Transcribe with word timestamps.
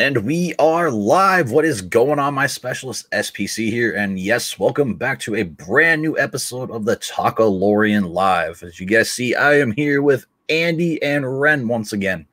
And 0.00 0.24
we 0.24 0.54
are 0.58 0.90
live. 0.90 1.50
What 1.50 1.66
is 1.66 1.82
going 1.82 2.18
on, 2.18 2.32
my 2.32 2.46
specialist 2.46 3.10
SPC 3.10 3.68
here? 3.68 3.92
And 3.94 4.18
yes, 4.18 4.58
welcome 4.58 4.94
back 4.94 5.20
to 5.20 5.34
a 5.34 5.42
brand 5.42 6.00
new 6.00 6.18
episode 6.18 6.70
of 6.70 6.86
the 6.86 6.96
Takalorian 6.96 8.08
Live. 8.08 8.62
As 8.62 8.80
you 8.80 8.86
guys 8.86 9.10
see, 9.10 9.34
I 9.34 9.58
am 9.58 9.72
here 9.72 10.00
with 10.00 10.24
Andy 10.48 11.02
and 11.02 11.38
Ren 11.38 11.68
once 11.68 11.92
again. 11.92 12.26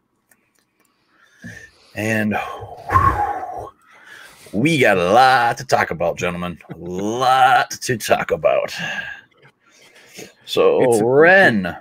And 1.94 2.38
whew, 2.38 3.70
we 4.54 4.80
got 4.80 4.98
a 4.98 5.12
lot 5.12 5.58
to 5.58 5.66
talk 5.66 5.92
about, 5.92 6.18
gentlemen. 6.18 6.58
A 6.74 6.78
lot 6.78 7.72
to 7.72 7.98
talk 7.98 8.32
about. 8.32 8.74
So, 10.46 10.84
It's- 10.84 11.02
Ren, 11.04 11.76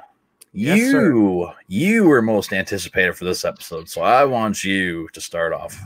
Yes, 0.57 0.79
you 0.79 1.50
you 1.68 2.04
were 2.04 2.23
most 2.23 2.50
anticipated 2.50 3.14
for 3.14 3.27
this 3.27 3.45
episode, 3.45 3.91
so 3.91 4.00
I 4.00 4.25
want 4.25 4.64
you 4.64 5.06
to 5.12 5.20
start 5.20 5.52
off. 5.52 5.78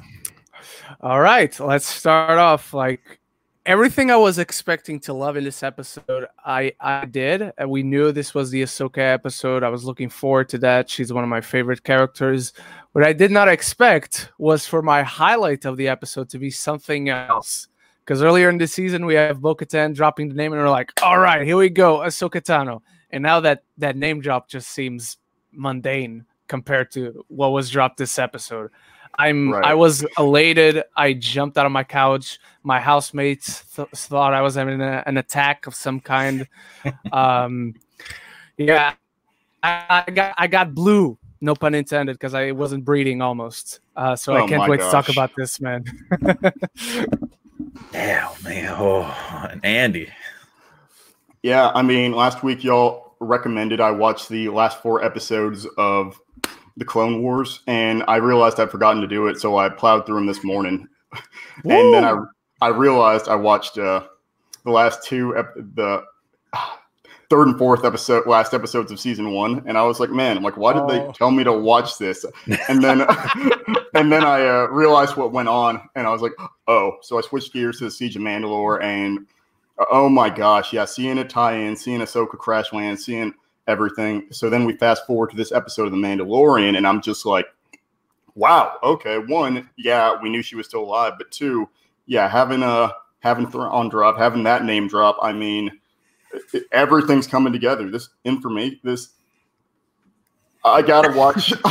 All 1.01 1.21
right, 1.21 1.59
let's 1.59 1.87
start 1.87 2.39
off. 2.39 2.73
Like 2.73 3.19
everything 3.67 4.13
I 4.13 4.17
was 4.17 4.39
expecting 4.39 5.01
to 5.01 5.13
love 5.13 5.37
in 5.37 5.43
this 5.43 5.65
episode, 5.65 6.27
I 6.45 6.73
I 6.79 7.05
did. 7.07 7.53
And 7.59 7.69
we 7.69 7.83
knew 7.83 8.13
this 8.13 8.33
was 8.33 8.53
the 8.53 8.63
Ahsoka 8.63 8.99
episode. 8.99 9.65
I 9.65 9.71
was 9.71 9.85
looking 9.85 10.09
forward 10.09 10.49
to 10.51 10.59
that. 10.59 10.89
She's 10.89 11.13
one 11.13 11.25
of 11.25 11.31
my 11.31 11.41
favorite 11.41 11.83
characters. 11.83 12.53
What 12.93 13.05
I 13.05 13.13
did 13.13 13.33
not 13.33 13.49
expect 13.49 14.31
was 14.39 14.69
for 14.69 14.83
my 14.83 15.03
highlight 15.03 15.65
of 15.65 15.79
the 15.79 15.89
episode 15.89 16.29
to 16.29 16.39
be 16.39 16.51
something 16.53 17.09
else. 17.09 17.67
Because 18.05 18.23
earlier 18.23 18.49
in 18.49 18.59
the 18.59 18.69
season, 18.69 19.05
we 19.05 19.15
have 19.15 19.41
Bo 19.41 19.57
Katan 19.57 19.97
dropping 19.97 20.29
the 20.29 20.35
name, 20.37 20.53
and 20.53 20.63
we're 20.63 20.71
like, 20.71 20.93
all 21.03 21.19
right, 21.19 21.45
here 21.45 21.57
we 21.57 21.71
go, 21.71 21.99
Ahsoka 21.99 22.41
Tano. 22.41 22.83
And 23.11 23.23
now 23.23 23.41
that 23.41 23.65
that 23.79 23.97
name 23.97 24.21
drop 24.21 24.49
just 24.49 24.69
seems 24.69 25.19
mundane 25.53 26.25
compared 26.49 26.91
to 26.93 27.25
what 27.29 27.49
was 27.49 27.71
dropped 27.71 27.97
this 27.97 28.19
episode. 28.19 28.71
I'm 29.19 29.53
Right. 29.53 29.65
I 29.65 29.75
was 29.75 30.07
elated. 30.19 30.85
I 30.97 31.15
jumped 31.15 31.59
out 31.59 31.67
of 31.67 31.73
my 31.73 31.85
couch. 31.85 32.39
My 32.63 32.81
housemates 32.81 33.65
th- 33.75 33.89
thought 33.95 34.33
I 34.33 34.41
was 34.41 34.55
having 34.55 34.81
a, 34.81 35.03
an 35.07 35.17
attack 35.17 35.67
of 35.67 35.75
some 35.75 36.01
kind. 36.01 36.47
um, 37.13 37.75
yeah, 38.57 38.95
I, 39.63 40.05
I 40.07 40.11
got 40.11 40.35
I 40.39 40.47
got 40.47 40.75
blue. 40.75 41.19
No 41.43 41.55
pun 41.55 41.75
intended, 41.75 42.15
because 42.15 42.35
I 42.35 42.51
wasn't 42.53 42.85
breathing 42.85 43.23
almost. 43.23 43.81
Uh, 43.97 44.15
so 44.15 44.35
I 44.35 44.43
Oh 44.43 44.47
can't 44.47 44.61
my 44.61 44.69
wait 44.69 44.81
to 44.81 44.91
talk 44.91 45.09
about 45.09 45.33
this, 45.37 45.59
man. 45.61 45.85
Yeah, 47.93 48.33
man. 48.45 48.75
Oh, 48.79 49.03
and 49.51 49.65
Andy. 49.65 50.09
Yeah, 51.43 51.71
I 51.75 51.83
mean, 51.83 52.13
last 52.13 52.43
week 52.43 52.65
y'all 52.65 53.15
recommended 53.21 53.81
I 53.81 53.91
watch 53.91 54.29
the 54.29 54.49
last 54.49 54.81
four 54.83 55.05
episodes 55.05 55.67
of 55.79 56.21
the 56.77 56.85
Clone 56.85 57.23
Wars, 57.23 57.61
and 57.67 58.03
I 58.09 58.17
realized 58.17 58.61
I'd 58.61 58.71
forgotten 58.71 59.01
to 59.03 59.09
do 59.09 59.27
it, 59.29 59.39
so 59.41 59.57
I 59.57 59.69
plowed 59.69 60.07
through 60.07 60.17
them 60.17 60.27
this 60.27 60.45
morning. 60.45 60.87
and 61.65 61.95
then 61.95 62.05
I 62.05 62.17
I 62.63 62.69
realized 62.69 63.29
I 63.29 63.35
watched 63.37 63.79
uh, 63.79 64.05
the 64.65 64.71
last 64.71 65.03
two 65.05 65.37
ep- 65.37 65.55
the 65.75 66.05
third 67.31 67.49
and 67.49 67.57
fourth 67.59 67.85
episode 67.85 68.27
last 68.27 68.53
episodes 68.55 68.93
of 68.93 69.01
season 69.01 69.33
one, 69.33 69.63
and 69.67 69.79
I 69.79 69.83
was 69.83 69.99
like, 70.01 70.11
man, 70.11 70.37
I'm 70.37 70.43
like, 70.43 70.57
why 70.57 70.73
did 70.75 70.83
Oh. 70.83 70.89
they 70.89 71.13
tell 71.13 71.31
me 71.31 71.43
to 71.45 71.53
watch 71.53 71.97
this? 71.99 72.25
And 72.69 72.83
then 72.85 73.01
and 73.95 74.13
then 74.13 74.25
I 74.25 74.47
uh, 74.47 74.67
realized 74.67 75.17
what 75.17 75.33
went 75.33 75.49
on, 75.49 75.81
and 75.97 76.07
I 76.07 76.11
was 76.11 76.23
like, 76.23 76.33
oh, 76.69 76.99
so 77.03 77.19
I 77.19 77.23
switched 77.23 77.53
gears 77.55 77.79
to 77.79 77.85
the 77.85 77.91
Siege 77.91 78.17
of 78.17 78.23
Mandalore, 78.23 78.83
and 78.83 79.27
oh 79.91 80.09
my 80.09 80.29
gosh, 80.31 80.73
yeah, 80.73 80.85
seeing 80.85 81.19
a 81.19 81.25
tie-in, 81.25 81.77
seeing 81.77 82.01
Ahsoka 82.01 82.39
crash 82.39 82.73
land, 82.73 82.99
seeing 82.99 83.33
everything. 83.67 84.27
So 84.31 84.51
then 84.51 84.65
we 84.65 84.77
fast 84.77 85.07
forward 85.07 85.31
to 85.31 85.37
this 85.37 85.53
episode 85.53 85.87
of 85.87 85.93
The 85.93 85.97
Mandalorian, 85.97 86.77
and 86.77 86.87
I'm 86.87 87.01
just 87.01 87.25
like, 87.25 87.47
wow, 88.35 88.79
okay. 88.83 89.19
One, 89.19 89.69
yeah, 89.77 90.17
we 90.21 90.29
knew 90.29 90.43
she 90.43 90.57
was 90.57 90.67
still 90.67 90.83
alive, 90.83 91.15
but 91.19 91.31
two, 91.31 91.69
yeah, 92.07 92.29
having 92.29 92.63
a 92.63 92.93
having 93.21 93.47
on 93.47 93.89
drop, 93.89 94.19
having 94.19 94.43
that 94.45 94.65
name 94.65 94.89
drop, 94.89 95.17
I 95.23 95.33
mean, 95.33 95.71
everything's 96.73 97.27
coming 97.27 97.53
together. 97.53 97.91
This 97.91 98.09
information, 98.25 98.81
this. 98.83 99.11
I 100.63 100.83
gotta 100.83 101.17
watch. 101.17 101.55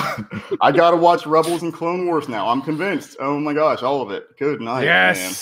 I 0.62 0.72
gotta 0.72 0.98
watch 0.98 1.28
Rebels 1.28 1.62
and 1.62 1.74
Clone 1.74 2.08
Wars 2.08 2.28
now. 2.28 2.48
I'm 2.48 2.62
convinced. 2.62 3.18
Oh 3.20 3.40
my 3.40 3.54
gosh, 3.54 3.84
all 3.84 4.02
of 4.02 4.12
it. 4.12 4.38
Good 4.38 4.62
night, 4.62 4.86
man. 5.18 5.34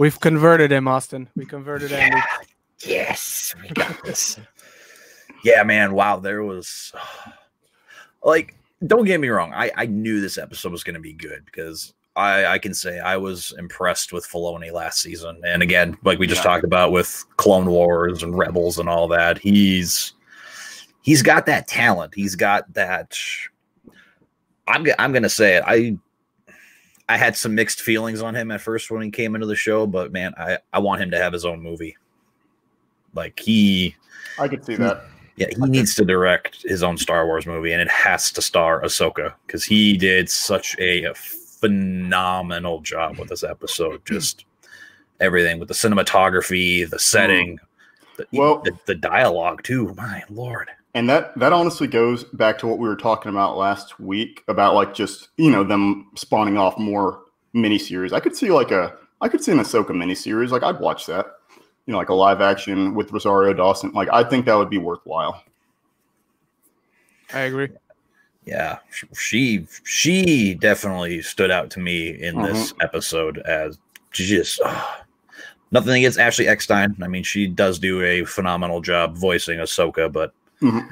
We've 0.00 0.18
converted 0.18 0.72
him, 0.72 0.88
Austin. 0.88 1.28
We 1.36 1.44
converted 1.44 1.90
him. 1.90 2.10
Yeah. 2.12 2.22
Yes, 2.86 3.54
we 3.62 3.68
got 3.68 4.02
this. 4.02 4.40
yeah, 5.44 5.62
man. 5.62 5.92
Wow, 5.92 6.16
there 6.18 6.42
was 6.42 6.92
like, 8.24 8.56
don't 8.86 9.04
get 9.04 9.20
me 9.20 9.28
wrong. 9.28 9.52
I 9.54 9.70
I 9.76 9.84
knew 9.86 10.20
this 10.20 10.38
episode 10.38 10.72
was 10.72 10.82
going 10.82 10.94
to 10.94 11.00
be 11.00 11.12
good 11.12 11.44
because 11.44 11.92
I 12.16 12.46
I 12.46 12.58
can 12.58 12.72
say 12.72 12.98
I 12.98 13.18
was 13.18 13.52
impressed 13.58 14.14
with 14.14 14.26
Filoni 14.26 14.72
last 14.72 15.00
season, 15.02 15.42
and 15.44 15.62
again, 15.62 15.98
like 16.02 16.18
we 16.18 16.26
just 16.26 16.40
Yeah. 16.40 16.50
talked 16.50 16.64
about 16.64 16.90
with 16.90 17.22
Clone 17.36 17.66
Wars 17.70 18.22
and 18.22 18.36
Rebels 18.36 18.78
and 18.78 18.88
all 18.88 19.06
that, 19.08 19.36
he's 19.36 20.14
he's 21.02 21.20
got 21.22 21.44
that 21.44 21.68
talent. 21.68 22.14
He's 22.14 22.34
got 22.34 22.72
that. 22.72 23.18
I'm 24.66 24.86
I'm 24.98 25.12
gonna 25.12 25.28
say 25.28 25.56
it. 25.56 25.64
I 25.66 25.98
I 27.10 27.16
had 27.16 27.36
some 27.36 27.56
mixed 27.56 27.80
feelings 27.80 28.22
on 28.22 28.36
him 28.36 28.52
at 28.52 28.60
first 28.60 28.88
when 28.88 29.02
he 29.02 29.10
came 29.10 29.34
into 29.34 29.48
the 29.48 29.56
show, 29.56 29.84
but 29.84 30.12
man, 30.12 30.32
I 30.38 30.58
I 30.72 30.78
want 30.78 31.02
him 31.02 31.10
to 31.10 31.18
have 31.18 31.32
his 31.32 31.44
own 31.44 31.60
movie. 31.60 31.96
Like 33.14 33.36
he, 33.40 33.96
I 34.38 34.46
could 34.46 34.64
see 34.64 34.76
that. 34.76 35.02
yeah, 35.34 35.48
he 35.50 35.56
needs 35.66 35.96
to 35.96 36.04
direct 36.04 36.62
his 36.62 36.84
own 36.84 36.96
Star 36.96 37.26
Wars 37.26 37.48
movie, 37.48 37.72
and 37.72 37.82
it 37.82 37.88
has 37.90 38.30
to 38.30 38.40
star 38.40 38.80
Ahsoka 38.82 39.34
because 39.44 39.64
he 39.64 39.96
did 39.96 40.30
such 40.30 40.78
a 40.78 41.12
phenomenal 41.14 42.80
job 42.80 43.18
with 43.18 43.28
this 43.28 43.42
episode. 43.42 44.06
Just 44.06 44.44
everything 45.18 45.58
with 45.58 45.66
the 45.66 45.74
cinematography, 45.74 46.88
the 46.88 47.00
setting, 47.00 47.58
the, 48.18 48.26
Well- 48.32 48.60
the, 48.62 48.78
the 48.86 48.94
dialogue 48.94 49.64
too. 49.64 49.92
My 49.96 50.22
lord. 50.30 50.70
And 50.94 51.08
that 51.08 51.38
that 51.38 51.52
honestly 51.52 51.86
goes 51.86 52.24
back 52.24 52.58
to 52.58 52.66
what 52.66 52.78
we 52.78 52.88
were 52.88 52.96
talking 52.96 53.30
about 53.30 53.56
last 53.56 54.00
week 54.00 54.42
about 54.48 54.74
like 54.74 54.92
just 54.92 55.28
you 55.36 55.50
know 55.50 55.62
them 55.62 56.10
spawning 56.16 56.58
off 56.58 56.78
more 56.78 57.22
miniseries. 57.54 58.12
I 58.12 58.20
could 58.20 58.34
see 58.34 58.50
like 58.50 58.70
a 58.70 58.96
I 59.20 59.28
could 59.28 59.42
see 59.42 59.52
an 59.52 59.58
Ahsoka 59.58 59.90
miniseries. 59.90 60.50
Like 60.50 60.62
I'd 60.62 60.80
watch 60.80 61.06
that. 61.06 61.26
You 61.86 61.92
know, 61.92 61.98
like 61.98 62.08
a 62.08 62.14
live 62.14 62.40
action 62.40 62.94
with 62.94 63.12
Rosario 63.12 63.52
Dawson. 63.52 63.92
Like 63.92 64.08
I 64.12 64.24
think 64.24 64.46
that 64.46 64.54
would 64.54 64.70
be 64.70 64.78
worthwhile. 64.78 65.42
I 67.32 67.40
agree. 67.40 67.68
yeah 68.44 68.78
she 69.14 69.64
she 69.84 70.54
definitely 70.54 71.22
stood 71.22 71.52
out 71.52 71.70
to 71.70 71.78
me 71.78 72.08
in 72.08 72.34
mm-hmm. 72.34 72.52
this 72.52 72.74
episode 72.80 73.38
as 73.38 73.78
she 74.10 74.26
just 74.26 74.60
nothing 75.70 75.94
against 75.94 76.18
Ashley 76.18 76.48
Eckstein. 76.48 76.96
I 77.02 77.08
mean, 77.08 77.22
she 77.22 77.46
does 77.46 77.78
do 77.78 78.02
a 78.02 78.24
phenomenal 78.24 78.80
job 78.80 79.16
voicing 79.16 79.58
Ahsoka, 79.58 80.12
but 80.12 80.34
Mhm. 80.62 80.88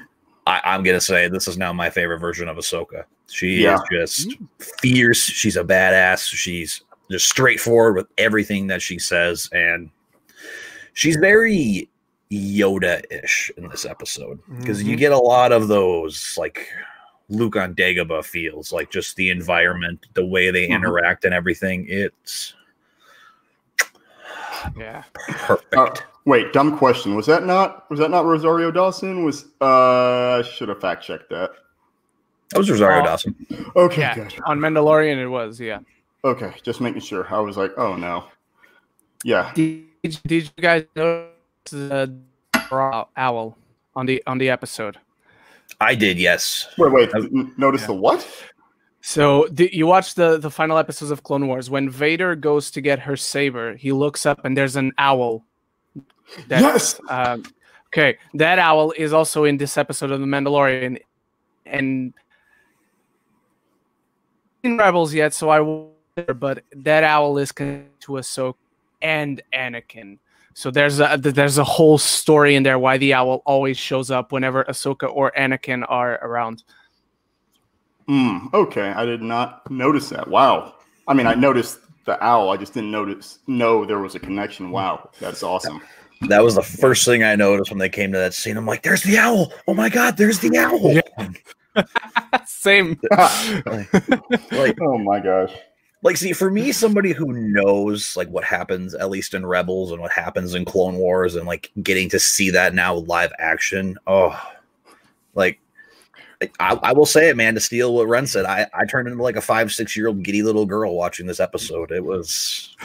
I, 0.46 0.60
I'm 0.64 0.82
gonna 0.82 1.00
say 1.00 1.28
this 1.28 1.46
is 1.48 1.58
now 1.58 1.72
my 1.72 1.90
favorite 1.90 2.18
version 2.18 2.48
of 2.48 2.56
Ahsoka. 2.56 3.04
She 3.28 3.62
Yeah. 3.64 3.76
is 3.92 4.26
just 4.26 4.36
fierce. 4.80 5.22
She's 5.22 5.56
a 5.56 5.64
badass. 5.64 6.26
She's 6.26 6.82
just 7.10 7.28
straightforward 7.28 7.96
with 7.96 8.06
everything 8.16 8.66
that 8.68 8.80
she 8.82 8.98
says, 8.98 9.48
and 9.52 9.90
she's 10.94 11.16
very 11.16 11.88
Yoda-ish 12.30 13.50
in 13.56 13.68
this 13.68 13.84
episode 13.86 14.38
because 14.58 14.82
you 14.82 14.94
Mhm. 14.96 14.98
get 14.98 15.12
a 15.12 15.18
lot 15.18 15.50
of 15.52 15.68
those 15.68 16.34
like 16.38 16.68
Luke 17.30 17.56
on 17.56 17.74
Dagobah 17.74 18.24
feels, 18.24 18.72
like 18.72 18.90
just 18.90 19.16
the 19.16 19.30
environment, 19.30 20.06
the 20.14 20.24
way 20.24 20.50
they 20.50 20.66
Mhm. 20.68 20.76
interact, 20.76 21.24
and 21.26 21.32
everything. 21.34 21.86
It's 21.88 22.54
Yeah. 24.76 25.04
perfect. 25.14 25.74
Uh, 25.74 25.94
wait, 26.28 26.52
dumb 26.52 26.76
question. 26.76 27.14
Was 27.14 27.26
that 27.26 27.44
not 27.46 27.88
was 27.90 27.98
that 27.98 28.10
not 28.10 28.24
Rosario 28.26 28.70
Dawson? 28.70 29.24
Was 29.24 29.46
uh 29.60 30.38
I 30.38 30.42
should 30.42 30.68
have 30.68 30.80
fact 30.80 31.02
checked 31.02 31.30
that. 31.30 31.50
that 32.50 32.58
was 32.58 32.70
Rosario 32.70 33.00
uh, 33.00 33.04
Dawson. 33.04 33.34
Okay, 33.74 34.02
Yeah. 34.02 34.14
good. 34.14 34.34
On 34.46 34.58
Mandalorian, 34.58 35.16
it 35.16 35.28
was. 35.28 35.58
Yeah. 35.58 35.80
Okay, 36.24 36.52
just 36.62 36.80
making 36.80 37.00
sure. 37.00 37.26
I 37.34 37.40
was 37.40 37.56
like, 37.56 37.72
oh 37.78 37.96
no. 37.96 38.24
Yeah. 39.24 39.50
Did, 39.54 39.86
did 40.02 40.44
you 40.44 40.62
guys 40.62 40.84
notice 40.94 41.32
the 41.70 42.14
owl 43.16 43.56
on 43.96 44.06
the 44.06 44.22
on 44.26 44.38
the 44.38 44.50
episode? 44.50 44.98
I 45.80 45.94
did, 45.94 46.18
yes. 46.18 46.66
Wait, 46.76 46.92
wait. 46.92 47.14
Uh, 47.14 47.22
Notice 47.56 47.82
yeah. 47.82 47.86
the 47.88 47.94
what? 47.94 48.26
So 49.00 49.46
the, 49.50 49.70
you 49.72 49.86
watch 49.86 50.14
the 50.14 50.36
the 50.38 50.50
final 50.50 50.76
episodes 50.76 51.10
of 51.10 51.22
Clone 51.22 51.46
Wars 51.46 51.70
when 51.70 51.88
Vader 51.88 52.34
goes 52.34 52.70
to 52.72 52.80
get 52.80 52.98
her 53.00 53.16
saber, 53.16 53.76
he 53.76 53.92
looks 53.92 54.26
up 54.26 54.44
and 54.44 54.56
there's 54.56 54.76
an 54.76 54.92
owl. 54.98 55.44
That, 56.48 56.60
yes. 56.60 57.00
Um, 57.08 57.44
okay, 57.88 58.18
that 58.34 58.58
owl 58.58 58.92
is 58.92 59.12
also 59.12 59.44
in 59.44 59.56
this 59.56 59.76
episode 59.76 60.10
of 60.10 60.20
The 60.20 60.26
Mandalorian, 60.26 60.98
and 61.66 62.14
in 64.62 64.76
Rebels 64.76 65.14
yet, 65.14 65.34
so 65.34 65.48
I 65.48 65.60
wonder, 65.60 66.34
but 66.34 66.64
that 66.72 67.04
owl 67.04 67.38
is 67.38 67.52
connected 67.52 68.00
to 68.02 68.12
Ahsoka 68.12 68.54
and 69.00 69.42
Anakin. 69.52 70.18
So 70.54 70.72
there's 70.72 70.98
a 70.98 71.16
there's 71.20 71.58
a 71.58 71.64
whole 71.64 71.98
story 71.98 72.56
in 72.56 72.64
there 72.64 72.80
why 72.80 72.98
the 72.98 73.14
owl 73.14 73.42
always 73.46 73.78
shows 73.78 74.10
up 74.10 74.32
whenever 74.32 74.64
Ahsoka 74.64 75.08
or 75.08 75.30
Anakin 75.38 75.84
are 75.88 76.14
around. 76.14 76.64
Hmm. 78.08 78.46
okay, 78.54 78.88
I 78.88 79.04
did 79.04 79.22
not 79.22 79.70
notice 79.70 80.08
that. 80.08 80.26
Wow. 80.26 80.74
I 81.06 81.14
mean, 81.14 81.26
I 81.26 81.34
noticed 81.34 81.78
the 82.06 82.22
owl. 82.24 82.50
I 82.50 82.56
just 82.56 82.74
didn't 82.74 82.90
notice. 82.90 83.38
No, 83.46 83.84
there 83.84 83.98
was 83.98 84.14
a 84.14 84.18
connection. 84.18 84.70
Wow, 84.70 85.10
that's 85.20 85.42
awesome. 85.42 85.80
That 86.22 86.42
was 86.42 86.56
the 86.56 86.62
first 86.62 87.04
thing 87.04 87.22
I 87.22 87.36
noticed 87.36 87.70
when 87.70 87.78
they 87.78 87.88
came 87.88 88.12
to 88.12 88.18
that 88.18 88.34
scene. 88.34 88.56
I'm 88.56 88.66
like, 88.66 88.82
"There's 88.82 89.02
the 89.02 89.18
owl! 89.18 89.52
Oh 89.66 89.74
my 89.74 89.88
god, 89.88 90.16
there's 90.16 90.40
the 90.40 90.56
owl!" 90.58 90.94
Yeah. 90.94 91.84
Same. 92.46 92.98
like, 93.10 93.92
like, 94.52 94.78
oh 94.80 94.98
my 94.98 95.20
gosh. 95.20 95.52
like, 96.02 96.16
see, 96.16 96.32
for 96.32 96.50
me, 96.50 96.72
somebody 96.72 97.12
who 97.12 97.32
knows 97.32 98.16
like 98.16 98.28
what 98.28 98.44
happens, 98.44 98.94
at 98.94 99.10
least 99.10 99.34
in 99.34 99.46
Rebels, 99.46 99.92
and 99.92 100.00
what 100.00 100.10
happens 100.10 100.54
in 100.54 100.64
Clone 100.64 100.96
Wars, 100.96 101.36
and 101.36 101.46
like 101.46 101.70
getting 101.82 102.08
to 102.10 102.18
see 102.18 102.50
that 102.50 102.74
now 102.74 102.94
live 102.94 103.32
action. 103.38 103.96
Oh, 104.06 104.38
like 105.34 105.60
I, 106.60 106.78
I 106.82 106.92
will 106.92 107.06
say 107.06 107.28
it, 107.28 107.36
man. 107.36 107.54
To 107.54 107.60
steal 107.60 107.94
what 107.94 108.08
Ren 108.08 108.26
said, 108.26 108.44
I, 108.44 108.66
I 108.74 108.86
turned 108.86 109.08
into 109.08 109.22
like 109.22 109.36
a 109.36 109.40
five, 109.40 109.72
six 109.72 109.96
year 109.96 110.08
old 110.08 110.22
giddy 110.22 110.42
little 110.42 110.66
girl 110.66 110.94
watching 110.94 111.26
this 111.26 111.40
episode. 111.40 111.90
It 111.90 112.04
was. 112.04 112.76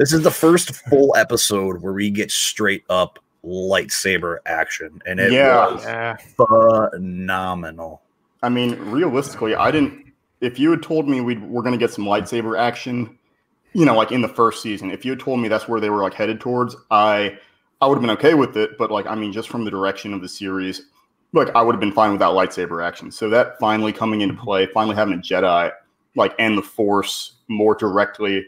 This 0.00 0.14
is 0.14 0.22
the 0.22 0.30
first 0.30 0.76
full 0.88 1.14
episode 1.14 1.82
where 1.82 1.92
we 1.92 2.08
get 2.08 2.30
straight 2.30 2.84
up 2.88 3.18
lightsaber 3.44 4.38
action, 4.46 5.02
and 5.04 5.20
it 5.20 5.30
Yeah. 5.30 5.74
was 5.74 6.90
phenomenal. 6.90 8.00
I 8.42 8.48
mean, 8.48 8.78
realistically, 8.90 9.54
I 9.54 9.70
didn't. 9.70 10.06
If 10.40 10.58
you 10.58 10.70
had 10.70 10.82
told 10.82 11.06
me 11.06 11.20
we 11.20 11.36
we're 11.36 11.60
going 11.60 11.74
to 11.74 11.78
get 11.78 11.90
some 11.90 12.06
lightsaber 12.06 12.58
action, 12.58 13.18
you 13.74 13.84
know, 13.84 13.94
like 13.94 14.10
in 14.10 14.22
the 14.22 14.28
first 14.28 14.62
season, 14.62 14.90
if 14.90 15.04
you 15.04 15.10
had 15.10 15.20
told 15.20 15.38
me 15.38 15.48
that's 15.48 15.68
where 15.68 15.80
they 15.80 15.90
were 15.90 16.02
like 16.02 16.14
headed 16.14 16.40
towards, 16.40 16.74
I 16.90 17.36
I 17.82 17.86
would 17.86 17.96
have 17.96 18.00
been 18.00 18.10
okay 18.12 18.32
with 18.32 18.56
it. 18.56 18.78
But 18.78 18.90
like, 18.90 19.06
I 19.06 19.14
mean, 19.14 19.34
just 19.34 19.50
from 19.50 19.66
the 19.66 19.70
direction 19.70 20.14
of 20.14 20.22
the 20.22 20.28
series, 20.30 20.86
like 21.34 21.54
I 21.54 21.60
would 21.60 21.74
have 21.74 21.80
been 21.80 21.92
fine 21.92 22.12
without 22.12 22.34
lightsaber 22.34 22.82
action. 22.82 23.10
So 23.10 23.28
that 23.28 23.58
finally 23.60 23.92
coming 23.92 24.22
into 24.22 24.34
play, 24.42 24.64
finally 24.64 24.96
having 24.96 25.12
a 25.12 25.18
Jedi 25.18 25.70
like 26.16 26.34
and 26.38 26.56
the 26.56 26.62
Force 26.62 27.34
more 27.48 27.74
directly, 27.74 28.46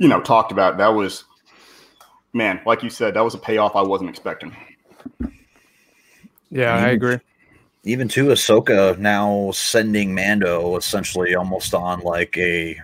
you 0.00 0.08
know, 0.08 0.20
talked 0.20 0.50
about 0.50 0.78
that 0.78 0.88
was, 0.88 1.24
man, 2.32 2.60
like 2.66 2.82
you 2.82 2.90
said, 2.90 3.14
that 3.14 3.20
was 3.22 3.34
a 3.34 3.38
payoff 3.38 3.76
I 3.76 3.82
wasn't 3.82 4.10
expecting. 4.10 4.56
Yeah, 6.50 6.74
I 6.74 6.88
agree. 6.88 7.18
Even 7.84 8.08
to 8.08 8.26
Ahsoka 8.26 8.98
now 8.98 9.50
sending 9.52 10.14
Mando 10.14 10.76
essentially 10.76 11.34
almost 11.34 11.74
on 11.74 12.00
like 12.00 12.36
a 12.36 12.76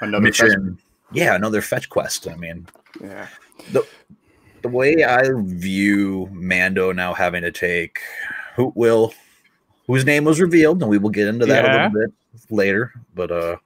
Another 0.00 0.26
fest- 0.32 0.42
mission. 0.42 0.78
Yeah, 1.12 1.34
another 1.34 1.60
fetch 1.60 1.88
quest. 1.88 2.26
I 2.28 2.34
mean, 2.34 2.66
Yeah. 3.00 3.26
the 3.70 4.68
way 4.68 5.04
I 5.04 5.22
view 5.34 6.28
Mando 6.32 6.90
now 6.92 7.14
having 7.14 7.42
to 7.42 7.52
take 7.52 8.00
who 8.56 8.72
will 8.74 9.12
whose 9.86 10.04
name 10.06 10.24
was 10.24 10.40
revealed, 10.40 10.80
and 10.80 10.90
we 10.90 10.96
will 10.98 11.10
get 11.10 11.28
into 11.28 11.44
that 11.46 11.64
a 11.66 11.72
little 11.72 12.00
bit 12.00 12.12
later. 12.50 12.92
But 13.14 13.30
uh 13.30 13.56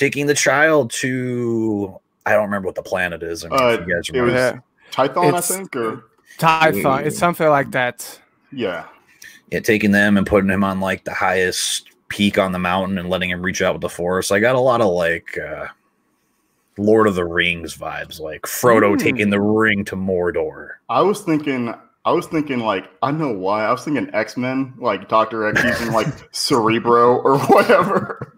taking 0.00 0.26
the 0.26 0.34
child 0.34 0.90
to 0.90 1.94
I 2.26 2.32
don't 2.32 2.44
remember 2.44 2.66
what 2.66 2.74
the 2.74 2.82
planet 2.82 3.22
is. 3.22 3.44
I 3.44 3.48
mean, 3.48 3.60
Uh, 3.60 3.70
you 3.86 3.94
guys 3.94 4.08
it 4.08 4.12
remember. 4.18 4.32
was- 4.32 4.60
Tython, 5.08 5.28
It's- 5.28 5.50
I 5.50 5.54
think, 5.56 5.76
or 5.76 6.04
Tython. 6.38 7.04
It's 7.06 7.18
something 7.18 7.48
like 7.48 7.70
that. 7.72 8.18
yeah. 8.52 8.84
yeah, 9.50 9.60
taking 9.60 9.90
them 9.92 10.16
and 10.16 10.26
putting 10.26 10.50
him 10.50 10.64
on 10.64 10.80
like 10.80 11.04
the 11.04 11.12
highest 11.14 11.88
peak 12.08 12.38
on 12.38 12.52
the 12.52 12.58
mountain 12.58 12.98
and 12.98 13.08
letting 13.10 13.30
him 13.30 13.42
reach 13.42 13.62
out 13.62 13.74
with 13.74 13.82
the 13.82 13.88
force. 13.88 14.30
I 14.32 14.40
got 14.40 14.54
a 14.56 14.60
lot 14.60 14.80
of 14.80 14.88
like 14.88 15.36
uh 15.38 15.66
Lord 16.78 17.06
of 17.06 17.14
the 17.14 17.24
Rings 17.26 17.76
vibes, 17.76 18.20
like 18.20 18.42
Frodo 18.42 18.94
Mm. 18.94 18.98
taking 18.98 19.30
the 19.30 19.40
ring 19.40 19.84
to 19.86 19.96
Mordor. 19.96 20.70
I 20.88 21.02
was 21.02 21.20
thinking, 21.20 21.74
I 22.04 22.12
was 22.12 22.26
thinking 22.26 22.60
like, 22.60 22.88
I 23.02 23.10
know 23.10 23.30
why. 23.30 23.64
I 23.66 23.70
was 23.72 23.84
thinking 23.84 24.08
X 24.14 24.36
Men, 24.38 24.72
like 24.78 25.08
Doctor 25.08 25.46
X 25.46 25.62
using 25.62 25.92
like 25.92 26.06
Cerebro 26.32 27.18
or 27.18 27.38
whatever. 27.40 28.34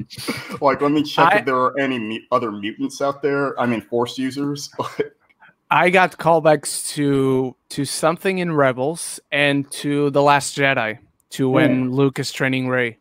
like, 0.60 0.80
let 0.80 0.90
me 0.90 1.02
check 1.04 1.32
I- 1.32 1.38
if 1.38 1.44
there 1.44 1.54
are 1.56 1.78
any 1.78 1.98
mu- 1.98 2.18
other 2.32 2.50
mutants 2.50 3.00
out 3.00 3.22
there. 3.22 3.58
I 3.60 3.66
mean, 3.66 3.80
Force 3.80 4.18
users. 4.18 4.68
I 5.70 5.88
got 5.90 6.18
callbacks 6.18 6.88
to 6.94 7.54
to 7.70 7.84
something 7.84 8.38
in 8.38 8.52
Rebels 8.52 9.20
and 9.30 9.70
to 9.72 10.10
the 10.10 10.20
Last 10.22 10.56
Jedi, 10.58 10.98
to 11.30 11.48
when 11.48 11.92
Luke 11.92 12.18
is 12.18 12.30
training 12.32 12.68
Rey. 12.68 12.98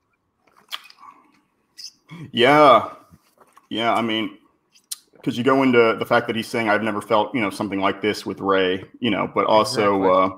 yeah, 2.32 2.90
yeah. 3.70 3.94
I 3.94 4.02
mean, 4.02 4.38
because 5.14 5.38
you 5.38 5.44
go 5.44 5.64
into 5.64 5.96
the 5.98 6.06
fact 6.06 6.28
that 6.28 6.36
he's 6.36 6.48
saying, 6.48 6.70
"I've 6.70 6.84
never 6.84 7.02
felt 7.02 7.34
you 7.36 7.42
know 7.42 7.50
something 7.50 7.80
like 7.80 8.02
this 8.02 8.26
with 8.26 8.40
Rey," 8.40 8.84
you 9.00 9.10
know, 9.10 9.30
but 9.34 9.46
also. 9.48 9.96
Exactly. 10.04 10.36
uh 10.36 10.38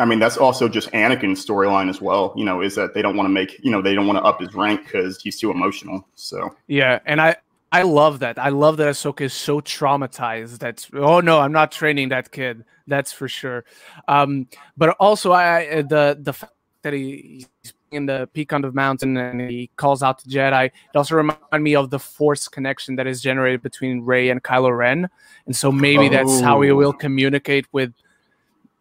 I 0.00 0.04
mean, 0.06 0.18
that's 0.18 0.36
also 0.38 0.68
just 0.68 0.90
Anakin's 0.92 1.44
storyline 1.44 1.88
as 1.90 2.00
well. 2.00 2.32
You 2.34 2.44
know, 2.44 2.62
is 2.62 2.74
that 2.74 2.94
they 2.94 3.02
don't 3.02 3.16
want 3.16 3.26
to 3.26 3.30
make, 3.32 3.60
you 3.62 3.70
know, 3.70 3.82
they 3.82 3.94
don't 3.94 4.06
want 4.06 4.18
to 4.18 4.24
up 4.24 4.40
his 4.40 4.54
rank 4.54 4.84
because 4.84 5.20
he's 5.22 5.38
too 5.38 5.50
emotional. 5.50 6.06
So 6.14 6.56
Yeah, 6.66 6.98
and 7.06 7.20
I 7.20 7.36
I 7.72 7.82
love 7.82 8.18
that. 8.20 8.38
I 8.38 8.48
love 8.48 8.78
that 8.78 8.88
Ahsoka 8.88 9.20
is 9.20 9.34
so 9.34 9.60
traumatized. 9.60 10.58
That's 10.58 10.88
oh 10.94 11.20
no, 11.20 11.38
I'm 11.38 11.52
not 11.52 11.70
training 11.70 12.08
that 12.08 12.32
kid. 12.32 12.64
That's 12.86 13.12
for 13.12 13.28
sure. 13.28 13.64
Um, 14.08 14.48
but 14.76 14.96
also 14.98 15.32
I 15.32 15.82
the 15.82 16.18
the 16.20 16.32
fact 16.32 16.54
that 16.82 16.94
he, 16.94 17.46
he's 17.62 17.74
in 17.92 18.06
the 18.06 18.28
peak 18.32 18.52
on 18.52 18.62
the 18.62 18.72
mountain 18.72 19.16
and 19.16 19.40
he 19.50 19.68
calls 19.76 20.02
out 20.02 20.18
to 20.20 20.28
Jedi. 20.28 20.66
It 20.66 20.72
also 20.96 21.14
reminded 21.16 21.60
me 21.60 21.74
of 21.76 21.90
the 21.90 21.98
Force 21.98 22.48
connection 22.48 22.96
that 22.96 23.06
is 23.06 23.20
generated 23.20 23.62
between 23.62 24.00
Rey 24.00 24.30
and 24.30 24.42
Kylo 24.42 24.76
Ren, 24.76 25.08
and 25.46 25.54
so 25.54 25.70
maybe 25.70 26.08
that's 26.08 26.40
how 26.40 26.60
he 26.62 26.70
Oh. 26.70 26.76
will 26.76 26.92
communicate 26.92 27.66
with 27.72 27.92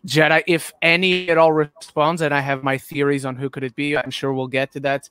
Jedi, 0.05 0.43
if 0.47 0.71
any 0.81 1.29
at 1.29 1.37
all 1.37 1.51
responds. 1.51 2.21
And 2.21 2.33
I 2.33 2.39
have 2.39 2.63
my 2.63 2.77
theories 2.77 3.25
on 3.25 3.35
who 3.35 3.49
could 3.49 3.63
it 3.63 3.75
be. 3.75 3.97
I'm 3.97 4.11
sure 4.11 4.33
we'll 4.33 4.47
get 4.47 4.71
to 4.73 4.79
that, 4.81 5.09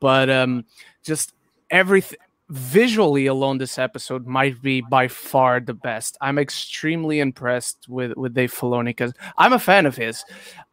but 0.00 0.30
um, 0.30 0.64
just 1.02 1.34
everything 1.70 2.18
visually 2.50 3.26
alone 3.26 3.56
this 3.56 3.78
episode 3.78 4.26
might 4.26 4.60
be 4.60 4.82
by 4.82 5.08
far 5.08 5.60
the 5.60 5.72
best 5.72 6.18
i'm 6.20 6.38
extremely 6.38 7.18
impressed 7.18 7.88
with 7.88 8.14
with 8.18 8.34
dave 8.34 8.52
filoni 8.52 8.86
because 8.86 9.14
i'm 9.38 9.54
a 9.54 9.58
fan 9.58 9.86
of 9.86 9.96
his 9.96 10.22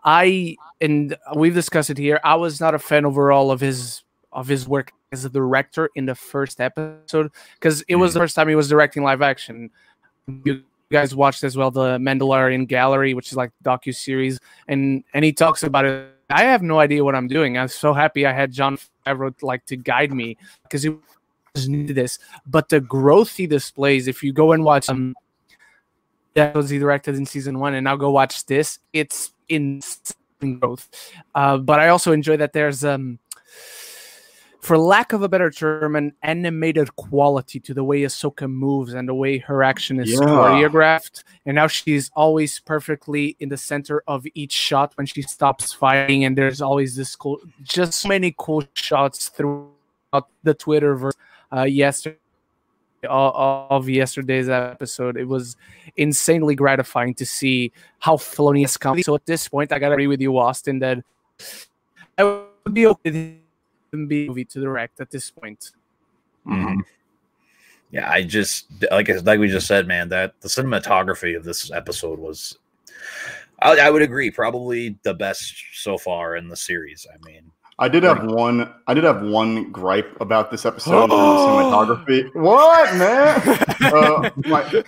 i 0.03 0.55
and 0.81 1.15
we've 1.33 1.53
discussed 1.53 1.89
it 1.89 1.97
here 1.97 2.19
i 2.25 2.35
was 2.35 2.59
not 2.59 2.75
a 2.75 2.79
fan 2.79 3.05
overall 3.05 3.51
of 3.51 3.61
his 3.61 4.03
of 4.33 4.49
his 4.49 4.67
work 4.67 4.91
as 5.13 5.23
a 5.23 5.29
director 5.29 5.89
in 5.95 6.05
the 6.05 6.15
first 6.15 6.59
episode 6.59 7.31
because 7.55 7.81
it 7.83 7.95
was 7.95 8.13
the 8.13 8.19
first 8.19 8.35
time 8.35 8.49
he 8.49 8.55
was 8.55 8.67
directing 8.67 9.01
live 9.01 9.21
action 9.21 9.69
you 10.43 10.61
guys 10.91 11.15
watched 11.15 11.43
as 11.43 11.57
well 11.57 11.71
the 11.71 11.97
mandalorian 11.97 12.67
gallery 12.67 13.13
which 13.13 13.31
is 13.31 13.37
like 13.37 13.51
docu 13.63 13.95
series 13.95 14.39
and 14.67 15.03
and 15.13 15.25
he 15.25 15.33
talks 15.33 15.63
about 15.63 15.85
it. 15.85 16.07
I 16.29 16.43
have 16.43 16.61
no 16.61 16.79
idea 16.79 17.03
what 17.03 17.15
i'm 17.15 17.27
doing. 17.27 17.57
I'm 17.57 17.67
so 17.67 17.93
happy 17.93 18.25
i 18.25 18.31
had 18.31 18.51
jon 18.51 18.77
favreau 19.05 19.33
like 19.41 19.65
to 19.67 19.77
guide 19.77 20.13
me 20.13 20.37
because 20.63 20.83
he 20.83 20.89
was 21.55 21.67
new 21.67 21.87
to 21.87 21.93
this. 21.93 22.19
But 22.45 22.69
the 22.69 22.79
growth 22.81 23.35
he 23.35 23.47
displays 23.47 24.07
if 24.07 24.21
you 24.23 24.33
go 24.33 24.51
and 24.51 24.63
watch 24.63 24.89
um 24.89 25.15
that 26.33 26.55
was 26.55 26.69
he 26.69 26.79
directed 26.79 27.15
in 27.15 27.25
season 27.25 27.59
one 27.59 27.73
and 27.73 27.83
now 27.83 27.95
go 27.95 28.11
watch 28.11 28.45
this 28.45 28.79
it's 28.93 29.33
insane 29.49 30.59
growth. 30.59 30.89
Uh, 31.33 31.57
but 31.57 31.79
i 31.79 31.87
also 31.89 32.11
enjoy 32.11 32.37
that 32.37 32.53
there's 32.53 32.83
um 32.83 33.19
for 34.61 34.77
lack 34.77 35.11
of 35.11 35.23
a 35.23 35.29
better 35.29 35.49
term, 35.49 35.95
an 35.95 36.13
animated 36.21 36.95
quality 36.95 37.59
to 37.59 37.73
the 37.73 37.83
way 37.83 38.01
Ahsoka 38.01 38.49
moves 38.49 38.93
and 38.93 39.09
the 39.09 39.13
way 39.13 39.39
her 39.39 39.63
action 39.63 39.99
is 39.99 40.11
Yeah. 40.11 40.19
choreographed. 40.19 41.23
And 41.45 41.55
now 41.55 41.67
she's 41.67 42.11
always 42.15 42.59
perfectly 42.59 43.35
in 43.39 43.49
the 43.49 43.57
center 43.57 44.03
of 44.07 44.25
each 44.35 44.51
shot 44.51 44.93
when 44.95 45.07
she 45.07 45.23
stops 45.23 45.73
fighting. 45.73 46.25
And 46.25 46.37
there's 46.37 46.61
always 46.61 46.95
this 46.95 47.15
cool, 47.15 47.39
just 47.63 48.01
so 48.01 48.09
many 48.09 48.35
cool 48.37 48.63
shots 48.73 49.29
throughout 49.29 50.27
the 50.43 50.53
Twitterverse 50.53 51.13
uh, 51.51 51.63
yesterday 51.63 52.17
of 53.09 53.89
yesterday's 53.89 54.47
episode. 54.47 55.17
It 55.17 55.27
was 55.27 55.57
insanely 55.97 56.53
gratifying 56.53 57.15
to 57.15 57.25
see 57.25 57.71
how 57.97 58.17
felonious 58.17 58.77
has. 58.79 59.05
So 59.05 59.15
at 59.15 59.25
this 59.25 59.47
point, 59.47 59.71
I 59.71 59.79
gotta 59.79 59.93
agree 59.93 60.05
with 60.05 60.21
you, 60.21 60.37
Austin, 60.37 60.77
that 60.79 61.03
I 62.15 62.23
would 62.23 62.73
be 62.75 62.85
okay 62.85 63.40
with 63.91 63.99
him 63.99 64.07
being 64.07 64.25
a 64.25 64.29
movie 64.29 64.45
to 64.45 64.61
direct 64.61 64.99
at 64.99 65.11
this 65.11 65.29
point. 65.29 65.71
mhm. 66.47 66.81
Yeah, 67.91 68.09
I 68.09 68.23
just 68.23 68.67
like 68.89 69.09
like 69.25 69.39
we 69.39 69.49
just 69.49 69.67
said, 69.67 69.85
man. 69.85 70.07
That 70.09 70.39
the 70.39 70.47
cinematography 70.47 71.35
of 71.35 71.43
this 71.43 71.71
episode 71.71 72.19
was, 72.19 72.57
I, 73.61 73.77
I 73.79 73.89
would 73.89 74.01
agree, 74.01 74.31
probably 74.31 74.97
the 75.03 75.13
best 75.13 75.53
so 75.73 75.97
far 75.97 76.37
in 76.37 76.47
the 76.47 76.55
series. 76.55 77.05
I 77.13 77.17
mean, 77.29 77.51
I 77.79 77.89
did 77.89 78.03
have 78.03 78.23
one. 78.23 78.73
I 78.87 78.93
did 78.93 79.03
have 79.03 79.21
one 79.23 79.73
gripe 79.73 80.15
about 80.21 80.51
this 80.51 80.65
episode. 80.65 81.09
the 81.09 81.15
cinematography. 81.15 82.33
What 82.33 82.95
man? 82.95 83.41
uh, 83.93 84.29
my, 84.47 84.83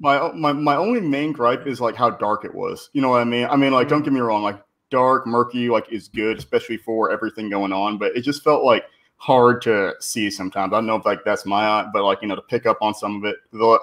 my 0.00 0.32
my 0.32 0.52
my 0.52 0.76
only 0.76 1.00
main 1.00 1.32
gripe 1.32 1.66
is 1.66 1.80
like 1.80 1.96
how 1.96 2.10
dark 2.10 2.44
it 2.44 2.54
was. 2.54 2.90
You 2.92 3.00
know 3.00 3.08
what 3.08 3.22
I 3.22 3.24
mean? 3.24 3.46
I 3.46 3.56
mean, 3.56 3.72
like, 3.72 3.88
don't 3.88 4.02
get 4.02 4.12
me 4.12 4.20
wrong. 4.20 4.42
Like, 4.42 4.62
dark, 4.92 5.26
murky, 5.26 5.68
like 5.68 5.90
is 5.90 6.06
good, 6.06 6.38
especially 6.38 6.76
for 6.76 7.10
everything 7.10 7.50
going 7.50 7.72
on. 7.72 7.98
But 7.98 8.16
it 8.16 8.20
just 8.20 8.44
felt 8.44 8.62
like 8.62 8.84
hard 9.16 9.62
to 9.62 9.94
see 10.00 10.30
sometimes. 10.30 10.72
I 10.72 10.76
don't 10.76 10.86
know 10.86 10.96
if 10.96 11.04
like 11.04 11.24
that's 11.24 11.46
my 11.46 11.64
eye, 11.66 11.90
but 11.92 12.04
like 12.04 12.22
you 12.22 12.28
know 12.28 12.36
to 12.36 12.42
pick 12.42 12.66
up 12.66 12.78
on 12.80 12.94
some 12.94 13.16
of 13.16 13.24
it. 13.24 13.36
The 13.50 13.78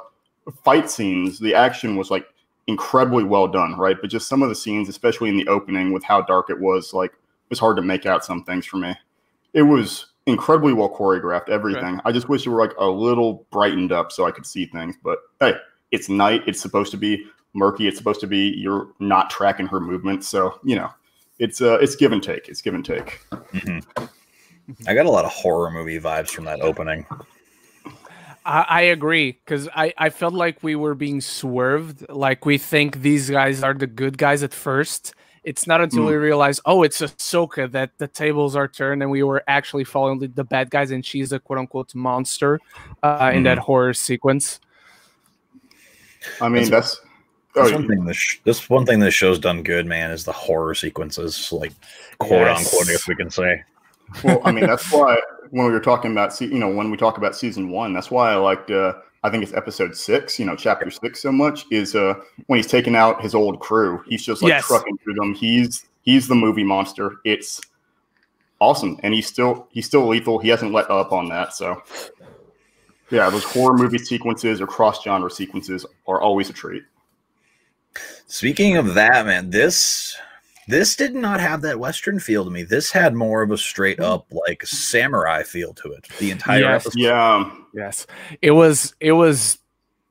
fight 0.63 0.89
scenes, 0.89 1.39
the 1.39 1.53
action 1.53 1.95
was 1.97 2.09
like 2.09 2.25
incredibly 2.67 3.23
well 3.23 3.47
done, 3.47 3.75
right? 3.77 3.97
But 3.99 4.09
just 4.09 4.29
some 4.29 4.43
of 4.43 4.49
the 4.49 4.55
scenes, 4.55 4.87
especially 4.87 5.29
in 5.29 5.37
the 5.37 5.47
opening, 5.47 5.91
with 5.91 6.03
how 6.03 6.21
dark 6.21 6.49
it 6.49 6.59
was, 6.59 6.93
like 6.93 7.11
it 7.11 7.49
was 7.49 7.59
hard 7.59 7.75
to 7.77 7.81
make 7.81 8.05
out 8.05 8.23
some 8.23 8.43
things 8.43 8.65
for 8.65 8.77
me. 8.77 8.95
It 9.53 9.63
was 9.63 10.05
incredibly 10.27 10.73
well 10.73 10.89
choreographed. 10.89 11.49
Everything. 11.49 11.99
I 12.05 12.11
just 12.11 12.29
wish 12.29 12.45
it 12.45 12.49
were 12.49 12.61
like 12.61 12.75
a 12.77 12.85
little 12.85 13.45
brightened 13.51 13.91
up 13.91 14.11
so 14.11 14.25
I 14.25 14.31
could 14.31 14.45
see 14.45 14.65
things. 14.65 14.95
But 15.03 15.19
hey, 15.39 15.55
it's 15.91 16.09
night. 16.09 16.43
It's 16.45 16.61
supposed 16.61 16.91
to 16.91 16.97
be 16.97 17.25
murky. 17.53 17.87
It's 17.87 17.97
supposed 17.97 18.21
to 18.21 18.27
be 18.27 18.53
you're 18.57 18.89
not 18.99 19.29
tracking 19.29 19.67
her 19.67 19.79
movements. 19.79 20.27
So 20.27 20.59
you 20.63 20.75
know, 20.75 20.89
it's 21.39 21.61
uh, 21.61 21.79
it's 21.81 21.95
give 21.95 22.11
and 22.11 22.21
take. 22.21 22.47
It's 22.47 22.61
give 22.61 22.73
and 22.73 22.85
take. 22.85 23.21
Mm-hmm. 23.31 24.05
I 24.87 24.93
got 24.93 25.05
a 25.05 25.09
lot 25.09 25.25
of 25.25 25.31
horror 25.31 25.71
movie 25.71 25.99
vibes 25.99 26.29
from 26.29 26.45
that 26.45 26.61
opening. 26.61 27.05
I, 28.45 28.65
I 28.67 28.81
agree 28.81 29.31
because 29.31 29.67
I, 29.75 29.93
I 29.97 30.09
felt 30.09 30.33
like 30.33 30.61
we 30.61 30.75
were 30.75 30.95
being 30.95 31.21
swerved. 31.21 32.07
Like 32.09 32.45
we 32.45 32.57
think 32.57 33.01
these 33.01 33.29
guys 33.29 33.63
are 33.63 33.73
the 33.73 33.87
good 33.87 34.17
guys 34.17 34.43
at 34.43 34.53
first. 34.53 35.15
It's 35.43 35.65
not 35.65 35.81
until 35.81 36.03
mm. 36.03 36.09
we 36.09 36.15
realize, 36.15 36.59
oh, 36.65 36.83
it's 36.83 37.01
Ahsoka 37.01 37.71
that 37.71 37.91
the 37.97 38.07
tables 38.07 38.55
are 38.55 38.67
turned 38.67 39.01
and 39.01 39.09
we 39.09 39.23
were 39.23 39.41
actually 39.47 39.85
following 39.85 40.19
the, 40.19 40.27
the 40.27 40.43
bad 40.43 40.69
guys 40.69 40.91
and 40.91 41.03
she's 41.03 41.31
a 41.31 41.39
quote 41.39 41.59
unquote 41.59 41.95
monster 41.95 42.59
uh, 43.01 43.29
mm. 43.29 43.35
in 43.35 43.43
that 43.43 43.57
mm-hmm. 43.57 43.65
horror 43.65 43.93
sequence. 43.93 44.59
I 46.41 46.49
mean, 46.49 46.69
that's, 46.69 46.97
that's 46.97 47.01
Oh, 47.55 47.63
this 47.63 47.73
one 47.73 47.87
thing 47.87 48.05
this 48.05 48.17
sh- 48.17 48.39
this 48.43 48.69
one 48.69 48.85
thing 48.85 48.99
this 48.99 49.13
show's 49.13 49.39
done 49.39 49.63
good, 49.63 49.85
man, 49.85 50.11
is 50.11 50.23
the 50.23 50.31
horror 50.31 50.75
sequences, 50.75 51.51
like 51.51 51.73
quote 52.19 52.41
yes. 52.41 52.59
unquote, 52.59 52.93
if 52.93 53.07
we 53.07 53.15
can 53.15 53.29
say. 53.29 53.63
Well, 54.23 54.41
I 54.45 54.51
mean, 54.51 54.67
that's 54.67 54.91
why 54.91 55.17
when 55.51 55.65
we 55.65 55.71
were 55.71 55.79
talking 55.79 56.11
about, 56.11 56.39
you 56.41 56.59
know, 56.59 56.69
when 56.69 56.91
we 56.91 56.97
talk 56.97 57.17
about 57.17 57.35
season 57.35 57.69
one, 57.69 57.93
that's 57.93 58.11
why 58.11 58.31
I 58.31 58.35
liked, 58.35 58.69
uh, 58.71 58.93
I 59.23 59.29
think 59.29 59.43
it's 59.43 59.53
episode 59.53 59.95
six, 59.95 60.39
you 60.39 60.45
know, 60.45 60.55
chapter 60.55 60.89
six 60.89 61.21
so 61.21 61.31
much 61.31 61.65
is 61.71 61.95
uh, 61.95 62.15
when 62.47 62.57
he's 62.57 62.67
taking 62.67 62.95
out 62.95 63.21
his 63.21 63.35
old 63.35 63.59
crew. 63.59 64.01
He's 64.07 64.23
just 64.23 64.41
like 64.41 64.51
yes. 64.51 64.67
trucking 64.67 64.97
through 65.03 65.15
them. 65.15 65.33
He's 65.33 65.85
he's 66.03 66.27
the 66.27 66.35
movie 66.35 66.63
monster. 66.63 67.17
It's 67.25 67.59
awesome, 68.61 68.97
and 69.03 69.13
he's 69.13 69.27
still 69.27 69.67
he's 69.71 69.85
still 69.85 70.07
lethal. 70.07 70.39
He 70.39 70.49
hasn't 70.49 70.71
let 70.71 70.89
up 70.89 71.11
on 71.11 71.27
that. 71.29 71.53
So, 71.53 71.81
yeah, 73.11 73.29
those 73.29 73.43
horror 73.43 73.77
movie 73.77 73.97
sequences 73.97 74.61
or 74.61 74.67
cross 74.67 75.03
genre 75.03 75.29
sequences 75.29 75.85
are 76.07 76.21
always 76.21 76.49
a 76.49 76.53
treat. 76.53 76.83
Speaking 78.27 78.77
of 78.77 78.93
that, 78.93 79.25
man, 79.25 79.49
this 79.49 80.17
this 80.67 80.95
did 80.95 81.15
not 81.15 81.39
have 81.39 81.61
that 81.61 81.79
western 81.79 82.19
feel 82.19 82.45
to 82.45 82.51
me. 82.51 82.63
This 82.63 82.91
had 82.91 83.15
more 83.15 83.41
of 83.41 83.51
a 83.51 83.57
straight 83.57 83.99
up 83.99 84.27
like 84.31 84.65
samurai 84.65 85.41
feel 85.41 85.73
to 85.73 85.91
it. 85.93 86.07
The 86.19 86.29
entire 86.29 86.59
yes, 86.59 86.85
episode. 86.85 86.99
Yeah. 86.99 87.51
Yes. 87.73 88.05
It 88.41 88.51
was 88.51 88.93
it 88.99 89.13
was 89.13 89.57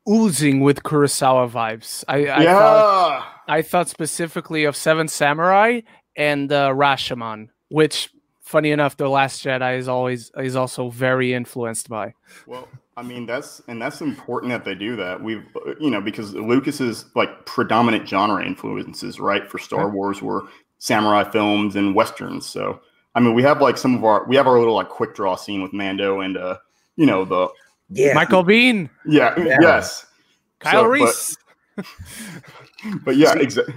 oozing 0.09 0.61
with 0.61 0.83
Kurosawa 0.83 1.49
vibes. 1.51 2.03
I, 2.09 2.27
I 2.27 2.43
yeah. 2.43 2.59
thought 2.59 3.27
I 3.47 3.63
thought 3.63 3.89
specifically 3.89 4.65
of 4.65 4.75
Seven 4.75 5.07
Samurai 5.07 5.83
and 6.17 6.51
uh, 6.51 6.71
Rashomon, 6.71 7.49
which 7.69 8.11
funny 8.49 8.71
enough, 8.71 8.97
The 8.97 9.09
Last 9.09 9.45
Jedi 9.45 9.79
is 9.79 9.89
always 9.89 10.33
is 10.39 10.57
also 10.57 10.89
very 10.89 11.35
influenced 11.35 11.89
by. 11.89 12.15
Well, 12.47 12.67
I 12.97 13.03
mean, 13.03 13.27
that's 13.27 13.61
and 13.69 13.81
that's 13.81 14.01
important 14.01 14.51
that 14.51 14.65
they 14.65 14.75
do 14.75 14.97
that. 14.97 15.23
We've 15.23 15.45
you 15.79 15.91
know 15.91 16.01
because 16.01 16.35
Lucas's 16.35 17.05
like 17.15 17.45
predominant 17.45 18.09
genre 18.09 18.45
influences, 18.45 19.21
right, 19.21 19.49
for 19.49 19.59
Star 19.59 19.91
Wars 19.91 20.23
were 20.23 20.49
samurai 20.79 21.25
films 21.31 21.77
and 21.77 21.95
westerns. 21.95 22.47
So 22.47 22.81
I 23.15 23.21
mean, 23.21 23.35
we 23.35 23.43
have 23.43 23.61
like 23.61 23.77
some 23.77 23.95
of 23.95 24.05
our 24.05 24.25
we 24.27 24.35
have 24.37 24.47
our 24.47 24.59
little 24.59 24.75
like 24.75 24.89
quick 24.89 25.15
draw 25.15 25.37
scene 25.37 25.63
with 25.63 25.73
Mando 25.73 26.21
and 26.21 26.37
uh 26.37 26.57
you 26.97 27.07
know 27.07 27.25
the 27.25 27.49
yeah 27.91 28.15
Michael 28.15 28.45
Biehn 28.45 28.89
Yeah. 29.05 29.39
yeah. 29.39 29.59
Yes. 29.61 30.07
Kyle 30.61 30.83
so, 30.83 30.89
Reese. 30.89 31.37
But, 31.77 31.87
but 33.05 33.17
yeah, 33.17 33.35
exactly. 33.35 33.75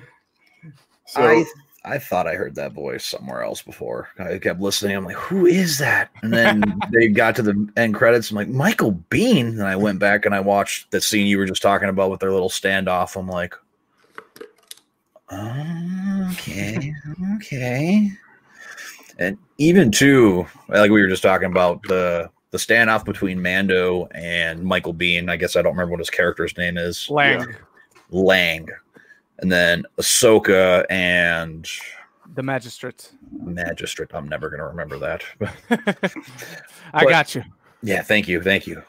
So, 1.06 1.22
I 1.22 1.46
I 1.84 1.98
thought 1.98 2.28
I 2.28 2.36
heard 2.36 2.56
that 2.56 2.74
voice 2.74 3.06
somewhere 3.06 3.44
else 3.44 3.64
before. 3.64 4.10
I 4.20 4.38
kept 4.38 4.60
listening. 4.60 4.96
I'm 4.96 5.06
like, 5.06 5.16
who 5.16 5.48
is 5.48 5.80
that? 5.80 6.12
And 6.22 6.32
then 6.32 6.64
they 6.94 7.08
got 7.08 7.36
to 7.38 7.42
the 7.42 7.70
end 7.76 7.96
credits. 7.96 8.30
I'm 8.30 8.36
like, 8.36 8.50
Michael 8.50 8.94
Biehn. 9.10 9.48
And 9.48 9.64
I 9.64 9.76
went 9.76 9.98
back 9.98 10.26
and 10.26 10.36
I 10.36 10.42
watched 10.42 10.92
the 10.92 11.02
scene 11.02 11.26
you 11.26 11.40
were 11.40 11.46
just 11.46 11.64
talking 11.64 11.90
about 11.90 12.12
with 12.12 12.20
their 12.20 12.32
little 12.32 12.50
standoff. 12.50 13.16
I'm 13.16 13.28
like, 13.28 13.56
okay, 16.30 16.94
okay. 17.38 18.12
And 19.18 19.38
even 19.58 19.90
too, 19.90 20.46
like 20.68 20.92
we 20.92 21.02
were 21.02 21.10
just 21.10 21.24
talking 21.24 21.50
about 21.50 21.82
the 21.84 22.30
the 22.52 22.58
standoff 22.58 23.06
between 23.06 23.42
Mando 23.42 24.08
and 24.14 24.64
Michael 24.64 24.94
Biehn. 24.94 25.30
I 25.30 25.38
guess 25.38 25.56
I 25.56 25.62
don't 25.62 25.72
remember 25.72 25.92
what 25.92 26.00
his 26.00 26.10
character's 26.10 26.56
name 26.58 26.78
is. 26.78 27.10
Lang. 27.10 27.40
Yeah. 27.40 27.56
Lang 28.12 28.70
and 29.42 29.52
then 29.52 29.84
Ahsoka 29.98 30.86
and 30.90 31.68
the 32.36 32.44
magistrate. 32.44 33.12
Magistrate. 33.32 34.10
I'm 34.14 34.30
never 34.30 34.50
going 34.50 34.60
to 34.60 34.68
remember 34.68 34.98
that. 35.00 35.24
I 36.94 37.04
got 37.06 37.36
you. 37.36 37.44
Yeah, 37.84 38.02
thank 38.04 38.28
you, 38.28 38.42
thank 38.42 38.68
you. 38.68 38.82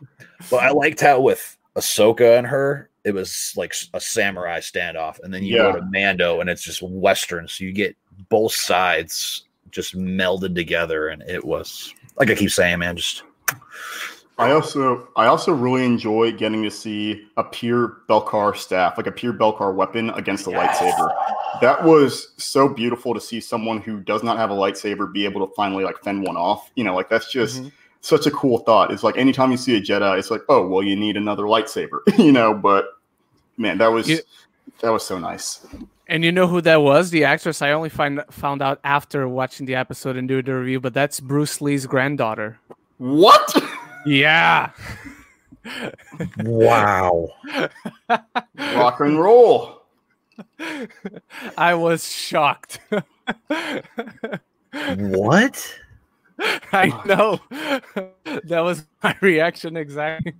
But 0.50 0.62
I 0.62 0.70
liked 0.70 1.00
how 1.00 1.20
with 1.20 1.56
Ahsoka 1.76 2.38
and 2.38 2.46
her, 2.46 2.90
it 3.04 3.12
was 3.12 3.52
like 3.56 3.74
a 3.94 4.00
samurai 4.00 4.60
standoff, 4.60 5.18
and 5.22 5.32
then 5.34 5.42
you 5.42 5.56
yeah. 5.56 5.72
go 5.72 5.80
to 5.80 5.86
Mando, 5.90 6.40
and 6.40 6.48
it's 6.48 6.62
just 6.62 6.82
Western. 6.82 7.48
So 7.48 7.64
you 7.64 7.72
get 7.72 7.96
both 8.28 8.52
sides 8.52 9.46
just 9.70 9.96
melded 9.96 10.54
together, 10.54 11.08
and 11.08 11.22
it 11.22 11.44
was 11.44 11.92
like 12.16 12.30
I 12.30 12.34
keep 12.34 12.50
saying, 12.50 12.78
man, 12.78 12.96
just 12.96 13.24
I 14.38 14.52
also 14.52 15.08
I 15.14 15.26
also 15.26 15.52
really 15.52 15.84
enjoy 15.84 16.32
getting 16.32 16.62
to 16.62 16.70
see 16.70 17.26
a 17.36 17.44
pure 17.44 17.98
Beskar 18.08 18.56
staff, 18.56 18.96
like 18.96 19.06
a 19.06 19.12
pure 19.12 19.32
Beskar 19.32 19.74
weapon 19.74 20.10
against 20.10 20.46
a 20.46 20.50
yes. 20.50 20.78
lightsaber. 20.78 21.60
That 21.60 21.84
was 21.84 22.32
so 22.38 22.68
beautiful 22.68 23.14
to 23.14 23.20
see 23.20 23.40
someone 23.40 23.80
who 23.80 24.00
does 24.00 24.22
not 24.22 24.38
have 24.38 24.50
a 24.50 24.54
lightsaber 24.54 25.12
be 25.12 25.24
able 25.24 25.46
to 25.46 25.54
finally 25.54 25.84
like 25.84 26.02
fend 26.02 26.24
one 26.24 26.36
off. 26.36 26.70
You 26.76 26.84
know, 26.84 26.94
like 26.94 27.08
that's 27.08 27.30
just 27.30 27.60
mm-hmm. 27.60 27.68
such 28.00 28.26
a 28.26 28.30
cool 28.30 28.58
thought. 28.58 28.90
It's 28.90 29.02
like 29.02 29.16
anytime 29.18 29.50
you 29.50 29.58
see 29.58 29.76
a 29.76 29.80
Jedi, 29.80 30.18
it's 30.18 30.30
like, 30.30 30.42
oh 30.48 30.66
well, 30.66 30.82
you 30.82 30.96
need 30.96 31.16
another 31.16 31.44
lightsaber, 31.44 32.00
you 32.18 32.32
know. 32.32 32.54
But 32.54 32.86
man, 33.58 33.78
that 33.78 33.92
was 33.92 34.06
that 34.80 34.90
was 34.90 35.04
so 35.04 35.18
nice. 35.18 35.66
And 36.08 36.24
you 36.24 36.32
know 36.32 36.46
who 36.46 36.60
that 36.62 36.82
was? 36.82 37.10
The 37.10 37.24
actress 37.24 37.62
I 37.62 37.72
only 37.72 37.88
find 37.88 38.22
found 38.30 38.60
out 38.60 38.80
after 38.82 39.28
watching 39.28 39.66
the 39.66 39.74
episode 39.74 40.16
and 40.16 40.26
doing 40.26 40.44
the 40.44 40.54
review, 40.54 40.80
but 40.80 40.94
that's 40.94 41.20
Bruce 41.20 41.60
Lee's 41.60 41.86
granddaughter. 41.86 42.58
What? 42.98 43.62
Yeah. 44.06 44.70
wow. 46.38 47.28
Rock 48.58 49.00
and 49.00 49.20
roll. 49.20 49.82
I 51.56 51.74
was 51.74 52.08
shocked. 52.10 52.80
what? 54.96 55.78
I 56.72 57.02
know. 57.06 57.40
That 58.44 58.60
was 58.60 58.86
my 59.02 59.16
reaction 59.20 59.76
exactly. 59.76 60.34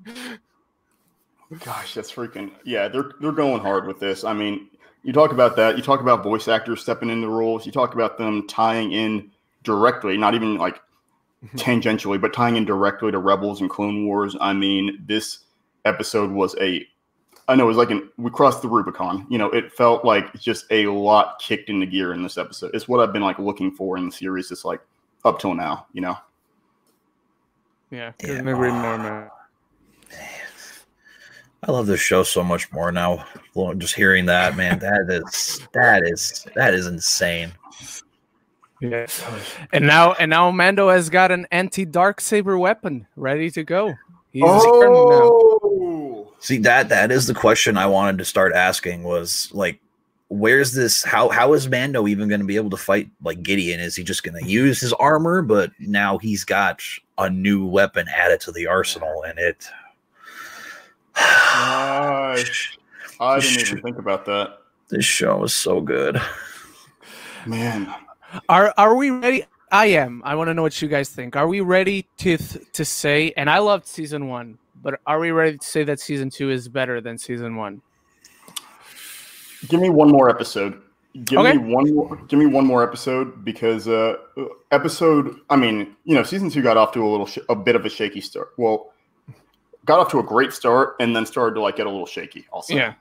Gosh, 1.61 1.95
that's 1.95 2.11
freaking 2.11 2.51
yeah, 2.65 2.89
they're 2.89 3.13
they're 3.21 3.33
going 3.33 3.61
hard 3.61 3.87
with 3.87 4.01
this. 4.01 4.25
I 4.25 4.33
mean, 4.33 4.69
you 5.03 5.13
talk 5.13 5.33
about 5.33 5.55
that, 5.57 5.77
you 5.77 5.83
talk 5.83 6.01
about 6.01 6.23
voice 6.23 6.49
actors 6.49 6.81
stepping 6.81 7.11
into 7.11 7.29
roles, 7.29 7.67
you 7.67 7.73
talk 7.73 7.95
about 7.95 8.17
them 8.17 8.47
tying 8.49 8.93
in 8.93 9.31
directly, 9.63 10.17
not 10.17 10.35
even 10.35 10.57
like 10.57 10.81
tangentially, 11.57 12.21
but 12.21 12.33
tying 12.33 12.57
in 12.57 12.65
directly 12.65 13.11
to 13.11 13.19
Rebels 13.19 13.61
and 13.61 13.71
Clone 13.71 14.07
Wars. 14.07 14.37
I 14.41 14.53
mean, 14.53 15.03
this 15.07 15.41
episode 15.85 16.31
was 16.31 16.55
a 16.61 16.87
I 17.49 17.57
know 17.57 17.65
it 17.65 17.69
was 17.69 17.77
like 17.77 17.91
an 17.91 18.09
we 18.17 18.31
crossed 18.31 18.63
the 18.63 18.69
Rubicon. 18.69 19.27
You 19.29 19.39
know, 19.39 19.51
it 19.51 19.73
felt 19.73 20.05
like 20.05 20.33
just 20.35 20.65
a 20.71 20.87
lot 20.87 21.41
kicked 21.41 21.69
into 21.69 21.87
gear 21.87 22.13
in 22.13 22.23
this 22.23 22.39
episode. 22.39 22.71
It's 22.75 22.89
what 22.89 23.01
I've 23.01 23.13
been 23.13 23.23
like 23.23 23.39
looking 23.39 23.73
for 23.73 23.97
in 23.97 24.07
the 24.07 24.13
series, 24.13 24.49
just 24.49 24.65
like 24.65 24.81
up 25.25 25.39
till 25.39 25.55
now, 25.55 25.87
you 25.93 26.01
know. 26.01 26.17
Yeah, 27.91 28.13
yeah. 28.23 28.39
agree 28.39 28.71
more, 28.71 28.99
man. 28.99 29.31
I 31.65 31.71
love 31.71 31.87
this 31.87 32.01
show 32.01 32.23
so 32.23 32.43
much 32.43 32.73
more 32.73 32.91
now. 32.91 33.25
Just 33.77 33.95
hearing 33.95 34.27
that, 34.27 34.57
man, 34.57 34.79
that 34.79 35.07
is 35.09 35.61
that 35.73 36.05
is 36.05 36.47
that 36.55 36.75
is 36.75 36.87
insane. 36.87 37.53
Yes. 38.83 39.25
And 39.73 39.87
now 39.87 40.15
and 40.15 40.29
now 40.31 40.51
Mando 40.51 40.89
has 40.89 41.09
got 41.09 41.31
an 41.31 41.47
anti 41.53 41.85
dark 41.85 42.21
saber 42.21 42.59
weapon 42.59 43.07
ready 43.15 43.49
to 43.53 43.63
go. 43.63 43.95
He's 44.33 44.43
oh. 44.45 46.33
See 46.41 46.59
that 46.59 46.89
that 46.89 47.13
is 47.13 47.29
the 47.29 47.35
question 47.35 47.77
I 47.77 47.87
wanted 47.87 48.19
to 48.19 48.25
start 48.25 48.53
asking 48.53 49.05
was 49.05 49.49
like 49.53 49.79
where's 50.29 50.73
this 50.73 51.05
how 51.05 51.29
how 51.29 51.53
is 51.53 51.69
Mando 51.69 52.09
even 52.09 52.29
going 52.29 52.41
to 52.41 52.47
be 52.47 52.57
able 52.57 52.71
to 52.71 52.77
fight 52.77 53.09
like 53.23 53.45
Gideon? 53.45 53.79
Is 53.79 53.95
he 53.95 54.03
just 54.03 54.25
going 54.25 54.43
to 54.43 54.51
use 54.51 54.81
his 54.81 54.93
armor 54.95 55.43
but 55.43 55.71
now 55.79 56.19
he's 56.19 56.43
got 56.43 56.81
a 57.19 57.31
new 57.31 57.65
weapon 57.65 58.09
added 58.09 58.41
to 58.41 58.53
the 58.53 58.67
arsenal 58.67 59.23
and 59.23 59.39
it 59.39 59.69
Gosh, 61.15 62.79
I 63.21 63.39
didn't 63.39 63.61
even 63.61 63.83
think 63.83 63.99
about 63.99 64.25
that. 64.25 64.59
This 64.89 65.05
show 65.05 65.45
is 65.45 65.55
so 65.55 65.81
good. 65.81 66.21
Man, 67.47 67.95
are 68.49 68.73
are 68.77 68.95
we 68.95 69.11
ready? 69.11 69.45
I 69.71 69.87
am. 69.87 70.23
I 70.25 70.35
want 70.35 70.49
to 70.49 70.55
know 70.55 70.63
what 70.63 70.81
you 70.83 70.89
guys 70.89 71.09
think. 71.09 71.35
Are 71.37 71.49
we 71.49 71.61
ready 71.61 72.07
to 72.19 72.37
to 72.37 72.85
say? 72.85 73.33
And 73.37 73.49
I 73.49 73.59
loved 73.59 73.87
season 73.87 74.29
one, 74.29 74.59
but 74.83 75.01
are 75.07 75.19
we 75.19 75.31
ready 75.31 75.59
to 75.59 75.67
say 75.67 75.85
that 75.85 75.99
season 76.01 76.31
two 76.31 76.51
is 76.51 76.69
better 76.69 77.01
than 77.01 77.17
season 77.19 77.57
one? 77.57 77.81
Give 79.69 79.81
me 79.81 79.89
one 79.91 80.09
more 80.09 80.29
episode. 80.29 80.83
Give 81.25 81.39
Okay. 81.41 81.59
me 81.59 81.73
one 81.75 81.95
more. 81.95 82.17
Give 82.29 82.39
me 82.39 82.47
one 82.47 82.67
more 82.67 82.83
episode 82.83 83.45
because 83.45 83.87
uh, 83.87 84.17
episode. 84.71 85.37
I 85.51 85.57
mean, 85.57 85.95
you 86.05 86.15
know, 86.15 86.23
season 86.23 86.51
two 86.51 86.63
got 86.63 86.77
off 86.77 86.93
to 86.93 87.05
a 87.05 87.09
little, 87.09 87.27
sh- 87.27 87.39
a 87.49 87.55
bit 87.55 87.77
of 87.77 87.85
a 87.85 87.89
shaky 87.91 88.21
start. 88.23 88.53
Well, 88.57 88.93
got 89.85 90.01
off 90.01 90.11
to 90.13 90.19
a 90.21 90.23
great 90.23 90.53
start 90.53 90.97
and 91.01 91.15
then 91.15 91.27
started 91.27 91.55
to 91.57 91.61
like 91.61 91.77
get 91.77 91.87
a 91.87 91.91
little 91.91 92.07
shaky. 92.07 92.47
Also, 92.51 92.75
Yeah. 92.75 92.95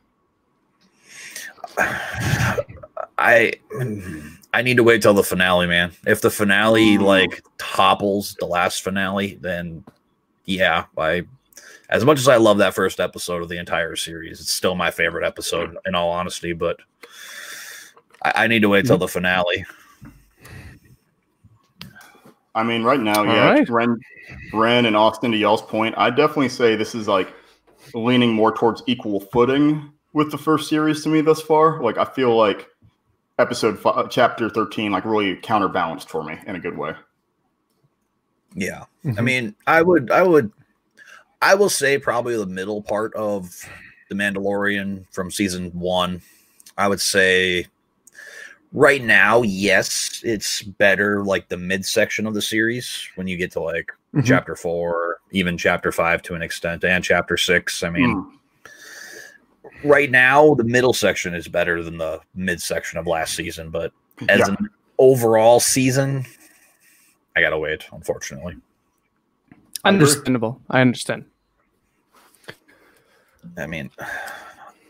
I 3.18 3.54
I 4.54 4.62
need 4.62 4.78
to 4.78 4.84
wait 4.84 5.02
till 5.02 5.14
the 5.14 5.24
finale, 5.24 5.66
man. 5.68 5.92
If 6.06 6.22
the 6.22 6.30
finale 6.32 6.98
Mm. 6.98 7.04
like 7.04 7.44
topples 7.58 8.36
the 8.40 8.46
last 8.46 8.84
finale, 8.84 9.38
then 9.42 9.84
yeah, 10.46 10.86
I 10.98 11.24
as 11.90 12.06
much 12.06 12.20
as 12.20 12.28
I 12.28 12.38
love 12.38 12.58
that 12.60 12.74
first 12.74 13.00
episode 13.00 13.42
of 13.44 13.50
the 13.50 13.58
entire 13.58 13.96
series, 13.96 14.40
it's 14.40 14.52
still 14.52 14.76
my 14.76 14.92
favorite 14.92 15.26
episode 15.26 15.78
in 15.86 15.94
all 15.96 16.10
honesty, 16.10 16.54
but 16.54 16.78
I, 18.24 18.44
I 18.44 18.48
need 18.48 18.62
to 18.62 18.70
wait 18.70 18.86
till 18.86 18.98
the 18.98 19.08
finale. 19.08 19.66
I 22.54 22.64
mean, 22.64 22.84
right 22.84 23.00
now, 23.00 23.20
All 23.20 23.26
yeah, 23.26 23.50
right. 23.50 23.70
Ren, 23.70 24.00
Ren, 24.54 24.86
and 24.86 24.96
Austin. 24.96 25.32
To 25.32 25.38
y'all's 25.38 25.62
point, 25.62 25.96
I 25.98 26.10
definitely 26.10 26.50
say 26.50 26.76
this 26.76 26.94
is 26.96 27.08
like 27.08 27.34
leaning 27.94 28.34
more 28.34 28.54
towards 28.54 28.84
equal 28.88 29.20
footing 29.22 29.92
with 30.14 30.32
the 30.32 30.38
first 30.38 30.68
series 30.68 31.04
to 31.04 31.10
me 31.10 31.22
thus 31.22 31.42
far. 31.42 31.82
Like, 31.82 31.98
I 31.98 32.06
feel 32.06 32.36
like 32.36 32.68
episode 33.42 33.78
five, 33.80 34.10
chapter 34.10 34.50
thirteen, 34.50 34.92
like 34.92 35.04
really 35.06 35.36
counterbalanced 35.38 36.10
for 36.10 36.24
me 36.24 36.38
in 36.48 36.56
a 36.56 36.60
good 36.60 36.78
way. 36.78 36.94
Yeah. 38.54 38.84
I 39.06 39.08
Mhm. 39.08 39.24
mean, 39.24 39.56
I 39.68 39.82
would, 39.82 40.12
I 40.12 40.24
would, 40.24 40.52
I 41.42 41.56
will 41.56 41.70
say 41.70 41.98
probably 41.98 42.38
the 42.38 42.46
middle 42.46 42.82
part 42.82 43.14
of 43.16 43.50
the 44.10 44.16
Mandalorian 44.16 45.06
from 45.12 45.32
season 45.32 45.72
one. 45.72 46.22
I 46.78 46.88
would 46.88 47.02
say 47.02 47.66
right 48.74 49.02
now, 49.04 49.42
yes, 49.42 50.22
it's 50.24 50.62
better 50.62 51.24
like 51.24 51.50
the 51.50 51.58
midsection 51.58 52.28
of 52.28 52.34
the 52.34 52.42
series 52.42 53.08
when 53.16 53.28
you 53.28 53.38
get 53.38 53.52
to 53.54 53.62
like 53.62 53.92
Mhm. 54.14 54.26
chapter 54.26 54.56
four, 54.56 55.20
even 55.32 55.58
chapter 55.58 55.92
five 55.92 56.22
to 56.24 56.36
an 56.36 56.42
extent, 56.42 56.84
and 56.84 57.04
chapter 57.04 57.38
six. 57.38 57.84
I 57.84 57.90
mean, 57.90 58.16
Mm. 58.16 58.32
Right 59.84 60.10
now 60.12 60.54
the 60.56 60.64
middle 60.64 60.94
section 60.94 61.34
is 61.34 61.48
better 61.48 61.84
than 61.84 61.98
the 61.98 62.20
midsection 62.36 63.00
of 63.00 63.08
last 63.08 63.36
season, 63.36 63.70
but 63.70 63.92
as 64.30 64.40
Yeah. 64.40 64.48
an 64.50 64.70
overall 65.00 65.60
season, 65.60 66.26
I 67.36 67.42
gotta 67.42 67.58
wait, 67.58 67.86
unfortunately. 67.92 68.56
I 69.84 69.90
agree. 69.90 70.00
Understandable. 70.00 70.62
I 70.70 70.82
understand. 70.82 71.26
I 73.58 73.66
mean, 73.66 73.90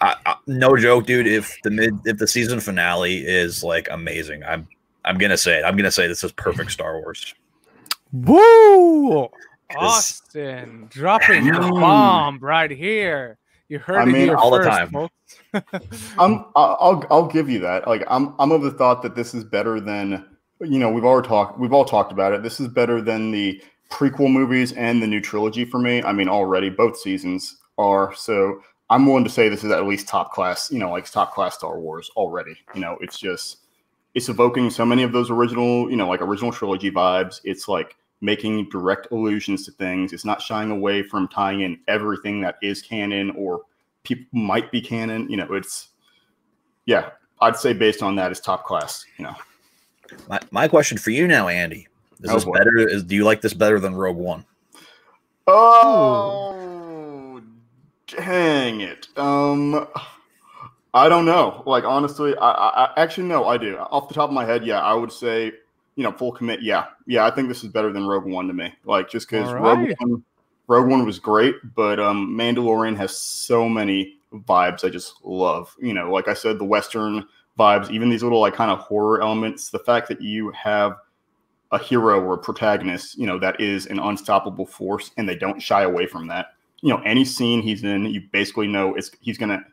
I, 0.01 0.15
I, 0.25 0.35
no 0.47 0.75
joke, 0.75 1.05
dude. 1.05 1.27
If 1.27 1.57
the 1.63 1.69
mid, 1.71 1.93
if 2.05 2.17
the 2.17 2.27
season 2.27 2.59
finale 2.59 3.19
is 3.25 3.63
like 3.63 3.87
amazing, 3.91 4.43
I'm, 4.43 4.67
I'm 5.05 5.17
gonna 5.17 5.37
say 5.37 5.59
it. 5.59 5.63
I'm 5.63 5.77
gonna 5.77 5.91
say 5.91 6.07
this 6.07 6.23
is 6.23 6.31
perfect 6.33 6.71
Star 6.71 6.99
Wars. 6.99 7.33
Woo! 8.11 9.29
'Cause- 9.71 9.77
Austin 9.77 10.87
dropping 10.89 11.45
the 11.45 11.59
bomb 11.59 12.39
right 12.39 12.69
here. 12.69 13.37
You 13.71 13.79
heard 13.79 13.99
I 13.99 14.03
it 14.03 14.07
mean, 14.07 14.15
here 14.15 14.35
all 14.35 14.51
the 14.51 14.59
time. 14.59 14.89
folks. 14.89 15.13
I'm 16.19 16.43
I- 16.57 16.75
I'll 16.81 17.05
I'll 17.09 17.25
give 17.25 17.49
you 17.49 17.59
that. 17.59 17.87
Like 17.87 18.03
I'm 18.09 18.35
I'm 18.37 18.51
of 18.51 18.63
the 18.63 18.71
thought 18.71 19.01
that 19.01 19.15
this 19.15 19.33
is 19.33 19.45
better 19.45 19.79
than 19.79 20.25
you 20.59 20.77
know 20.77 20.91
we've 20.91 21.05
already 21.05 21.29
talked 21.29 21.57
we've 21.57 21.71
all 21.71 21.85
talked 21.85 22.11
about 22.11 22.33
it. 22.33 22.43
This 22.43 22.59
is 22.59 22.67
better 22.67 23.01
than 23.01 23.31
the 23.31 23.63
prequel 23.89 24.29
movies 24.29 24.73
and 24.73 25.01
the 25.01 25.07
new 25.07 25.21
trilogy 25.21 25.63
for 25.63 25.79
me. 25.79 26.03
I 26.03 26.11
mean 26.11 26.27
already 26.27 26.69
both 26.69 26.97
seasons 26.99 27.59
are 27.77 28.13
so 28.13 28.59
I'm 28.89 29.05
willing 29.05 29.23
to 29.23 29.29
say 29.29 29.47
this 29.47 29.63
is 29.63 29.71
at 29.71 29.87
least 29.87 30.05
top 30.05 30.33
class. 30.33 30.69
You 30.69 30.79
know 30.79 30.91
like 30.91 31.09
top 31.09 31.33
class 31.33 31.55
Star 31.55 31.79
Wars 31.79 32.11
already. 32.17 32.57
You 32.75 32.81
know 32.81 32.97
it's 32.99 33.17
just 33.17 33.59
it's 34.15 34.27
evoking 34.27 34.69
so 34.69 34.85
many 34.85 35.03
of 35.03 35.13
those 35.13 35.31
original 35.31 35.89
you 35.89 35.95
know 35.95 36.09
like 36.09 36.21
original 36.21 36.51
trilogy 36.51 36.91
vibes. 36.91 37.39
It's 37.45 37.69
like 37.69 37.95
making 38.21 38.69
direct 38.69 39.11
allusions 39.11 39.65
to 39.65 39.71
things. 39.71 40.13
It's 40.13 40.25
not 40.25 40.41
shying 40.41 40.69
away 40.71 41.01
from 41.03 41.27
tying 41.27 41.61
in 41.61 41.79
everything 41.87 42.39
that 42.41 42.55
is 42.61 42.81
canon 42.81 43.31
or 43.31 43.61
people 44.03 44.25
might 44.31 44.71
be 44.71 44.79
canon. 44.81 45.29
You 45.29 45.37
know, 45.37 45.53
it's 45.53 45.89
yeah. 46.85 47.09
I'd 47.41 47.57
say 47.57 47.73
based 47.73 48.03
on 48.03 48.15
that, 48.15 48.29
it's 48.31 48.39
top 48.39 48.63
class. 48.65 49.03
You 49.17 49.25
know, 49.25 49.35
My, 50.29 50.39
my 50.51 50.67
question 50.67 50.97
for 50.99 51.09
you 51.09 51.27
now, 51.27 51.47
Andy, 51.47 51.87
is 52.21 52.29
Oh, 52.29 52.35
this 52.35 52.45
boy. 52.45 52.53
better? 52.57 52.77
Is 52.77 53.03
do 53.03 53.15
you 53.15 53.23
like 53.23 53.41
this 53.41 53.53
better 53.55 53.79
than 53.79 53.95
Rogue 53.95 54.17
One? 54.17 54.45
oh 55.47 57.41
dang 58.07 58.81
it. 58.81 59.07
Um, 59.17 59.87
I 60.93 61.09
don't 61.09 61.25
know. 61.25 61.63
Like 61.65 61.83
honestly, 61.83 62.35
I, 62.37 62.51
I, 62.51 62.83
I 62.85 62.93
actually 63.01 63.27
no, 63.27 63.47
I 63.47 63.57
do. 63.57 63.77
Off 63.77 64.07
the 64.07 64.13
top 64.13 64.29
of 64.29 64.33
my 64.33 64.45
head, 64.45 64.65
yeah, 64.65 64.79
I 64.81 64.93
would 64.93 65.11
say 65.11 65.53
you 65.95 66.03
know 66.03 66.11
full 66.11 66.31
commit. 66.31 66.61
Yeah, 66.61 66.85
yeah, 67.07 67.25
I 67.25 67.31
think 67.31 67.47
this 67.47 67.63
is 67.63 67.69
better 67.71 67.91
than 67.91 68.07
Rogue 68.07 68.25
One 68.25 68.47
to 68.47 68.53
me. 68.53 68.73
Like 68.85 69.09
just 69.09 69.29
because 69.29 69.49
All 69.49 69.55
Rogue. 69.55 69.93
One, 69.99 70.23
Rogue 70.67 70.89
One 70.89 71.05
was 71.05 71.19
great, 71.19 71.55
but 71.75 71.99
um, 71.99 72.35
Mandalorian 72.37 72.95
has 72.97 73.15
so 73.17 73.67
many 73.67 74.17
vibes 74.33 74.85
I 74.85 74.89
just 74.89 75.15
love. 75.23 75.75
You 75.79 75.93
know, 75.93 76.11
like 76.11 76.27
I 76.27 76.33
said, 76.33 76.59
the 76.59 76.65
Western 76.65 77.27
vibes, 77.59 77.91
even 77.91 78.09
these 78.09 78.23
little 78.23 78.39
like 78.39 78.53
kind 78.53 78.71
of 78.71 78.79
horror 78.79 79.21
elements. 79.21 79.69
The 79.69 79.79
fact 79.79 80.07
that 80.07 80.21
you 80.21 80.51
have 80.51 80.95
a 81.71 81.77
hero 81.77 82.21
or 82.21 82.35
a 82.35 82.37
protagonist, 82.37 83.17
you 83.17 83.25
know, 83.25 83.39
that 83.39 83.59
is 83.59 83.85
an 83.87 83.99
unstoppable 83.99 84.65
force, 84.65 85.11
and 85.17 85.27
they 85.27 85.35
don't 85.35 85.61
shy 85.61 85.83
away 85.83 86.05
from 86.05 86.27
that. 86.27 86.53
You 86.81 86.89
know, 86.93 87.01
any 87.03 87.25
scene 87.25 87.61
he's 87.61 87.83
in, 87.83 88.05
you 88.05 88.21
basically 88.31 88.67
know 88.67 88.95
it's 88.95 89.11
he's 89.19 89.37
gonna. 89.37 89.63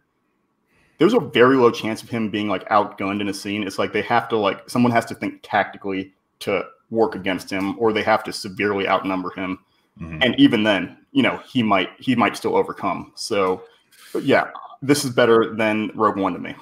There's 0.99 1.15
a 1.15 1.21
very 1.21 1.57
low 1.57 1.71
chance 1.71 2.03
of 2.03 2.09
him 2.09 2.29
being 2.31 2.49
like 2.49 2.69
outgunned 2.69 3.21
in 3.21 3.29
a 3.29 3.35
scene. 3.35 3.63
It's 3.67 3.79
like 3.79 3.93
they 3.93 4.03
have 4.03 4.29
to 4.31 4.37
like 4.37 4.69
someone 4.69 4.93
has 4.93 5.05
to 5.07 5.15
think 5.15 5.41
tactically 5.43 6.13
to 6.41 6.65
work 6.91 7.15
against 7.15 7.51
him, 7.51 7.79
or 7.79 7.93
they 7.93 8.03
have 8.03 8.25
to 8.25 8.33
severely 8.33 8.89
outnumber 8.89 9.31
him 9.35 9.59
Mhm. 10.01 10.25
and 10.25 10.39
even 10.39 10.63
then, 10.63 10.97
you 11.13 11.23
know, 11.25 11.39
he 11.39 11.63
might 11.63 11.91
he 11.99 12.15
might 12.15 12.37
still 12.37 12.57
overcome. 12.57 13.13
So, 13.17 13.63
but 14.13 14.23
yeah, 14.23 14.51
this 14.81 15.05
is 15.05 15.11
better 15.11 15.55
than 15.57 15.91
Rogue 15.95 16.17
One 16.17 16.33
to 16.35 16.39
me. 16.39 16.55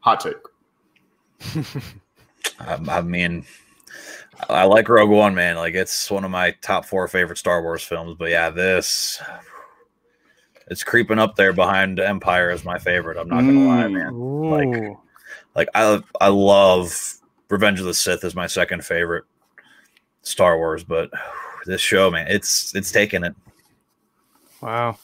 Hot 0.00 0.18
take. 0.20 0.34
I, 2.58 2.74
I 2.88 3.00
mean, 3.02 3.44
I 4.48 4.64
like 4.64 4.88
Rogue 4.88 5.10
One, 5.10 5.34
man. 5.34 5.56
Like 5.56 5.74
it's 5.74 6.10
one 6.10 6.24
of 6.24 6.30
my 6.30 6.50
top 6.62 6.84
four 6.84 7.06
favorite 7.08 7.38
Star 7.38 7.62
Wars 7.62 7.82
films. 7.84 8.16
But 8.18 8.30
yeah, 8.30 8.50
this 8.50 9.22
it's 10.70 10.82
creeping 10.84 11.18
up 11.18 11.36
there 11.36 11.52
behind 11.52 12.00
Empire 12.00 12.50
as 12.50 12.64
my 12.64 12.78
favorite. 12.78 13.18
I'm 13.18 13.28
not 13.28 13.40
gonna 13.42 13.66
lie, 13.66 13.84
Mm. 13.84 13.92
man. 13.92 14.12
Ooh. 14.14 14.98
Like 15.54 15.68
I 15.74 16.00
I 16.20 16.28
love 16.28 17.14
Revenge 17.48 17.80
of 17.80 17.86
the 17.86 17.94
Sith 17.94 18.24
is 18.24 18.34
my 18.34 18.46
second 18.46 18.84
favorite 18.84 19.24
Star 20.22 20.56
Wars, 20.56 20.84
but 20.84 21.10
this 21.66 21.80
show, 21.80 22.10
man, 22.10 22.26
it's 22.28 22.74
it's 22.74 22.90
taking 22.92 23.24
it. 23.24 23.34
wow. 24.62 24.96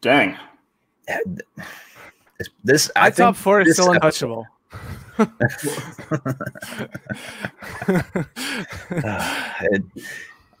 Dang. 0.00 0.38
It's- 1.08 2.48
This 2.64 2.90
My 2.94 3.02
I 3.06 3.10
top 3.10 3.36
four 3.36 3.60
is 3.60 3.74
still 3.74 3.92
episode- 3.92 4.30
untouchable. 4.30 4.46
it, 9.60 9.82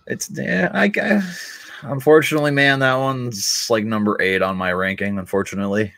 it's 0.06 0.30
yeah, 0.30 0.70
I 0.74 0.88
guess. 0.88 1.69
Unfortunately, 1.82 2.50
man, 2.50 2.78
that 2.80 2.94
one's 2.96 3.66
like 3.70 3.84
number 3.84 4.20
eight 4.20 4.42
on 4.42 4.56
my 4.56 4.72
ranking. 4.72 5.18
Unfortunately, 5.18 5.92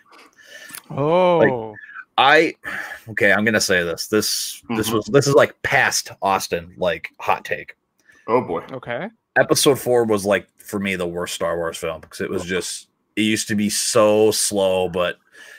oh. 0.90 1.74
I 2.18 2.54
okay. 3.08 3.32
I'm 3.32 3.44
gonna 3.44 3.60
say 3.60 3.82
this. 3.82 4.06
This 4.08 4.62
this 4.76 4.90
Mhm. 4.90 4.94
was 4.94 5.06
this 5.06 5.26
is 5.26 5.34
like 5.34 5.60
past 5.62 6.12
Austin 6.20 6.74
like 6.76 7.08
hot 7.18 7.44
take. 7.44 7.74
Oh 8.26 8.42
boy. 8.42 8.62
okay. 8.70 9.08
Episode 9.36 9.78
four 9.78 10.04
was 10.04 10.26
like 10.26 10.46
for 10.58 10.78
me 10.78 10.94
the 10.94 11.06
worst 11.06 11.34
Star 11.34 11.56
Wars 11.56 11.78
film 11.78 12.02
because 12.02 12.20
it 12.20 12.28
was 12.28 12.44
just 12.44 12.88
it 13.16 13.22
used 13.22 13.48
to 13.48 13.54
be 13.54 13.70
so 13.70 14.30
slow, 14.30 14.88
but 14.88 15.16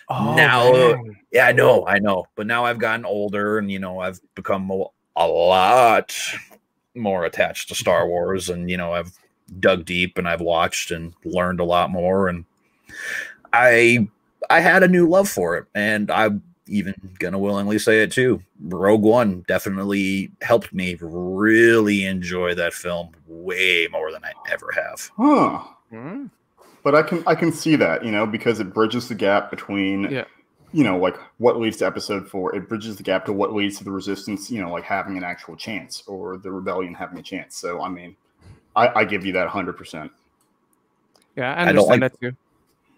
Oh, 0.10 0.36
Now- 0.36 0.72
man. 0.72 1.16
yeah, 1.32 1.48
I 1.48 1.54
know, 1.54 1.88
I 1.88 1.98
know. 1.98 2.26
But 2.36 2.46
now 2.46 2.66
I've 2.66 2.78
gotten 2.78 3.06
older, 3.06 3.58
and 3.58 3.72
you 3.72 3.80
know 3.80 4.00
I've 4.00 4.20
become 4.36 4.70
a, 4.70 4.84
a 5.16 5.26
lot 5.28 6.16
more 6.94 7.24
attached 7.26 7.70
to 7.70 7.76
Star 7.76 8.08
Wars, 8.08 8.50
and 8.50 8.70
you 8.70 8.78
know 8.78 8.94
I've 8.94 9.12
dug 9.60 9.86
deep 9.86 10.18
and 10.18 10.28
I've 10.28 10.42
watched 10.42 10.92
and 10.92 11.14
learned 11.26 11.60
a 11.60 11.66
lot 11.66 11.90
more, 11.92 12.28
and 12.28 12.46
I 13.52 14.08
I 14.50 14.60
had 14.60 14.84
a 14.84 14.88
new 14.88 15.08
love 15.08 15.30
for 15.30 15.58
it, 15.58 15.66
and 15.76 16.10
I'm 16.12 16.44
even 16.68 16.94
gonna 17.20 17.40
willingly 17.40 17.78
say 17.78 18.02
it 18.04 18.12
too. 18.12 18.42
Rogue 18.62 19.04
One 19.04 19.44
definitely 19.48 20.32
helped 20.42 20.74
me 20.74 20.98
really 21.02 22.06
enjoy 22.06 22.56
that 22.56 22.74
film 22.74 23.10
way 23.28 23.88
more 23.92 24.12
than 24.12 24.24
I 24.24 24.32
ever 24.52 24.72
have. 24.74 25.10
Huh. 25.18 25.64
Hmm. 25.90 26.26
But 26.84 26.96
I 26.96 27.04
can 27.04 27.24
I 27.28 27.36
can 27.36 27.52
see 27.52 27.76
that, 27.78 28.04
you 28.06 28.12
know, 28.12 28.26
because 28.26 28.60
it 28.60 28.74
bridges 28.74 29.08
the 29.10 29.16
gap 29.16 29.50
between 29.50 30.10
Yeah. 30.10 30.26
you 30.72 30.84
know, 30.84 30.98
like 30.98 31.16
what 31.38 31.60
leads 31.60 31.78
to 31.78 31.86
episode 31.86 32.28
four. 32.28 32.56
It 32.56 32.68
bridges 32.68 32.96
the 32.96 33.04
gap 33.04 33.26
to 33.26 33.34
what 33.34 33.54
leads 33.54 33.78
to 33.78 33.84
the 33.84 33.92
resistance, 33.92 34.50
you 34.50 34.62
know, 34.62 34.72
like 34.72 34.84
having 34.84 35.18
an 35.18 35.24
actual 35.24 35.56
chance 35.56 36.04
or 36.08 36.38
the 36.38 36.52
rebellion 36.52 36.94
having 36.94 37.20
a 37.20 37.24
chance. 37.24 37.56
So 37.56 37.82
I 37.82 37.90
mean, 37.90 38.16
I, 38.76 39.02
I 39.02 39.06
give 39.06 39.26
you 39.26 39.34
that 39.34 39.48
hundred 39.48 39.74
percent. 39.78 40.12
Yeah, 41.36 41.54
I 41.54 41.70
I 41.70 41.72
don't 41.74 41.88
like- 41.88 42.00
that 42.02 42.20
too. 42.20 42.36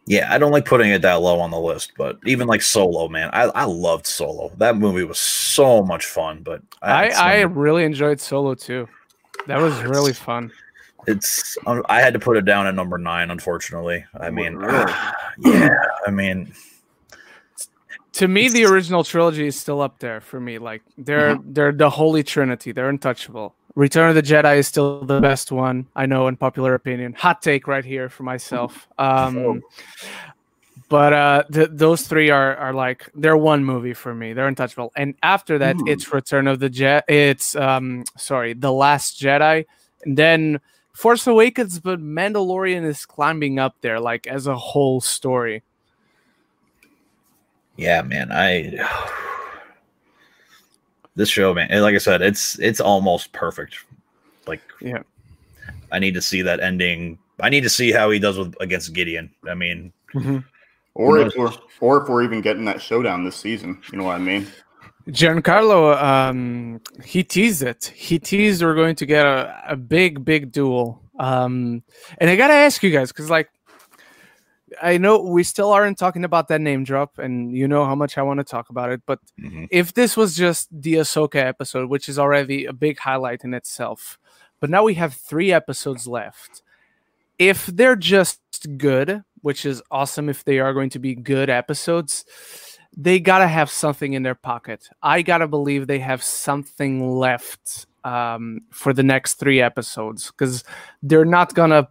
Yeah, 0.07 0.31
I 0.31 0.38
don't 0.38 0.51
like 0.51 0.65
putting 0.65 0.91
it 0.91 1.01
that 1.01 1.15
low 1.15 1.39
on 1.39 1.49
the 1.49 1.59
list, 1.59 1.93
but 1.97 2.19
even 2.27 2.47
like 2.47 2.61
Solo, 2.61 3.07
man, 3.07 3.31
I, 3.33 3.45
I 3.45 3.63
loved 3.63 4.05
Solo. 4.05 4.51
That 4.57 4.77
movie 4.77 5.03
was 5.03 5.17
so 5.17 5.81
much 5.81 6.05
fun. 6.05 6.41
But 6.43 6.61
I, 6.83 7.05
it's, 7.05 7.17
I 7.17 7.41
um, 7.41 7.55
really 7.55 7.83
enjoyed 7.85 8.19
Solo 8.19 8.53
too. 8.53 8.88
That 9.47 9.59
was 9.59 9.73
It's- 9.79 9.89
really 9.89 10.13
fun. 10.13 10.51
it's 11.07 11.57
um, 11.65 11.83
I 11.89 12.01
had 12.01 12.13
to 12.13 12.19
put 12.19 12.38
it 12.38 12.45
down 12.45 12.67
at 12.67 12.75
number 12.75 12.99
nine, 12.99 13.31
unfortunately. 13.31 14.05
I 14.19 14.29
mean, 14.29 14.55
Really? 14.57 14.91
yeah, 15.39 15.69
I 16.05 16.11
mean, 16.11 16.53
To 18.13 18.27
me, 18.27 18.47
the 18.49 18.65
original 18.65 19.03
trilogy 19.03 19.47
is 19.47 19.59
still 19.59 19.81
up 19.81 19.97
there 19.99 20.21
for 20.21 20.39
me. 20.39 20.59
Like 20.59 20.83
they're 20.99 21.38
they're 21.43 21.71
the 21.71 21.89
holy 21.89 22.21
trinity. 22.23 22.71
They're 22.73 22.89
untouchable. 22.89 23.55
Return 23.75 24.09
of 24.09 24.15
the 24.15 24.23
Jedi 24.23 24.57
is 24.57 24.67
still 24.67 25.03
the 25.03 25.19
best 25.19 25.51
one. 25.51 25.88
I 25.95 26.05
know 26.05 26.27
in 26.27 26.38
popular 26.38 26.73
opinion. 26.75 27.13
Hot 27.13 27.41
take 27.41 27.67
right 27.67 27.83
here 27.83 28.07
for 28.09 28.23
myself. 28.23 28.88
Um, 28.97 29.61
but 30.88 31.11
uh, 31.13 31.43
th- 31.51 31.69
those 31.71 32.03
three 32.07 32.29
are 32.29 32.55
are 32.55 32.73
like 32.73 33.09
they're 33.15 33.35
one 33.35 33.65
movie 33.65 33.93
for 33.93 34.13
me. 34.15 34.31
They're 34.33 34.47
untouchable. 34.47 34.93
And 34.95 35.15
after 35.21 35.57
that, 35.57 35.75
Hmm. 35.75 35.88
it's 35.88 36.13
Return 36.13 36.47
of 36.47 36.59
the 36.59 36.69
Jedi. 36.69 37.01
It's 37.09 37.55
um 37.55 38.05
sorry, 38.17 38.53
The 38.53 38.71
Last 38.71 39.19
Jedi, 39.19 39.65
and 40.05 40.17
then 40.17 40.61
Force 40.93 41.27
Awakens. 41.27 41.79
But 41.79 41.99
Mandalorian 41.99 42.85
is 42.85 43.05
climbing 43.05 43.59
up 43.59 43.75
there 43.81 43.99
like 43.99 44.25
as 44.25 44.47
a 44.47 44.55
whole 44.55 45.01
story. 45.01 45.63
yeah, 47.77 48.01
man, 48.03 48.31
I 48.31 48.77
this 51.15 51.30
show, 51.30 51.54
man, 51.54 51.67
and 51.69 51.82
like 51.82 51.95
I 51.95 51.99
said, 51.99 52.21
it's 52.21 52.60
it's 52.60 52.80
almost 52.80 53.32
perfect. 53.32 53.78
Like, 54.47 54.62
Yeah. 54.82 55.04
I 55.91 55.99
need 55.99 56.13
to 56.15 56.21
see 56.21 56.41
that 56.41 56.60
ending. 56.60 57.17
I 57.39 57.49
need 57.49 57.62
to 57.62 57.69
see 57.69 57.91
how 57.91 58.10
he 58.12 58.19
does 58.19 58.38
with 58.38 58.56
against 58.60 58.93
Gideon. 58.93 59.30
I 59.49 59.54
mean, 59.54 59.93
Or 60.93 61.19
if 61.19 61.36
we're 61.36 61.51
or 61.80 62.01
if 62.01 62.10
we're 62.10 62.23
even 62.23 62.41
getting 62.41 62.65
that 62.65 62.82
showdown 62.82 63.23
this 63.23 63.36
season. 63.36 63.82
You 63.91 63.97
know 63.97 64.06
what 64.06 64.15
I 64.15 64.19
mean? 64.19 64.47
Giancarlo, 65.10 66.01
um, 66.01 66.82
he 67.04 67.23
teased 67.23 67.62
it. 67.62 67.91
He 67.95 68.17
teased 68.17 68.63
we're 68.63 68.73
going 68.73 68.95
to 68.95 69.06
get 69.06 69.25
a, 69.25 69.62
a 69.69 69.75
big, 69.75 70.25
big 70.25 70.51
duel. 70.51 71.01
Um, 71.19 71.84
and 72.17 72.30
I 72.30 72.36
gotta 72.36 72.54
ask 72.54 72.82
you 72.82 72.91
guys, 72.91 73.12
because 73.12 73.30
like, 73.30 73.49
I 74.81 74.97
know 74.97 75.21
we 75.21 75.43
still 75.43 75.71
aren't 75.71 75.97
talking 75.97 76.23
about 76.23 76.47
that 76.49 76.61
name 76.61 76.83
drop, 76.83 77.17
and 77.17 77.55
you 77.55 77.67
know 77.67 77.85
how 77.85 77.95
much 77.95 78.17
I 78.17 78.21
want 78.21 78.39
to 78.39 78.43
talk 78.43 78.69
about 78.69 78.91
it. 78.91 79.01
But 79.05 79.19
mhm. 79.39 79.67
if 79.71 79.93
this 79.93 80.15
was 80.15 80.35
just 80.35 80.69
the 80.71 80.95
Ahsoka 80.95 81.35
episode, 81.35 81.89
which 81.89 82.09
is 82.09 82.19
already 82.19 82.65
a 82.65 82.73
big 82.73 82.99
highlight 82.99 83.43
in 83.43 83.53
itself, 83.53 84.19
but 84.59 84.69
now 84.69 84.83
we 84.83 84.95
have 84.95 85.13
three 85.13 85.51
episodes 85.51 86.07
left. 86.07 86.61
If 87.38 87.65
they're 87.65 87.95
just 87.95 88.41
good, 88.77 89.23
which 89.41 89.65
is 89.65 89.81
awesome 89.91 90.29
if 90.29 90.43
they 90.43 90.59
are 90.59 90.73
going 90.73 90.89
to 90.91 90.99
be 90.99 91.15
good 91.15 91.49
episodes, 91.49 92.25
they 92.97 93.19
gotta 93.19 93.47
have 93.47 93.69
something 93.69 94.13
in 94.13 94.23
their 94.23 94.35
pocket. 94.35 94.89
I 95.03 95.21
gotta 95.21 95.47
believe 95.47 95.88
they 95.88 95.99
have 95.99 96.23
something 96.23 97.17
left 97.17 97.88
um, 98.03 98.61
for 98.71 98.93
the 98.93 99.03
next 99.03 99.35
three 99.35 99.61
episodes 99.61 100.31
because 100.31 100.63
they're 101.03 101.25
not 101.25 101.53
gonna 101.53 101.89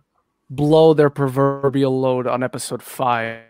blow 0.51 0.95
their 0.95 1.11
proverbial 1.11 2.01
load 2.01 2.27
on 2.27 2.43
episode 2.43 2.83
five 2.83 3.41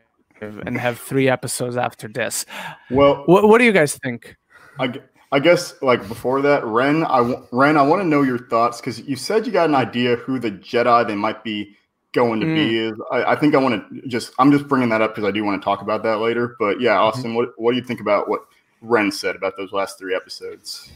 and 0.40 0.78
have 0.78 0.98
three 0.98 1.28
episodes 1.28 1.76
after 1.76 2.08
this. 2.08 2.44
Well, 2.90 3.22
What, 3.26 3.48
what 3.48 3.58
do 3.58 3.64
you 3.64 3.72
guys 3.72 3.96
think? 3.98 4.36
I, 4.78 4.94
I 5.32 5.38
guess 5.38 5.74
like 5.82 6.06
before 6.08 6.42
that, 6.42 6.64
Ren, 6.64 7.04
I 7.04 7.18
w- 7.18 7.46
Ren, 7.52 7.76
I 7.76 7.82
want 7.82 8.02
to 8.02 8.08
know 8.08 8.22
your 8.22 8.46
thoughts 8.48 8.80
because 8.80 9.00
you 9.00 9.16
said 9.16 9.46
you 9.46 9.52
got 9.52 9.68
an 9.68 9.74
idea 9.74 10.16
who 10.16 10.38
the 10.38 10.50
Jedi 10.50 11.06
they 11.06 11.14
might 11.14 11.42
be 11.44 11.76
going 12.12 12.40
to 12.40 12.46
be 12.46 12.74
mm. 12.74 12.92
is. 12.92 13.00
I, 13.10 13.32
I 13.32 13.36
think 13.36 13.54
I 13.54 13.58
want 13.58 13.88
to 13.90 14.08
just 14.08 14.32
I'm 14.38 14.52
just 14.52 14.68
bringing 14.68 14.88
that 14.90 15.02
up 15.02 15.14
because 15.14 15.28
I 15.28 15.32
do 15.32 15.44
want 15.44 15.60
to 15.60 15.64
talk 15.64 15.82
about 15.82 16.02
that 16.04 16.18
later. 16.18 16.56
But 16.58 16.80
yeah, 16.80 16.92
mm-hmm. 16.92 17.02
Austin, 17.02 17.34
what 17.34 17.50
what 17.56 17.72
do 17.72 17.76
you 17.76 17.84
think 17.84 18.00
about 18.00 18.28
what 18.28 18.46
Ren 18.80 19.10
said 19.10 19.36
about 19.36 19.56
those 19.56 19.72
last 19.72 19.98
three 19.98 20.14
episodes? 20.14 20.92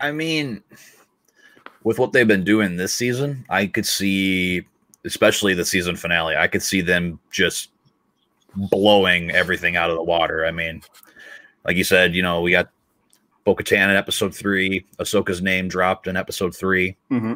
I 0.00 0.10
mean, 0.10 0.62
with 1.84 1.98
what 1.98 2.12
they've 2.12 2.28
been 2.28 2.44
doing 2.44 2.76
this 2.76 2.94
season, 2.94 3.44
I 3.48 3.66
could 3.66 3.86
see, 3.86 4.66
especially 5.04 5.54
the 5.54 5.64
season 5.64 5.96
finale, 5.96 6.36
I 6.36 6.48
could 6.48 6.62
see 6.62 6.80
them 6.80 7.18
just 7.30 7.70
blowing 8.54 9.30
everything 9.30 9.76
out 9.76 9.90
of 9.90 9.96
the 9.96 10.02
water. 10.02 10.44
I 10.44 10.50
mean, 10.50 10.82
like 11.64 11.76
you 11.76 11.84
said, 11.84 12.14
you 12.14 12.22
know, 12.22 12.40
we 12.40 12.50
got 12.50 12.70
Bo 13.44 13.54
Katan 13.54 13.88
in 13.88 13.96
episode 13.96 14.34
three, 14.34 14.84
Ahsoka's 14.98 15.40
name 15.40 15.68
dropped 15.68 16.06
in 16.06 16.16
episode 16.16 16.54
three. 16.54 16.96
hmm 17.08 17.34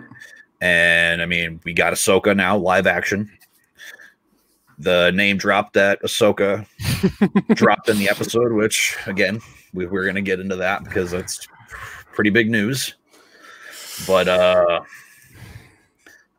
And 0.61 1.23
I 1.23 1.27
mean, 1.27 1.61
we 1.65 1.73
got 1.73 1.93
Ahsoka 1.93 2.37
now, 2.37 2.57
live 2.57 2.87
action. 2.87 3.31
The 4.79 5.13
name 5.13 5.37
dropped 5.37 5.75
that 5.75 6.03
Ahsoka 6.03 6.67
dropped 7.55 7.89
in 7.89 7.99
the 7.99 8.09
episode, 8.09 8.53
which 8.53 8.97
again, 9.07 9.41
we, 9.73 9.87
we're 9.87 10.03
going 10.03 10.17
to 10.17 10.23
get 10.23 10.41
into 10.41 10.57
that 10.57 10.85
because 10.85 11.13
it's 11.13 11.47
pretty 12.13 12.31
big 12.31 12.51
news. 12.51 12.95
But 14.07 14.29
uh 14.29 14.81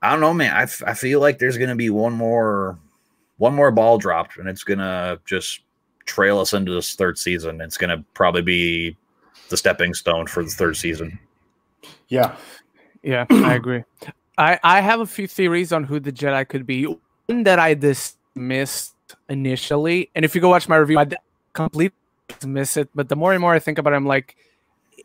I 0.02 0.12
don't 0.12 0.20
know, 0.20 0.34
man. 0.34 0.54
I, 0.54 0.63
f- 0.63 0.84
I 0.86 0.94
feel 0.94 1.22
like 1.22 1.39
there's 1.39 1.58
going 1.58 1.70
to 1.70 1.76
be 1.76 1.89
one 1.89 2.12
more 2.12 2.78
one 3.38 3.56
more 3.56 3.72
ball 3.72 3.98
dropped, 3.98 4.38
and 4.38 4.50
it's 4.50 4.66
going 4.66 4.80
to 4.80 5.18
just 5.26 5.62
trail 6.06 6.39
us 6.39 6.54
into 6.54 6.74
this 6.74 6.94
third 6.96 7.18
season. 7.18 7.62
It's 7.62 7.78
going 7.78 7.89
to 7.89 8.04
probably 8.13 8.42
be 8.42 8.98
the 9.48 9.56
stepping 9.56 9.94
stone 9.94 10.28
for 10.28 10.44
the 10.44 10.50
third 10.50 10.76
season. 10.76 11.18
Yeah, 12.10 12.36
Yeah, 13.02 13.26
I 13.30 13.54
agree. 13.56 13.84
I, 14.38 14.60
I 14.63 14.82
have 14.82 15.00
a 15.00 15.06
few 15.06 15.28
theories 15.28 15.72
on 15.72 15.84
who 15.84 16.00
the 16.00 16.12
Jedi 16.12 16.48
could 16.48 16.66
be. 16.66 16.86
One 16.86 17.44
that 17.44 17.60
I 17.60 17.74
dismissed 17.74 18.96
initially, 19.30 20.10
and 20.16 20.26
if 20.26 20.36
you 20.36 20.42
go 20.42 20.50
watch 20.50 20.68
my 20.68 20.78
review, 20.78 21.00
I 21.00 21.08
completely 21.54 21.96
dismiss 22.28 22.78
it. 22.78 22.89
But 22.96 23.10
the 23.10 23.16
more 23.16 23.34
and 23.34 23.42
more 23.42 23.54
I 23.54 23.60
think 23.60 23.78
about 23.78 23.94
it, 23.94 23.98
I'm 23.98 24.06
like, 24.06 24.36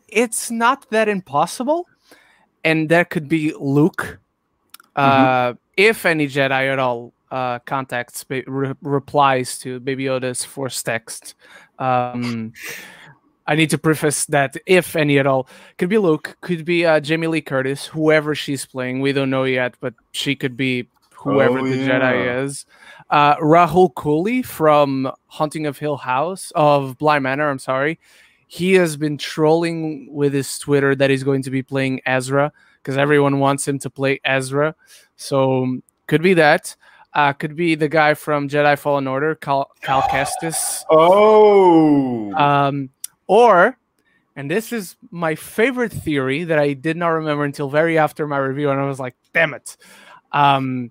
it's 0.07 0.49
not 0.49 0.89
that 0.89 1.07
impossible. 1.07 1.87
And 2.63 2.89
that 2.89 3.09
could 3.09 3.27
be 3.29 3.53
Luke, 3.59 4.19
uh, 4.95 5.53
if 5.77 6.05
any 6.05 6.27
Jedi 6.27 6.71
at 6.71 6.79
all 6.79 7.13
uh, 7.31 7.59
contacts, 7.59 8.25
re- 8.29 8.73
replies 8.81 9.57
to 9.59 9.79
Baby 9.79 10.05
Yoda's 10.05 10.43
force 10.43 10.83
text. 10.83 11.35
Um, 11.77 12.53
I 13.47 13.55
need 13.55 13.69
to 13.71 13.77
preface 13.77 14.25
that 14.25 14.57
if 14.65 14.95
any 14.95 15.17
at 15.19 15.25
all, 15.25 15.47
could 15.77 15.89
be 15.89 15.97
Luke, 15.97 16.37
could 16.41 16.65
be 16.65 16.85
uh, 16.85 16.99
Jamie 16.99 17.27
Lee 17.27 17.41
Curtis, 17.41 17.85
whoever 17.85 18.35
she's 18.35 18.65
playing. 18.65 18.99
We 18.99 19.11
don't 19.13 19.29
know 19.29 19.45
yet, 19.45 19.75
but 19.79 19.93
she 20.11 20.35
could 20.35 20.55
be 20.57 20.87
whoever 21.15 21.59
Oh, 21.59 21.67
the 21.67 21.77
yeah. 21.77 21.99
Jedi 21.99 22.43
is. 22.43 22.65
Uh, 23.09 23.37
Rahul 23.37 23.93
Kohli 23.93 24.45
from 24.45 25.11
Haunting 25.27 25.65
of 25.65 25.79
Hill 25.79 25.97
House 25.97 26.51
of 26.55 26.97
Bly 26.97 27.19
Manor. 27.19 27.49
I'm 27.49 27.57
sorry. 27.59 27.99
He 28.51 28.73
has 28.73 28.97
been 28.97 29.19
trolling 29.19 30.11
with 30.11 30.33
his 30.33 30.57
Twitter 30.57 30.95
that 30.95 31.11
he's 31.11 31.23
going 31.23 31.43
to 31.43 31.51
be 31.51 31.61
playing 31.61 32.01
Ezra 32.03 32.51
because 32.81 32.97
everyone 32.97 33.37
wants 33.37 33.67
him 33.67 33.77
to 33.77 33.91
play 33.91 34.19
Ezra. 34.25 34.73
So 35.17 35.81
could 36.07 36.23
be 36.23 36.33
that. 36.33 36.75
Uh, 37.13 37.31
could 37.33 37.55
be 37.55 37.75
the 37.75 37.87
guy 37.87 38.15
from 38.15 38.49
Jedi 38.49 38.75
Fallen 38.77 39.07
Order, 39.07 39.35
Cal, 39.35 39.69
Cal 39.81 40.01
Kestis. 40.01 40.81
Oh, 40.89 42.33
Um, 42.33 42.89
or, 43.27 43.77
and 44.35 44.49
this 44.49 44.73
is 44.73 44.95
my 45.11 45.35
favorite 45.35 45.91
theory 45.91 46.43
that 46.45 46.57
I 46.57 46.73
did 46.73 46.97
not 46.97 47.09
remember 47.09 47.43
until 47.43 47.69
very 47.69 47.99
after 47.99 48.25
my 48.25 48.37
review, 48.37 48.71
and 48.71 48.79
I 48.79 48.85
was 48.85 48.99
like, 48.99 49.15
damn 49.31 49.53
it. 49.53 49.77
Um, 50.31 50.89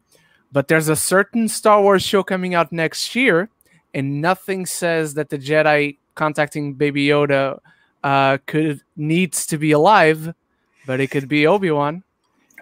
but 0.52 0.68
there's 0.68 0.88
a 0.88 0.96
certain 0.96 1.48
Star 1.48 1.82
Wars 1.82 2.04
show 2.04 2.22
coming 2.22 2.54
out 2.54 2.70
next 2.70 3.16
year, 3.16 3.50
and 3.92 4.20
nothing 4.20 4.64
says 4.64 5.14
that 5.14 5.30
the 5.30 5.38
Jedi 5.38 5.98
contacting 6.18 6.74
Baby 6.74 7.06
Yoda 7.06 7.58
uh, 8.04 8.36
could 8.46 8.82
needs 8.96 9.46
to 9.46 9.56
be 9.56 9.72
alive, 9.72 10.34
but 10.86 11.00
it 11.00 11.06
could 11.10 11.28
be 11.28 11.46
Obi 11.46 11.70
Wan. 11.70 12.02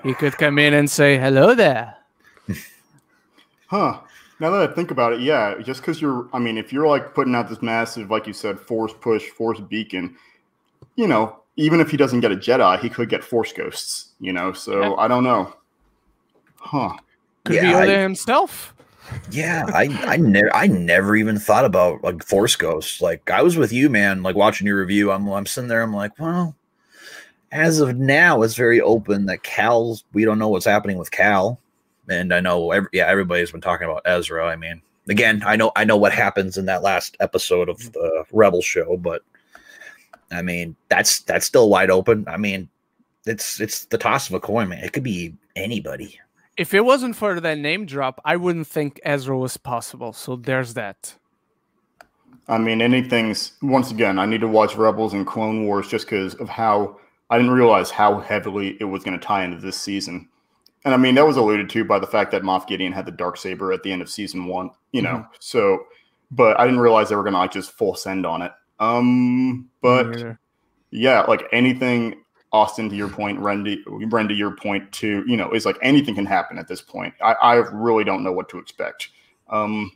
He 0.04 0.14
could 0.14 0.36
come 0.38 0.58
in 0.60 0.74
and 0.74 0.88
say, 0.88 1.18
"Hello 1.18 1.54
there." 1.56 1.96
Huh. 3.68 3.98
Now 4.38 4.50
that 4.50 4.70
I 4.70 4.72
think 4.72 4.92
about 4.92 5.12
it, 5.14 5.20
yeah, 5.20 5.54
just 5.60 5.80
because 5.80 6.00
you're, 6.00 6.28
I 6.32 6.38
mean, 6.38 6.56
if 6.56 6.72
you're 6.72 6.86
like 6.86 7.14
putting 7.14 7.34
out 7.34 7.48
this 7.48 7.62
massive, 7.62 8.10
like 8.12 8.26
you 8.28 8.32
said, 8.32 8.60
force 8.60 8.92
push, 9.00 9.24
force 9.30 9.58
beacon, 9.58 10.14
you 10.94 11.08
know, 11.08 11.40
even 11.56 11.80
if 11.80 11.90
he 11.90 11.96
doesn't 11.96 12.20
get 12.20 12.30
a 12.30 12.36
Jedi, 12.36 12.78
he 12.78 12.88
could 12.88 13.08
get 13.08 13.24
force 13.24 13.52
ghosts, 13.52 14.12
you 14.20 14.32
know, 14.32 14.52
so 14.52 14.80
Yeah. 14.82 14.92
I 14.94 15.08
don't 15.08 15.24
know. 15.24 15.52
Huh. 16.60 16.96
Could 17.44 17.56
Yeah, 17.56 17.62
be 17.62 17.74
I- 17.74 17.86
Yoda 17.86 18.02
himself. 18.02 18.72
Yeah, 19.30 19.66
I 19.68 19.84
I 20.06 20.16
never 20.16 20.54
I 20.54 20.66
never 20.66 21.16
even 21.16 21.38
thought 21.38 21.64
about 21.64 22.02
like 22.02 22.24
Force 22.24 22.56
Ghosts. 22.56 23.00
Like 23.00 23.30
I 23.30 23.42
was 23.42 23.56
with 23.56 23.72
you, 23.72 23.88
man. 23.88 24.22
Like 24.22 24.36
watching 24.36 24.66
your 24.66 24.80
review, 24.80 25.10
I'm 25.10 25.28
I'm 25.28 25.46
sitting 25.46 25.68
there. 25.68 25.82
I'm 25.82 25.94
like, 25.94 26.18
well, 26.18 26.56
as 27.52 27.80
of 27.80 27.96
now, 27.96 28.42
it's 28.42 28.54
very 28.54 28.80
open 28.80 29.26
that 29.26 29.42
Cal's. 29.42 30.04
We 30.12 30.24
don't 30.24 30.38
know 30.38 30.48
what's 30.48 30.64
happening 30.64 30.98
with 30.98 31.10
Cal, 31.10 31.60
and 32.08 32.32
I 32.32 32.40
know 32.40 32.72
every, 32.72 32.88
yeah 32.92 33.06
everybody's 33.06 33.52
been 33.52 33.60
talking 33.60 33.88
about 33.88 34.02
Ezra. 34.04 34.46
I 34.46 34.56
mean, 34.56 34.82
again, 35.08 35.42
I 35.46 35.56
know 35.56 35.72
I 35.76 35.84
know 35.84 35.96
what 35.96 36.12
happens 36.12 36.56
in 36.56 36.66
that 36.66 36.82
last 36.82 37.16
episode 37.20 37.68
of 37.68 37.78
the 37.92 38.24
Rebel 38.32 38.62
show, 38.62 38.96
but 38.96 39.22
I 40.30 40.42
mean 40.42 40.76
that's 40.88 41.20
that's 41.22 41.46
still 41.46 41.68
wide 41.68 41.90
open. 41.90 42.24
I 42.28 42.36
mean, 42.36 42.68
it's 43.26 43.60
it's 43.60 43.86
the 43.86 43.98
toss 43.98 44.28
of 44.28 44.34
a 44.34 44.40
coin, 44.40 44.68
man. 44.68 44.84
It 44.84 44.92
could 44.92 45.04
be 45.04 45.34
anybody. 45.54 46.18
If 46.56 46.74
it 46.74 46.84
wasn't 46.84 47.16
for 47.16 47.38
that 47.40 47.58
name 47.58 47.86
drop, 47.86 48.20
I 48.24 48.36
wouldn't 48.36 48.66
think 48.66 49.00
Ezra 49.04 49.36
was 49.38 49.56
possible. 49.56 50.12
So 50.12 50.36
there's 50.36 50.74
that. 50.74 51.14
I 52.48 52.58
mean, 52.58 52.80
anything's 52.80 53.52
once 53.60 53.90
again. 53.90 54.18
I 54.18 54.26
need 54.26 54.40
to 54.40 54.48
watch 54.48 54.76
Rebels 54.76 55.12
and 55.12 55.26
Clone 55.26 55.66
Wars 55.66 55.88
just 55.88 56.06
because 56.06 56.34
of 56.34 56.48
how 56.48 56.98
I 57.28 57.38
didn't 57.38 57.52
realize 57.52 57.90
how 57.90 58.20
heavily 58.20 58.76
it 58.78 58.84
was 58.84 59.02
going 59.02 59.18
to 59.18 59.24
tie 59.24 59.44
into 59.44 59.58
this 59.58 59.80
season. 59.80 60.28
And 60.84 60.94
I 60.94 60.96
mean, 60.96 61.16
that 61.16 61.26
was 61.26 61.36
alluded 61.36 61.68
to 61.70 61.84
by 61.84 61.98
the 61.98 62.06
fact 62.06 62.30
that 62.30 62.42
Moff 62.42 62.68
Gideon 62.68 62.92
had 62.92 63.06
the 63.06 63.12
dark 63.12 63.36
saber 63.36 63.72
at 63.72 63.82
the 63.82 63.90
end 63.90 64.00
of 64.00 64.08
season 64.08 64.46
one. 64.46 64.70
You 64.92 65.02
know, 65.02 65.16
mm-hmm. 65.16 65.34
so 65.40 65.84
but 66.30 66.58
I 66.58 66.64
didn't 66.64 66.80
realize 66.80 67.08
they 67.08 67.16
were 67.16 67.22
going 67.22 67.34
to 67.34 67.38
like 67.38 67.52
just 67.52 67.72
full 67.72 67.94
send 67.94 68.26
on 68.26 68.42
it. 68.42 68.52
Um, 68.78 69.68
but 69.82 70.36
yeah, 70.90 71.22
like 71.22 71.44
anything 71.52 72.22
Austin, 72.52 72.88
to 72.88 72.96
your 72.96 73.08
point, 73.08 73.40
Brenda, 73.40 74.34
your 74.34 74.52
point 74.52 74.90
too, 74.92 75.24
you 75.26 75.36
know, 75.36 75.52
is 75.52 75.66
like 75.66 75.78
anything 75.82 76.14
can 76.14 76.26
happen 76.26 76.58
at 76.58 76.68
this 76.68 76.80
point. 76.80 77.14
I, 77.20 77.32
I 77.32 77.54
really 77.56 78.04
don't 78.04 78.22
know 78.22 78.32
what 78.32 78.48
to 78.50 78.58
expect. 78.58 79.10
Um, 79.48 79.92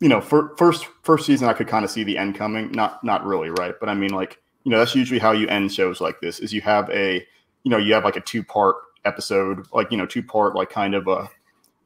you 0.00 0.08
know, 0.08 0.20
for 0.20 0.54
first 0.56 0.86
first 1.02 1.26
season, 1.26 1.48
I 1.48 1.52
could 1.52 1.68
kind 1.68 1.84
of 1.84 1.90
see 1.90 2.04
the 2.04 2.18
end 2.18 2.34
coming. 2.34 2.70
Not 2.72 3.02
not 3.02 3.24
really, 3.24 3.50
right? 3.50 3.74
But 3.78 3.88
I 3.88 3.94
mean, 3.94 4.10
like, 4.10 4.38
you 4.64 4.70
know, 4.70 4.78
that's 4.78 4.94
usually 4.94 5.20
how 5.20 5.32
you 5.32 5.46
end 5.48 5.72
shows 5.72 6.00
like 6.00 6.20
this. 6.20 6.38
Is 6.38 6.52
you 6.52 6.60
have 6.62 6.90
a, 6.90 7.26
you 7.62 7.70
know, 7.70 7.78
you 7.78 7.94
have 7.94 8.04
like 8.04 8.16
a 8.16 8.20
two 8.20 8.42
part 8.42 8.76
episode, 9.04 9.66
like 9.72 9.90
you 9.90 9.96
know, 9.96 10.06
two 10.06 10.22
part, 10.22 10.54
like 10.54 10.68
kind 10.68 10.94
of 10.94 11.08
a 11.08 11.30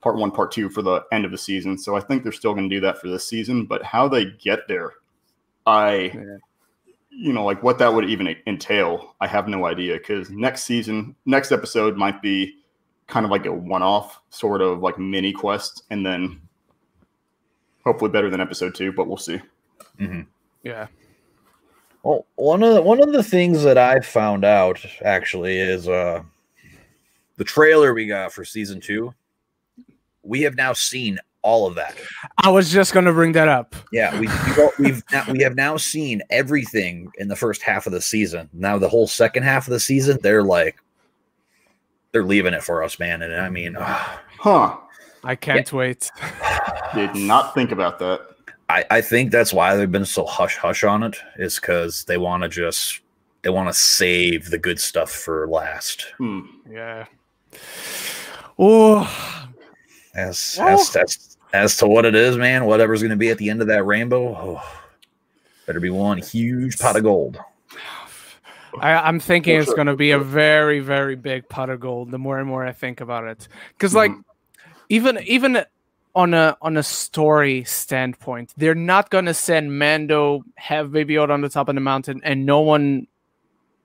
part 0.01 0.17
one, 0.17 0.31
part 0.31 0.51
two 0.51 0.71
for 0.71 0.83
the 0.83 1.05
end 1.13 1.25
of 1.25 1.31
the 1.31 1.39
season. 1.39 1.79
So 1.79 1.95
I 1.95 2.01
think 2.01 2.23
they're 2.23 2.33
still 2.33 2.55
going 2.55 2.69
to 2.69 2.75
do 2.75 2.81
that 2.81 3.01
for 3.01 3.09
this 3.09 3.29
season. 3.29 3.67
But 3.67 3.85
how 3.85 4.09
they 4.09 4.25
get 4.25 4.67
there, 4.67 4.95
I. 5.67 6.13
Yeah 6.15 6.39
you 7.11 7.33
know, 7.33 7.45
like 7.45 7.63
what 7.63 7.79
that 7.79 7.93
would 7.93 8.09
even 8.09 8.35
entail, 8.47 9.15
I 9.21 9.27
have 9.27 9.49
no 9.49 9.67
idea. 9.67 9.99
Because 9.99 10.31
next 10.31 10.65
season, 10.65 11.15
next 11.27 11.53
episode 11.53 11.97
might 11.97 12.23
be 12.23 12.57
kind 13.07 13.25
of 13.25 13.31
like 13.31 13.47
a 13.47 13.53
one-off 13.53 14.21
sort 14.31 14.63
of 14.63 14.81
like 14.81 14.99
mini 14.99 15.33
quest, 15.33 15.85
and 15.91 16.07
then 16.07 16.41
hopefully 17.85 18.11
better 18.11 18.31
than 18.31 18.41
episode 18.41 18.75
two. 18.75 18.93
But 18.93 19.09
we'll 19.09 19.17
see. 19.17 19.41
Mm-hmm. 19.99 20.23
Yeah. 20.63 20.87
Well, 22.03 22.27
one 22.37 22.63
of 22.63 22.75
the, 22.75 22.83
one 22.83 23.03
of 23.03 23.13
the 23.13 23.23
things 23.23 23.63
that 23.63 23.77
I 23.77 24.01
found 24.01 24.45
out 24.45 24.85
actually 25.05 25.59
is 25.59 25.87
uh 25.87 26.23
the 27.37 27.45
trailer 27.45 27.93
we 27.93 28.07
got 28.07 28.33
for 28.33 28.45
season 28.45 28.81
two. 28.81 29.15
We 30.23 30.43
have 30.43 30.57
now 30.57 30.73
seen 30.73 31.19
all 31.43 31.67
of 31.67 31.75
that. 31.75 31.97
I 32.39 32.51
was 32.51 32.71
just 32.71 32.93
going 32.93 33.07
to 33.07 33.13
bring 33.13 33.33
that 33.33 33.49
up. 33.49 33.75
Yeah, 33.93 34.19
we 34.19 34.29
we've 34.79 35.03
now, 35.13 35.25
we 35.31 35.43
have 35.43 35.57
now 35.57 35.77
seen 35.77 36.23
everything 36.31 37.11
in 37.19 37.29
the 37.29 37.37
first 37.37 37.63
half 37.63 37.87
of 37.87 37.93
the 37.93 38.01
season. 38.01 38.49
Now 38.53 38.79
the 38.79 38.89
whole 38.89 39.07
second 39.07 39.43
half 39.45 39.67
of 39.67 39.73
the 39.73 39.81
season, 39.81 40.19
they're 40.23 40.45
like 40.45 40.77
they're 42.13 42.25
leaving 42.25 42.55
it 42.55 42.63
for 42.63 42.83
us, 42.83 42.99
man. 42.99 43.23
And 43.23 43.35
I 43.35 43.49
mean, 43.49 43.75
huh? 43.79 44.77
I 45.23 45.35
can't 45.35 45.71
yeah. 45.71 45.79
wait. 45.79 46.11
Did 46.95 47.15
not 47.15 47.55
think 47.55 47.73
about 47.73 47.99
that. 48.01 48.21
I, 48.69 48.85
I 48.91 49.01
think 49.01 49.33
that's 49.33 49.53
why 49.53 49.77
they've 49.77 49.91
been 49.91 50.05
so 50.05 50.25
hush 50.25 50.57
hush 50.57 50.85
on 50.85 51.03
it, 51.03 51.17
is 51.37 51.57
because 51.57 52.05
they 52.05 52.19
want 52.19 52.43
to 52.43 52.49
just 52.49 53.01
they 53.43 53.51
want 53.51 53.69
to 53.69 53.75
save 53.75 54.51
the 54.51 54.59
good 54.59 54.79
stuff 54.79 55.11
for 55.11 55.49
last. 55.49 56.07
Hmm. 56.19 56.41
Yeah. 56.71 57.07
Oh, 58.59 59.49
as 60.15 60.59
as, 60.61 60.95
as 60.97 61.30
as 61.53 61.77
to 61.79 61.87
what 61.87 62.05
it 62.05 62.15
is, 62.15 62.37
man, 62.37 62.65
whatever's 62.65 63.01
going 63.01 63.11
to 63.11 63.17
be 63.17 63.31
at 63.31 63.39
the 63.39 63.51
end 63.51 63.61
of 63.61 63.69
that 63.69 63.85
rainbow, 63.85 64.37
oh, 64.37 64.81
better 65.67 65.81
be 65.81 65.91
one 65.91 66.19
huge 66.19 66.79
pot 66.79 66.97
of 66.97 67.03
gold. 67.03 67.39
I, 68.79 69.09
am 69.09 69.19
thinking 69.19 69.59
it's 69.59 69.73
going 69.75 69.89
to 69.89 69.97
be 69.97 70.13
a 70.13 70.19
very, 70.19 70.81
very 70.81 71.17
big 71.17 71.49
pot 71.49 71.71
of 71.71 71.81
gold. 71.81 72.11
The 72.11 72.19
more 72.19 72.39
and 72.39 72.49
more 72.49 72.65
I 72.65 72.73
think 72.73 73.01
about 73.01 73.25
it, 73.25 73.49
because 73.71 73.95
like 73.95 74.13
mm-hmm. 74.13 74.21
even 74.89 75.19
even 75.25 75.65
on 76.15 76.35
a 76.35 76.57
on 76.63 76.77
a 76.77 76.83
story 76.83 77.65
standpoint, 77.65 78.55
they're 78.57 78.75
not 78.75 79.11
going 79.11 79.25
to 79.25 79.35
send 79.35 79.77
Mando 79.77 80.45
have 80.57 80.93
Baby 80.93 81.15
Yoda 81.15 81.31
on 81.31 81.41
the 81.41 81.49
top 81.49 81.69
of 81.69 81.75
the 81.75 81.81
mountain, 81.81 82.21
and 82.23 82.47
no 82.47 82.61
one 82.61 83.09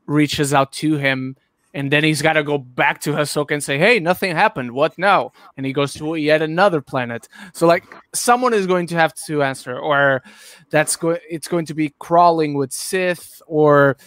reaches 0.05 0.53
out 0.53 0.71
to 0.71 0.97
him 0.97 1.35
and 1.75 1.91
then 1.91 2.05
he's 2.05 2.21
got 2.21 2.33
to 2.33 2.43
go 2.43 2.57
back 2.57 3.01
to 3.01 3.11
Ahsoka 3.11 3.51
and 3.51 3.63
say, 3.63 3.77
"Hey, 3.77 3.99
nothing 3.99 4.33
happened. 4.33 4.71
What 4.71 4.97
now?" 4.97 5.33
And 5.57 5.65
he 5.65 5.73
goes 5.73 5.93
to 5.95 6.15
yet 6.15 6.41
another 6.41 6.79
planet. 6.79 7.27
So 7.53 7.67
like 7.67 7.83
someone 8.13 8.53
is 8.53 8.65
going 8.65 8.87
to 8.87 8.95
have 8.95 9.13
to 9.27 9.43
answer, 9.43 9.77
or 9.77 10.23
that's 10.69 10.95
going. 10.95 11.19
It's 11.29 11.49
going 11.49 11.65
to 11.65 11.73
be 11.73 11.93
crawling 11.99 12.53
with 12.53 12.71
Sith, 12.71 13.41
or 13.45 13.97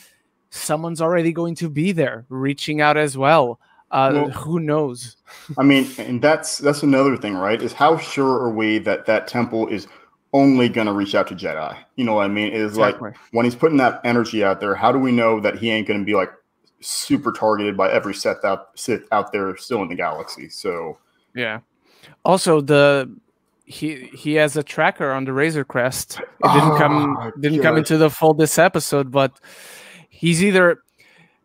someone's 0.50 1.02
already 1.02 1.30
going 1.30 1.54
to 1.56 1.68
be 1.68 1.92
there, 1.92 2.24
reaching 2.30 2.80
out 2.80 2.96
as 2.96 3.18
well. 3.18 3.60
Uh, 3.90 4.10
well, 4.14 4.30
who 4.30 4.60
knows? 4.60 5.16
I 5.58 5.62
mean, 5.62 5.86
and 5.98 6.22
that's 6.22 6.58
that's 6.58 6.82
another 6.82 7.18
thing, 7.18 7.34
right? 7.34 7.60
Is 7.60 7.74
how 7.74 7.98
sure 7.98 8.40
are 8.40 8.50
we 8.50 8.78
that 8.78 9.04
that 9.06 9.28
temple 9.28 9.68
is 9.68 9.86
only 10.32 10.70
going 10.70 10.86
to 10.86 10.94
reach 10.94 11.14
out 11.14 11.26
to 11.28 11.34
Jedi? 11.34 11.76
You 11.96 12.04
know 12.04 12.14
what 12.14 12.24
I 12.24 12.28
mean? 12.28 12.50
Is 12.50 12.72
exactly. 12.72 13.10
like 13.10 13.18
when 13.32 13.44
he's 13.44 13.54
putting 13.54 13.76
that 13.76 14.00
energy 14.04 14.42
out 14.42 14.60
there, 14.60 14.74
how 14.74 14.90
do 14.90 14.98
we 14.98 15.12
know 15.12 15.38
that 15.40 15.58
he 15.58 15.70
ain't 15.70 15.86
going 15.86 16.00
to 16.00 16.06
be 16.06 16.14
like, 16.14 16.30
super 16.80 17.32
targeted 17.32 17.76
by 17.76 17.90
every 17.90 18.14
set 18.14 18.44
out 18.44 18.70
sit 18.78 19.02
out 19.12 19.32
there 19.32 19.56
still 19.56 19.82
in 19.82 19.88
the 19.88 19.94
galaxy. 19.94 20.48
So 20.48 20.98
yeah. 21.34 21.60
Also, 22.24 22.60
the 22.60 23.14
he 23.64 24.06
he 24.14 24.34
has 24.34 24.56
a 24.56 24.62
tracker 24.62 25.12
on 25.12 25.24
the 25.24 25.32
Razor 25.32 25.64
Crest. 25.64 26.20
It 26.20 26.52
didn't 26.52 26.72
oh, 26.72 26.78
come 26.78 27.16
ah, 27.18 27.30
didn't 27.38 27.62
come 27.62 27.76
into 27.76 27.98
the 27.98 28.10
fold 28.10 28.38
this 28.38 28.58
episode, 28.58 29.10
but 29.10 29.38
he's 30.08 30.42
either 30.42 30.82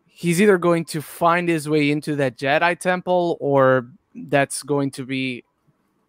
he's 0.06 0.40
either 0.40 0.58
going 0.58 0.84
to 0.86 1.02
find 1.02 1.48
his 1.48 1.68
way 1.68 1.90
into 1.90 2.16
that 2.16 2.38
Jedi 2.38 2.78
temple 2.78 3.36
or 3.40 3.88
that's 4.14 4.62
going 4.62 4.90
to 4.92 5.04
be 5.04 5.44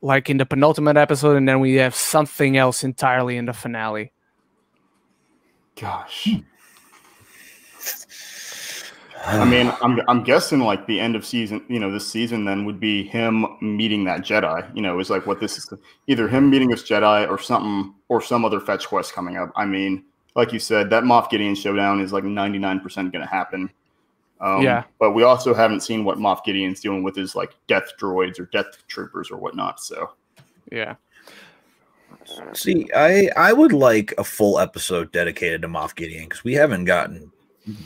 like 0.01 0.29
in 0.29 0.37
the 0.37 0.45
penultimate 0.45 0.97
episode, 0.97 1.35
and 1.35 1.49
then 1.49 1.59
we 1.59 1.75
have 1.75 1.95
something 1.95 2.55
else 2.57 2.83
entirely 2.83 3.37
in 3.37 3.45
the 3.45 3.53
finale. 3.53 4.11
Gosh. 5.75 6.29
I 9.25 9.45
mean, 9.45 9.71
I'm 9.81 9.99
I'm 10.07 10.23
guessing 10.23 10.59
like 10.59 10.85
the 10.87 10.99
end 10.99 11.15
of 11.15 11.25
season, 11.25 11.63
you 11.67 11.79
know, 11.79 11.91
this 11.91 12.07
season 12.07 12.45
then 12.45 12.65
would 12.65 12.79
be 12.79 13.03
him 13.03 13.45
meeting 13.61 14.03
that 14.05 14.21
Jedi. 14.21 14.75
You 14.75 14.81
know, 14.81 14.99
is 14.99 15.09
like 15.09 15.25
what 15.25 15.39
this 15.39 15.57
is 15.57 15.73
either 16.07 16.27
him 16.27 16.49
meeting 16.49 16.69
this 16.69 16.83
Jedi 16.83 17.29
or 17.29 17.39
something 17.39 17.93
or 18.09 18.21
some 18.21 18.45
other 18.45 18.59
fetch 18.59 18.87
quest 18.87 19.13
coming 19.13 19.37
up. 19.37 19.51
I 19.55 19.65
mean, 19.65 20.05
like 20.35 20.51
you 20.51 20.59
said, 20.59 20.89
that 20.89 21.03
Moff 21.03 21.29
Gideon 21.29 21.55
showdown 21.55 22.01
is 22.01 22.13
like 22.13 22.23
99% 22.23 22.83
going 22.95 23.11
to 23.11 23.25
happen. 23.25 23.69
Um, 24.41 24.61
yeah. 24.61 24.83
But 24.99 25.11
we 25.11 25.23
also 25.23 25.53
haven't 25.53 25.79
seen 25.79 26.03
what 26.03 26.17
Moff 26.17 26.43
Gideon's 26.43 26.81
doing 26.81 27.03
with 27.03 27.15
his 27.15 27.35
like 27.35 27.55
death 27.67 27.93
droids 27.99 28.39
or 28.39 28.45
death 28.47 28.85
troopers 28.87 29.31
or 29.31 29.37
whatnot. 29.37 29.79
So, 29.79 30.11
yeah. 30.71 30.95
See, 32.53 32.89
I 32.95 33.29
I 33.37 33.53
would 33.53 33.71
like 33.71 34.13
a 34.17 34.23
full 34.23 34.59
episode 34.59 35.11
dedicated 35.11 35.61
to 35.61 35.67
Moff 35.67 35.95
Gideon 35.95 36.23
because 36.23 36.43
we 36.43 36.53
haven't 36.53 36.85
gotten 36.85 37.31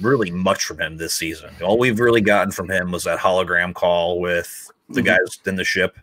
really 0.02 0.32
much 0.32 0.64
from 0.64 0.80
him 0.80 0.98
this 0.98 1.14
season. 1.14 1.52
All 1.64 1.78
we've 1.78 2.00
really 2.00 2.22
gotten 2.22 2.52
from 2.52 2.70
him 2.70 2.92
was 2.92 3.04
that 3.06 3.20
hologram 3.20 3.74
call 3.74 4.20
with 4.20 4.72
the 4.90 5.02
mm-hmm. 5.02 5.08
guys 5.08 5.40
in 5.46 5.56
the 5.56 5.64
ship. 5.64 5.98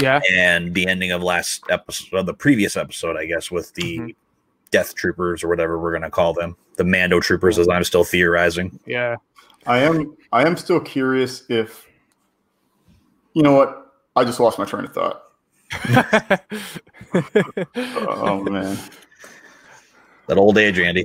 Yeah. 0.00 0.20
And 0.34 0.74
the 0.74 0.86
ending 0.86 1.12
of 1.12 1.22
last 1.22 1.62
episode, 1.70 2.18
of 2.18 2.26
the 2.26 2.34
previous 2.34 2.76
episode, 2.76 3.16
I 3.16 3.26
guess, 3.26 3.50
with 3.50 3.72
the 3.74 3.98
mm-hmm. 3.98 4.10
death 4.70 4.94
troopers 4.94 5.44
or 5.44 5.48
whatever 5.48 5.78
we're 5.78 5.92
going 5.92 6.02
to 6.02 6.10
call 6.10 6.32
them, 6.34 6.56
the 6.76 6.84
Mando 6.84 7.20
troopers, 7.20 7.58
as 7.58 7.68
I'm 7.68 7.84
still 7.84 8.04
theorizing. 8.04 8.78
Yeah. 8.86 9.16
I 9.66 9.78
am, 9.78 10.16
I 10.32 10.46
am 10.46 10.56
still 10.56 10.80
curious 10.80 11.44
if, 11.48 11.86
you 13.34 13.42
know 13.42 13.52
what? 13.52 13.94
I 14.14 14.24
just 14.24 14.40
lost 14.40 14.58
my 14.58 14.64
train 14.64 14.84
of 14.84 14.94
thought. 14.94 15.22
oh, 17.76 18.42
man. 18.44 18.78
That 20.28 20.38
old 20.38 20.58
age, 20.58 20.78
Andy. 20.78 21.04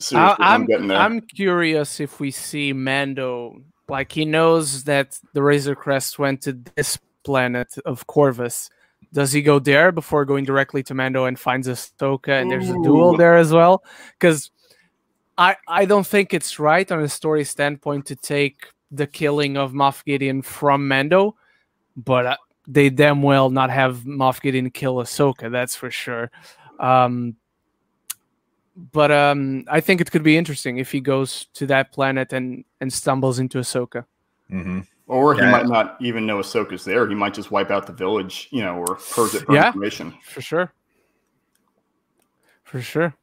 Seriously, 0.00 0.44
I'm, 0.44 0.66
I'm, 0.72 0.90
I'm 0.90 1.20
curious 1.20 2.00
if 2.00 2.20
we 2.20 2.30
see 2.30 2.72
Mando 2.72 3.62
like 3.88 4.12
he 4.12 4.24
knows 4.24 4.84
that 4.84 5.18
the 5.34 5.42
Razor 5.42 5.74
Crest 5.74 6.18
went 6.18 6.42
to 6.42 6.58
this 6.74 6.98
planet 7.22 7.74
of 7.84 8.06
Corvus. 8.06 8.70
Does 9.12 9.32
he 9.32 9.42
go 9.42 9.58
there 9.58 9.92
before 9.92 10.24
going 10.24 10.44
directly 10.44 10.82
to 10.84 10.94
Mando 10.94 11.24
and 11.26 11.38
finds 11.38 11.68
Ahsoka 11.68 12.40
and 12.40 12.50
there's 12.50 12.70
a 12.70 12.74
duel 12.74 13.16
there 13.16 13.36
as 13.36 13.52
well? 13.52 13.84
Because 14.18 14.50
I 15.36 15.56
I 15.66 15.84
don't 15.84 16.06
think 16.06 16.32
it's 16.32 16.58
right 16.58 16.90
on 16.90 17.02
a 17.02 17.08
story 17.08 17.44
standpoint 17.44 18.06
to 18.06 18.16
take 18.16 18.68
the 18.90 19.06
killing 19.06 19.56
of 19.56 19.72
Moff 19.72 20.04
Gideon 20.04 20.42
from 20.42 20.88
Mando, 20.88 21.36
but 21.96 22.26
uh, 22.26 22.36
they 22.66 22.88
damn 22.88 23.20
well 23.22 23.50
not 23.50 23.70
have 23.70 23.98
Moff 24.04 24.40
Gideon 24.40 24.70
kill 24.70 24.96
Ahsoka. 24.96 25.50
That's 25.50 25.74
for 25.74 25.90
sure. 25.90 26.30
Um, 26.78 27.36
but 28.92 29.10
um, 29.10 29.64
I 29.68 29.80
think 29.80 30.00
it 30.00 30.10
could 30.10 30.22
be 30.22 30.36
interesting 30.36 30.78
if 30.78 30.92
he 30.92 31.00
goes 31.00 31.46
to 31.54 31.66
that 31.66 31.92
planet 31.92 32.32
and 32.32 32.64
and 32.80 32.92
stumbles 32.92 33.38
into 33.38 33.58
Ahsoka. 33.58 34.04
Mm-hmm. 34.50 34.80
Or 35.06 35.34
he 35.34 35.40
yeah. 35.40 35.50
might 35.50 35.66
not 35.66 35.96
even 36.00 36.24
know 36.24 36.38
Ahsoka's 36.38 36.84
there. 36.84 37.08
He 37.08 37.16
might 37.16 37.34
just 37.34 37.50
wipe 37.50 37.70
out 37.70 37.86
the 37.86 37.92
village, 37.92 38.48
you 38.52 38.62
know, 38.62 38.76
or 38.76 38.94
purge 38.94 39.34
it 39.34 39.42
for 39.42 39.54
yeah, 39.54 39.66
information. 39.68 40.14
For 40.22 40.40
sure. 40.40 40.72
For 42.62 42.80
sure. 42.80 43.14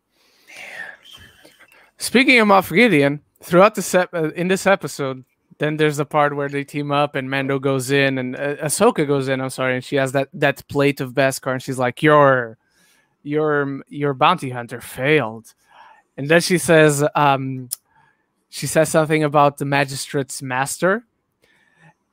Speaking 1.97 2.39
of 2.39 2.47
Moff 2.49 2.75
Gideon, 2.75 3.21
throughout 3.41 3.75
the 3.75 3.81
set 3.81 4.09
uh, 4.13 4.31
in 4.31 4.49
this 4.49 4.67
episode, 4.67 5.23
then 5.59 5.77
there's 5.77 5.97
the 5.97 6.05
part 6.05 6.35
where 6.35 6.49
they 6.49 6.63
team 6.63 6.91
up 6.91 7.15
and 7.15 7.29
Mando 7.29 7.57
goes 7.57 7.89
in 7.89 8.17
and 8.17 8.35
uh, 8.35 8.55
Ahsoka 8.57 9.07
goes 9.07 9.29
in. 9.29 9.39
I'm 9.39 9.49
sorry, 9.49 9.75
and 9.75 9.83
she 9.83 9.95
has 9.95 10.11
that 10.11 10.27
that 10.33 10.67
plate 10.67 10.99
of 11.01 11.13
Beskar, 11.13 11.53
and 11.53 11.63
she's 11.63 11.79
like, 11.79 12.03
"Your, 12.03 12.57
your, 13.23 13.81
your 13.87 14.13
bounty 14.13 14.49
hunter 14.49 14.81
failed," 14.81 15.53
and 16.17 16.29
then 16.29 16.41
she 16.41 16.57
says, 16.57 17.03
um, 17.15 17.69
she 18.49 18.67
says 18.67 18.89
something 18.89 19.23
about 19.23 19.57
the 19.57 19.65
magistrate's 19.65 20.41
master, 20.41 21.03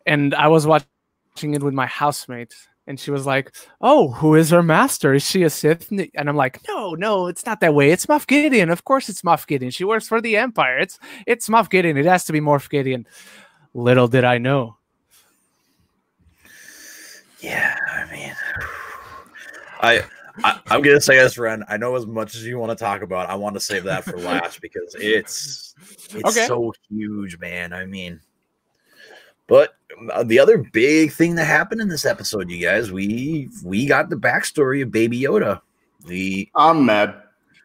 and 0.06 0.34
I 0.34 0.48
was 0.48 0.66
watching 0.66 1.54
it 1.54 1.62
with 1.62 1.74
my 1.74 1.86
housemate, 1.86 2.54
and 2.86 2.98
she 2.98 3.10
was 3.10 3.26
like, 3.26 3.54
"Oh, 3.80 4.10
who 4.10 4.34
is 4.34 4.50
her 4.50 4.62
master? 4.62 5.14
Is 5.14 5.28
she 5.28 5.42
a 5.42 5.50
Sith?" 5.50 5.90
And 5.90 6.28
I'm 6.28 6.36
like, 6.36 6.60
"No, 6.68 6.94
no, 6.94 7.28
it's 7.28 7.46
not 7.46 7.60
that 7.60 7.74
way. 7.74 7.90
It's 7.90 8.06
Moff 8.06 8.26
Gideon. 8.26 8.70
Of 8.70 8.84
course, 8.84 9.08
it's 9.08 9.22
Moff 9.22 9.46
Gideon. 9.46 9.70
She 9.70 9.84
works 9.84 10.08
for 10.08 10.20
the 10.20 10.36
Empire. 10.36 10.78
It's 10.78 10.98
it's 11.26 11.48
Moff 11.48 11.70
Gideon. 11.70 11.96
It 11.96 12.06
has 12.06 12.24
to 12.26 12.32
be 12.32 12.40
Moff 12.40 12.68
Gideon." 12.68 13.06
Little 13.74 14.06
did 14.06 14.22
I 14.22 14.38
know. 14.38 14.76
Yeah, 17.40 17.76
I 17.92 18.10
mean, 18.12 18.34
I, 19.80 20.02
I 20.42 20.60
I'm 20.66 20.82
gonna 20.82 21.00
say 21.00 21.16
this, 21.18 21.38
Ren. 21.38 21.64
I 21.68 21.76
know 21.76 21.94
as 21.94 22.06
much 22.06 22.34
as 22.34 22.44
you 22.44 22.58
want 22.58 22.76
to 22.76 22.82
talk 22.82 23.02
about. 23.02 23.30
I 23.30 23.34
want 23.36 23.54
to 23.54 23.60
save 23.60 23.84
that 23.84 24.04
for 24.04 24.16
last 24.18 24.60
because 24.62 24.94
it's 24.98 25.74
it's 26.14 26.24
Okay. 26.24 26.46
so 26.46 26.72
huge, 26.90 27.38
man. 27.38 27.72
I 27.72 27.86
mean, 27.86 28.20
but 29.46 29.74
uh, 30.12 30.24
the 30.24 30.38
other 30.38 30.58
big 30.58 31.12
thing 31.12 31.34
that 31.36 31.44
happened 31.44 31.80
in 31.80 31.88
this 31.88 32.04
episode, 32.04 32.50
you 32.50 32.60
guys, 32.64 32.90
we 32.90 33.48
we 33.64 33.86
got 33.86 34.10
the 34.10 34.16
backstory 34.16 34.82
of 34.82 34.90
Baby 34.90 35.20
Yoda. 35.20 35.60
We 36.06 36.50
I'm 36.56 36.84
mad. 36.84 37.14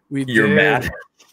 We 0.09 0.25
you're 0.27 0.47
did. 0.47 0.55
mad. 0.55 0.91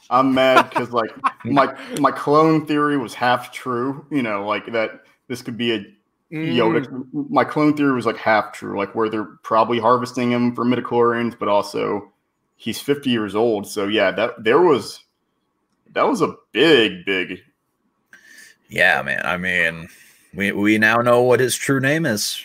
I'm 0.09 0.33
mad 0.33 0.70
because 0.70 0.90
like 0.90 1.11
my 1.44 1.77
my 2.01 2.11
clone 2.12 2.64
theory 2.66 2.96
was 2.96 3.12
half 3.12 3.53
true. 3.53 4.07
You 4.11 4.22
know, 4.22 4.46
like 4.46 4.72
that 4.72 5.03
this 5.29 5.42
could 5.42 5.57
be 5.59 5.75
a 5.75 5.85
Yoda. 6.32 6.86
Mm, 6.86 7.30
My 7.30 7.44
clone 7.44 7.76
theory 7.76 7.94
was 7.94 8.06
like 8.06 8.16
half 8.16 8.52
true, 8.52 8.78
like 8.78 8.94
where 8.94 9.08
they're 9.08 9.36
probably 9.42 9.78
harvesting 9.78 10.30
him 10.32 10.54
for 10.54 10.64
midichlorians, 10.64 11.38
but 11.38 11.48
also 11.48 12.12
he's 12.56 12.80
50 12.80 13.10
years 13.10 13.34
old. 13.34 13.66
So 13.66 13.86
yeah, 13.86 14.10
that 14.12 14.42
there 14.42 14.60
was 14.60 15.04
that 15.92 16.06
was 16.06 16.22
a 16.22 16.34
big, 16.52 17.04
big. 17.04 17.42
Yeah, 18.68 19.02
man. 19.02 19.24
I 19.24 19.36
mean, 19.36 19.88
we 20.34 20.52
we 20.52 20.78
now 20.78 20.96
know 20.96 21.22
what 21.22 21.40
his 21.40 21.54
true 21.56 21.80
name 21.80 22.06
is, 22.06 22.44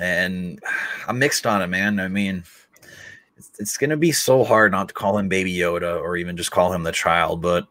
and 0.00 0.60
I'm 1.06 1.18
mixed 1.18 1.46
on 1.46 1.60
it, 1.60 1.66
man. 1.66 2.00
I 2.00 2.08
mean, 2.08 2.44
it's, 3.36 3.50
it's 3.58 3.76
gonna 3.76 3.96
be 3.98 4.12
so 4.12 4.42
hard 4.42 4.72
not 4.72 4.88
to 4.88 4.94
call 4.94 5.18
him 5.18 5.28
Baby 5.28 5.54
Yoda 5.54 6.00
or 6.00 6.16
even 6.16 6.36
just 6.36 6.50
call 6.50 6.72
him 6.72 6.82
the 6.82 6.92
child, 6.92 7.42
but 7.42 7.66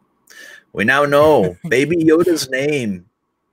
we 0.72 0.84
now 0.84 1.04
know 1.04 1.56
Baby 1.68 1.96
Yoda's 1.96 2.48
name 2.48 3.06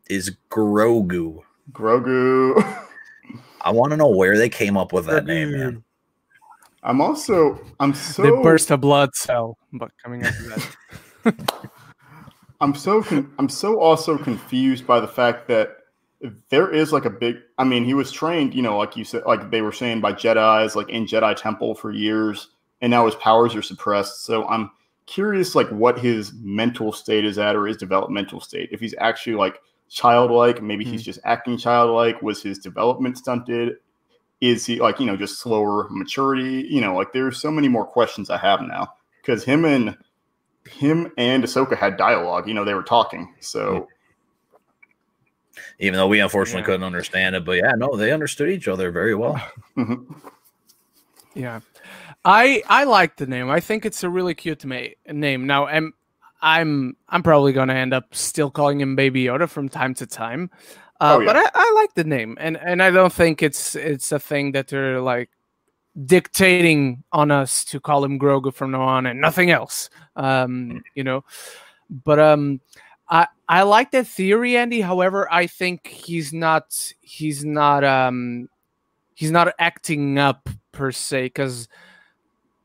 is 0.08 0.36
Grogu. 0.52 1.41
Grogu. 1.72 2.62
I 3.62 3.72
want 3.72 3.92
to 3.92 3.98
know 3.98 4.10
where 4.10 4.38
they 4.38 4.50
came 4.50 4.78
up 4.78 4.94
with 4.94 5.06
that 5.08 5.26
name, 5.26 5.52
man. 5.52 5.84
I'm 6.84 7.02
also 7.02 7.60
I'm 7.80 7.94
so 7.94 8.24
the 8.24 8.42
burst 8.42 8.72
of 8.72 8.82
blood 8.82 9.14
cell, 9.16 9.58
but 9.74 9.92
coming 10.02 10.26
up 10.26 10.34
to 10.34 10.44
that. 11.24 11.70
I'm 12.62 12.76
so 12.76 13.04
con- 13.04 13.32
I'm 13.38 13.50
so 13.50 13.80
also 13.80 14.18
confused 14.18 14.88
by 14.88 15.00
the 15.00 15.08
fact 15.08 15.48
that 15.48 15.78
there 16.50 16.70
is 16.70 16.92
like 16.92 17.06
a 17.06 17.10
big. 17.10 17.38
I 17.58 17.64
mean, 17.64 17.86
he 17.86 17.94
was 17.94 18.12
trained, 18.12 18.54
you 18.54 18.62
know, 18.62 18.78
like 18.78 18.98
you 18.98 19.04
said, 19.04 19.24
like 19.26 19.52
they 19.52 19.62
were 19.62 19.72
saying 19.72 20.02
by 20.02 20.14
Jedi's, 20.14 20.76
like 20.76 20.90
in 20.90 21.06
Jedi 21.06 21.36
Temple 21.36 21.76
for 21.76 21.92
years, 21.92 22.50
and 22.82 22.92
now 22.92 23.06
his 23.06 23.16
powers 23.16 23.56
are 23.56 23.62
suppressed. 23.62 24.26
So 24.26 24.46
I'm 24.48 24.72
curious, 25.06 25.56
like 25.56 25.70
what 25.70 26.00
his 26.00 26.34
mental 26.42 26.92
state 26.92 27.26
is 27.26 27.38
at, 27.38 27.56
or 27.56 27.66
his 27.66 27.78
developmental 27.78 28.42
state. 28.42 28.70
If 28.72 28.80
he's 28.80 28.96
actually 29.00 29.36
like 29.36 29.60
childlike, 29.89 30.62
maybe 30.62 30.86
he's 30.86 31.04
just 31.04 31.19
acting 31.25 31.58
childlike. 31.58 32.21
Was 32.21 32.41
his 32.43 32.60
development 32.60 33.17
stunted? 33.17 33.78
Is 34.41 34.65
he 34.65 34.80
like 34.80 34.99
you 34.99 35.06
know 35.06 35.17
just 35.17 35.39
slower 35.39 35.88
maturity? 35.89 36.67
You 36.69 36.82
know, 36.82 36.95
like 36.95 37.13
there's 37.13 37.41
so 37.41 37.52
many 37.52 37.67
more 37.67 37.86
questions 37.86 38.30
I 38.30 38.38
have 38.38 38.62
now 38.62 38.93
because 39.21 39.43
him 39.43 39.65
and 39.65 39.97
him 40.69 41.12
and 41.17 41.43
Ahsoka 41.43 41.78
had 41.78 41.97
dialogue. 41.97 42.47
You 42.47 42.54
know, 42.54 42.65
they 42.65 42.73
were 42.75 42.84
talking. 42.84 43.36
So 43.41 43.88
Even 45.80 45.97
though 45.97 46.08
we 46.08 46.19
unfortunately 46.19 46.62
Yeah. 46.62 46.65
couldn't 46.65 46.84
understand 46.84 47.36
it, 47.36 47.45
but 47.45 47.54
yeah, 47.54 47.71
no, 47.78 47.95
they 47.95 48.12
understood 48.12 48.49
each 48.49 48.67
other 48.67 48.91
very 48.91 49.15
well. 49.15 49.41
mhm. 49.78 50.06
Yeah, 51.36 51.62
I 52.25 52.63
I 52.67 52.86
like 52.86 53.17
the 53.17 53.28
name. 53.28 53.49
I 53.49 53.60
think 53.60 53.86
it's 53.86 54.04
a 54.04 54.10
really 54.10 54.34
cute 54.36 54.65
ma- 54.65 54.88
name. 55.08 55.47
Now, 55.47 55.67
I'm 55.67 55.93
I'm 56.41 56.95
I'm 57.10 57.23
probably 57.23 57.54
gonna 57.54 57.73
end 57.73 57.93
up 57.93 58.13
still 58.15 58.49
calling 58.52 58.80
him 58.80 58.95
Baby 58.95 59.25
Yoda 59.25 59.49
from 59.49 59.69
time 59.69 59.93
to 59.95 60.06
time, 60.08 60.49
uh, 61.02 61.15
Oh, 61.17 61.19
yeah. 61.19 61.25
but 61.25 61.36
I, 61.38 61.49
I 61.54 61.73
like 61.75 61.93
the 61.95 62.04
name, 62.04 62.38
and 62.39 62.58
and 62.58 62.82
I 62.84 62.91
don't 62.91 63.13
think 63.13 63.41
it's 63.43 63.75
it's 63.75 64.12
a 64.12 64.19
thing 64.19 64.52
that 64.54 64.67
they're 64.67 65.02
like 65.02 65.30
dictating 66.06 67.04
on 67.12 67.32
us 67.32 67.65
to 67.65 67.80
call 67.80 68.04
him 68.04 68.19
Grogu 68.19 68.54
from 68.54 68.71
now 68.71 68.82
on 68.84 69.06
and 69.06 69.19
nothing 69.19 69.52
else. 69.52 69.89
Um, 70.15 70.84
you 70.95 71.04
know, 71.04 71.23
but 71.89 72.19
um. 72.19 72.62
I, 73.12 73.25
I 73.47 73.63
like 73.63 73.89
that 73.93 74.06
theory, 74.06 74.56
Andy. 74.56 74.82
However, 74.82 75.28
I 75.34 75.47
think 75.47 75.88
he's 75.88 76.32
not 76.32 76.93
he's 77.02 77.43
not 77.43 77.84
um 77.84 78.47
he's 79.15 79.32
not 79.32 79.52
acting 79.58 80.19
up 80.19 80.47
per 80.71 80.91
se 80.91 81.23
because 81.23 81.67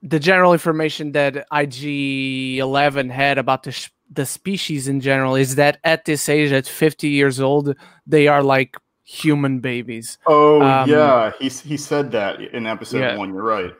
the 0.04 0.20
general 0.20 0.52
information 0.52 1.12
that 1.12 1.46
IG 1.50 2.58
Eleven 2.58 3.08
had 3.08 3.38
about 3.38 3.62
the 3.64 3.72
sh- 3.72 3.90
the 4.12 4.26
species 4.26 4.86
in 4.86 5.00
general 5.00 5.34
is 5.34 5.56
that 5.56 5.78
at 5.82 6.04
this 6.04 6.28
age, 6.28 6.52
at 6.52 6.66
50 6.66 7.08
years 7.08 7.40
old, 7.40 7.74
they 8.06 8.28
are 8.28 8.42
like 8.42 8.76
human 9.02 9.60
babies. 9.60 10.18
Oh 10.26 10.60
Um, 10.62 10.88
yeah, 10.88 11.32
he 11.40 11.48
he 11.48 11.76
said 11.76 12.12
that 12.12 12.40
in 12.40 12.66
episode 12.66 13.00
Yeah. 13.00 13.16
one. 13.16 13.30
You're 13.32 13.42
right. 13.42 13.72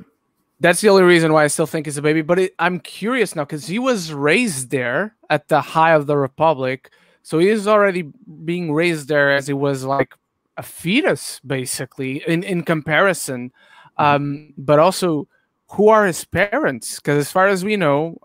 That's 0.61 0.81
the 0.81 0.89
only 0.89 1.03
reason 1.03 1.33
why 1.33 1.45
I 1.45 1.49
still 1.49 1.67
think 1.67 1.87
he's 1.87 1.99
a 1.99 2.03
baby. 2.03 2.23
But 2.23 2.39
it, 2.39 2.55
I'm 2.59 2.81
curious 2.81 3.37
now 3.37 3.45
because 3.45 3.67
he 3.67 3.79
was 3.79 4.13
raised 4.13 4.71
there 4.71 5.15
at 5.29 5.49
the 5.49 5.61
high 5.61 5.93
of 5.93 6.07
the 6.07 6.17
Republic, 6.17 6.91
so 7.23 7.39
he 7.39 7.49
is 7.49 7.69
already 7.69 8.11
being 8.45 8.73
raised 8.73 9.09
there 9.09 9.31
as 9.31 9.47
he 9.47 9.53
was 9.53 9.85
like 9.85 10.15
a 10.57 10.63
fetus, 10.63 11.41
basically 11.47 12.23
in 12.27 12.43
in 12.43 12.63
comparison. 12.63 13.53
Um, 13.99 14.55
but 14.57 14.79
also, 14.79 15.29
who 15.73 15.89
are 15.89 16.07
his 16.07 16.25
parents? 16.25 16.97
Because 16.97 17.19
as 17.19 17.33
far 17.33 17.49
as 17.49 17.65
we 17.65 17.77
know, 17.77 18.19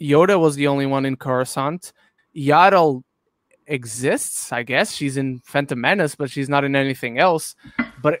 Yoda 0.00 0.38
was 0.38 0.56
the 0.56 0.66
only 0.66 0.86
one 0.86 1.06
in 1.06 1.16
Coruscant. 1.16 1.92
Yaddle 2.36 3.02
exists, 3.66 4.52
I 4.52 4.62
guess. 4.62 4.92
She's 4.92 5.16
in 5.16 5.40
Phantom 5.44 5.80
Menace, 5.80 6.14
but 6.14 6.30
she's 6.30 6.48
not 6.48 6.64
in 6.64 6.76
anything 6.76 7.18
else. 7.18 7.54
But 8.02 8.20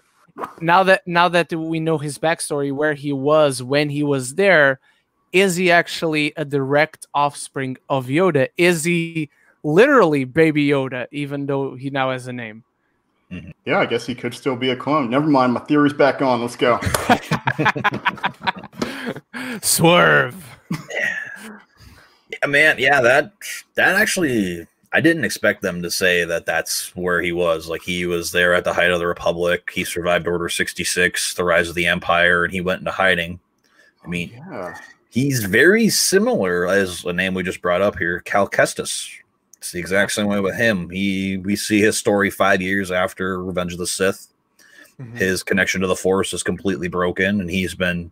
now 0.60 0.82
that 0.84 1.02
now 1.06 1.28
that 1.28 1.52
we 1.52 1.80
know 1.80 1.98
his 1.98 2.18
backstory, 2.18 2.72
where 2.72 2.94
he 2.94 3.12
was 3.12 3.62
when 3.62 3.88
he 3.88 4.02
was 4.02 4.34
there, 4.34 4.80
is 5.32 5.56
he 5.56 5.70
actually 5.70 6.32
a 6.36 6.44
direct 6.44 7.06
offspring 7.14 7.76
of 7.88 8.06
Yoda? 8.06 8.48
Is 8.56 8.84
he 8.84 9.30
literally 9.62 10.24
Baby 10.24 10.68
Yoda, 10.68 11.06
even 11.10 11.46
though 11.46 11.74
he 11.74 11.90
now 11.90 12.10
has 12.10 12.26
a 12.26 12.32
name? 12.32 12.64
Mm-hmm. 13.30 13.50
Yeah, 13.64 13.78
I 13.78 13.86
guess 13.86 14.06
he 14.06 14.14
could 14.14 14.34
still 14.34 14.56
be 14.56 14.70
a 14.70 14.76
clone. 14.76 15.10
Never 15.10 15.26
mind, 15.26 15.52
my 15.52 15.60
theory's 15.60 15.92
back 15.92 16.22
on. 16.22 16.40
Let's 16.40 16.56
go. 16.56 16.78
Swerve. 19.62 20.58
Yeah, 20.90 22.46
man. 22.48 22.76
Yeah, 22.78 23.00
that 23.00 23.32
that 23.74 23.96
actually, 23.96 24.66
I 24.92 25.00
didn't 25.00 25.24
expect 25.24 25.62
them 25.62 25.82
to 25.82 25.90
say 25.90 26.24
that 26.24 26.46
that's 26.46 26.94
where 26.96 27.20
he 27.20 27.32
was. 27.32 27.68
Like 27.68 27.82
he 27.82 28.06
was 28.06 28.32
there 28.32 28.54
at 28.54 28.64
the 28.64 28.72
height 28.72 28.90
of 28.90 28.98
the 28.98 29.06
Republic. 29.06 29.70
He 29.72 29.84
survived 29.84 30.26
Order 30.26 30.48
sixty 30.48 30.84
six, 30.84 31.34
the 31.34 31.44
rise 31.44 31.68
of 31.68 31.74
the 31.74 31.86
Empire, 31.86 32.44
and 32.44 32.52
he 32.52 32.60
went 32.60 32.80
into 32.80 32.90
hiding. 32.90 33.40
I 34.04 34.08
mean, 34.08 34.30
yeah. 34.30 34.78
he's 35.10 35.44
very 35.44 35.88
similar 35.88 36.66
as 36.66 37.04
a 37.04 37.12
name 37.12 37.34
we 37.34 37.42
just 37.42 37.62
brought 37.62 37.82
up 37.82 37.98
here, 37.98 38.20
Cal 38.20 38.48
Kestis. 38.48 39.10
It's 39.58 39.72
the 39.72 39.78
exact 39.78 40.12
same 40.12 40.26
way 40.26 40.40
with 40.40 40.56
him. 40.56 40.90
He 40.90 41.38
we 41.38 41.56
see 41.56 41.80
his 41.80 41.96
story 41.96 42.28
five 42.30 42.60
years 42.60 42.90
after 42.90 43.42
Revenge 43.42 43.72
of 43.72 43.78
the 43.78 43.86
Sith. 43.86 44.28
His 45.14 45.42
connection 45.42 45.80
to 45.80 45.86
the 45.86 45.96
Force 45.96 46.32
is 46.32 46.42
completely 46.42 46.88
broken, 46.88 47.40
and 47.40 47.50
he's 47.50 47.74
been 47.74 48.10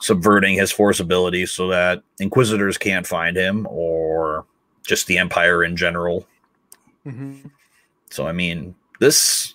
subverting 0.00 0.56
his 0.56 0.70
Force 0.72 1.00
abilities 1.00 1.50
so 1.50 1.68
that 1.68 2.02
Inquisitors 2.20 2.78
can't 2.78 3.06
find 3.06 3.36
him, 3.36 3.66
or 3.68 4.46
just 4.86 5.06
the 5.06 5.18
Empire 5.18 5.64
in 5.64 5.76
general. 5.76 6.26
Mhm. 7.06 7.50
So 8.10 8.26
I 8.26 8.32
mean, 8.32 8.74
this 8.98 9.54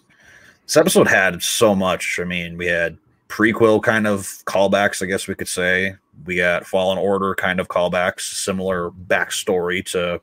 this 0.65 0.77
episode 0.77 1.07
had 1.07 1.41
so 1.41 1.75
much. 1.75 2.19
I 2.19 2.25
mean, 2.25 2.57
we 2.57 2.65
had 2.65 2.97
prequel 3.29 3.81
kind 3.81 4.07
of 4.07 4.21
callbacks, 4.45 5.01
I 5.01 5.05
guess 5.05 5.27
we 5.27 5.35
could 5.35 5.47
say. 5.47 5.95
We 6.25 6.37
got 6.37 6.65
Fallen 6.65 6.97
Order 6.97 7.35
kind 7.35 7.59
of 7.59 7.67
callbacks, 7.67 8.21
similar 8.21 8.91
backstory 8.91 9.85
to 9.91 10.21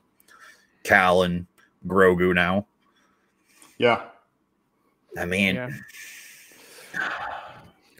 Cal 0.83 1.23
and 1.23 1.45
Grogu 1.87 2.33
now. 2.33 2.65
Yeah. 3.77 4.01
I 5.17 5.25
mean, 5.25 5.55
Yeah. 5.55 5.69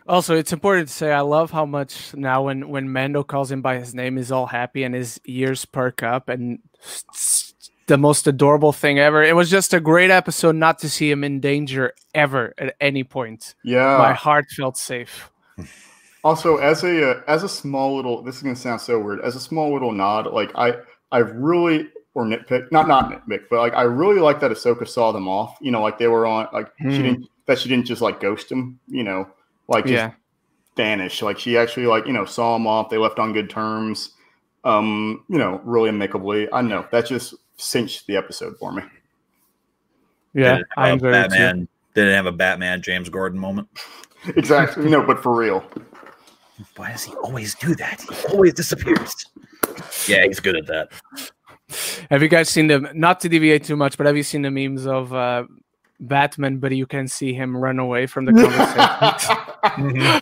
Also, 0.06 0.36
it's 0.36 0.52
important 0.52 0.90
to 0.90 0.94
say 0.94 1.14
I 1.14 1.22
love 1.22 1.52
how 1.52 1.66
much 1.66 2.14
now 2.14 2.44
when 2.44 2.68
when 2.68 2.92
Mando 2.92 3.24
calls 3.24 3.50
him 3.52 3.62
by 3.62 3.78
his 3.80 3.96
name, 3.96 4.18
he's 4.18 4.32
all 4.34 4.48
happy 4.48 4.84
and 4.84 4.94
his 4.94 5.20
ears 5.26 5.64
perk 5.64 6.04
up 6.04 6.28
and 6.28 6.60
s- 6.84 7.06
s- 7.14 7.54
the 7.88 7.98
most 7.98 8.28
adorable 8.28 8.74
thing 8.74 9.00
ever. 9.00 9.24
It 9.24 9.34
was 9.36 9.50
just 9.50 9.74
a 9.74 9.80
great 9.80 10.12
episode 10.12 10.56
not 10.58 10.80
to 10.80 10.90
see 10.90 11.10
him 11.10 11.24
in 11.24 11.40
danger 11.40 11.94
ever 12.14 12.54
at 12.58 12.76
any 12.82 13.06
point. 13.06 13.56
Yeah. 13.64 13.98
My 13.98 14.14
heart 14.14 14.46
felt 14.56 14.78
safe. 14.78 15.30
Also, 16.26 16.56
as 16.56 16.86
a 16.86 17.12
uh, 17.12 17.22
as 17.28 17.44
a 17.44 17.50
small 17.50 17.98
little, 17.98 18.24
this 18.24 18.38
is 18.38 18.44
gonna 18.44 18.56
sound 18.56 18.80
so 18.80 18.98
weird. 18.98 19.20
As 19.20 19.36
a 19.36 19.42
small 19.42 19.74
little 19.74 19.92
nod, 19.92 20.26
like 20.28 20.52
I 20.56 20.76
I 21.12 21.18
really 21.18 21.90
or 22.16 22.26
nitpick, 22.26 22.72
not 22.72 22.88
not 22.88 23.10
nitpick, 23.12 23.44
but 23.50 23.60
like 23.60 23.74
I 23.74 23.84
really 23.84 24.20
like 24.20 24.40
that 24.42 24.52
Ahsoka 24.52 24.88
saw 24.88 25.12
them 25.12 25.28
off. 25.28 25.58
You 25.62 25.72
know, 25.72 25.82
like 25.82 25.98
they 25.98 26.08
were 26.08 26.26
on, 26.26 26.48
like 26.54 26.72
Hmm. 26.80 26.92
she 26.92 26.98
didn't 27.02 27.28
that 27.46 27.60
she 27.60 27.70
didn't 27.70 27.86
just 27.86 28.02
like 28.02 28.20
ghost 28.20 28.50
them. 28.50 28.80
You 28.88 29.04
know, 29.04 29.28
like 29.68 29.86
just 29.86 29.94
Yeah. 29.94 30.12
vanish. 30.76 31.22
Like 31.22 31.40
she 31.40 31.58
actually 31.58 31.88
like 31.88 32.06
you 32.08 32.14
know 32.14 32.26
saw 32.26 32.54
them 32.54 32.68
off. 32.68 32.90
They 32.90 32.98
left 32.98 33.20
on 33.20 33.34
good 33.34 33.50
terms. 33.50 34.12
Um, 34.64 35.26
you 35.28 35.38
know, 35.40 35.60
really 35.66 35.90
amicably. 35.90 36.48
I 36.54 36.62
know 36.62 36.86
that 36.92 37.06
just 37.08 37.34
cinched 37.58 38.08
the 38.08 38.16
episode 38.16 38.56
for 38.60 38.72
me. 38.72 38.84
Yeah. 40.34 40.60
I'm 40.78 40.92
a 40.92 40.94
enjoyed 40.94 41.16
it 41.16 41.30
too. 41.32 41.68
Didn't 41.96 42.14
have 42.16 42.26
a 42.26 42.32
Batman 42.32 42.82
James 42.82 43.10
Gordon 43.10 43.40
moment. 43.40 43.68
Exactly. 44.38 44.90
no, 44.90 45.06
but 45.06 45.22
for 45.22 45.36
real. 45.36 45.66
Why 46.78 46.92
does 46.92 47.04
he 47.04 47.14
always 47.16 47.56
do 47.56 47.76
that? 47.76 48.00
He 48.02 48.28
always 48.34 48.54
disappears. 48.54 49.14
Yeah, 50.08 50.24
he's 50.26 50.40
good 50.40 50.56
at 50.56 50.66
that. 50.68 50.94
Have 52.10 52.22
you 52.22 52.28
guys 52.30 52.50
seen 52.50 52.68
them? 52.68 52.88
Not 52.94 53.20
to 53.22 53.30
deviate 53.30 53.64
too 53.64 53.76
much, 53.76 53.98
but 53.98 54.06
have 54.08 54.16
you 54.18 54.24
seen 54.24 54.42
the 54.42 54.52
memes 54.52 54.86
of 54.88 55.14
uh, 55.14 55.46
Batman? 56.00 56.58
But 56.58 56.74
you 56.76 56.86
can 56.86 57.08
see 57.08 57.34
him 57.34 57.56
run 57.56 57.80
away 57.80 58.06
from 58.08 58.26
the 58.26 58.34
conversation. 59.74 60.22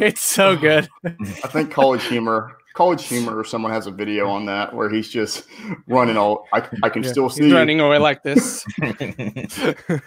it's 0.00 0.22
so 0.22 0.56
good. 0.56 0.88
I 1.04 1.48
think 1.48 1.70
College 1.70 2.04
Humor, 2.04 2.56
College 2.74 3.04
Humor, 3.06 3.38
or 3.38 3.44
someone 3.44 3.72
has 3.72 3.86
a 3.86 3.90
video 3.90 4.28
on 4.28 4.46
that 4.46 4.72
where 4.74 4.88
he's 4.88 5.08
just 5.08 5.44
running 5.86 6.16
all. 6.16 6.46
I, 6.52 6.66
I 6.82 6.88
can 6.88 7.02
Yeah, 7.02 7.10
still 7.10 7.28
see. 7.30 7.48
you. 7.48 7.54
running 7.54 7.80
away 7.80 7.98
like 7.98 8.22
this. 8.22 8.64
the 8.78 10.02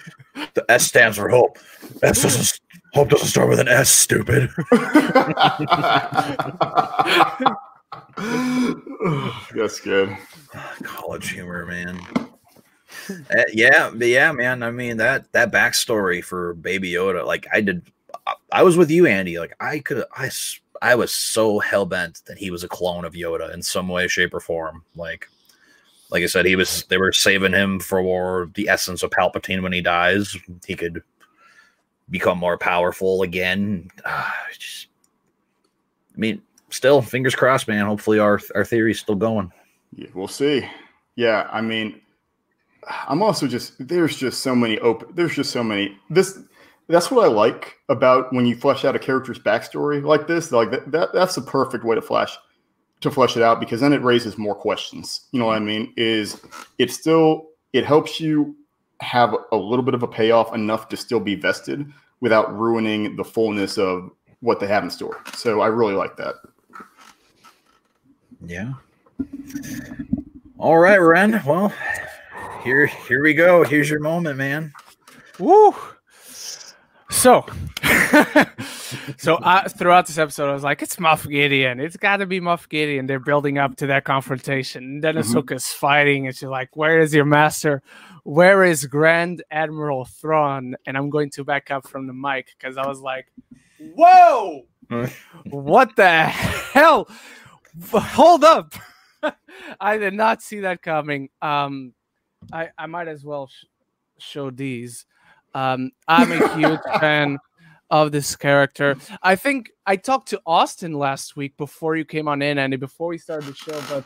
S 0.69 0.85
stands 0.85 1.17
for 1.17 1.29
hope. 1.29 1.57
S 2.03 2.21
doesn't 2.21 2.59
hope 2.93 3.09
doesn't 3.09 3.27
start 3.27 3.49
with 3.49 3.59
an 3.59 3.67
S, 3.67 3.89
stupid. 3.89 4.49
That's 9.55 9.79
good. 9.81 10.15
College 10.83 11.31
humor, 11.31 11.65
man. 11.65 11.99
Uh, 13.09 13.43
yeah, 13.53 13.91
yeah, 13.95 14.31
man. 14.31 14.63
I 14.63 14.71
mean 14.71 14.97
that 14.97 15.31
that 15.33 15.51
backstory 15.51 16.23
for 16.23 16.53
Baby 16.55 16.91
Yoda, 16.91 17.25
like 17.25 17.45
I 17.53 17.61
did, 17.61 17.81
I, 18.25 18.33
I 18.51 18.63
was 18.63 18.77
with 18.77 18.89
you, 18.89 19.05
Andy. 19.05 19.37
Like 19.37 19.55
I 19.59 19.79
could, 19.79 20.03
I 20.15 20.29
I 20.81 20.95
was 20.95 21.13
so 21.13 21.59
hell 21.59 21.85
bent 21.85 22.21
that 22.27 22.37
he 22.37 22.51
was 22.51 22.63
a 22.63 22.67
clone 22.67 23.05
of 23.05 23.13
Yoda 23.13 23.53
in 23.53 23.61
some 23.61 23.87
way, 23.87 24.07
shape, 24.07 24.33
or 24.33 24.39
form. 24.39 24.83
Like, 24.95 25.27
like 26.09 26.23
I 26.23 26.27
said, 26.27 26.45
he 26.45 26.55
was. 26.55 26.85
They 26.85 26.97
were 26.97 27.11
saving 27.11 27.53
him 27.53 27.79
for 27.79 28.49
the 28.55 28.69
essence 28.69 29.03
of 29.03 29.11
Palpatine 29.11 29.61
when 29.61 29.73
he 29.73 29.81
dies. 29.81 30.35
He 30.65 30.75
could 30.75 31.03
become 32.09 32.37
more 32.37 32.57
powerful 32.57 33.23
again. 33.23 33.89
Uh, 34.03 34.29
just, 34.57 34.87
I 36.15 36.19
mean, 36.19 36.41
still, 36.69 37.01
fingers 37.01 37.35
crossed, 37.35 37.67
man. 37.67 37.85
Hopefully, 37.85 38.19
our 38.19 38.39
our 38.53 38.65
theory's 38.65 38.99
still 38.99 39.15
going. 39.15 39.51
Yeah, 39.95 40.07
we'll 40.13 40.27
see. 40.27 40.67
Yeah, 41.15 41.47
I 41.51 41.61
mean, 41.61 42.01
I'm 43.07 43.23
also 43.23 43.47
just 43.47 43.73
there's 43.79 44.17
just 44.17 44.41
so 44.41 44.55
many 44.55 44.79
open. 44.79 45.09
There's 45.15 45.35
just 45.35 45.51
so 45.51 45.63
many. 45.63 45.97
This 46.09 46.39
that's 46.87 47.09
what 47.09 47.25
I 47.25 47.27
like 47.27 47.77
about 47.89 48.31
when 48.31 48.45
you 48.45 48.55
flesh 48.55 48.85
out 48.85 48.95
a 48.95 48.99
character's 48.99 49.39
backstory 49.39 50.03
like 50.03 50.27
this. 50.27 50.51
Like 50.51 50.71
that, 50.71 50.91
that 50.91 51.13
that's 51.13 51.35
the 51.35 51.41
perfect 51.41 51.83
way 51.83 51.95
to 51.95 52.01
flash 52.01 52.37
to 53.01 53.11
flesh 53.11 53.35
it 53.35 53.43
out 53.43 53.59
because 53.59 53.81
then 53.81 53.93
it 53.93 54.03
raises 54.03 54.37
more 54.37 54.55
questions. 54.55 55.27
You 55.31 55.39
know 55.39 55.47
what 55.47 55.55
I 55.55 55.59
mean? 55.59 55.93
Is 55.97 56.41
it 56.77 56.91
still 56.91 57.47
it 57.73 57.85
helps 57.85 58.19
you 58.19 58.55
have 59.01 59.35
a 59.51 59.57
little 59.57 59.83
bit 59.83 59.93
of 59.93 60.03
a 60.03 60.07
payoff 60.07 60.53
enough 60.53 60.87
to 60.89 60.97
still 60.97 61.19
be 61.19 61.35
vested 61.35 61.85
without 62.21 62.57
ruining 62.57 63.15
the 63.15 63.23
fullness 63.23 63.77
of 63.77 64.09
what 64.39 64.59
they 64.59 64.67
have 64.67 64.83
in 64.83 64.89
store. 64.89 65.21
So 65.33 65.61
I 65.61 65.67
really 65.67 65.93
like 65.93 66.15
that. 66.17 66.35
Yeah. 68.45 68.73
All 70.57 70.77
right, 70.77 70.97
Ren. 70.97 71.41
Well, 71.45 71.73
here 72.63 72.87
here 72.87 73.21
we 73.21 73.33
go. 73.33 73.63
Here's 73.63 73.89
your 73.89 73.99
moment, 73.99 74.37
man. 74.37 74.73
Woo! 75.37 75.75
So, 77.11 77.45
so 79.17 79.35
uh, 79.35 79.69
throughout 79.69 80.07
this 80.07 80.17
episode, 80.17 80.49
I 80.49 80.53
was 80.53 80.63
like, 80.63 80.81
"It's 80.81 80.95
Moff 80.95 81.29
Gideon. 81.29 81.79
It's 81.79 81.97
got 81.97 82.17
to 82.17 82.25
be 82.25 82.39
Moff 82.39 82.67
Gideon." 82.67 83.05
They're 83.05 83.19
building 83.19 83.57
up 83.57 83.75
to 83.77 83.87
that 83.87 84.05
confrontation. 84.05 84.83
And 84.83 85.03
then. 85.03 85.15
Ahsoka's 85.15 85.67
fighting, 85.67 86.27
and 86.27 86.35
she's 86.35 86.49
like, 86.49 86.75
"Where 86.75 86.99
is 86.99 87.13
your 87.13 87.25
master? 87.25 87.83
Where 88.23 88.63
is 88.63 88.85
Grand 88.85 89.43
Admiral 89.51 90.05
Thrawn?" 90.05 90.75
And 90.85 90.97
I'm 90.97 91.09
going 91.09 91.29
to 91.31 91.43
back 91.43 91.71
up 91.71 91.87
from 91.87 92.07
the 92.07 92.13
mic 92.13 92.47
because 92.57 92.77
I 92.77 92.87
was 92.87 93.01
like, 93.01 93.27
"Whoa! 93.79 94.63
what 95.45 95.95
the 95.95 96.25
hell? 96.25 97.07
Hold 97.91 98.43
up! 98.43 98.73
I 99.79 99.97
did 99.97 100.13
not 100.13 100.41
see 100.41 100.61
that 100.61 100.81
coming." 100.81 101.29
Um, 101.41 101.93
I 102.51 102.69
I 102.77 102.85
might 102.85 103.07
as 103.07 103.23
well 103.23 103.47
sh- 103.47 103.65
show 104.19 104.51
these. 104.51 105.05
Um, 105.53 105.91
I'm 106.07 106.31
a 106.31 106.55
huge 106.55 106.79
fan 106.99 107.37
of 107.89 108.11
this 108.11 108.35
character. 108.35 108.97
I 109.21 109.35
think 109.35 109.71
I 109.85 109.95
talked 109.95 110.29
to 110.29 110.41
Austin 110.45 110.93
last 110.93 111.35
week 111.35 111.55
before 111.57 111.95
you 111.95 112.05
came 112.05 112.27
on 112.27 112.41
in, 112.41 112.57
Andy, 112.57 112.77
before 112.77 113.07
we 113.09 113.17
started 113.17 113.47
the 113.47 113.55
show. 113.55 113.79
But 113.89 114.05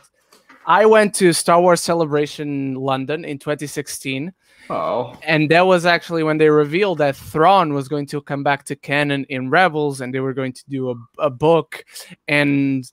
I 0.66 0.86
went 0.86 1.14
to 1.16 1.32
Star 1.32 1.60
Wars 1.60 1.80
Celebration 1.80 2.74
London 2.74 3.24
in 3.24 3.38
2016, 3.38 4.32
Oh, 4.68 5.16
and 5.22 5.50
that 5.50 5.66
was 5.66 5.84
actually 5.86 6.22
when 6.22 6.38
they 6.38 6.48
revealed 6.48 6.98
that 6.98 7.16
Thrawn 7.16 7.72
was 7.74 7.88
going 7.88 8.06
to 8.06 8.20
come 8.20 8.44
back 8.44 8.64
to 8.66 8.76
canon 8.76 9.24
in 9.28 9.50
Rebels, 9.50 10.00
and 10.00 10.14
they 10.14 10.20
were 10.20 10.34
going 10.34 10.52
to 10.52 10.62
do 10.68 10.90
a, 10.90 10.94
a 11.18 11.30
book. 11.30 11.84
And 12.28 12.84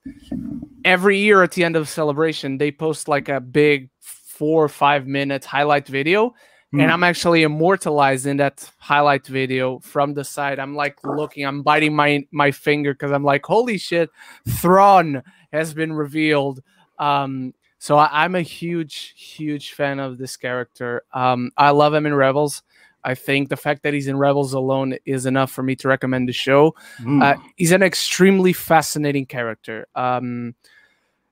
every 0.86 1.20
year 1.20 1.44
at 1.44 1.52
the 1.52 1.64
end 1.64 1.76
of 1.76 1.88
Celebration, 1.88 2.58
they 2.58 2.72
post 2.72 3.08
like 3.08 3.30
a 3.30 3.40
big 3.40 3.90
four 4.00 4.64
or 4.64 4.70
five 4.70 5.06
minute 5.06 5.46
highlight 5.46 5.88
video 5.88 6.34
Hmm. 6.72 6.82
and 6.82 6.92
I'm 6.92 7.04
actually 7.06 7.44
immortalized 7.44 8.26
in 8.26 8.38
that 8.38 8.70
highlight 8.78 9.26
video 9.26 9.80
from 9.80 10.14
the 10.14 10.26
side. 10.26 10.60
I'm 10.60 10.76
like 10.76 10.98
looking, 11.06 11.46
I'm 11.46 11.64
biting 11.64 11.96
my 11.96 12.28
my 12.32 12.52
finger 12.52 12.94
because 12.94 13.12
I'm 13.14 13.24
like, 13.24 13.46
holy 13.46 13.78
shit, 13.78 14.10
Thrawn 14.50 15.24
has 15.54 15.74
been 15.74 15.94
revealed. 15.94 16.60
Um, 17.00 17.54
so 17.80 17.98
I, 17.98 18.24
I'm 18.24 18.36
a 18.36 18.42
huge, 18.42 19.14
huge 19.18 19.74
fan 19.74 20.00
of 20.00 20.18
this 20.18 20.38
character. 20.38 21.04
Um, 21.14 21.52
I 21.58 21.72
love 21.72 21.94
him 21.94 22.06
in 22.06 22.14
Rebels. 22.14 22.64
I 23.04 23.16
think 23.16 23.50
the 23.50 23.58
fact 23.58 23.84
that 23.84 23.94
he's 23.94 24.08
in 24.08 24.18
Rebels 24.18 24.54
alone 24.54 24.98
is 25.06 25.26
enough 25.26 25.52
for 25.52 25.64
me 25.64 25.76
to 25.78 25.88
recommend 25.88 26.28
the 26.28 26.34
show. 26.34 26.76
Hmm. 26.98 27.22
Uh, 27.22 27.36
he's 27.56 27.72
an 27.72 27.84
extremely 27.84 28.52
fascinating 28.54 29.26
character. 29.26 29.88
Um, 29.96 30.56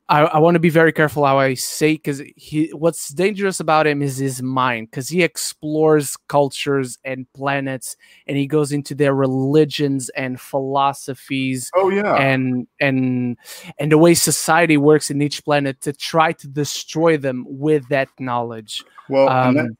I, 0.07 0.21
I 0.21 0.37
want 0.37 0.53
to 0.53 0.59
be 0.59 0.69
very 0.69 0.93
careful 0.93 1.25
how 1.25 1.39
I 1.39 1.55
say 1.55 1.93
because 1.93 2.21
he. 2.35 2.69
What's 2.73 3.09
dangerous 3.09 3.59
about 3.59 3.87
him 3.87 4.03
is 4.03 4.17
his 4.17 4.39
mind 4.41 4.91
because 4.91 5.09
he 5.09 5.23
explores 5.23 6.15
cultures 6.27 6.99
and 7.03 7.25
planets, 7.33 7.97
and 8.27 8.37
he 8.37 8.45
goes 8.45 8.71
into 8.71 8.93
their 8.93 9.15
religions 9.15 10.09
and 10.09 10.39
philosophies 10.39 11.71
oh 11.75 11.89
yeah. 11.89 12.15
and 12.17 12.67
and 12.79 13.35
and 13.79 13.91
the 13.91 13.97
way 13.97 14.13
society 14.13 14.77
works 14.77 15.09
in 15.09 15.23
each 15.23 15.43
planet 15.43 15.81
to 15.81 15.91
try 15.91 16.31
to 16.33 16.47
destroy 16.47 17.17
them 17.17 17.43
with 17.47 17.87
that 17.89 18.09
knowledge. 18.19 18.83
well, 19.09 19.27
Um, 19.27 19.55
that, 19.55 19.75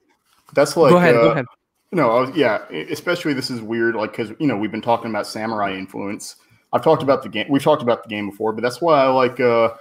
that's 0.56 0.76
like 0.76 0.90
go 0.90 0.98
ahead, 0.98 1.16
uh, 1.16 1.22
go 1.22 1.32
ahead. 1.32 1.46
No, 1.92 2.10
I 2.10 2.22
was, 2.22 2.36
yeah, 2.36 2.68
especially 2.72 3.34
this 3.34 3.52
is 3.52 3.62
weird, 3.62 3.96
like 3.96 4.12
because 4.18 4.32
you 4.40 4.48
know 4.48 4.58
we've 4.58 4.72
been 4.72 4.82
talking 4.82 5.12
about 5.12 5.28
samurai 5.28 5.76
influence. 5.76 6.38
I've 6.74 6.84
talked 6.84 7.04
about 7.04 7.22
the 7.22 7.30
game. 7.30 7.46
We've 7.48 7.64
talked 7.64 7.84
about 7.84 8.02
the 8.02 8.10
game 8.10 8.32
before, 8.32 8.54
but 8.54 8.64
that's 8.64 8.82
why 8.82 9.04
I 9.04 9.08
like. 9.10 9.40
uh 9.40 9.76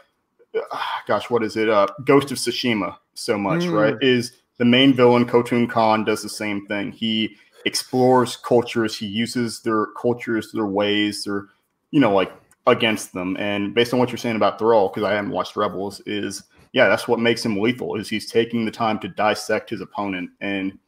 Gosh, 1.06 1.30
what 1.30 1.42
is 1.42 1.56
it? 1.56 1.68
Uh, 1.68 1.86
Ghost 2.04 2.30
of 2.30 2.38
Tsushima 2.38 2.96
so 3.14 3.36
much, 3.38 3.62
Mm. 3.64 3.72
right? 3.72 3.96
Is 4.00 4.32
the 4.58 4.64
main 4.64 4.92
villain 4.94 5.24
Khotun 5.26 5.68
Khan 5.68 6.04
does 6.04 6.22
the 6.22 6.28
same 6.28 6.66
thing. 6.66 6.92
He 6.92 7.36
explores 7.64 8.36
cultures. 8.36 8.96
He 8.96 9.06
uses 9.06 9.60
their 9.60 9.86
cultures, 10.00 10.52
their 10.52 10.66
ways, 10.66 11.24
their 11.24 11.46
you 11.90 12.00
know 12.00 12.12
like 12.14 12.32
against 12.66 13.12
them. 13.12 13.36
And 13.38 13.74
based 13.74 13.92
on 13.92 13.98
what 13.98 14.10
you're 14.10 14.18
saying 14.18 14.36
about 14.36 14.58
Thrawn, 14.58 14.88
because 14.88 15.02
I 15.02 15.12
haven't 15.12 15.32
watched 15.32 15.56
Rebels, 15.56 16.00
is 16.06 16.44
yeah, 16.72 16.88
that's 16.88 17.06
what 17.08 17.20
makes 17.20 17.44
him 17.44 17.60
lethal. 17.60 17.96
Is 17.96 18.08
he's 18.08 18.30
taking 18.30 18.64
the 18.64 18.70
time 18.70 18.98
to 19.00 19.08
dissect 19.08 19.70
his 19.70 19.80
opponent 19.80 20.30
and 20.40 20.78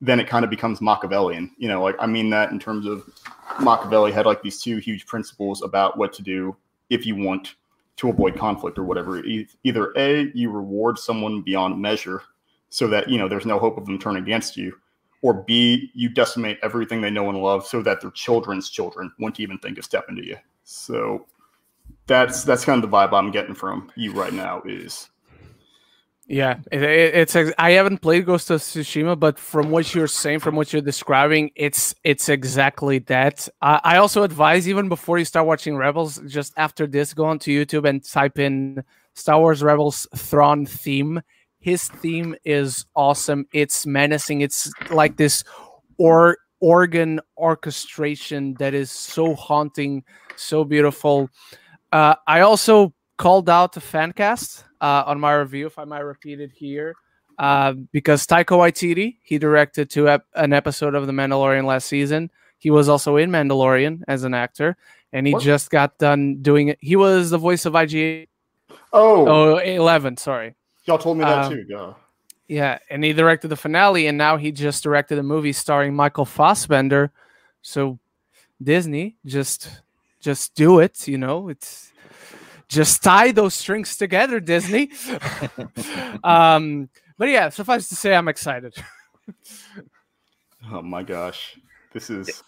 then 0.00 0.20
it 0.20 0.28
kind 0.28 0.44
of 0.44 0.50
becomes 0.50 0.80
Machiavellian. 0.82 1.50
You 1.56 1.68
know, 1.68 1.82
like 1.82 1.96
I 1.98 2.06
mean 2.06 2.28
that 2.30 2.50
in 2.50 2.58
terms 2.58 2.86
of 2.86 3.08
Machiavelli 3.60 4.12
had 4.12 4.26
like 4.26 4.42
these 4.42 4.60
two 4.60 4.76
huge 4.78 5.06
principles 5.06 5.62
about 5.62 5.96
what 5.96 6.12
to 6.14 6.22
do 6.22 6.54
if 6.90 7.06
you 7.06 7.16
want 7.16 7.54
to 7.96 8.08
avoid 8.08 8.36
conflict 8.36 8.78
or 8.78 8.84
whatever. 8.84 9.22
Either 9.62 9.92
A, 9.96 10.30
you 10.34 10.50
reward 10.50 10.98
someone 10.98 11.42
beyond 11.42 11.80
measure 11.80 12.22
so 12.70 12.88
that, 12.88 13.08
you 13.08 13.18
know, 13.18 13.28
there's 13.28 13.46
no 13.46 13.58
hope 13.58 13.78
of 13.78 13.86
them 13.86 13.98
turning 13.98 14.22
against 14.22 14.56
you, 14.56 14.76
or 15.22 15.34
B, 15.34 15.90
you 15.94 16.08
decimate 16.08 16.58
everything 16.62 17.00
they 17.00 17.10
know 17.10 17.28
and 17.28 17.38
love 17.38 17.66
so 17.66 17.82
that 17.82 18.00
their 18.00 18.10
children's 18.10 18.68
children 18.68 19.12
won't 19.18 19.40
even 19.40 19.58
think 19.58 19.78
of 19.78 19.84
stepping 19.84 20.16
to 20.16 20.26
you. 20.26 20.36
So 20.64 21.26
that's 22.06 22.44
that's 22.44 22.64
kind 22.64 22.82
of 22.82 22.90
the 22.90 22.96
vibe 22.96 23.12
I'm 23.12 23.30
getting 23.30 23.54
from 23.54 23.90
you 23.94 24.12
right 24.12 24.32
now 24.32 24.62
is 24.66 25.08
Yeah, 26.26 26.60
it, 26.72 26.82
it, 26.82 27.14
it's. 27.14 27.36
ex- 27.36 27.52
I 27.58 27.72
haven't 27.72 27.98
played 27.98 28.24
Ghost 28.24 28.50
of 28.50 28.62
Tsushima, 28.62 29.18
but 29.18 29.38
from 29.38 29.70
what 29.70 29.94
you're 29.94 30.06
saying, 30.06 30.38
from 30.38 30.56
what 30.56 30.72
you're 30.72 30.80
describing, 30.80 31.50
it's 31.54 31.94
it's 32.02 32.30
exactly 32.30 32.98
that. 33.00 33.46
I 33.60 33.80
I 33.84 33.96
also 33.98 34.22
advise 34.22 34.66
even 34.66 34.88
before 34.88 35.18
you 35.18 35.26
start 35.26 35.46
watching 35.46 35.76
Rebels, 35.76 36.18
just 36.26 36.54
after 36.56 36.86
this, 36.86 37.12
go 37.12 37.26
onto 37.26 37.50
YouTube 37.52 37.86
and 37.86 38.02
type 38.02 38.38
in 38.38 38.82
Star 39.12 39.38
Wars 39.38 39.62
Rebels 39.62 40.06
Thrawn 40.16 40.64
theme. 40.64 41.20
His 41.58 41.88
theme 41.88 42.34
is 42.44 42.86
awesome. 42.96 43.46
It's 43.52 43.84
menacing. 43.84 44.40
It's 44.40 44.72
like 44.90 45.18
this 45.18 45.44
or 45.98 46.38
organ 46.60 47.20
orchestration 47.36 48.54
that 48.54 48.72
is 48.72 48.90
so 48.90 49.34
haunting, 49.34 50.04
so 50.36 50.64
beautiful. 50.64 51.28
Uh, 51.92 52.14
I 52.26 52.40
also 52.40 52.94
called 53.16 53.48
out 53.48 53.72
to 53.74 53.80
Fancast 53.80 54.64
uh, 54.80 55.04
on 55.06 55.20
my 55.20 55.32
review, 55.34 55.66
if 55.66 55.78
I 55.78 55.84
might 55.84 56.00
repeat 56.00 56.40
it 56.40 56.50
here, 56.52 56.94
uh, 57.38 57.72
because 57.92 58.26
Taika 58.26 58.56
Waititi 58.56 59.16
he 59.22 59.38
directed 59.38 59.90
two 59.90 60.08
ep- 60.08 60.26
an 60.34 60.52
episode 60.52 60.94
of 60.94 61.06
The 61.06 61.12
Mandalorian 61.12 61.64
last 61.64 61.86
season. 61.86 62.30
He 62.58 62.70
was 62.70 62.88
also 62.88 63.16
in 63.16 63.30
Mandalorian 63.30 64.02
as 64.08 64.24
an 64.24 64.34
actor, 64.34 64.76
and 65.12 65.26
he 65.26 65.32
What? 65.34 65.42
just 65.42 65.70
got 65.70 65.98
done 65.98 66.38
doing 66.42 66.68
it. 66.68 66.78
He 66.80 66.96
was 66.96 67.30
the 67.30 67.38
voice 67.38 67.66
of 67.66 67.74
IG 67.74 68.28
Oh, 68.92 69.26
oh 69.28 69.56
11, 69.58 70.16
sorry. 70.16 70.54
y'all 70.84 70.98
told 70.98 71.18
me 71.18 71.24
that 71.24 71.46
um, 71.46 71.52
too. 71.52 71.64
Yeah. 71.68 71.92
Yeah, 72.46 72.78
and 72.90 73.02
he 73.02 73.12
directed 73.14 73.48
the 73.48 73.56
finale, 73.56 74.06
and 74.06 74.18
now 74.18 74.36
he 74.36 74.52
just 74.52 74.82
directed 74.82 75.18
a 75.18 75.22
movie 75.22 75.52
starring 75.54 75.94
Michael 75.94 76.26
Fassbender. 76.26 77.10
So 77.62 77.98
Disney, 78.62 79.16
just 79.24 79.68
just 80.20 80.54
do 80.54 80.78
it. 80.80 81.08
You 81.08 81.16
know, 81.18 81.48
it's 81.48 81.90
just 82.74 83.02
tie 83.02 83.32
those 83.32 83.54
strings 83.54 83.96
together, 83.96 84.40
Disney. 84.40 84.90
um, 86.24 86.88
but 87.18 87.28
yeah, 87.28 87.48
suffice 87.48 87.88
to 87.88 87.94
say, 87.96 88.14
I'm 88.14 88.28
excited. 88.28 88.74
Oh 90.70 90.82
my 90.82 91.02
gosh, 91.02 91.58
this 91.92 92.10
is 92.10 92.42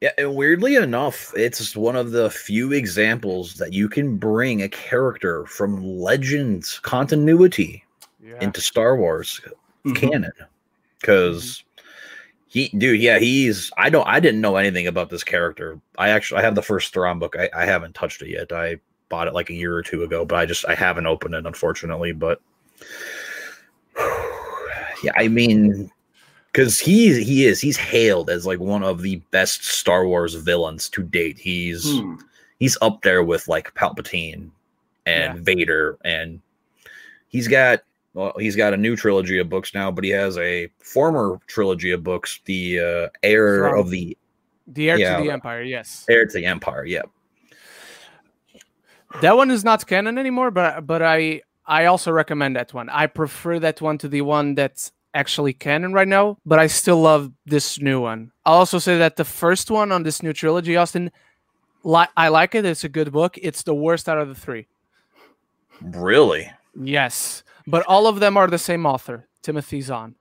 Yeah, 0.00 0.10
and 0.18 0.34
weirdly 0.34 0.76
enough, 0.76 1.32
it's 1.36 1.76
one 1.76 1.96
of 1.96 2.10
the 2.10 2.28
few 2.30 2.72
examples 2.72 3.54
that 3.54 3.72
you 3.72 3.88
can 3.88 4.16
bring 4.16 4.62
a 4.62 4.68
character 4.68 5.46
from 5.46 5.82
Legends 5.84 6.78
continuity 6.80 7.84
Yeah. 8.22 8.38
into 8.40 8.60
Star 8.60 8.96
Wars 8.96 9.40
Mhm. 9.84 9.96
canon. 9.96 10.32
Because 11.00 11.62
he, 12.48 12.68
dude, 12.70 13.00
yeah, 13.00 13.18
he's. 13.18 13.70
I 13.76 13.90
don't. 13.90 14.06
I 14.06 14.20
didn't 14.20 14.40
know 14.40 14.56
anything 14.56 14.86
about 14.86 15.10
this 15.10 15.22
character. 15.24 15.78
I 15.98 16.08
actually, 16.10 16.40
I 16.40 16.44
have 16.44 16.54
the 16.54 16.62
first 16.62 16.92
Thrawn 16.94 17.18
book. 17.18 17.36
I, 17.38 17.50
I 17.54 17.64
haven't 17.66 17.94
touched 17.94 18.22
it 18.22 18.28
yet. 18.30 18.52
I 18.52 18.76
bought 19.08 19.28
it 19.28 19.34
like 19.34 19.50
a 19.50 19.54
year 19.54 19.74
or 19.74 19.82
two 19.82 20.02
ago, 20.02 20.24
but 20.24 20.36
I 20.36 20.46
just, 20.46 20.64
I 20.66 20.74
haven't 20.74 21.06
opened 21.06 21.34
it, 21.34 21.46
unfortunately. 21.46 22.12
But 22.12 22.40
yeah, 25.02 25.12
I 25.16 25.28
mean, 25.28 25.90
because 26.52 26.78
he 26.78 27.22
he 27.22 27.44
is 27.46 27.60
he's 27.60 27.76
hailed 27.76 28.30
as 28.30 28.46
like 28.46 28.60
one 28.60 28.82
of 28.82 29.02
the 29.02 29.16
best 29.30 29.64
Star 29.64 30.06
Wars 30.06 30.34
villains 30.34 30.88
to 30.90 31.02
date. 31.02 31.38
He's 31.38 31.98
Hmm. 31.98 32.16
he's 32.58 32.78
up 32.80 33.02
there 33.02 33.22
with 33.22 33.48
like 33.48 33.74
Palpatine 33.74 34.50
and 35.06 35.40
Vader, 35.40 35.98
and 36.04 36.40
he's 37.28 37.48
got 37.48 37.82
well, 38.14 38.32
he's 38.38 38.56
got 38.56 38.72
a 38.72 38.76
new 38.76 38.94
trilogy 38.96 39.38
of 39.38 39.48
books 39.48 39.74
now, 39.74 39.90
but 39.90 40.04
he 40.04 40.10
has 40.10 40.38
a 40.38 40.68
former 40.78 41.40
trilogy 41.48 41.90
of 41.90 42.04
books, 42.04 42.40
the 42.44 42.78
uh, 42.78 43.08
heir 43.22 43.68
From- 43.70 43.80
of 43.80 43.90
the 43.90 44.16
the 44.68 44.88
heir 44.90 44.98
yeah. 44.98 45.16
to 45.18 45.24
the 45.24 45.30
Empire, 45.30 45.62
yes. 45.62 46.06
heir 46.08 46.24
to 46.24 46.32
the 46.32 46.46
Empire. 46.46 46.86
Yeah, 46.86 47.02
That 49.20 49.36
one 49.36 49.50
is 49.50 49.64
not 49.64 49.86
canon 49.86 50.18
anymore, 50.18 50.50
but 50.50 50.86
but 50.86 51.02
I 51.02 51.42
I 51.66 51.86
also 51.86 52.10
recommend 52.12 52.56
that 52.56 52.74
one. 52.74 52.88
I 52.90 53.06
prefer 53.06 53.58
that 53.60 53.80
one 53.80 53.98
to 53.98 54.08
the 54.08 54.20
one 54.22 54.54
that's 54.54 54.92
actually 55.14 55.52
canon 55.52 55.92
right 55.92 56.08
now, 56.08 56.36
but 56.44 56.58
I 56.58 56.66
still 56.66 57.00
love 57.00 57.30
this 57.46 57.78
new 57.80 58.00
one. 58.00 58.32
I'll 58.44 58.54
also 58.58 58.78
say 58.78 58.98
that 58.98 59.16
the 59.16 59.24
first 59.24 59.70
one 59.70 59.92
on 59.92 60.02
this 60.02 60.22
new 60.22 60.32
trilogy, 60.32 60.76
Austin, 60.76 61.10
li- 61.84 62.08
I 62.16 62.28
like 62.28 62.54
it. 62.54 62.64
It's 62.64 62.84
a 62.84 62.88
good 62.88 63.12
book. 63.12 63.38
It's 63.40 63.62
the 63.62 63.74
worst 63.74 64.08
out 64.08 64.18
of 64.18 64.28
the 64.28 64.34
three. 64.34 64.66
really, 65.80 66.50
Yes, 66.80 67.44
but 67.66 67.84
all 67.86 68.06
of 68.06 68.18
them 68.20 68.36
are 68.36 68.48
the 68.48 68.58
same 68.58 68.84
author, 68.86 69.28
Timothy 69.42 69.80
Zahn. 69.80 70.16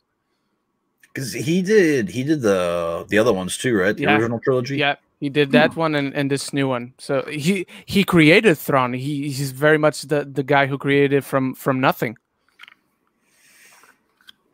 because 1.13 1.33
he 1.33 1.61
did 1.61 2.09
he 2.09 2.23
did 2.23 2.41
the 2.41 3.05
the 3.09 3.17
other 3.17 3.33
ones 3.33 3.57
too, 3.57 3.75
right? 3.77 3.95
The 3.97 4.03
Yeah. 4.03 4.15
original 4.17 4.39
trilogy. 4.39 4.77
Yeah, 4.77 4.95
he 5.23 5.29
did 5.29 5.51
that 5.51 5.77
one 5.77 5.95
and, 5.95 6.13
and 6.13 6.29
this 6.29 6.51
new 6.51 6.67
one. 6.67 6.93
So 6.97 7.21
he 7.31 7.65
he 7.85 8.03
created 8.03 8.57
Thrawn. 8.57 8.91
He 8.91 9.29
he's 9.29 9.51
very 9.51 9.77
much 9.77 10.01
the 10.01 10.25
the 10.25 10.43
guy 10.43 10.65
who 10.67 10.77
created 10.77 11.13
it 11.13 11.23
from 11.23 11.55
from 11.55 11.79
nothing. 11.79 12.17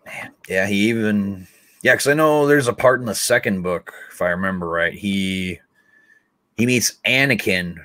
Man, 0.05 0.31
Yeah, 0.47 0.67
he 0.67 0.89
even 0.89 1.47
yeah, 1.81 1.93
because 1.93 2.05
I 2.07 2.13
know 2.13 2.45
there's 2.45 2.67
a 2.67 2.73
part 2.73 2.99
in 2.99 3.07
the 3.07 3.15
second 3.15 3.63
book, 3.63 3.93
if 4.11 4.21
I 4.21 4.29
remember 4.29 4.69
right. 4.69 4.93
He 4.93 5.59
he 6.57 6.67
meets 6.67 6.99
Anakin 7.05 7.77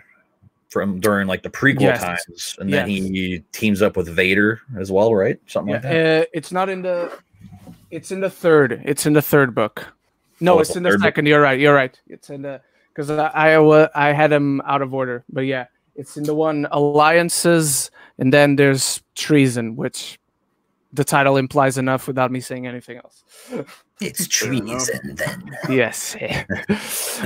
from 0.69 1.01
during 1.01 1.27
like 1.27 1.43
the 1.43 1.49
prequel 1.51 1.81
Yes. 1.81 2.01
times, 2.03 2.57
and 2.59 2.71
then 2.71 2.87
he 2.87 3.43
teams 3.53 3.81
up 3.81 3.97
with 3.97 4.09
Vader 4.09 4.61
as 4.79 4.93
well, 4.93 5.15
right? 5.15 5.39
Something 5.47 5.71
Yeah, 5.71 5.77
like 5.77 5.83
that. 5.85 6.23
uh, 6.23 6.25
it's 6.35 6.53
not 6.53 6.69
in 6.69 6.83
the. 6.83 7.13
It's 7.91 8.11
in 8.11 8.21
the 8.21 8.29
third. 8.31 8.83
It's 8.85 9.07
in 9.07 9.15
the 9.15 9.23
third 9.23 9.55
book. 9.55 9.87
No, 10.41 10.57
Oh, 10.57 10.61
it's 10.61 10.75
in 10.77 10.83
the 10.83 10.91
third 10.91 11.01
book? 11.01 11.07
second. 11.07 11.27
You're 11.27 11.41
right. 11.41 11.59
You're 11.59 11.75
right. 11.75 11.99
It's 12.09 12.29
in 12.29 12.43
the 12.43 12.61
because 12.95 13.11
I 13.11 13.57
I, 13.57 13.89
I 13.95 14.13
had 14.13 14.31
them 14.31 14.61
out 14.65 14.83
of 14.83 14.95
order, 14.95 15.25
but 15.29 15.43
yeah, 15.43 15.67
it's 15.97 16.17
in 16.17 16.25
the 16.25 16.35
one 16.35 16.67
alliances, 16.71 17.91
and 18.19 18.33
then 18.33 18.57
there's 18.57 19.03
treason, 19.15 19.77
which 19.77 20.19
the 20.93 21.05
title 21.05 21.37
implies 21.37 21.77
enough 21.77 22.07
without 22.07 22.31
me 22.31 22.41
saying 22.41 22.67
anything 22.67 22.99
else. 22.99 23.25
It's 24.01 24.29
treason 24.29 25.17
then. 25.17 25.57
Yes, 25.69 26.17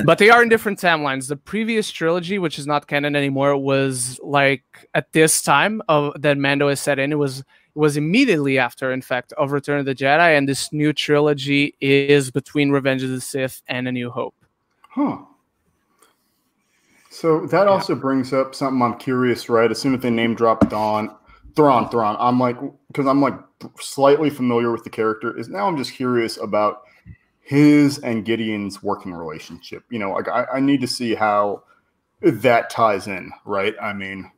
but 0.05 0.19
they 0.19 0.31
are 0.31 0.43
in 0.43 0.49
different 0.49 0.79
timelines. 0.79 1.29
The 1.29 1.37
previous 1.37 1.91
trilogy, 1.91 2.39
which 2.39 2.59
is 2.59 2.67
not 2.67 2.87
canon 2.87 3.15
anymore, 3.15 3.57
was 3.57 4.19
like 4.23 4.65
at 4.95 5.13
this 5.13 5.43
time 5.43 5.83
of 5.89 6.21
that 6.21 6.39
Mando 6.39 6.69
is 6.69 6.81
set 6.81 6.99
in. 6.99 7.13
It 7.13 7.17
was 7.17 7.41
it 7.41 7.47
was 7.75 7.97
immediately 7.97 8.59
after, 8.59 8.93
in 8.93 9.03
fact, 9.03 9.33
of 9.35 9.53
Return 9.53 9.79
of 9.79 9.87
the 9.87 9.95
Jedi, 9.95 10.37
and 10.37 10.49
this 10.49 10.73
new 10.73 10.93
trilogy 10.93 11.75
is 11.81 12.31
between 12.31 12.71
Revenge 12.71 13.03
of 13.03 13.11
the 13.11 13.21
Sith 13.21 13.63
and 13.69 13.87
A 13.87 13.93
New 13.93 14.11
Hope. 14.11 14.35
Huh. 14.91 15.19
So 17.21 17.47
that 17.47 17.67
also 17.67 17.97
brings 17.97 18.33
up 18.33 18.55
something 18.55 18.81
I'm 18.81 18.97
curious, 18.97 19.49
right? 19.49 19.69
As 19.69 19.81
soon 19.81 19.93
as 19.93 20.01
they 20.01 20.09
name 20.09 20.37
drop 20.37 20.71
Dawn, 20.71 21.13
Thrawn, 21.57 21.89
Thrawn, 21.89 22.15
I'm 22.21 22.39
like, 22.39 22.57
because 22.87 23.09
I'm 23.09 23.21
like 23.21 23.35
slightly 23.81 24.31
familiar 24.31 24.71
with 24.71 24.85
the 24.85 24.91
character. 24.91 25.37
Is 25.37 25.49
now 25.49 25.67
I'm 25.67 25.77
just 25.77 25.95
curious 25.95 26.37
about 26.37 26.83
his 27.41 27.99
and 27.99 28.25
Gideon's 28.25 28.85
working 28.85 29.13
relationship. 29.13 29.83
You 29.91 29.99
know, 29.99 30.13
like 30.13 30.29
I, 30.29 30.47
I 30.55 30.61
need 30.61 30.81
to 30.81 30.87
see 30.87 31.17
how 31.17 31.65
that 32.23 32.71
ties 32.71 33.09
in, 33.09 33.33
right? 33.45 33.75
I 33.83 33.95
mean, 33.95 34.31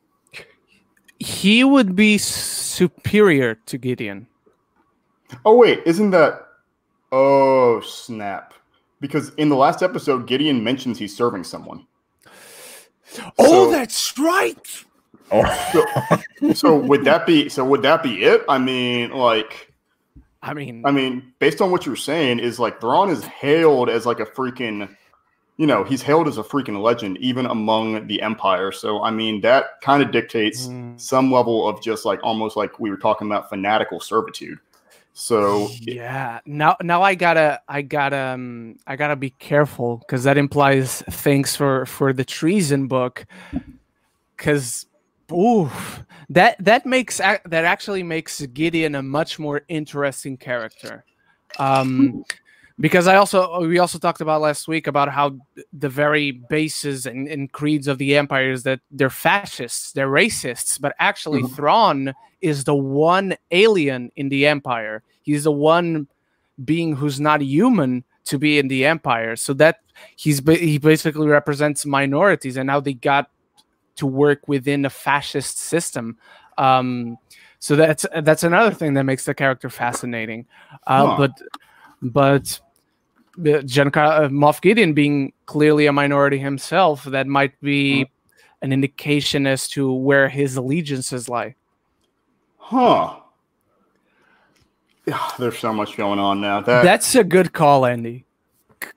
He 1.18 1.62
would 1.62 1.94
be 1.94 2.16
superior 2.16 3.56
to 3.56 3.76
Gideon. 3.76 4.26
oh 5.44 5.54
wait, 5.54 5.82
isn't 5.84 6.12
that? 6.12 6.46
Oh 7.12 7.82
snap! 7.82 8.54
Because 9.02 9.34
in 9.34 9.50
the 9.50 9.56
last 9.56 9.82
episode, 9.82 10.26
Gideon 10.26 10.64
mentions 10.64 10.98
he's 10.98 11.14
serving 11.14 11.44
someone. 11.44 11.86
Oh, 13.38 13.46
So- 13.66 13.70
that's 13.70 14.18
right. 14.18 14.84
Oh, 15.32 16.22
so 16.54 16.76
would 16.76 17.04
that 17.04 17.24
be 17.24 17.48
so 17.48 17.64
would 17.64 17.82
that 17.82 18.02
be 18.02 18.24
it 18.24 18.42
i 18.48 18.58
mean 18.58 19.10
like 19.12 19.72
I 20.42 20.52
mean, 20.54 20.82
i 20.84 20.90
mean 20.90 21.32
based 21.38 21.60
on 21.60 21.70
what 21.70 21.86
you're 21.86 21.94
saying 21.94 22.40
is 22.40 22.58
like 22.58 22.80
Thrawn 22.80 23.10
is 23.10 23.22
hailed 23.24 23.88
as 23.90 24.06
like 24.06 24.18
a 24.18 24.26
freaking 24.26 24.88
you 25.56 25.66
know 25.68 25.84
he's 25.84 26.02
hailed 26.02 26.26
as 26.26 26.36
a 26.38 26.42
freaking 26.42 26.82
legend 26.82 27.16
even 27.18 27.46
among 27.46 28.08
the 28.08 28.20
empire 28.22 28.72
so 28.72 29.02
i 29.04 29.10
mean 29.12 29.40
that 29.42 29.80
kind 29.82 30.02
of 30.02 30.10
dictates 30.10 30.66
Mm. 30.66 31.00
some 31.00 31.30
level 31.30 31.68
of 31.68 31.80
just 31.80 32.04
like 32.04 32.18
almost 32.24 32.56
like 32.56 32.80
we 32.80 32.90
were 32.90 32.96
talking 32.96 33.28
about 33.28 33.48
fanatical 33.48 34.00
servitude 34.00 34.58
so 35.12 35.68
yeah 35.80 36.40
now 36.46 36.76
now 36.82 37.02
i 37.02 37.14
gotta 37.14 37.60
i 37.68 37.82
gotta 37.82 38.16
um, 38.16 38.76
i 38.86 38.96
gotta 38.96 39.16
be 39.16 39.30
careful 39.30 39.98
because 39.98 40.24
that 40.24 40.38
implies 40.38 41.02
things 41.10 41.56
for 41.56 41.84
for 41.86 42.12
the 42.12 42.24
treason 42.24 42.86
book. 42.86 43.26
Because 44.36 44.86
ooh 45.32 45.70
that 46.30 46.56
that 46.64 46.86
makes 46.86 47.18
that 47.18 47.44
actually 47.52 48.02
makes 48.02 48.40
gideon 48.46 48.94
a 48.94 49.02
much 49.02 49.38
more 49.38 49.62
interesting 49.68 50.36
character. 50.36 51.04
Um 51.58 52.24
because 52.80 53.06
i 53.06 53.16
also 53.16 53.60
we 53.66 53.78
also 53.78 53.98
talked 53.98 54.20
about 54.20 54.40
last 54.40 54.66
week 54.66 54.86
about 54.86 55.08
how 55.08 55.36
the 55.72 55.88
very 55.88 56.30
bases 56.32 57.06
and, 57.06 57.28
and 57.28 57.52
creeds 57.52 57.86
of 57.86 57.98
the 57.98 58.16
empire 58.16 58.50
is 58.50 58.62
that 58.62 58.80
they're 58.90 59.10
fascists 59.10 59.92
they're 59.92 60.08
racists 60.08 60.80
but 60.80 60.94
actually 60.98 61.42
Mhm. 61.42 61.54
thrawn 61.56 62.14
is 62.40 62.64
the 62.64 62.74
one 62.74 63.36
alien 63.50 64.10
in 64.16 64.28
the 64.30 64.46
empire 64.46 65.02
he's 65.22 65.44
the 65.44 65.52
one 65.52 66.06
being 66.64 66.96
who's 66.96 67.20
not 67.20 67.40
human 67.42 68.02
to 68.24 68.38
be 68.38 68.58
in 68.58 68.68
the 68.68 68.84
empire 68.86 69.36
so 69.36 69.52
that 69.54 69.80
he's 70.16 70.38
he 70.48 70.78
basically 70.78 71.26
represents 71.26 71.84
minorities 71.86 72.56
and 72.56 72.70
how 72.70 72.80
they 72.80 72.94
got 72.94 73.30
to 73.96 74.06
work 74.06 74.48
within 74.48 74.84
a 74.86 74.90
fascist 74.90 75.58
system 75.58 76.16
um 76.58 77.18
So 77.62 77.76
that's 77.76 78.06
that's 78.24 78.42
another 78.42 78.72
thing 78.74 78.94
that 78.94 79.04
makes 79.04 79.26
the 79.26 79.34
character 79.34 79.68
fascinating. 79.68 80.46
Uh, 80.86 81.06
Huh. 81.06 81.16
But 81.20 81.32
but 82.00 82.60
Giancarlo 83.38 84.24
uh, 84.24 84.28
Moff 84.28 84.60
Gideon 84.60 84.92
being 84.92 85.32
clearly 85.46 85.86
a 85.86 85.92
minority 85.92 86.38
himself, 86.38 87.04
that 87.04 87.26
might 87.26 87.58
be 87.60 88.10
an 88.62 88.72
indication 88.72 89.46
as 89.46 89.68
to 89.68 89.92
where 89.92 90.28
his 90.28 90.56
allegiances 90.56 91.28
lie. 91.28 91.54
Huh. 92.58 93.16
Yeah, 95.06 95.30
there's 95.38 95.58
so 95.58 95.72
much 95.72 95.96
going 95.96 96.18
on 96.18 96.40
now. 96.40 96.60
That 96.60 96.82
That's 96.84 97.14
a 97.14 97.24
good 97.24 97.52
call, 97.52 97.86
Andy. 97.86 98.26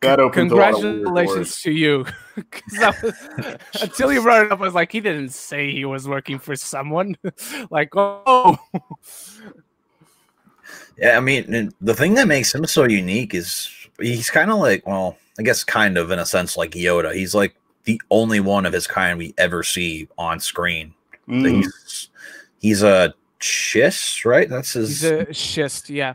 that 0.01 0.19
opens 0.19 0.51
a 0.51 0.55
lot 0.55 0.73
of 0.75 0.81
weird 0.83 1.03
Congratulations 1.05 1.35
doors. 1.49 1.61
to 1.61 1.71
you. 1.71 2.05
'Cause 2.51 2.79
I 2.81 2.93
was- 3.03 3.57
until 3.81 4.11
you 4.11 4.21
brought 4.21 4.45
it 4.47 4.51
up, 4.51 4.59
I 4.59 4.63
was 4.63 4.73
like, 4.73 4.91
he 4.91 4.99
didn't 4.99 5.29
say 5.29 5.71
he 5.71 5.85
was 5.85 6.07
working 6.07 6.39
for 6.39 6.55
someone. 6.55 7.15
like, 7.71 7.89
oh, 7.95 8.57
Yeah, 10.97 11.17
I 11.17 11.19
mean, 11.21 11.71
the 11.81 11.93
thing 11.95 12.13
that 12.15 12.27
makes 12.27 12.53
him 12.53 12.65
so 12.65 12.83
unique 12.85 13.33
is 13.33 13.69
he's 13.99 14.29
kind 14.29 14.51
of 14.51 14.57
like, 14.59 14.85
well, 14.87 15.17
I 15.39 15.43
guess 15.43 15.63
kind 15.63 15.97
of 15.97 16.11
in 16.11 16.19
a 16.19 16.25
sense 16.25 16.57
like 16.57 16.71
Yoda. 16.71 17.13
He's 17.13 17.33
like 17.35 17.55
the 17.85 18.01
only 18.09 18.39
one 18.39 18.65
of 18.65 18.73
his 18.73 18.87
kind 18.87 19.17
we 19.17 19.33
ever 19.37 19.63
see 19.63 20.07
on 20.17 20.39
screen. 20.39 20.93
Mm. 21.27 21.63
He's 21.63 22.09
he's 22.59 22.83
a 22.83 23.13
chiss, 23.39 24.25
right? 24.25 24.49
That's 24.49 24.73
his. 24.73 25.01
he's 25.01 25.03
a 25.03 25.25
Chiss. 25.25 25.89
Yeah. 25.89 26.13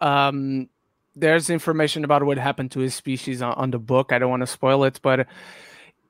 Um, 0.00 0.68
there's 1.16 1.50
information 1.50 2.04
about 2.04 2.22
what 2.22 2.38
happened 2.38 2.70
to 2.72 2.80
his 2.80 2.94
species 2.94 3.42
on, 3.42 3.54
on 3.54 3.70
the 3.70 3.78
book. 3.78 4.12
I 4.12 4.18
don't 4.18 4.30
want 4.30 4.42
to 4.42 4.46
spoil 4.46 4.84
it, 4.84 5.00
but 5.02 5.26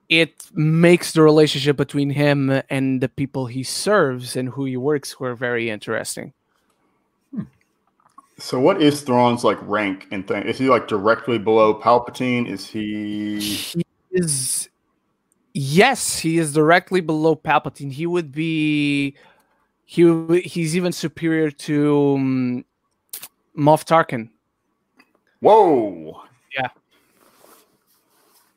it 0.08 0.46
makes 0.52 1.12
the 1.12 1.22
relationship 1.22 1.76
between 1.76 2.10
him 2.10 2.62
and 2.68 3.00
the 3.00 3.08
people 3.08 3.46
he 3.46 3.62
serves 3.62 4.36
and 4.36 4.48
who 4.50 4.64
he 4.64 4.76
works 4.76 5.12
for 5.12 5.34
very 5.34 5.70
interesting. 5.70 6.32
So 8.38 8.60
what 8.60 8.80
is 8.80 9.02
Thrawn's 9.02 9.44
like 9.44 9.58
rank 9.62 10.06
and 10.10 10.26
thing? 10.26 10.44
Is 10.44 10.58
he 10.58 10.68
like 10.68 10.86
directly 10.88 11.38
below 11.38 11.74
Palpatine? 11.74 12.48
Is 12.48 12.66
he 12.66 13.40
he 13.40 13.84
is 14.12 14.68
yes 15.54 16.18
he 16.18 16.38
is 16.38 16.52
directly 16.52 17.00
below 17.00 17.34
palpatine 17.34 17.90
he 17.90 18.06
would 18.06 18.30
be 18.30 19.16
he 19.84 20.40
he's 20.40 20.76
even 20.76 20.92
superior 20.92 21.50
to 21.50 22.14
um, 22.16 22.64
moff 23.56 23.84
tarkin 23.84 24.30
Whoa. 25.40 26.22
Yeah. 26.56 26.68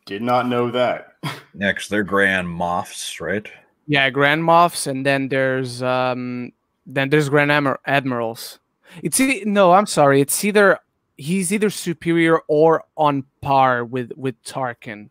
Did 0.06 0.22
not 0.22 0.48
know 0.48 0.72
that. 0.72 1.16
Next, 1.54 1.90
they're 1.90 2.04
Grand 2.04 2.48
Moffs, 2.48 3.20
right? 3.22 3.48
yeah 3.88 4.10
grand 4.10 4.42
moffs 4.42 4.88
and 4.88 5.06
then 5.06 5.28
there's 5.28 5.82
um 5.84 6.52
then 6.86 7.10
there's 7.10 7.28
grand 7.28 7.52
Admir- 7.52 7.78
admirals 7.86 8.60
it's 9.04 9.20
e- 9.20 9.44
no 9.46 9.72
i'm 9.74 9.86
sorry. 9.86 10.22
It's 10.22 10.44
either 10.44 10.80
he's 11.18 11.52
either 11.54 11.70
superior 11.70 12.40
or 12.48 12.84
on 12.98 13.24
par 13.42 13.86
with 13.86 14.12
with 14.16 14.42
tarkin. 14.44 15.10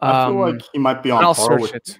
I 0.00 0.26
feel 0.26 0.42
Um, 0.42 0.52
like 0.56 0.62
he 0.72 0.78
might 0.78 1.02
be 1.02 1.10
on 1.10 1.24
i'll 1.24 1.34
par 1.34 1.58
with 1.60 1.74
it. 1.74 1.98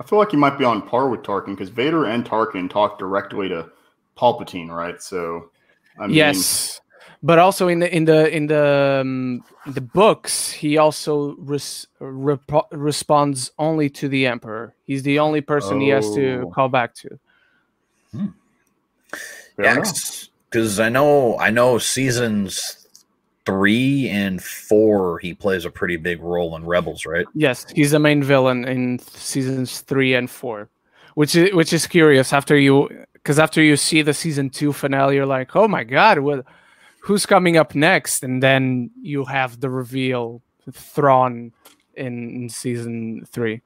I 0.00 0.04
feel 0.04 0.18
like 0.18 0.30
he 0.30 0.36
might 0.36 0.58
be 0.58 0.64
on 0.64 0.80
par 0.82 1.08
with 1.10 1.20
Tarkin 1.22 1.48
because 1.54 1.68
Vader 1.68 2.06
and 2.06 2.24
Tarkin 2.24 2.70
talk 2.70 2.98
directly 2.98 3.48
to 3.50 3.70
Palpatine, 4.16 4.68
right? 4.70 5.00
So 5.02 5.50
I 5.98 6.06
mean, 6.06 6.16
yes. 6.16 6.80
But 7.22 7.38
also 7.38 7.68
in 7.68 7.80
the 7.80 7.94
in 7.94 8.06
the 8.06 8.34
in 8.34 8.46
the 8.46 9.00
um, 9.02 9.44
the 9.66 9.82
books 9.82 10.50
he 10.50 10.78
also 10.78 11.34
res- 11.36 11.86
repo- 12.00 12.66
responds 12.72 13.50
only 13.58 13.90
to 13.90 14.08
the 14.08 14.26
emperor. 14.26 14.74
He's 14.86 15.02
the 15.02 15.18
only 15.18 15.42
person 15.42 15.80
he 15.82 15.88
has 15.88 16.14
to 16.14 16.44
Oh. 16.46 16.50
call 16.50 16.70
back 16.70 16.94
to. 16.94 17.18
Fair 18.12 18.28
Yeah, 19.58 19.72
enough. 19.74 20.29
Because 20.50 20.80
I 20.80 20.88
know 20.88 21.38
I 21.38 21.50
know 21.50 21.78
seasons 21.78 22.76
three 23.46 24.08
and 24.08 24.42
four 24.42 25.18
he 25.18 25.34
plays 25.34 25.64
a 25.64 25.70
pretty 25.70 25.96
big 25.96 26.20
role 26.20 26.56
in 26.56 26.66
Rebels, 26.66 27.06
right? 27.06 27.26
yes 27.34 27.66
he's 27.74 27.92
the 27.92 27.98
main 27.98 28.22
villain 28.22 28.64
in 28.66 28.98
seasons 28.98 29.80
3 29.80 30.14
and 30.14 30.30
4 30.30 30.68
which 31.14 31.34
is 31.34 31.54
which 31.54 31.72
is 31.72 31.86
curious. 31.86 32.32
After 32.32 32.56
you 32.56 32.88
because 33.14 33.38
after 33.38 33.62
you 33.62 33.76
see 33.76 34.02
the 34.02 34.14
season 34.14 34.50
2 34.50 34.72
finale 34.72 35.16
you're 35.16 35.26
like 35.26 35.56
oh 35.56 35.68
my 35.68 35.84
god 35.84 36.20
what 36.20 36.44
who's 37.00 37.26
coming 37.26 37.56
up 37.56 37.74
next? 37.74 38.22
And 38.22 38.42
then 38.42 38.90
you 39.00 39.24
have 39.24 39.60
the 39.60 39.70
reveal 39.70 40.42
Thrawn 40.70 41.52
in, 41.94 42.30
in 42.30 42.48
season 42.48 43.26
3 43.32 43.60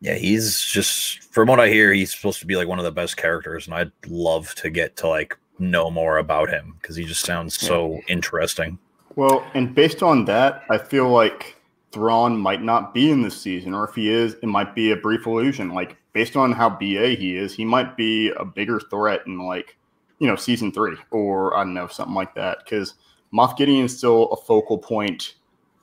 Yeah, 0.00 0.14
he's 0.14 0.62
just 0.62 1.22
from 1.24 1.48
what 1.48 1.60
I 1.60 1.68
hear, 1.68 1.92
he's 1.92 2.14
supposed 2.14 2.40
to 2.40 2.46
be 2.46 2.56
like 2.56 2.68
one 2.68 2.78
of 2.78 2.84
the 2.84 2.92
best 2.92 3.16
characters, 3.16 3.66
and 3.66 3.74
I'd 3.74 3.92
love 4.06 4.54
to 4.56 4.70
get 4.70 4.96
to 4.98 5.08
like 5.08 5.36
know 5.58 5.90
more 5.90 6.18
about 6.18 6.48
him 6.48 6.76
because 6.80 6.96
he 6.96 7.04
just 7.04 7.24
sounds 7.24 7.58
so 7.58 8.00
interesting. 8.08 8.78
Well, 9.16 9.44
and 9.54 9.74
based 9.74 10.02
on 10.02 10.24
that, 10.24 10.64
I 10.70 10.78
feel 10.78 11.08
like 11.08 11.56
Thrawn 11.92 12.36
might 12.38 12.62
not 12.62 12.94
be 12.94 13.10
in 13.10 13.22
this 13.22 13.40
season, 13.40 13.74
or 13.74 13.84
if 13.84 13.94
he 13.94 14.10
is, 14.10 14.34
it 14.34 14.46
might 14.46 14.74
be 14.74 14.92
a 14.92 14.96
brief 14.96 15.26
illusion. 15.26 15.70
Like 15.74 15.96
based 16.12 16.36
on 16.36 16.52
how 16.52 16.70
BA 16.70 17.10
he 17.10 17.36
is, 17.36 17.54
he 17.54 17.64
might 17.64 17.96
be 17.96 18.30
a 18.30 18.44
bigger 18.44 18.80
threat 18.80 19.26
in 19.26 19.38
like 19.38 19.76
you 20.18 20.26
know 20.26 20.36
season 20.36 20.72
three, 20.72 20.96
or 21.10 21.56
I 21.56 21.64
don't 21.64 21.74
know 21.74 21.88
something 21.88 22.14
like 22.14 22.34
that. 22.36 22.58
Because 22.64 22.94
Moff 23.34 23.56
Gideon 23.56 23.84
is 23.84 23.98
still 23.98 24.28
a 24.28 24.36
focal 24.36 24.78
point 24.78 25.34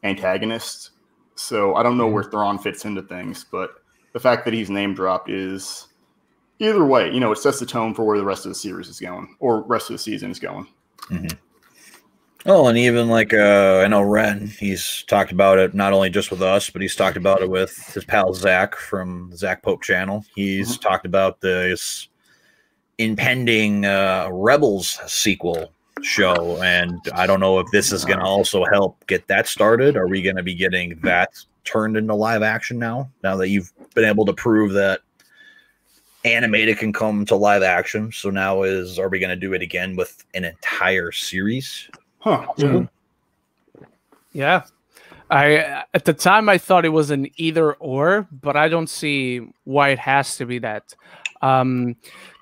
antagonist, 0.03 0.91
so 1.36 1.76
I 1.76 1.84
don't 1.84 1.97
know 1.97 2.05
mm-hmm. 2.05 2.13
where 2.13 2.24
Thrawn 2.24 2.57
fits 2.57 2.86
into 2.86 3.01
things. 3.03 3.45
But 3.51 3.76
the 4.13 4.19
fact 4.19 4.45
that 4.45 4.53
he's 4.53 4.69
name 4.69 4.93
dropped 4.93 5.29
is 5.29 5.87
either 6.59 6.85
way, 6.85 7.11
you 7.11 7.19
know, 7.19 7.31
it 7.31 7.37
sets 7.37 7.59
the 7.59 7.65
tone 7.65 7.93
for 7.93 8.03
where 8.03 8.17
the 8.17 8.25
rest 8.25 8.45
of 8.45 8.51
the 8.51 8.55
series 8.55 8.87
is 8.87 8.99
going, 8.99 9.35
or 9.39 9.61
rest 9.63 9.89
of 9.89 9.93
the 9.93 9.99
season 9.99 10.31
is 10.31 10.39
going. 10.39 10.67
Oh, 12.45 12.67
and 12.67 12.77
even 12.77 13.09
like 13.09 13.33
uh, 13.33 13.81
I 13.83 13.87
know 13.87 14.01
Ren, 14.01 14.47
he's 14.47 15.03
talked 15.07 15.31
about 15.31 15.59
it 15.59 15.73
not 15.73 15.91
only 15.91 16.09
just 16.09 16.31
with 16.31 16.41
us, 16.41 16.69
but 16.69 16.81
he's 16.81 16.95
talked 16.95 17.17
about 17.17 17.41
it 17.41 17.49
with 17.49 17.75
his 17.93 18.05
pal 18.05 18.33
Zach 18.33 18.75
from 18.75 19.35
Zach 19.35 19.61
Pope 19.61 19.81
channel. 19.81 20.23
He's 20.33 20.77
talked 20.77 21.05
about 21.05 21.41
this 21.41 22.07
impending 22.99 23.85
uh, 23.85 24.29
Rebels 24.31 24.99
sequel 25.07 25.73
show, 26.03 26.61
and 26.61 26.99
I 27.13 27.27
don't 27.27 27.41
know 27.41 27.59
if 27.59 27.67
this 27.71 27.91
is 27.91 28.05
going 28.05 28.19
to 28.19 28.25
also 28.25 28.63
help 28.71 29.05
get 29.07 29.27
that 29.27 29.47
started. 29.47 29.97
Are 29.97 30.07
we 30.07 30.21
going 30.21 30.37
to 30.37 30.43
be 30.43 30.55
getting 30.55 30.97
that 31.03 31.33
turned 31.65 31.97
into 31.97 32.13
live 32.13 32.43
action 32.43 32.79
now? 32.79 33.09
Now 33.23 33.35
that 33.37 33.49
you've 33.49 33.73
been 33.97 34.05
able 34.05 34.25
to 34.27 34.33
prove 34.33 34.73
that 34.73 35.01
animated 36.23 36.77
can 36.77 36.93
come 36.93 37.25
to 37.25 37.35
live 37.35 37.63
action, 37.63 38.11
so 38.11 38.29
now 38.29 38.61
is 38.61 38.99
are 38.99 39.09
we 39.09 39.17
going 39.17 39.31
to 39.31 39.35
do 39.35 39.53
it 39.53 39.61
again 39.63 39.95
with 39.95 40.23
an 40.35 40.45
entire 40.45 41.11
series? 41.11 41.89
Huh? 42.19 42.45
Mhm. 42.57 42.87
Yeah. 44.33 44.63
I 45.31 45.83
at 45.95 46.05
the 46.05 46.13
time 46.13 46.47
I 46.47 46.59
thought 46.59 46.85
it 46.85 46.89
was 46.89 47.09
an 47.09 47.27
either 47.37 47.73
or, 47.73 48.27
but 48.31 48.55
I 48.55 48.69
don't 48.69 48.89
see 48.89 49.47
why 49.63 49.89
it 49.89 49.99
has 49.99 50.37
to 50.37 50.45
be 50.45 50.59
that. 50.59 50.93
Um 51.41 51.95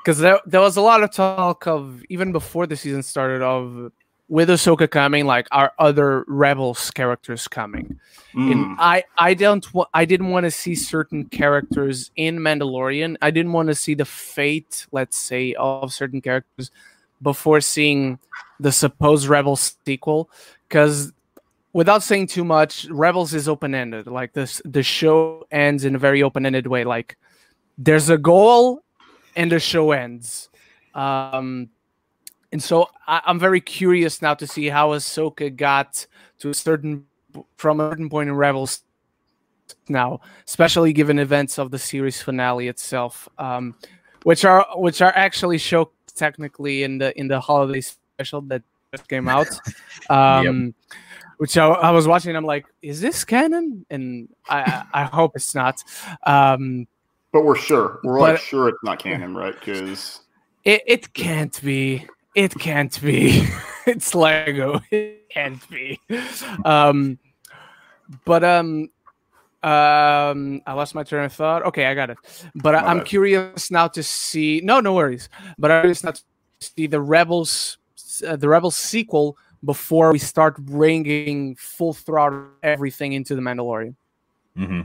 because 0.04 0.20
there, 0.20 0.40
there 0.46 0.62
was 0.62 0.78
a 0.78 0.82
lot 0.82 1.02
of 1.02 1.12
talk 1.12 1.66
of 1.66 2.04
even 2.10 2.32
before 2.32 2.68
the 2.68 2.76
season 2.76 3.02
started 3.02 3.42
of 3.42 3.92
with 4.28 4.50
Ahsoka 4.50 4.90
coming, 4.90 5.26
like 5.26 5.48
our 5.52 5.72
other 5.78 6.26
rebels 6.28 6.90
characters 6.92 7.48
coming. 7.48 8.00
Mm. 8.34 8.52
And 8.52 8.78
I 8.80 9.04
I 9.18 9.34
don't 9.34 9.72
wa- 9.74 9.88
I 9.94 10.06
didn't 10.06 10.30
want 10.30 10.46
to 10.46 10.52
see 10.52 10.76
certain 10.76 11.26
characters 11.26 12.12
in 12.16 12.40
Mandalorian. 12.40 13.18
I 13.22 13.32
didn't 13.32 13.54
want 13.54 13.68
to 13.68 13.76
see 13.76 13.94
the 13.94 14.06
fate, 14.06 14.88
let's 14.92 15.18
say, 15.18 15.54
of 15.54 15.94
certain 15.94 16.22
characters 16.22 16.72
before 17.22 17.62
seeing 17.62 18.20
the 18.60 18.72
supposed 18.72 19.28
Rebels 19.28 19.78
sequel. 19.86 20.30
Because 20.68 21.14
without 21.74 22.02
saying 22.02 22.28
too 22.28 22.44
much, 22.44 22.86
Rebels 22.90 23.34
is 23.34 23.48
open 23.48 23.76
ended. 23.76 24.08
Like 24.08 24.34
this, 24.34 24.62
the 24.66 24.84
show 24.84 25.46
ends 25.52 25.86
in 25.86 25.96
a 25.96 26.00
very 26.00 26.24
open 26.24 26.46
ended 26.46 26.68
way. 26.68 26.84
Like 26.84 27.18
there's 27.78 28.10
a 28.10 28.18
goal, 28.18 28.84
and 29.36 29.52
the 29.52 29.60
show 29.60 29.92
ends. 29.92 30.50
Um, 30.96 31.70
and 32.52 32.62
so 32.62 32.90
I, 33.08 33.22
I'm 33.26 33.40
very 33.40 33.62
curious 33.62 34.22
now 34.22 34.34
to 34.36 34.48
see 34.48 34.68
how 34.68 34.90
Ahsoka 34.90 35.56
got 35.56 36.06
to 36.40 36.50
a 36.50 36.54
certain 36.54 37.06
from 37.58 37.80
a 37.80 37.90
certain 37.90 38.10
point 38.10 38.30
in 38.30 38.36
Rebels 38.36 38.82
now, 39.90 40.22
especially 40.48 40.94
given 40.94 41.20
events 41.20 41.58
of 41.58 41.72
the 41.72 41.80
series 41.80 42.22
finale 42.22 42.68
itself, 42.68 43.28
um, 43.38 43.76
which 44.24 44.46
are 44.46 44.66
which 44.76 45.02
are 45.02 45.14
actually 45.16 45.58
show 45.58 45.92
technically 46.16 46.84
in 46.84 46.98
the 46.98 47.18
in 47.20 47.28
the 47.28 47.40
holiday 47.40 47.82
special 47.82 48.42
that 48.42 48.64
just 48.96 49.08
came 49.10 49.28
out. 49.28 49.48
Um, 50.10 50.76
Which 51.38 51.58
I, 51.58 51.66
I 51.68 51.92
was 51.92 52.08
watching, 52.08 52.36
I'm 52.36 52.46
like, 52.46 52.66
is 52.84 53.02
this 53.02 53.26
canon? 53.26 53.88
And 53.90 54.30
I 54.48 54.84
I 54.94 55.04
hope 55.06 55.32
it's 55.36 55.56
not. 55.56 55.84
Um, 56.24 56.88
But 57.34 57.44
we're 57.44 57.56
sure. 57.56 58.00
We're 58.04 58.20
like 58.20 58.38
sure 58.40 58.70
it's 58.70 58.84
not 58.84 59.00
canon, 59.00 59.34
right? 59.36 59.56
Because 59.60 60.22
it 60.64 60.84
it 60.86 61.14
can't 61.14 61.60
be. 61.64 62.06
It 62.36 62.54
can't 62.56 63.02
be. 63.02 63.48
it's 63.88 64.14
Lego. 64.14 64.82
It 64.92 65.30
can't 65.30 65.70
be. 65.70 66.00
Um, 66.64 67.18
but 68.26 68.44
um, 68.44 68.90
Um, 69.64 70.62
I 70.68 70.74
lost 70.74 70.94
my 70.94 71.04
train 71.04 71.26
of 71.26 71.34
thought. 71.34 71.64
Okay, 71.64 71.88
I 71.88 71.96
got 71.96 72.12
it. 72.12 72.20
But 72.54 72.76
I, 72.76 72.86
I'm 72.86 73.04
curious 73.04 73.72
now 73.72 73.88
to 73.88 74.04
see. 74.04 74.62
No, 74.64 74.80
no 74.80 74.94
worries. 74.94 75.28
But 75.58 75.72
I'm 75.72 75.82
curious 75.82 76.04
now 76.04 76.12
to 76.12 76.22
see 76.60 76.86
the 76.86 77.02
Rebels, 77.02 77.80
uh, 78.28 78.36
the 78.36 78.48
Rebels 78.48 78.76
sequel 78.76 79.38
before 79.64 80.12
we 80.12 80.20
start 80.20 80.58
bringing 80.60 81.56
full 81.56 81.94
throttle 81.94 82.46
everything 82.62 83.14
into 83.14 83.34
the 83.34 83.42
Mandalorian. 83.42 83.96
Mm-hmm. 84.56 84.82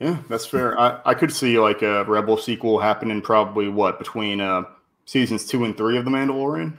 Yeah, 0.00 0.16
that's 0.30 0.46
fair. 0.46 0.80
I, 0.80 1.00
I 1.04 1.12
could 1.12 1.32
see 1.32 1.58
like 1.58 1.82
a 1.82 2.04
Rebel 2.04 2.38
sequel 2.38 2.78
happening 2.78 3.20
probably 3.20 3.68
what 3.68 3.98
between 3.98 4.40
uh 4.40 4.62
seasons 5.08 5.46
two 5.46 5.64
and 5.64 5.74
three 5.76 5.96
of 5.96 6.04
The 6.04 6.10
Mandalorian 6.10 6.76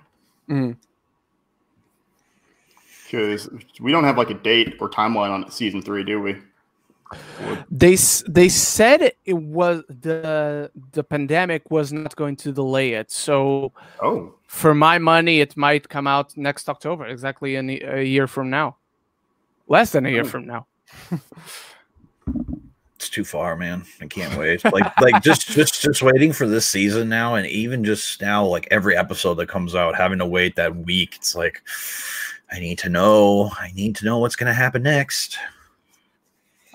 Mhm. 0.48 0.76
because 3.06 3.50
we 3.80 3.92
don't 3.92 4.04
have 4.04 4.18
like 4.18 4.30
a 4.30 4.36
date 4.36 4.76
or 4.80 4.88
timeline 4.90 5.32
on 5.32 5.50
season 5.52 5.82
three, 5.82 6.04
do 6.04 6.22
we? 6.22 6.36
They 7.72 7.96
they 8.38 8.50
said 8.50 9.00
it 9.26 9.34
was 9.60 9.82
the 9.90 10.70
the 10.92 11.04
pandemic 11.04 11.72
was 11.72 11.92
not 11.92 12.16
going 12.16 12.36
to 12.38 12.52
delay 12.52 12.90
it. 12.94 13.10
So 13.12 13.72
Oh, 14.00 14.36
for 14.48 14.76
my 14.76 15.00
money, 15.00 15.40
it 15.40 15.58
might 15.58 15.90
come 15.90 16.06
out 16.06 16.38
next 16.38 16.70
October, 16.70 17.08
exactly 17.08 17.56
in 17.56 17.70
a 17.72 17.80
a 18.02 18.04
year 18.04 18.28
from 18.28 18.50
now, 18.52 18.76
less 19.68 19.92
than 19.94 20.06
a 20.06 20.10
year 20.10 20.26
Oh. 20.26 20.32
from 20.34 20.46
now. 20.46 20.68
It's 23.00 23.10
too 23.10 23.24
far, 23.24 23.56
man. 23.56 23.86
I 24.02 24.08
can't 24.08 24.38
wait. 24.38 24.62
Like, 24.66 24.91
like 25.00 25.24
just, 25.24 25.47
just, 25.52 25.82
just 25.82 26.02
waiting 26.02 26.34
for 26.34 26.50
this 26.50 26.66
season 26.66 27.08
now, 27.08 27.36
and 27.36 27.47
even 27.47 27.86
just 27.86 28.20
now, 28.20 28.45
like 28.45 28.68
every 28.72 28.97
episode 28.97 29.36
that 29.36 29.47
comes 29.47 29.74
out, 29.74 29.95
having 29.95 30.20
to 30.20 30.26
wait 30.26 30.58
that 30.58 30.76
week. 30.76 31.16
It's 31.16 31.34
like, 31.34 31.64
I 32.52 32.60
need 32.60 32.78
to 32.80 32.89
know. 32.89 33.52
I 33.58 33.72
need 33.72 33.95
to 33.95 34.06
know 34.06 34.18
what's 34.18 34.36
gonna 34.36 34.54
happen 34.54 34.84
next. 34.84 35.39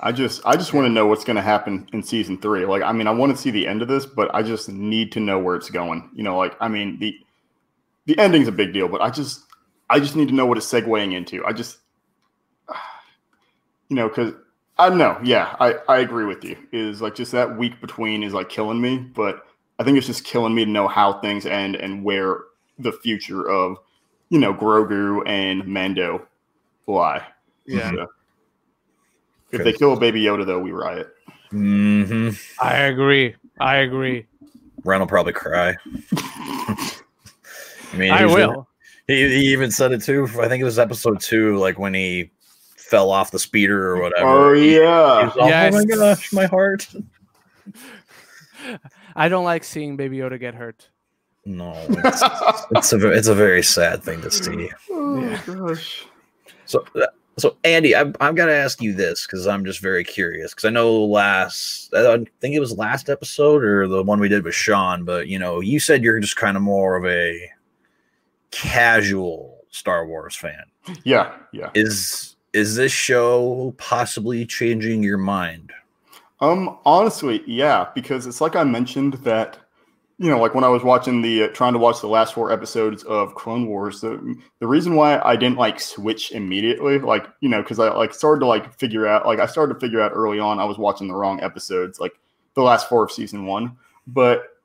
I 0.01 0.12
just 0.12 0.41
I 0.47 0.57
just 0.57 0.72
want 0.72 0.87
to 0.87 0.91
know 0.91 1.07
what's 1.07 1.25
going 1.25 1.37
to 1.37 1.43
happen 1.43 1.89
in 1.93 2.03
season 2.03 2.39
three. 2.39 2.64
Like, 2.64 2.83
I 2.83 2.93
mean, 2.93 3.07
I 3.07 3.11
want 3.11 3.35
to 3.35 3.41
see 3.41 3.51
the 3.51 3.66
end 3.66 3.81
of 3.81 3.89
this, 3.89 4.05
but 4.05 4.33
I 4.35 4.43
just 4.43 4.68
need 4.68 5.12
to 5.12 5.20
know 5.20 5.39
where 5.39 5.57
it's 5.57 5.70
going. 5.70 6.11
You 6.14 6.22
know, 6.25 6.37
like 6.37 6.55
I 6.61 6.68
mean 6.68 6.99
the 6.99 7.16
the 8.07 8.18
ending's 8.18 8.49
a 8.49 8.53
big 8.53 8.72
deal, 8.72 8.89
but 8.89 9.01
I 9.01 9.11
just 9.11 9.45
I 9.89 10.01
just 10.01 10.16
need 10.16 10.29
to 10.29 10.35
know 10.35 10.47
what 10.47 10.59
it's 10.59 10.70
segueing 10.70 11.14
into. 11.14 11.45
I 11.45 11.53
just 11.53 11.79
you 13.89 13.97
know 13.97 14.09
because 14.09 14.35
I 14.79 14.89
don't 14.89 14.99
know. 14.99 15.18
Yeah, 15.22 15.55
I 15.61 15.75
I 15.89 15.99
agree 15.99 16.25
with 16.25 16.45
you. 16.45 16.57
Is 16.72 17.01
like 17.01 17.14
just 17.14 17.33
that 17.33 17.57
week 17.57 17.81
between 17.81 18.22
is 18.22 18.33
like 18.33 18.49
killing 18.49 18.81
me, 18.81 18.99
but 18.99 19.47
I 19.79 19.85
think 19.85 19.97
it's 19.99 20.07
just 20.07 20.25
killing 20.25 20.55
me 20.55 20.64
to 20.64 20.70
know 20.70 20.89
how 20.89 21.20
things 21.20 21.47
end 21.47 21.77
and 21.77 22.03
where 22.05 22.39
the 22.79 22.93
future 22.93 23.49
of 23.49 23.77
you 24.31 24.39
know 24.39 24.53
Grogu 24.53 25.22
and 25.27 25.66
Mando 25.66 26.27
lie. 26.87 27.25
Yeah. 27.66 27.91
So, 27.93 28.07
if 29.53 29.62
they 29.62 29.72
kill 29.72 29.93
a 29.93 30.01
baby 30.01 30.20
Yoda, 30.22 30.45
though, 30.45 30.59
we 30.59 30.72
riot. 30.72 31.09
hmm 31.51 32.31
I 32.61 32.75
agree. 32.79 33.37
I 33.61 33.77
agree. 33.77 34.27
Ren 34.85 34.99
will 35.01 35.07
probably 35.07 35.33
cry. 35.33 35.77
I 36.16 37.97
mean, 37.97 38.11
I 38.11 38.18
he 38.18 38.25
was- 38.25 38.35
will. 38.35 38.68
He, 39.07 39.14
he 39.29 39.53
even 39.53 39.70
said 39.70 39.93
it 39.93 40.03
too. 40.03 40.25
I 40.41 40.49
think 40.49 40.62
it 40.62 40.64
was 40.64 40.79
episode 40.79 41.20
two, 41.20 41.59
like 41.59 41.79
when 41.79 41.93
he 41.95 42.31
fell 42.89 43.11
off 43.11 43.30
the 43.30 43.39
speeder 43.39 43.89
or 43.89 44.01
whatever. 44.01 44.28
Oh 44.51 44.55
He- 44.55 44.62
he 44.70 44.76
yeah, 44.76 45.24
was 45.24 45.37
all, 45.37 45.53
Oh 45.53 45.70
my 45.70 45.85
gosh, 45.85 46.32
my 46.32 46.47
heart. 46.47 46.87
I 49.16 49.28
don't 49.28 49.45
like 49.45 49.64
seeing 49.64 49.97
Baby 49.97 50.18
Yoda 50.18 50.39
get 50.41 50.55
hurt. 50.55 50.89
No, 51.47 51.74
it's, 51.89 52.22
it's 52.72 52.93
a 52.95 53.11
it's 53.12 53.28
a 53.28 53.35
very 53.35 53.62
sad 53.62 54.03
thing 54.03 54.22
to 54.22 54.30
see. 54.30 54.70
oh 54.91 55.20
Yeah. 55.20 55.41
gosh. 55.47 56.07
So, 56.64 56.82
uh, 56.97 57.07
so 57.37 57.57
Andy, 57.64 57.95
I've, 57.95 58.16
I've 58.20 58.35
got 58.35 58.47
to 58.47 58.55
ask 58.55 58.80
you 58.80 58.95
this 58.95 59.26
because 59.26 59.47
I'm 59.47 59.64
just 59.66 59.80
very 59.80 60.05
curious. 60.05 60.53
Because 60.53 60.64
I 60.64 60.70
know 60.70 61.05
last, 61.05 61.93
I 61.95 62.24
think 62.41 62.55
it 62.55 62.61
was 62.61 62.72
last 62.78 63.11
episode 63.11 63.62
or 63.62 63.87
the 63.87 64.03
one 64.03 64.20
we 64.20 64.28
did 64.30 64.43
with 64.45 64.55
Sean, 64.55 65.05
but 65.05 65.28
you 65.28 65.39
know, 65.39 65.61
you 65.61 65.78
said 65.80 66.03
you're 66.03 66.18
just 66.20 66.37
kind 66.37 66.57
of 66.57 66.62
more 66.62 66.97
of 66.97 67.05
a 67.05 67.51
casual 68.51 69.59
Star 69.70 70.07
Wars 70.07 70.35
fan. 70.37 70.62
Yeah, 71.03 71.35
yeah. 71.53 71.70
Is 71.74 72.34
is 72.55 72.77
this 72.77 72.93
show 72.93 73.75
possibly 73.79 74.47
changing 74.47 75.03
your 75.03 75.19
mind? 75.19 75.73
Um, 76.41 76.79
honestly, 76.85 77.43
yeah, 77.47 77.89
because 77.95 78.27
it's 78.27 78.41
like 78.41 78.55
I 78.55 78.63
mentioned 78.63 79.15
that, 79.25 79.59
you 80.19 80.31
know, 80.31 80.39
like 80.39 80.55
when 80.55 80.63
I 80.63 80.69
was 80.69 80.85
watching 80.85 81.21
the 81.21 81.45
uh, 81.45 81.49
trying 81.49 81.73
to 81.73 81.81
watch 81.81 82.01
the 82.01 82.07
last 82.07 82.33
four 82.33 82.53
episodes 82.53 83.03
of 83.05 83.35
Clone 83.35 83.67
Wars, 83.67 84.01
the 84.01 84.37
the 84.61 84.69
reason 84.69 84.95
why 84.95 85.21
I 85.21 85.35
didn't 85.35 85.59
like 85.59 85.81
switch 85.81 86.31
immediately, 86.31 87.01
like 87.01 87.27
you 87.41 87.49
know, 87.49 87.61
because 87.61 87.81
I 87.81 87.93
like 87.93 88.15
started 88.15 88.41
to 88.41 88.47
like 88.47 88.79
figure 88.79 89.07
out, 89.07 89.27
like 89.27 89.41
I 89.41 89.47
started 89.47 89.75
to 89.75 89.81
figure 89.81 90.01
out 90.01 90.13
early 90.15 90.39
on, 90.39 90.61
I 90.61 90.65
was 90.65 90.79
watching 90.79 91.09
the 91.09 91.15
wrong 91.15 91.43
episodes, 91.43 91.99
like 91.99 92.13
the 92.55 92.63
last 92.63 92.89
four 92.89 93.03
of 93.03 93.11
season 93.11 93.47
one, 93.47 93.77
but 94.07 94.61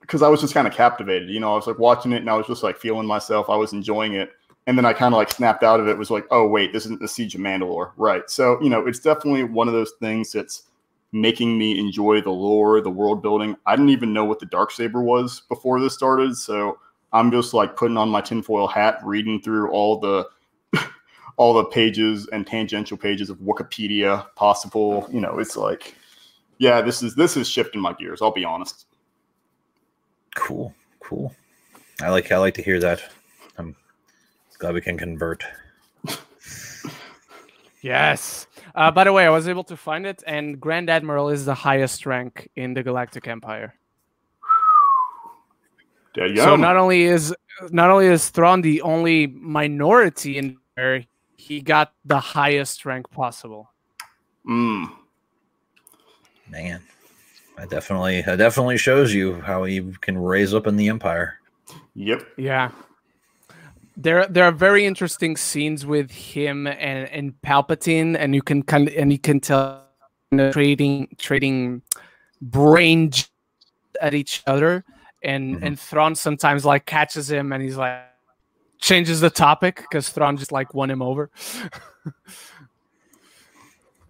because 0.00 0.22
I 0.22 0.28
was 0.28 0.40
just 0.40 0.54
kind 0.54 0.66
of 0.66 0.72
captivated, 0.72 1.28
you 1.28 1.40
know, 1.40 1.52
I 1.52 1.56
was 1.56 1.66
like 1.66 1.78
watching 1.78 2.12
it 2.12 2.22
and 2.22 2.30
I 2.30 2.34
was 2.34 2.46
just 2.46 2.62
like 2.62 2.78
feeling 2.78 3.06
myself, 3.06 3.50
I 3.50 3.56
was 3.56 3.74
enjoying 3.74 4.14
it. 4.14 4.30
And 4.68 4.76
then 4.76 4.84
I 4.84 4.92
kind 4.92 5.14
of 5.14 5.18
like 5.18 5.32
snapped 5.32 5.64
out 5.64 5.80
of 5.80 5.88
it. 5.88 5.96
Was 5.96 6.10
like, 6.10 6.26
oh 6.30 6.46
wait, 6.46 6.74
this 6.74 6.84
isn't 6.84 7.00
the 7.00 7.08
Siege 7.08 7.34
of 7.34 7.40
Mandalore, 7.40 7.90
right? 7.96 8.28
So 8.28 8.60
you 8.62 8.68
know, 8.68 8.86
it's 8.86 9.00
definitely 9.00 9.42
one 9.42 9.66
of 9.66 9.72
those 9.72 9.94
things 9.98 10.30
that's 10.30 10.64
making 11.10 11.56
me 11.56 11.78
enjoy 11.78 12.20
the 12.20 12.30
lore, 12.30 12.82
the 12.82 12.90
world 12.90 13.22
building. 13.22 13.56
I 13.64 13.74
didn't 13.74 13.88
even 13.88 14.12
know 14.12 14.26
what 14.26 14.40
the 14.40 14.46
dark 14.46 14.70
saber 14.70 15.00
was 15.00 15.40
before 15.48 15.80
this 15.80 15.94
started, 15.94 16.36
so 16.36 16.78
I'm 17.14 17.30
just 17.30 17.54
like 17.54 17.76
putting 17.76 17.96
on 17.96 18.10
my 18.10 18.20
tinfoil 18.20 18.66
hat, 18.66 19.00
reading 19.02 19.40
through 19.40 19.70
all 19.70 19.98
the 19.98 20.28
all 21.38 21.54
the 21.54 21.64
pages 21.64 22.28
and 22.30 22.46
tangential 22.46 22.98
pages 22.98 23.30
of 23.30 23.38
Wikipedia 23.38 24.26
possible. 24.36 25.08
You 25.10 25.22
know, 25.22 25.38
it's 25.38 25.56
like, 25.56 25.94
yeah, 26.58 26.82
this 26.82 27.02
is 27.02 27.14
this 27.14 27.38
is 27.38 27.48
shifting 27.48 27.80
my 27.80 27.94
gears. 27.94 28.20
I'll 28.20 28.32
be 28.32 28.44
honest. 28.44 28.84
Cool, 30.34 30.74
cool. 31.00 31.34
I 32.02 32.10
like 32.10 32.30
I 32.30 32.36
like 32.36 32.54
to 32.54 32.62
hear 32.62 32.78
that. 32.80 33.02
I'm 34.58 34.66
glad 34.66 34.74
we 34.74 34.80
can 34.80 34.98
convert. 34.98 35.44
Yes. 37.80 38.46
Uh, 38.74 38.90
by 38.90 39.04
the 39.04 39.12
way, 39.12 39.24
I 39.24 39.30
was 39.30 39.48
able 39.48 39.64
to 39.64 39.76
find 39.76 40.04
it, 40.04 40.22
and 40.26 40.60
Grand 40.60 40.90
Admiral 40.90 41.28
is 41.28 41.44
the 41.44 41.54
highest 41.54 42.06
rank 42.06 42.48
in 42.56 42.74
the 42.74 42.82
Galactic 42.82 43.28
Empire. 43.28 43.74
There 46.14 46.26
you 46.26 46.38
So 46.38 46.56
not 46.56 46.76
only 46.76 47.04
is 47.04 47.34
not 47.70 47.90
only 47.90 48.06
is 48.06 48.28
Thrawn 48.30 48.62
the 48.62 48.82
only 48.82 49.28
minority 49.28 50.38
in 50.38 50.58
there, 50.76 51.04
he 51.36 51.60
got 51.60 51.92
the 52.04 52.18
highest 52.18 52.84
rank 52.84 53.08
possible. 53.10 53.70
Mm. 54.48 54.90
Man, 56.50 56.82
that 57.56 57.70
definitely 57.70 58.22
that 58.22 58.36
definitely 58.36 58.78
shows 58.78 59.12
you 59.12 59.40
how 59.40 59.64
he 59.64 59.92
can 60.00 60.18
raise 60.18 60.54
up 60.54 60.66
in 60.66 60.76
the 60.76 60.88
empire. 60.88 61.38
Yep. 61.94 62.26
Yeah. 62.36 62.70
There, 64.00 64.26
there 64.28 64.44
are 64.44 64.52
very 64.52 64.86
interesting 64.86 65.36
scenes 65.36 65.84
with 65.84 66.12
him 66.12 66.68
and, 66.68 67.08
and 67.10 67.34
Palpatine, 67.42 68.16
and 68.16 68.32
you 68.32 68.42
can 68.42 68.62
kind 68.62 68.86
of, 68.88 68.94
and 68.94 69.10
you 69.10 69.18
can 69.18 69.40
tell 69.40 69.82
you 70.30 70.38
know, 70.38 70.52
trading 70.52 71.08
trading 71.18 71.82
brain 72.40 73.10
at 74.00 74.14
each 74.14 74.44
other, 74.46 74.84
and 75.24 75.56
Mhm. 75.56 75.62
and 75.66 75.80
Thrawn 75.80 76.14
sometimes 76.14 76.64
like 76.64 76.86
catches 76.86 77.28
him, 77.28 77.52
and 77.52 77.60
he's 77.60 77.76
like 77.76 78.02
changes 78.78 79.20
the 79.20 79.30
topic 79.30 79.78
because 79.90 80.10
Thrawn 80.10 80.36
just 80.36 80.52
like 80.52 80.72
won 80.74 80.88
him 80.90 81.02
over. 81.02 81.30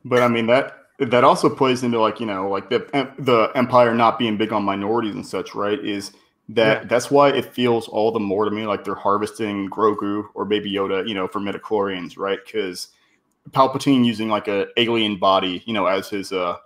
But 0.04 0.22
I 0.22 0.28
mean 0.28 0.46
that 0.46 0.74
that 0.98 1.24
also 1.24 1.48
plays 1.48 1.82
into 1.82 1.98
like 2.00 2.20
you 2.20 2.26
know 2.26 2.48
like 2.48 2.68
the 2.70 2.80
the 3.18 3.50
empire 3.54 3.94
not 3.94 4.18
being 4.18 4.36
big 4.36 4.52
on 4.52 4.62
minorities 4.64 5.14
and 5.14 5.26
such, 5.26 5.54
right? 5.54 5.78
Is 5.84 6.12
that 6.50 6.82
Yeah. 6.82 6.88
that's 6.88 7.10
why 7.10 7.28
it 7.30 7.44
feels 7.44 7.88
all 7.88 8.10
the 8.10 8.20
more 8.20 8.44
to 8.44 8.50
me 8.50 8.66
like 8.66 8.84
they're 8.84 8.94
harvesting 8.94 9.68
Grogu 9.68 10.28
or 10.34 10.44
Baby 10.44 10.72
Yoda, 10.72 11.06
you 11.06 11.14
know, 11.14 11.28
for 11.28 11.40
midichlorians, 11.40 12.16
right? 12.16 12.38
Because 12.44 12.88
Palpatine 13.50 14.04
using 14.04 14.28
like 14.28 14.48
a 14.48 14.66
alien 14.76 15.16
body, 15.18 15.62
you 15.66 15.72
know, 15.72 15.86
as 15.86 16.08
his 16.08 16.32
uh, 16.32 16.56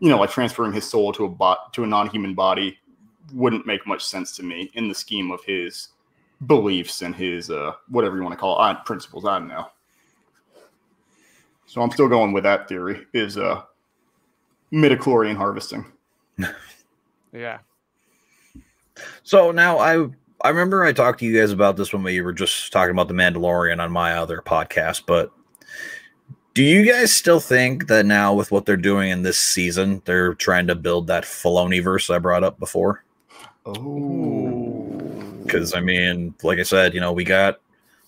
you 0.00 0.08
know, 0.08 0.18
like 0.18 0.30
transferring 0.30 0.72
his 0.72 0.88
soul 0.88 1.12
to 1.12 1.24
a 1.24 1.28
bot 1.28 1.72
to 1.74 1.84
a 1.84 1.86
non-human 1.86 2.34
body 2.34 2.78
wouldn't 3.32 3.66
make 3.66 3.86
much 3.86 4.04
sense 4.04 4.36
to 4.36 4.42
me 4.42 4.70
in 4.74 4.88
the 4.88 4.94
scheme 4.94 5.30
of 5.30 5.42
his 5.44 5.88
beliefs 6.46 7.02
and 7.02 7.14
his 7.14 7.50
uh 7.50 7.72
whatever 7.88 8.16
you 8.16 8.22
want 8.22 8.32
to 8.32 8.38
call 8.38 8.62
it, 8.68 8.76
principles. 8.84 9.24
I 9.24 9.38
don't 9.38 9.48
know. 9.48 9.68
So 11.66 11.80
I'm 11.80 11.90
still 11.90 12.08
going 12.08 12.32
with 12.32 12.42
that 12.42 12.68
theory 12.68 13.06
is 13.14 13.38
uh 13.38 13.62
midichlorian 14.72 15.36
harvesting. 15.36 15.86
yeah. 17.32 17.58
So 19.22 19.50
now 19.50 19.78
I 19.78 20.08
I 20.44 20.48
remember 20.48 20.84
I 20.84 20.92
talked 20.92 21.20
to 21.20 21.26
you 21.26 21.38
guys 21.38 21.52
about 21.52 21.76
this 21.76 21.92
when 21.92 22.02
we 22.02 22.20
were 22.20 22.32
just 22.32 22.72
talking 22.72 22.90
about 22.90 23.08
the 23.08 23.14
Mandalorian 23.14 23.82
on 23.82 23.92
my 23.92 24.14
other 24.14 24.42
podcast, 24.44 25.02
but 25.06 25.30
do 26.54 26.62
you 26.62 26.84
guys 26.84 27.12
still 27.12 27.40
think 27.40 27.86
that 27.86 28.04
now 28.04 28.34
with 28.34 28.50
what 28.50 28.66
they're 28.66 28.76
doing 28.76 29.10
in 29.10 29.22
this 29.22 29.38
season, 29.38 30.02
they're 30.04 30.34
trying 30.34 30.66
to 30.66 30.74
build 30.74 31.06
that 31.06 31.24
Filoni 31.24 31.82
verse 31.82 32.10
I 32.10 32.18
brought 32.18 32.44
up 32.44 32.58
before? 32.58 33.04
Oh. 33.64 35.00
Because 35.42 35.74
I 35.74 35.80
mean, 35.80 36.34
like 36.42 36.58
I 36.58 36.62
said, 36.62 36.92
you 36.92 37.00
know, 37.00 37.12
we 37.12 37.24
got 37.24 37.60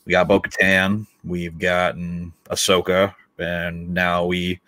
we 0.05 0.11
got 0.11 0.29
Bo 0.29 0.41
Katan, 0.41 1.07
we've 1.25 1.59
gotten 1.59 2.33
Ahsoka, 2.51 3.15
and 3.39 3.95
now 3.95 4.27
we, 4.27 4.61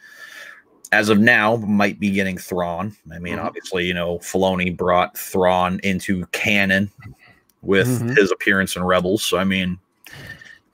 as 0.93 1.09
of 1.09 1.19
now, 1.19 1.57
might 1.57 1.99
be 1.99 2.11
getting 2.11 2.39
Thrawn. 2.39 2.97
I 3.13 3.19
mean, 3.19 3.37
Mhm. 3.37 3.45
obviously, 3.45 3.87
you 3.87 3.95
know, 3.95 4.19
Filoni 4.19 4.77
brought 4.77 5.17
Thrawn 5.19 5.81
into 5.83 6.27
canon 6.27 6.91
with 7.63 7.89
Mhm. 7.89 8.17
his 8.17 8.31
appearance 8.31 8.77
in 8.77 8.85
Rebels. 8.85 9.25
So, 9.25 9.39
I 9.39 9.45
mean, 9.45 9.79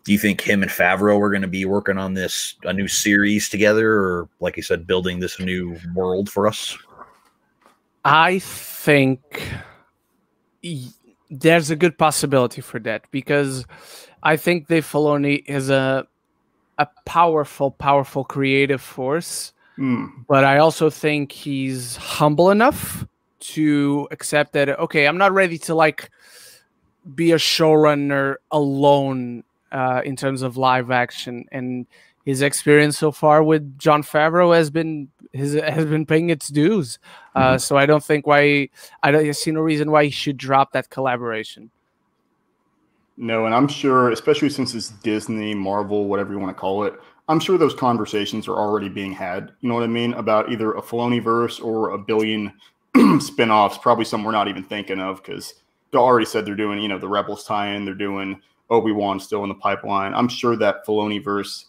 do 0.05 0.13
you 0.13 0.19
think 0.19 0.41
him 0.41 0.63
and 0.63 0.71
Favreau 0.71 1.21
are 1.21 1.31
going 1.31 1.43
to 1.43 1.49
be 1.49 1.65
working 1.65 1.97
on 1.97 2.15
this 2.15 2.57
a 2.65 2.73
new 2.73 2.89
series 2.89 3.49
together, 3.49 3.95
or 3.95 4.29
like 4.41 4.57
you 4.57 4.63
said, 4.63 4.87
building 4.87 5.21
this 5.21 5.39
new 5.39 5.79
world 5.95 6.29
for 6.29 6.47
us? 6.47 6.77
I 8.05 8.41
think 8.41 9.21
there's 11.31 11.71
a 11.71 11.77
good 11.77 11.97
possibility 11.97 12.61
for 12.61 12.79
that 12.81 13.05
because 13.11 13.65
I 14.23 14.37
think 14.37 14.69
Dave 14.69 14.85
Filoni 14.87 15.43
is 15.47 15.71
a 15.71 16.07
a 16.79 16.89
powerful, 17.07 17.71
powerful 17.71 18.25
creative 18.25 18.81
force, 18.81 19.52
Hmm. 19.77 20.07
but 20.29 20.45
I 20.45 20.59
also 20.59 20.91
think 20.91 21.33
he's 21.33 21.97
humble 21.97 22.51
enough 22.51 23.07
to 23.41 24.07
accept 24.11 24.53
that. 24.53 24.69
Okay, 24.69 25.07
I'm 25.07 25.19
not 25.19 25.33
ready 25.33 25.59
to 25.59 25.75
like 25.75 26.11
be 27.15 27.33
a 27.33 27.37
showrunner 27.37 28.37
alone 28.51 29.45
uh, 29.73 30.03
in 30.05 30.17
terms 30.17 30.43
of 30.43 30.57
live 30.57 30.91
action, 30.91 31.47
and 31.51 31.87
his 32.25 32.43
experience 32.43 32.99
so 32.99 33.11
far 33.11 33.43
with 33.43 33.79
Jon 33.79 34.03
Favreau 34.03 34.55
has 34.55 34.71
been 34.71 35.09
his 35.33 35.55
has 35.55 35.87
been 35.87 36.07
paying 36.07 36.31
its 36.31 36.49
dues. 36.49 36.99
Uh, 37.35 37.57
so 37.57 37.77
I 37.77 37.87
don't 37.87 38.05
think 38.05 38.27
why 38.27 38.69
I 39.03 39.11
don't 39.11 39.27
I 39.27 39.31
see 39.33 39.51
no 39.51 39.61
reason 39.61 39.91
why 39.91 40.05
he 40.05 40.11
should 40.11 40.37
drop 40.37 40.73
that 40.73 40.91
collaboration. 40.91 41.71
No, 43.17 43.47
and 43.47 43.55
I'm 43.55 43.69
sure, 43.69 44.11
especially 44.11 44.49
since 44.49 44.75
it's 44.75 44.89
Disney, 44.89 45.55
Marvel, 45.55 46.07
whatever 46.07 46.33
you 46.33 46.39
want 46.39 46.57
to 46.57 46.61
call 46.61 46.85
it, 46.85 46.95
I'm 47.29 47.41
sure 47.41 47.57
those 47.57 47.75
conversations 47.75 48.49
are 48.49 48.57
already 48.57 48.89
being 48.89 49.13
had. 49.13 49.53
You 49.61 49.69
know 49.69 49.75
what 49.75 49.85
I 49.85 49.89
mean? 49.89 50.13
About 50.15 50.51
either 50.51 50.73
a 50.73 50.83
Filoni 50.83 51.23
verse 51.23 51.61
or 51.61 51.91
a 51.91 51.99
billion 51.99 52.53
spin-offs, 53.21 53.79
probably 53.79 54.05
some 54.05 54.25
we're 54.25 54.33
not 54.33 54.49
even 54.49 54.65
thinking 54.65 55.01
of 55.01 55.23
because 55.23 55.55
they 55.93 55.99
already 55.99 56.27
said 56.27 56.45
they're 56.45 56.55
doing, 56.55 56.81
you 56.81 56.89
know, 56.89 56.99
the 56.99 57.09
Rebels 57.09 57.45
tie-in, 57.45 57.85
they're 57.85 57.95
doing 57.95 58.41
Obi-Wan 58.71 59.21
still 59.21 59.43
in 59.45 59.49
the 59.49 59.55
pipeline. 59.55 60.15
I'm 60.15 60.29
sure 60.29 60.57
that 60.57 60.85
Filoni 60.87 61.23
verse, 61.23 61.67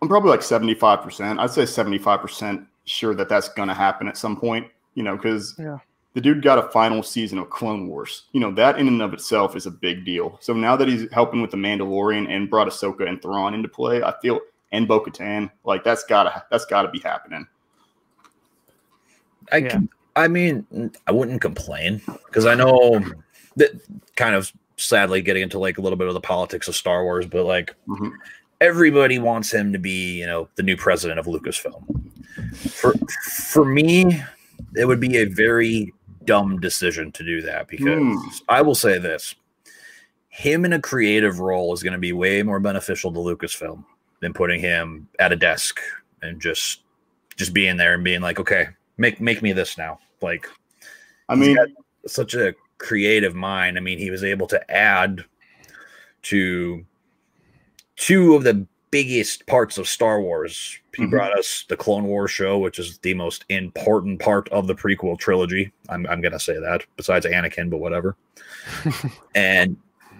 I'm 0.00 0.08
probably 0.08 0.30
like 0.30 0.40
75%. 0.40 1.38
I'd 1.38 1.50
say 1.50 1.62
75% 1.62 2.66
sure 2.84 3.14
that 3.14 3.28
that's 3.28 3.48
going 3.48 3.68
to 3.68 3.74
happen 3.74 4.08
at 4.08 4.16
some 4.16 4.36
point, 4.36 4.66
you 4.94 5.02
know, 5.02 5.16
because 5.16 5.54
Yeah. 5.58 5.78
The 6.14 6.20
dude 6.20 6.42
got 6.42 6.58
a 6.58 6.68
final 6.70 7.02
season 7.02 7.38
of 7.38 7.50
Clone 7.50 7.88
Wars. 7.88 8.24
You 8.32 8.40
know, 8.40 8.50
that 8.52 8.78
in 8.78 8.88
and 8.88 9.00
of 9.02 9.14
itself 9.14 9.56
is 9.56 9.66
a 9.66 9.70
big 9.70 10.04
deal. 10.04 10.38
So 10.40 10.52
now 10.52 10.76
that 10.76 10.88
he's 10.88 11.10
helping 11.12 11.40
with 11.40 11.50
the 11.50 11.56
Mandalorian 11.56 12.28
and 12.28 12.50
brought 12.50 12.68
Ahsoka 12.68 13.08
and 13.08 13.20
Thrawn 13.20 13.54
into 13.54 13.68
play, 13.68 14.02
I 14.02 14.14
feel 14.20 14.40
and 14.72 14.88
Bo 14.88 15.00
Katan, 15.00 15.50
like 15.64 15.84
that's 15.84 16.04
gotta 16.04 16.44
that's 16.50 16.64
gotta 16.66 16.88
be 16.90 16.98
happening. 16.98 17.46
I 19.50 19.58
Yeah. 19.58 19.68
can, 19.68 19.88
I 20.16 20.28
mean, 20.28 20.92
I 21.06 21.12
wouldn't 21.12 21.40
complain 21.40 22.00
because 22.26 22.46
I 22.46 22.54
know 22.54 23.02
that 23.56 23.70
kind 24.16 24.34
of 24.34 24.52
sadly 24.76 25.22
getting 25.22 25.42
into 25.42 25.58
like 25.58 25.78
a 25.78 25.80
little 25.80 25.98
bit 25.98 26.08
of 26.08 26.14
the 26.14 26.20
politics 26.20 26.68
of 26.68 26.74
Star 26.74 27.04
Wars, 27.04 27.26
but 27.26 27.44
like 27.44 27.74
Mhm. 27.88 28.12
everybody 28.60 29.18
wants 29.18 29.52
him 29.52 29.72
to 29.72 29.78
be, 29.78 30.20
you 30.20 30.26
know, 30.26 30.48
the 30.56 30.62
new 30.62 30.76
president 30.76 31.18
of 31.20 31.26
Lucasfilm. 31.26 31.84
For 32.70 32.94
for 33.50 33.64
me, 33.64 34.22
it 34.76 34.86
would 34.86 35.00
be 35.00 35.18
a 35.18 35.24
very 35.24 35.92
dumb 36.24 36.60
decision 36.60 37.12
to 37.12 37.24
do 37.24 37.42
that 37.42 37.68
because 37.68 37.98
Hmm. 37.98 38.16
I 38.48 38.62
will 38.62 38.74
say 38.74 38.98
this. 38.98 39.34
Him 40.28 40.64
in 40.64 40.72
a 40.72 40.80
creative 40.80 41.40
role 41.40 41.74
is 41.74 41.82
going 41.82 41.92
to 41.92 41.98
be 41.98 42.12
way 42.12 42.42
more 42.42 42.60
beneficial 42.60 43.12
to 43.12 43.18
Lucasfilm 43.18 43.84
than 44.20 44.32
putting 44.32 44.60
him 44.60 45.08
at 45.18 45.32
a 45.32 45.36
desk 45.36 45.80
and 46.22 46.40
just 46.40 46.80
just 47.36 47.52
being 47.52 47.76
there 47.76 47.94
and 47.94 48.04
being 48.04 48.20
like, 48.20 48.38
okay, 48.38 48.68
make 48.96 49.20
make 49.20 49.42
me 49.42 49.52
this 49.52 49.76
now. 49.76 49.98
Like 50.22 50.48
I 51.28 51.34
mean, 51.34 51.56
such 52.06 52.34
a 52.34 52.54
creative 52.78 53.34
mind. 53.34 53.76
I 53.76 53.80
mean, 53.80 53.98
he 53.98 54.10
was 54.10 54.24
able 54.24 54.46
to 54.48 54.70
add 54.70 55.24
to 56.22 56.84
two 57.96 58.34
of 58.34 58.44
the 58.44 58.66
biggest 58.92 59.44
parts 59.46 59.78
of 59.78 59.88
Star 59.88 60.20
Wars. 60.20 60.78
He 60.94 61.02
Mhm. 61.02 61.10
brought 61.10 61.36
us 61.36 61.64
the 61.68 61.76
Clone 61.76 62.04
Wars 62.04 62.30
show, 62.30 62.58
which 62.58 62.78
is 62.78 62.98
the 62.98 63.14
most 63.14 63.44
important 63.48 64.20
part 64.20 64.48
of 64.50 64.66
the 64.68 64.74
prequel 64.74 65.18
trilogy. 65.18 65.72
I'm, 65.88 66.06
I'm 66.06 66.20
going 66.20 66.32
to 66.32 66.38
say 66.38 66.58
that, 66.60 66.84
besides 66.96 67.26
Anakin, 67.26 67.70
but 67.70 67.78
whatever. 67.78 68.14
and 69.34 69.76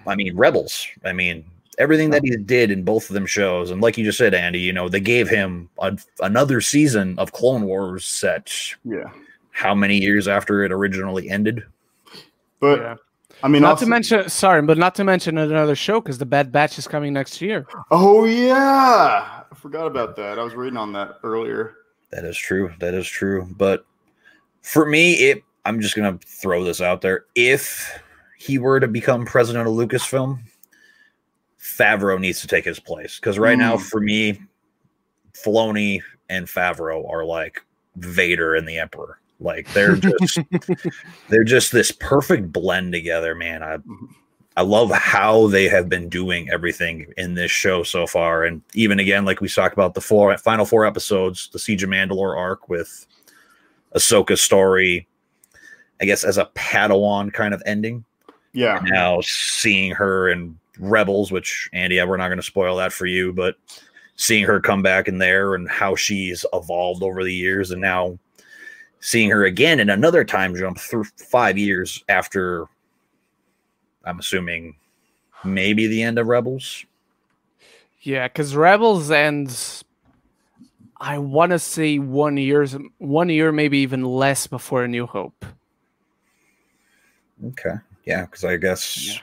I 0.07 0.17
mean, 0.17 0.35
Rebels. 0.35 0.87
I 1.05 1.13
mean, 1.13 1.45
everything 1.79 2.11
that 2.11 2.25
he 2.25 2.35
did 2.37 2.71
in 2.71 2.83
both 2.83 3.09
of 3.11 3.15
them 3.15 3.27
shows. 3.27 3.71
And 3.71 3.81
like 3.81 3.97
you 3.99 4.05
just 4.05 4.19
said, 4.19 4.35
Andy, 4.35 4.61
you 4.61 4.73
know, 4.73 4.89
they 4.89 5.01
gave 5.01 5.29
him 5.29 5.69
a, 5.79 5.97
another 6.21 6.61
season 6.61 7.19
of 7.19 7.33
Clone 7.33 7.63
Wars 7.65 8.05
set 8.07 8.51
yeah. 8.85 9.11
how 9.51 9.75
many 9.75 9.99
years 9.99 10.27
after 10.29 10.65
it 10.65 10.73
originally 10.73 11.29
ended. 11.31 11.63
But 12.59 12.81
Yeah. 12.81 12.97
I 13.43 13.49
mean, 13.49 13.63
not 13.63 13.73
also- 13.73 13.85
to 13.87 13.91
mention, 13.91 14.29
sorry, 14.29 14.63
but 14.63 14.79
not 14.79 14.95
to 14.97 15.05
mention 15.05 15.39
another 15.39 15.75
show 15.75 16.01
because 16.01 16.19
the 16.19 16.27
Bad 16.27 16.53
Batch 16.53 16.79
is 16.79 16.87
coming 16.87 17.13
next 17.13 17.41
year. 17.41 17.67
Oh 17.91 18.25
yeah, 18.25 19.43
I 19.51 19.55
forgot 19.55 19.87
about 19.87 20.17
that. 20.17 20.39
I 20.39 20.43
was 20.45 20.55
reading 20.55 20.77
on 20.77 20.93
that 20.93 21.19
earlier. 21.25 21.75
That 22.11 22.25
is 22.25 22.37
true. 22.37 22.73
That 22.79 22.95
is 22.95 23.07
true. 23.09 23.49
But 23.57 23.85
for 24.63 24.87
me, 24.87 25.15
it 25.15 25.43
I'm 25.65 25.81
just 25.81 25.95
gonna 25.97 26.19
throw 26.25 26.65
this 26.65 26.81
out 26.81 27.01
there. 27.01 27.27
If 27.35 28.01
he 28.39 28.59
were 28.59 28.81
to 28.81 28.89
become 28.89 29.25
president 29.25 29.67
of 29.69 29.75
Lucasfilm, 29.75 30.41
Favreau 31.61 32.19
needs 32.21 32.41
to 32.41 32.49
take 32.49 32.65
his 32.65 32.81
place. 32.81 33.19
Because 33.21 33.39
right 33.39 33.57
now, 33.57 33.77
Mm. 33.77 33.81
for 33.83 34.01
me, 34.01 34.41
Filoni 35.35 36.01
and 36.29 36.47
Favreau 36.47 37.09
are 37.11 37.25
like 37.25 37.63
Vader 37.97 38.55
and 38.57 38.67
the 38.69 38.79
Emperor. 38.79 39.21
Like 39.43 39.73
they're 39.73 39.97
just 39.97 40.39
they're 41.29 41.45
just 41.45 41.73
this 41.73 41.91
perfect 41.91 42.53
blend 42.53 42.93
together, 42.93 43.35
man. 43.35 43.63
I 43.63 43.79
I 44.57 44.63
love 44.63 44.91
how 44.91 45.47
they 45.47 45.69
have 45.69 45.89
been 45.89 46.09
doing 46.09 46.51
everything 46.51 47.13
in 47.17 47.35
this 47.35 47.51
show 47.51 47.83
so 47.83 48.07
far, 48.07 48.45
and 48.45 48.63
even 48.75 48.99
again, 48.99 49.25
like 49.25 49.41
we 49.41 49.49
talked 49.49 49.75
about 49.75 49.95
the 49.95 50.01
four 50.01 50.37
final 50.39 50.65
four 50.65 50.85
episodes, 50.85 51.49
the 51.53 51.59
Siege 51.59 51.83
of 51.83 51.91
Mandalore 51.91 52.37
arc 52.37 52.69
with 52.69 53.07
Ahsoka's 53.95 54.41
story, 54.41 55.07
I 56.01 56.05
guess 56.05 56.25
as 56.25 56.39
a 56.39 56.51
Padawan 56.55 57.33
kind 57.33 57.55
of 57.55 57.63
ending. 57.67 58.05
Yeah, 58.53 58.81
Now 58.85 59.21
seeing 59.23 59.93
her 59.93 60.29
in 60.29 60.59
Rebels, 60.79 61.33
which 61.33 61.71
Andy, 61.73 62.03
we're 62.03 62.19
not 62.19 62.29
going 62.29 62.39
to 62.39 62.43
spoil 62.43 62.77
that 62.77 62.93
for 62.93 63.07
you, 63.07 63.33
but 63.33 63.57
seeing 64.17 64.45
her 64.45 64.61
come 64.61 64.83
back 64.83 65.09
in 65.09 65.19
there 65.19 65.55
and 65.55 65.69
how 65.69 65.97
she's 65.97 66.45
evolved 66.53 67.03
over 67.03 67.25
the 67.25 67.35
years, 67.35 67.71
and 67.71 67.81
now 67.81 68.19
seeing 69.03 69.29
her 69.31 69.45
again 69.45 69.81
in 69.81 69.91
another 69.91 70.25
time 70.25 70.57
jump 70.57 70.79
through 70.79 71.05
five 71.17 71.59
years 71.59 72.03
after 72.09 72.67
I'm 74.05 74.19
assuming 74.19 74.77
maybe 75.45 75.89
the 75.89 76.03
end 76.03 76.19
of 76.19 76.29
Rebels. 76.29 76.87
Yeah, 78.01 78.29
because 78.29 78.57
Rebels 78.57 79.11
ends. 79.11 79.85
I 80.99 81.19
want 81.19 81.51
to 81.51 81.59
say 81.59 81.99
one 81.99 82.37
years, 82.37 82.77
one 82.99 83.29
year, 83.29 83.51
maybe 83.51 83.79
even 83.79 84.05
less 84.05 84.47
before 84.47 84.85
A 84.85 84.89
New 84.89 85.07
Hope. 85.07 85.45
Okay. 87.49 87.75
Yeah, 88.05 88.23
because 88.27 88.45
I 88.45 88.57
guess 88.57 89.21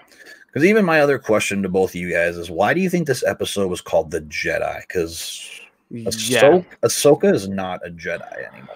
because 0.47 0.65
even 0.65 0.83
my 0.83 0.99
other 0.99 1.17
question 1.19 1.63
to 1.63 1.69
both 1.69 1.91
of 1.91 1.95
you 1.95 2.11
guys 2.11 2.37
is 2.37 2.51
why 2.51 2.73
do 2.73 2.81
you 2.81 2.89
think 2.89 3.07
this 3.07 3.23
episode 3.23 3.69
was 3.69 3.81
called 3.81 4.11
the 4.11 4.21
Jedi? 4.21 4.81
Because 4.81 5.61
Yeah, 5.89 6.09
Ahsoka, 6.09 6.65
Ahsoka 6.83 7.33
is 7.33 7.47
not 7.47 7.85
a 7.85 7.89
Jedi 7.89 8.49
anymore. 8.51 8.75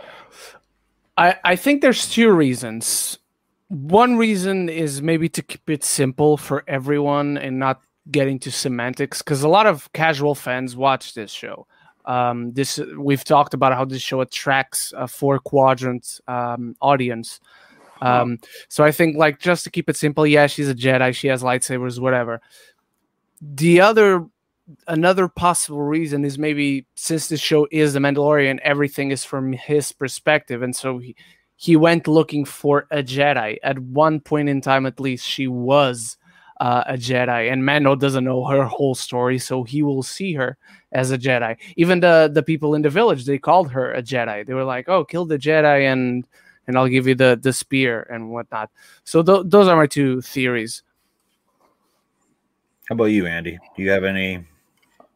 I 1.18 1.36
I 1.44 1.56
think 1.56 1.82
there's 1.82 2.10
two 2.10 2.32
reasons. 2.32 3.20
One 3.70 4.18
reason 4.18 4.70
is 4.70 5.02
maybe 5.02 5.30
to 5.30 5.42
keep 5.42 5.70
it 5.70 5.84
simple 5.84 6.38
for 6.38 6.64
everyone 6.68 7.38
and 7.38 7.58
not 7.58 7.82
get 8.12 8.28
into 8.28 8.52
semantics, 8.52 9.22
because 9.22 9.44
a 9.44 9.50
lot 9.50 9.66
of 9.66 9.92
casual 9.94 10.36
fans 10.36 10.76
watch 10.76 11.14
this 11.14 11.32
show. 11.32 11.66
Um, 12.06 12.52
this 12.52 12.80
we've 12.98 13.24
talked 13.24 13.54
about 13.54 13.74
how 13.74 13.86
this 13.86 14.02
show 14.02 14.22
attracts 14.22 14.94
a 14.96 15.08
four 15.08 15.40
quadrant 15.40 16.20
um, 16.28 16.76
audience. 16.82 17.40
Um, 18.02 18.40
so 18.68 18.84
I 18.84 18.92
think 18.92 19.16
like 19.16 19.40
just 19.40 19.64
to 19.64 19.70
keep 19.70 19.90
it 19.90 19.96
simple, 19.96 20.28
yeah, 20.28 20.48
she's 20.48 20.68
a 20.68 20.76
Jedi, 20.76 21.16
she 21.16 21.30
has 21.30 21.42
lightsabers, 21.42 22.00
whatever. 22.00 22.42
The 23.42 23.80
other 23.80 24.26
another 24.88 25.28
possible 25.28 25.82
reason 25.82 26.24
is 26.26 26.38
maybe 26.38 26.86
since 26.96 27.28
the 27.28 27.38
show 27.38 27.68
is 27.72 27.94
the 27.94 28.00
Mandalorian, 28.00 28.60
everything 28.60 29.12
is 29.12 29.24
from 29.24 29.54
his 29.54 29.92
perspective, 29.92 30.62
and 30.62 30.76
so 30.76 30.98
he 30.98 31.16
he 31.56 31.76
went 31.76 32.08
looking 32.08 32.46
for 32.46 32.88
a 32.92 33.04
Jedi. 33.04 33.58
At 33.64 33.80
one 33.80 34.20
point 34.20 34.50
in 34.50 34.62
time, 34.62 34.86
at 34.86 35.00
least, 35.00 35.26
she 35.26 35.48
was 35.48 36.18
uh, 36.60 36.84
a 36.88 36.94
Jedi, 36.94 37.52
and 37.52 37.66
Mando 37.66 37.96
doesn't 37.96 38.24
know 38.24 38.46
her 38.46 38.66
whole 38.66 38.96
story, 38.96 39.40
so 39.40 39.64
he 39.64 39.82
will 39.82 40.04
see 40.04 40.34
her 40.34 40.58
as 40.92 41.12
a 41.12 41.18
Jedi. 41.18 41.58
Even 41.78 42.00
the 42.00 42.30
the 42.34 42.44
people 42.44 42.76
in 42.76 42.82
the 42.82 42.90
village 42.90 43.26
they 43.26 43.38
called 43.38 43.72
her 43.72 43.94
a 43.94 44.02
Jedi. 44.02 44.46
They 44.46 44.54
were 44.54 44.64
like, 44.64 44.90
"Oh, 44.90 45.06
kill 45.06 45.26
the 45.26 45.38
Jedi 45.38 45.92
and." 45.92 46.28
And 46.66 46.78
I'll 46.78 46.88
give 46.88 47.08
you 47.08 47.14
the 47.14 47.38
the 47.38 47.52
spear 47.52 48.08
and 48.10 48.32
whatnot. 48.32 48.72
So 49.04 49.22
th- 49.22 49.48
those 49.48 49.68
are 49.68 49.76
my 49.76 49.86
two 49.86 50.22
theories. 50.22 50.82
How 52.88 52.94
about 52.94 53.12
you, 53.12 53.26
Andy? 53.26 53.60
Do 53.76 53.84
you 53.84 53.90
have 53.92 54.06
any? 54.06 54.46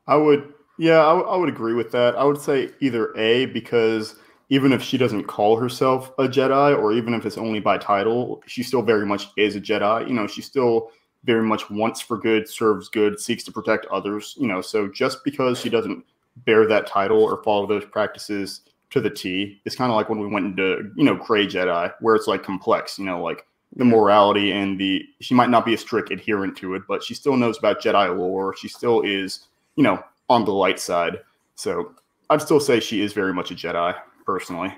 I 0.07 0.15
would 0.15 0.53
Yeah, 0.77 0.99
I, 1.01 1.09
w- 1.15 1.27
I 1.27 1.35
would 1.37 1.49
agree 1.49 1.73
with 1.73 1.91
that. 1.91 2.15
I 2.15 2.23
would 2.23 2.39
say 2.39 2.69
either 2.79 3.15
A, 3.17 3.47
because 3.47 4.15
even 4.49 4.71
if 4.71 4.81
she 4.81 4.97
doesn't 4.97 5.25
call 5.25 5.57
herself 5.57 6.11
a 6.19 6.23
Jedi, 6.27 6.77
or 6.77 6.93
even 6.93 7.13
if 7.13 7.25
it's 7.25 7.37
only 7.37 7.59
by 7.59 7.77
title, 7.77 8.41
she 8.47 8.63
still 8.63 8.81
very 8.81 9.05
much 9.05 9.27
is 9.37 9.55
a 9.55 9.61
Jedi. 9.61 10.07
You 10.07 10.13
know, 10.13 10.27
she 10.27 10.41
still 10.41 10.91
very 11.25 11.43
much 11.43 11.69
wants 11.69 11.99
for 11.99 12.17
good, 12.17 12.47
serves 12.47 12.87
good, 12.89 13.19
seeks 13.19 13.43
to 13.45 13.51
protect 13.51 13.85
others. 13.87 14.35
You 14.39 14.47
know, 14.47 14.61
so 14.61 14.87
just 14.87 15.23
because 15.23 15.59
she 15.59 15.69
doesn't 15.69 16.05
bear 16.45 16.67
that 16.67 16.87
title 16.87 17.23
or 17.23 17.43
follow 17.43 17.65
those 17.67 17.85
practices 17.85 18.61
to 18.91 19.01
the 19.01 19.09
T, 19.09 19.59
it's 19.65 19.75
kind 19.75 19.91
of 19.91 19.97
like 19.97 20.07
when 20.09 20.19
we 20.19 20.27
went 20.27 20.45
into, 20.45 20.91
you 20.95 21.03
know, 21.03 21.15
Gray 21.15 21.45
Jedi, 21.47 21.91
where 21.99 22.15
it's 22.15 22.27
like 22.27 22.43
complex, 22.43 22.97
you 22.97 23.05
know, 23.05 23.21
like 23.21 23.45
the 23.75 23.83
morality 23.83 24.53
and 24.53 24.79
the 24.79 25.03
she 25.19 25.33
might 25.33 25.49
not 25.49 25.65
be 25.65 25.73
a 25.73 25.77
strict 25.77 26.11
adherent 26.11 26.55
to 26.57 26.75
it, 26.75 26.83
but 26.87 27.03
she 27.03 27.13
still 27.13 27.35
knows 27.35 27.57
about 27.57 27.81
Jedi 27.81 28.15
lore. 28.17 28.55
She 28.55 28.69
still 28.69 29.01
is, 29.01 29.47
you 29.77 29.83
know, 29.83 30.03
on 30.27 30.43
the 30.43 30.51
light 30.51 30.79
side. 30.79 31.19
So 31.55 31.95
I'd 32.29 32.41
still 32.41 32.59
say 32.59 32.81
she 32.81 33.01
is 33.01 33.13
very 33.13 33.33
much 33.33 33.51
a 33.51 33.55
Jedi, 33.55 33.95
personally. 34.25 34.73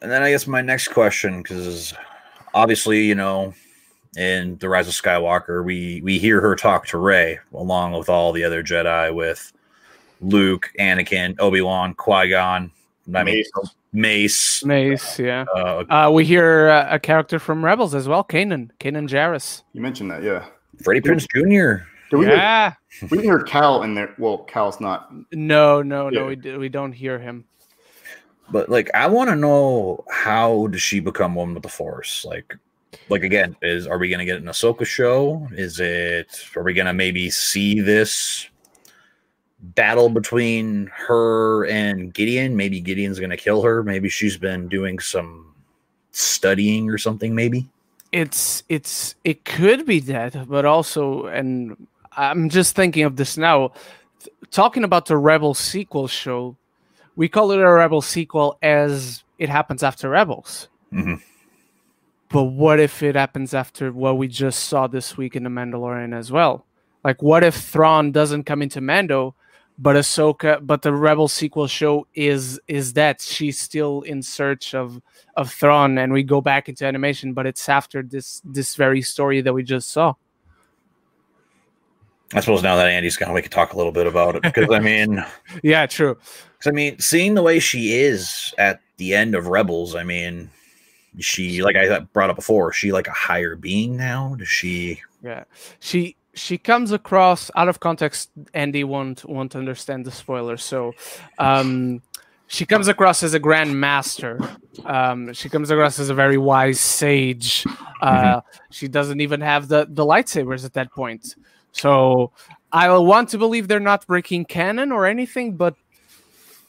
And 0.00 0.10
then 0.10 0.22
I 0.22 0.30
guess 0.30 0.46
my 0.46 0.62
next 0.62 0.88
question, 0.88 1.42
because 1.42 1.92
obviously, 2.54 3.04
you 3.04 3.16
know, 3.16 3.52
in 4.16 4.56
the 4.58 4.68
Rise 4.68 4.88
of 4.88 4.94
Skywalker, 4.94 5.64
we 5.64 6.00
we 6.02 6.18
hear 6.18 6.40
her 6.40 6.54
talk 6.56 6.86
to 6.88 6.98
Rey 6.98 7.38
along 7.52 7.92
with 7.92 8.08
all 8.08 8.32
the 8.32 8.44
other 8.44 8.62
Jedi, 8.62 9.12
with 9.12 9.52
Luke, 10.20 10.70
Anakin, 10.78 11.38
Obi 11.38 11.60
Wan, 11.60 11.94
Qui 11.94 12.30
Gon. 12.30 12.70
I 13.14 13.24
mean, 13.24 13.34
Mace. 13.34 13.50
Mace. 13.92 14.64
Mace, 14.64 15.18
yeah. 15.18 15.44
Uh, 15.54 15.84
Uh, 15.90 16.10
we 16.12 16.24
hear 16.24 16.68
uh, 16.68 16.86
a 16.90 16.98
character 16.98 17.38
from 17.38 17.64
Rebels 17.64 17.94
as 17.94 18.06
well, 18.06 18.22
Kanan, 18.22 18.70
Kanan 18.78 19.08
Jarrus. 19.08 19.62
You 19.72 19.80
mentioned 19.80 20.10
that, 20.12 20.22
yeah. 20.22 20.46
Freddie 20.84 21.00
Prinze 21.00 21.26
Jr. 21.34 21.84
Did 22.10 22.16
we, 22.18 22.26
hear, 22.26 22.34
Yeah. 22.34 22.74
we 23.02 23.08
didn't 23.08 23.24
hear 23.24 23.38
Cal 23.40 23.82
in 23.84 23.94
there. 23.94 24.14
Well, 24.18 24.38
Cal's 24.38 24.80
not. 24.80 25.12
No, 25.32 25.80
no, 25.80 26.10
no. 26.10 26.26
We 26.26 26.36
d- 26.36 26.56
we 26.56 26.68
don't 26.68 26.92
hear 26.92 27.18
him. 27.18 27.44
But 28.50 28.68
like, 28.68 28.90
I 28.94 29.06
want 29.06 29.30
to 29.30 29.36
know 29.36 30.04
how 30.10 30.66
does 30.66 30.82
she 30.82 30.98
become 30.98 31.36
one 31.36 31.54
with 31.54 31.62
the 31.62 31.68
Force? 31.68 32.24
Like, 32.24 32.56
like 33.08 33.22
again, 33.22 33.54
is 33.62 33.86
are 33.86 33.96
we 33.98 34.08
gonna 34.08 34.24
get 34.24 34.38
an 34.38 34.46
Ahsoka 34.46 34.84
show? 34.84 35.46
Is 35.52 35.78
it? 35.78 36.48
Are 36.56 36.64
we 36.64 36.74
gonna 36.74 36.92
maybe 36.92 37.30
see 37.30 37.80
this 37.80 38.48
battle 39.60 40.08
between 40.08 40.90
her 40.92 41.66
and 41.66 42.12
Gideon? 42.12 42.56
Maybe 42.56 42.80
Gideon's 42.80 43.20
gonna 43.20 43.36
kill 43.36 43.62
her. 43.62 43.84
Maybe 43.84 44.08
she's 44.08 44.36
been 44.36 44.66
doing 44.68 44.98
some 44.98 45.54
studying 46.10 46.90
or 46.90 46.98
something. 46.98 47.36
Maybe. 47.36 47.68
It's 48.10 48.64
it's 48.68 49.14
it 49.22 49.44
could 49.44 49.86
be 49.86 50.00
that, 50.00 50.48
but 50.48 50.64
also, 50.64 51.26
and 51.26 51.86
I'm 52.16 52.48
just 52.48 52.74
thinking 52.76 53.04
of 53.04 53.16
this 53.16 53.36
now. 53.36 53.72
Th- 54.20 54.34
Talking 54.50 54.84
about 54.84 55.06
the 55.06 55.16
Rebel 55.16 55.54
sequel 55.54 56.08
show, 56.08 56.56
we 57.16 57.28
call 57.28 57.52
it 57.52 57.58
a 57.60 57.70
Rebel 57.70 58.02
sequel 58.02 58.58
as 58.62 59.22
it 59.38 59.48
happens 59.48 59.82
after 59.82 60.08
Rebels. 60.10 60.68
Mhm. 60.92 61.20
But 62.28 62.44
what 62.44 62.78
if 62.80 63.02
it 63.02 63.14
happens 63.16 63.54
after 63.54 63.92
what 63.92 64.16
we 64.18 64.28
just 64.28 64.64
saw 64.64 64.86
this 64.86 65.16
week 65.16 65.34
in 65.36 65.42
The 65.44 65.50
Mandalorian 65.50 66.14
as 66.16 66.30
well? 66.30 66.64
Like, 67.04 67.22
what 67.22 67.42
if 67.42 67.54
Thrawn 67.56 68.12
doesn't 68.12 68.44
come 68.44 68.62
into 68.62 68.80
Mando, 68.80 69.34
but 69.78 69.96
Ahsoka, 69.96 70.64
but 70.64 70.82
the 70.82 70.92
Rebel 70.92 71.26
sequel 71.28 71.66
show 71.66 72.06
is 72.14 72.60
is 72.68 72.92
that 72.92 73.20
she's 73.20 73.58
still 73.58 74.02
in 74.02 74.22
search 74.22 74.74
of 74.74 75.00
of 75.36 75.50
Thrawn, 75.50 75.96
and 75.96 76.12
we 76.12 76.22
go 76.22 76.40
back 76.40 76.68
into 76.68 76.84
animation, 76.86 77.32
but 77.32 77.46
it's 77.46 77.68
after 77.68 78.02
this 78.02 78.42
this 78.44 78.74
very 78.76 79.00
story 79.00 79.40
that 79.40 79.54
we 79.54 79.62
just 79.62 79.90
saw. 79.90 80.14
I 82.34 82.40
suppose 82.40 82.62
now 82.62 82.76
that 82.76 82.86
Andy's 82.88 83.16
gone, 83.16 83.32
we 83.32 83.42
could 83.42 83.50
talk 83.50 83.72
a 83.72 83.76
little 83.76 83.92
bit 83.92 84.06
about 84.06 84.36
it 84.36 84.42
because 84.42 84.68
I 84.70 84.78
mean, 84.90 85.24
Yeah, 85.62 85.86
true. 85.86 86.14
'cause 86.14 86.66
I 86.68 86.70
mean, 86.70 86.98
seeing 86.98 87.34
the 87.34 87.42
way 87.42 87.58
she 87.58 87.98
is 87.98 88.54
at 88.58 88.80
the 88.98 89.14
end 89.14 89.34
of 89.34 89.46
Rebels, 89.48 89.94
I 89.96 90.04
mean, 90.04 90.50
she 91.18 91.62
like 91.62 91.74
I 91.76 91.98
brought 92.00 92.30
up 92.30 92.36
before, 92.36 92.72
she 92.72 92.92
like 92.92 93.08
a 93.08 93.12
higher 93.12 93.56
being 93.56 93.96
now? 93.96 94.34
Does 94.38 94.48
she? 94.48 95.00
Yeah, 95.22 95.44
she 95.80 96.16
she 96.34 96.56
comes 96.58 96.92
across 96.92 97.50
out 97.56 97.68
of 97.68 97.80
context. 97.80 98.30
Andy 98.54 98.84
won't 98.84 99.24
won't 99.24 99.56
understand 99.56 100.04
the 100.04 100.12
spoiler, 100.12 100.56
so 100.56 100.92
um, 101.38 102.00
she 102.46 102.64
comes 102.64 102.86
across 102.88 103.22
as 103.24 103.34
a 103.34 103.40
grand 103.40 103.78
master. 103.80 104.38
Um, 104.84 105.32
she 105.32 105.48
comes 105.48 105.70
across 105.70 105.98
as 105.98 106.10
a 106.10 106.14
very 106.14 106.38
wise 106.38 106.78
sage. 106.80 107.64
Uh, 108.00 108.40
She 108.70 108.86
doesn't 108.86 109.20
even 109.20 109.40
have 109.40 109.66
the 109.68 109.86
the 109.90 110.04
lightsabers 110.04 110.64
at 110.64 110.74
that 110.74 110.92
point. 110.92 111.34
So 111.72 112.32
I 112.72 112.96
want 112.98 113.28
to 113.30 113.38
believe 113.38 113.68
they're 113.68 113.80
not 113.80 114.06
breaking 114.06 114.46
canon 114.46 114.92
or 114.92 115.06
anything, 115.06 115.56
but 115.56 115.74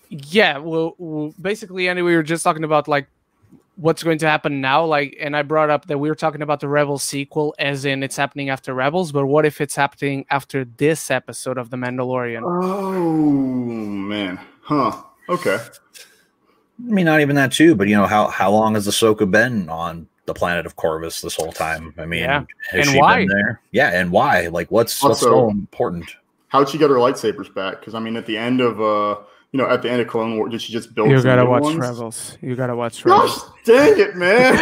yeah, 0.09 0.57
well, 0.57 0.95
well 0.97 1.33
basically, 1.41 1.87
anyway, 1.87 2.11
we 2.11 2.15
were 2.15 2.23
just 2.23 2.43
talking 2.43 2.63
about 2.63 2.87
like 2.87 3.07
what's 3.75 4.03
going 4.03 4.17
to 4.17 4.27
happen 4.27 4.59
now 4.61 4.83
like 4.85 5.17
and 5.19 5.35
i 5.35 5.41
brought 5.41 5.69
up 5.69 5.85
that 5.87 5.97
we 5.97 6.09
were 6.09 6.15
talking 6.15 6.41
about 6.41 6.59
the 6.59 6.67
rebels 6.67 7.01
sequel 7.01 7.55
as 7.57 7.85
in 7.85 8.03
it's 8.03 8.17
happening 8.17 8.49
after 8.49 8.73
rebels 8.73 9.13
but 9.13 9.25
what 9.25 9.45
if 9.45 9.61
it's 9.61 9.75
happening 9.75 10.25
after 10.29 10.65
this 10.65 11.09
episode 11.09 11.57
of 11.57 11.69
the 11.69 11.77
mandalorian 11.77 12.43
Oh, 12.43 12.91
man. 14.11 14.39
Huh. 14.61 15.01
Okay. 15.29 15.57
I 15.57 15.69
mean, 16.79 17.05
not 17.05 17.21
even 17.21 17.35
that 17.35 17.51
too, 17.51 17.75
but 17.75 17.87
you 17.87 17.95
know 17.95 18.07
how 18.07 18.27
how 18.27 18.51
long 18.51 18.73
has 18.75 18.87
Ahsoka 18.87 19.29
been 19.29 19.69
on 19.69 20.07
the 20.25 20.33
planet 20.33 20.65
of 20.65 20.75
Corvus 20.75 21.21
this 21.21 21.35
whole 21.35 21.51
time? 21.51 21.93
I 21.97 22.05
mean, 22.05 22.21
Yeah. 22.23 22.43
has 22.69 22.87
And 22.87 22.89
she 22.89 22.99
why? 22.99 23.17
been 23.19 23.27
there? 23.27 23.61
Yeah, 23.71 23.89
and 23.99 24.11
why? 24.11 24.47
Like, 24.47 24.69
what's 24.71 25.01
what's 25.03 25.19
so 25.21 25.49
important? 25.49 26.05
How'd 26.49 26.69
she 26.69 26.77
get 26.77 26.89
her 26.89 26.97
lightsabers 26.97 27.53
back? 27.53 27.79
Because, 27.79 27.95
I 27.95 27.99
mean, 27.99 28.15
at 28.17 28.25
the 28.25 28.37
end 28.37 28.59
of, 28.61 28.81
uh, 28.81 29.21
you 29.51 29.57
know, 29.57 29.69
at 29.69 29.81
the 29.81 29.91
end 29.91 30.01
of 30.01 30.07
Clone 30.07 30.37
War, 30.37 30.47
did 30.47 30.61
she 30.61 30.71
just 30.71 30.95
build 30.95 31.09
you 31.09 31.21
gotta 31.21 31.45
watch 31.45 31.63
ones? 31.63 31.77
rebels 31.77 32.37
you 32.41 32.55
gotta 32.55 32.75
watch 32.75 33.03
Rebels. 33.03 33.43
Gosh, 33.43 33.49
rebels 33.49 33.61
dang 33.65 33.99
it, 33.99 34.15
man. 34.15 34.57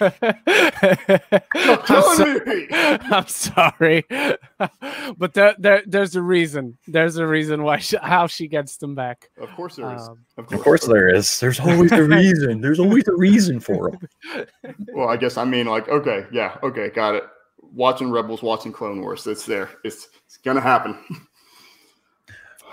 I'm, 1.54 1.82
killing 1.82 2.16
so- 2.16 2.40
me. 2.44 2.66
I'm 2.70 3.26
sorry 3.26 4.04
but 5.18 5.32
there, 5.32 5.54
there 5.58 5.82
there's 5.86 6.14
a 6.14 6.22
reason 6.22 6.76
there's 6.86 7.16
a 7.16 7.26
reason 7.26 7.62
why 7.62 7.78
she, 7.78 7.96
how 7.96 8.26
she 8.26 8.48
gets 8.48 8.76
them 8.76 8.94
back 8.94 9.30
Of 9.40 9.50
course 9.52 9.76
there 9.76 9.94
is. 9.94 10.08
Um, 10.08 10.18
of 10.36 10.52
Of 10.52 10.60
course, 10.60 10.86
there 10.86 11.08
is. 11.08 11.40
There's 11.40 11.58
always 11.58 11.90
a 11.92 12.04
reason. 12.04 12.60
There's 12.60 12.80
always 12.80 13.08
a 13.08 13.14
reason 13.14 13.60
for 13.60 13.88
it. 13.88 14.48
Well, 14.92 15.08
I 15.08 15.16
guess 15.16 15.36
I 15.36 15.44
mean 15.44 15.66
like 15.66 15.88
okay, 15.88 16.26
yeah, 16.32 16.58
okay, 16.62 16.90
got 16.90 17.14
it. 17.14 17.24
Watching 17.60 18.10
Rebels, 18.10 18.42
watching 18.42 18.72
Clone 18.72 19.00
Wars, 19.00 19.26
it's 19.26 19.46
there. 19.46 19.70
It's 19.84 20.08
it's 20.26 20.36
gonna 20.36 20.60
happen. 20.60 20.98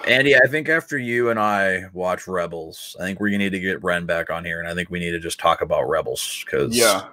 Andy, 0.08 0.36
I 0.36 0.47
think 0.47 0.70
after 0.70 0.97
you 0.97 1.30
and 1.30 1.39
I 1.39 1.86
watch 1.93 2.28
Rebels, 2.28 2.95
I 2.99 3.03
think 3.03 3.20
we 3.20 3.36
need 3.38 3.51
to 3.51 3.60
get 3.60 3.84
Ren 3.84 4.06
back 4.06 4.30
on 4.30 4.45
here, 4.45 4.60
and 4.60 4.68
I 4.68 4.74
think 4.74 4.89
we 4.89 4.99
need 4.99 5.12
to 5.12 5.20
just 5.20 5.39
talk 5.39 5.62
about 5.62 5.89
Rebels 5.89 6.43
because 6.45 6.78
Yeah, 6.78 7.08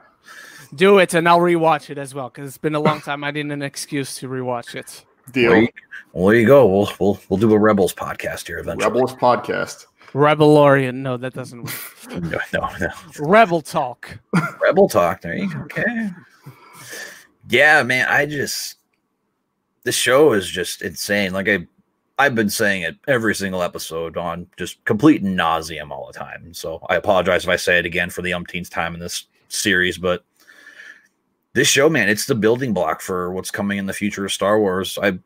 do 0.74 0.98
it 0.98 1.12
and 1.14 1.28
i'll 1.28 1.38
rewatch 1.38 1.90
it 1.90 1.98
as 1.98 2.14
well 2.14 2.30
because 2.30 2.48
it's 2.48 2.56
been 2.58 2.74
a 2.74 2.80
long 2.80 2.98
time 3.00 3.22
i 3.22 3.30
didn't 3.30 3.52
an 3.52 3.60
excuse 3.60 4.16
to 4.16 4.26
rewatch 4.26 4.74
it 4.74 5.04
deal. 5.30 5.66
Well, 6.12 6.26
there 6.26 6.40
you 6.40 6.46
go. 6.46 6.66
We'll 6.66 6.90
we'll 6.98 7.20
we'll 7.28 7.38
do 7.38 7.52
a 7.52 7.58
Rebels 7.58 7.94
podcast 7.94 8.46
here 8.46 8.58
eventually. 8.58 8.90
Rebels 8.92 9.14
podcast. 9.14 9.86
rebelorian 10.12 10.94
no 10.96 11.16
that 11.16 11.32
doesn't 11.34 11.62
work 11.62 11.74
No, 12.22 12.38
no, 12.52 12.68
no. 12.80 12.88
rebel 13.18 13.60
talk 13.62 14.18
Rebel 14.60 14.88
talk. 14.88 15.20
There 15.20 15.34
you 15.34 15.52
go. 15.52 15.60
Okay. 15.60 16.10
Yeah, 17.48 17.82
man. 17.82 18.08
I 18.08 18.26
just 18.26 18.76
the 19.84 19.92
show 19.92 20.32
is 20.32 20.48
just 20.48 20.82
insane. 20.82 21.32
Like 21.32 21.48
I, 21.48 21.66
I've 22.18 22.34
been 22.34 22.50
saying 22.50 22.82
it 22.82 22.96
every 23.08 23.34
single 23.34 23.62
episode 23.62 24.16
on 24.16 24.46
just 24.56 24.84
complete 24.84 25.24
nauseum 25.24 25.90
all 25.90 26.06
the 26.06 26.18
time. 26.18 26.52
So 26.54 26.84
I 26.88 26.96
apologize 26.96 27.44
if 27.44 27.50
I 27.50 27.56
say 27.56 27.78
it 27.78 27.86
again 27.86 28.10
for 28.10 28.22
the 28.22 28.34
umpteenth 28.34 28.70
time 28.70 28.94
in 28.94 29.00
this 29.00 29.26
series, 29.48 29.98
but 29.98 30.24
this 31.54 31.68
show, 31.68 31.88
man, 31.88 32.08
it's 32.08 32.26
the 32.26 32.34
building 32.34 32.72
block 32.72 33.00
for 33.00 33.32
what's 33.32 33.50
coming 33.50 33.78
in 33.78 33.86
the 33.86 33.92
future 33.92 34.24
of 34.24 34.32
Star 34.32 34.58
Wars. 34.58 34.98
I 35.02 35.18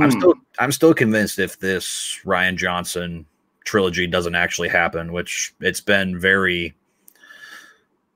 I'm 0.00 0.10
Mm, 0.10 0.20
still 0.20 0.34
I'm 0.58 0.72
still 0.72 0.94
convinced 0.94 1.38
if 1.38 1.58
this 1.58 2.18
Rian 2.24 2.56
Johnson 2.56 3.26
trilogy 3.64 4.06
doesn't 4.06 4.34
actually 4.34 4.68
happen, 4.68 5.12
which 5.12 5.54
it's 5.60 5.80
been 5.80 6.18
very 6.18 6.74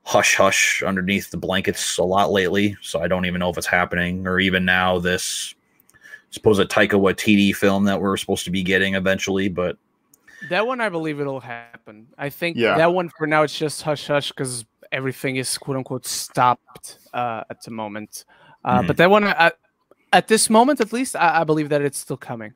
hush 0.03 0.35
hush 0.35 0.83
underneath 0.83 1.31
the 1.31 1.37
blankets 1.37 1.97
a 1.97 2.03
lot 2.03 2.31
lately, 2.31 2.77
so 2.81 3.01
I 3.01 3.07
don't 3.07 3.25
even 3.25 3.39
know 3.39 3.49
if 3.49 3.57
it's 3.57 3.65
happening 3.65 4.27
or 4.27 4.39
even 4.39 4.63
now 4.63 4.99
this 4.99 5.54
suppose 6.35 6.59
a 6.59 6.65
Taika 6.65 6.91
Waititi 6.99 7.55
film 7.55 7.85
that 7.85 7.99
we're 7.99 8.17
supposed 8.17 8.45
to 8.45 8.51
be 8.51 8.61
getting 8.63 8.95
eventually, 8.95 9.49
but 9.49 9.77
That 10.49 10.67
one, 10.67 10.79
I 10.81 10.89
believe 10.89 11.19
it'll 11.19 11.39
happen. 11.39 12.07
I 12.17 12.29
think 12.29 12.57
Yeah. 12.57 12.77
that 12.77 12.93
one 12.93 13.09
for 13.17 13.25
now 13.25 13.41
it's 13.43 13.57
just 13.57 13.81
hush 13.81 14.05
hush 14.07 14.29
because 14.31 14.65
everything 14.91 15.37
is 15.37 15.57
quote 15.57 15.77
unquote 15.77 16.05
stopped 16.05 16.99
uh, 17.13 17.43
at 17.49 17.63
the 17.63 17.71
moment. 17.71 18.25
Uh, 18.63 18.81
Mhm. 18.81 18.87
But 18.87 18.97
that 18.97 19.09
one, 19.09 19.23
I, 19.23 19.51
at 20.13 20.27
this 20.27 20.49
moment 20.49 20.81
at 20.81 20.93
least, 20.93 21.15
I, 21.15 21.41
I 21.41 21.43
believe 21.45 21.69
that 21.69 21.81
it's 21.81 21.97
still 21.97 22.17
coming. 22.17 22.53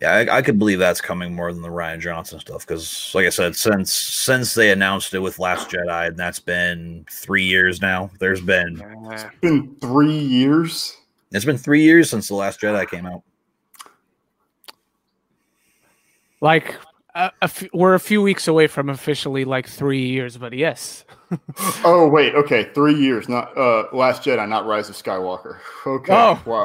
yeah, 0.00 0.12
I, 0.12 0.38
I 0.38 0.42
could 0.42 0.58
believe 0.58 0.78
that's 0.78 1.00
coming 1.00 1.34
more 1.34 1.52
than 1.52 1.62
the 1.62 1.68
Rian 1.68 1.98
Johnson 2.00 2.38
stuff 2.40 2.66
because, 2.66 3.10
like 3.14 3.26
I 3.26 3.30
said, 3.30 3.56
since 3.56 3.92
since 3.92 4.54
they 4.54 4.70
announced 4.70 5.14
it 5.14 5.18
with 5.20 5.38
Last 5.38 5.70
Jedi, 5.70 6.08
and 6.08 6.16
that's 6.16 6.38
been 6.38 7.04
three 7.10 7.44
years 7.44 7.80
now. 7.80 8.10
There's 8.20 8.40
been 8.40 8.80
Uh, 8.82 9.28
been 9.40 9.74
three 9.80 10.16
years. 10.18 10.96
It's 11.32 11.44
been 11.44 11.58
three 11.58 11.82
years 11.82 12.10
since 12.10 12.28
the 12.28 12.34
Last 12.34 12.60
Jedi 12.60 12.88
came 12.88 13.06
out. 13.06 13.22
Like 16.40 16.76
a, 17.14 17.26
a 17.40 17.44
f- 17.44 17.64
we're 17.72 17.94
a 17.94 18.00
few 18.00 18.22
weeks 18.22 18.48
away 18.48 18.66
from 18.66 18.88
officially 18.88 19.44
like 19.44 19.68
three 19.68 20.06
years, 20.06 20.36
but 20.38 20.52
yes. 20.52 21.04
oh 21.84 22.06
wait, 22.08 22.34
okay, 22.34 22.64
three 22.74 22.94
years, 22.94 23.26
not 23.28 23.56
uh, 23.56 23.84
Last 23.92 24.22
Jedi, 24.22 24.46
not 24.48 24.66
Rise 24.66 24.88
of 24.90 24.96
Skywalker. 24.96 25.58
Okay, 25.86 26.12
Oh, 26.14 26.40
wow. 26.46 26.64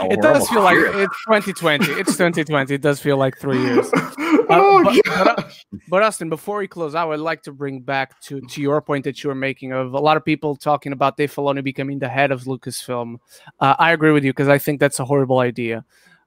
Oh, 0.00 0.08
it 0.10 0.20
does 0.20 0.48
feel 0.48 0.62
like 0.62 0.76
it's 0.78 1.24
2020. 1.26 1.92
It's 1.92 2.12
2020. 2.12 2.74
It 2.74 2.80
does 2.80 3.00
feel 3.00 3.16
like 3.18 3.38
three 3.38 3.60
years. 3.60 3.88
oh, 3.94 4.82
but- 4.84 5.04
gosh. 5.04 5.64
But 5.88 6.02
Austin, 6.02 6.28
before 6.28 6.58
we 6.58 6.66
close, 6.66 6.94
I 6.96 7.04
would 7.04 7.20
like 7.20 7.42
to 7.42 7.52
bring 7.52 7.80
back 7.80 8.18
to 8.22 8.40
to 8.40 8.60
your 8.60 8.80
point 8.82 9.04
that 9.04 9.22
you 9.22 9.28
were 9.28 9.34
making 9.36 9.72
of 9.72 9.92
a 9.94 10.00
lot 10.00 10.16
of 10.16 10.24
people 10.24 10.56
talking 10.56 10.92
about 10.92 11.16
Dave 11.16 11.32
Filoni 11.32 11.62
becoming 11.62 11.98
the 12.00 12.08
head 12.08 12.32
of 12.32 12.42
Lucasfilm. 12.44 13.18
Uh, 13.60 13.76
I 13.78 13.92
agree 13.92 14.10
with 14.12 14.24
you 14.24 14.32
because 14.32 14.48
I 14.48 14.58
think 14.58 14.80
that's 14.80 14.98
a 14.98 15.04
horrible 15.04 15.38
idea. 15.38 15.84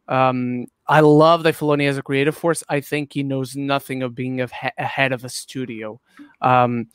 Um, 0.07 0.65
I 0.89 0.99
love 1.01 1.43
that 1.43 1.53
Filoni 1.55 1.87
as 1.87 1.97
a 1.97 2.01
creative 2.01 2.35
force. 2.35 2.63
I 2.67 2.81
think 2.81 3.13
he 3.13 3.23
knows 3.23 3.55
nothing 3.55 4.01
of 4.03 4.15
being 4.15 4.41
a, 4.41 4.49
a 4.77 4.83
head 4.85 5.11
of 5.13 5.23
a 5.23 5.29
studio. 5.29 6.01
Um, 6.41 6.87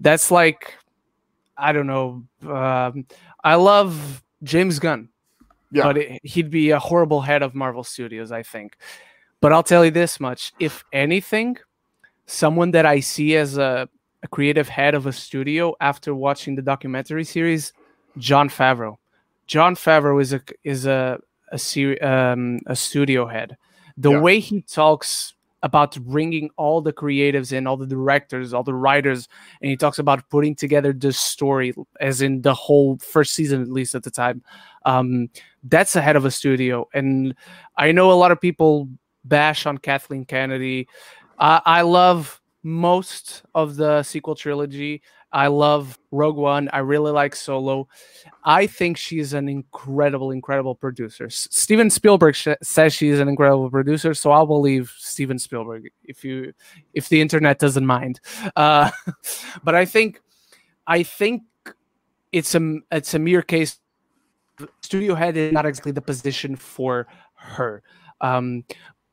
that's 0.00 0.30
like, 0.30 0.74
I 1.56 1.72
don't 1.72 1.86
know. 1.86 2.24
Um, 2.50 3.06
I 3.44 3.54
love 3.56 4.22
James 4.42 4.78
Gunn 4.78 5.10
Yeah. 5.70 5.82
but 5.84 5.98
it, 5.98 6.20
he'd 6.24 6.50
be 6.50 6.70
a 6.70 6.78
horrible 6.78 7.20
head 7.20 7.42
of 7.42 7.54
Marvel 7.54 7.84
Studios, 7.84 8.32
I 8.32 8.42
think. 8.42 8.76
But 9.42 9.52
I'll 9.52 9.62
tell 9.62 9.84
you 9.84 9.90
this 9.90 10.18
much: 10.18 10.52
if 10.58 10.82
anything, 10.92 11.58
someone 12.26 12.70
that 12.72 12.86
I 12.86 13.00
see 13.00 13.36
as 13.36 13.58
a, 13.58 13.88
a 14.22 14.28
creative 14.28 14.68
head 14.68 14.94
of 14.94 15.06
a 15.06 15.12
studio 15.12 15.74
after 15.80 16.14
watching 16.14 16.54
the 16.54 16.62
documentary 16.62 17.24
series, 17.24 17.72
Jon 18.16 18.48
Favreau. 18.48 18.96
Jon 19.46 19.74
Favreau 19.74 20.22
is 20.22 20.32
a 20.32 20.40
is 20.64 20.86
a 20.86 21.18
a, 21.52 21.98
um, 22.00 22.58
a 22.66 22.74
studio 22.74 23.26
head. 23.26 23.56
The 23.96 24.10
Yeah. 24.10 24.20
way 24.20 24.40
he 24.40 24.62
talks 24.62 25.34
about 25.62 25.96
bringing 26.00 26.50
all 26.56 26.80
the 26.80 26.92
creatives 26.92 27.52
in, 27.52 27.68
all 27.68 27.76
the 27.76 27.86
directors, 27.86 28.52
all 28.52 28.64
the 28.64 28.74
writers, 28.74 29.28
and 29.60 29.70
he 29.70 29.76
talks 29.76 29.98
about 30.00 30.28
putting 30.28 30.56
together 30.56 30.92
the 30.92 31.12
story, 31.12 31.72
as 32.00 32.20
in 32.20 32.42
the 32.42 32.52
whole 32.54 32.98
first 32.98 33.32
season, 33.34 33.62
at 33.62 33.68
least 33.68 33.94
at 33.94 34.02
the 34.02 34.10
time. 34.10 34.42
Um, 34.86 35.28
that's 35.62 35.94
ahead 35.94 36.16
of 36.16 36.24
a 36.24 36.30
studio. 36.32 36.88
And 36.94 37.36
I 37.76 37.92
know 37.92 38.10
a 38.10 38.14
lot 38.18 38.32
of 38.32 38.40
people 38.40 38.88
bash 39.24 39.66
on 39.66 39.78
Kathleen 39.78 40.24
Kennedy. 40.24 40.88
I 41.38 41.60
I 41.64 41.82
love 41.82 42.40
most 42.64 43.42
of 43.54 43.76
the 43.76 44.02
sequel 44.02 44.34
trilogy. 44.34 45.02
I 45.32 45.46
love 45.46 45.98
Rogue 46.10 46.36
One. 46.36 46.68
I 46.72 46.78
really 46.78 47.10
like 47.12 47.34
Solo. 47.34 47.88
I 48.44 48.66
think 48.66 48.96
she's 48.96 49.32
an 49.32 49.48
incredible, 49.48 50.30
incredible 50.30 50.74
producer. 50.74 51.26
S- 51.26 51.48
Steven 51.50 51.88
Spielberg 51.90 52.34
sh- 52.34 52.48
says 52.62 52.92
she's 52.92 53.18
an 53.18 53.28
incredible 53.28 53.70
producer, 53.70 54.12
so 54.14 54.30
I'll 54.30 54.46
believe 54.46 54.92
Steven 54.98 55.38
Spielberg 55.38 55.90
if 56.04 56.24
you 56.24 56.52
if 56.94 57.08
the 57.08 57.20
internet 57.20 57.58
doesn't 57.58 57.86
mind. 57.86 58.20
Uh, 58.56 58.90
but 59.64 59.74
I 59.74 59.84
think 59.84 60.20
I 60.86 61.02
think 61.02 61.42
it's 62.32 62.54
a 62.54 62.78
it's 62.90 63.14
a 63.14 63.18
mere 63.18 63.42
case 63.42 63.78
studio 64.82 65.14
head 65.14 65.36
is 65.36 65.52
not 65.52 65.66
exactly 65.66 65.92
the 65.92 66.00
position 66.02 66.56
for 66.56 67.06
her. 67.34 67.82
Um, 68.20 68.64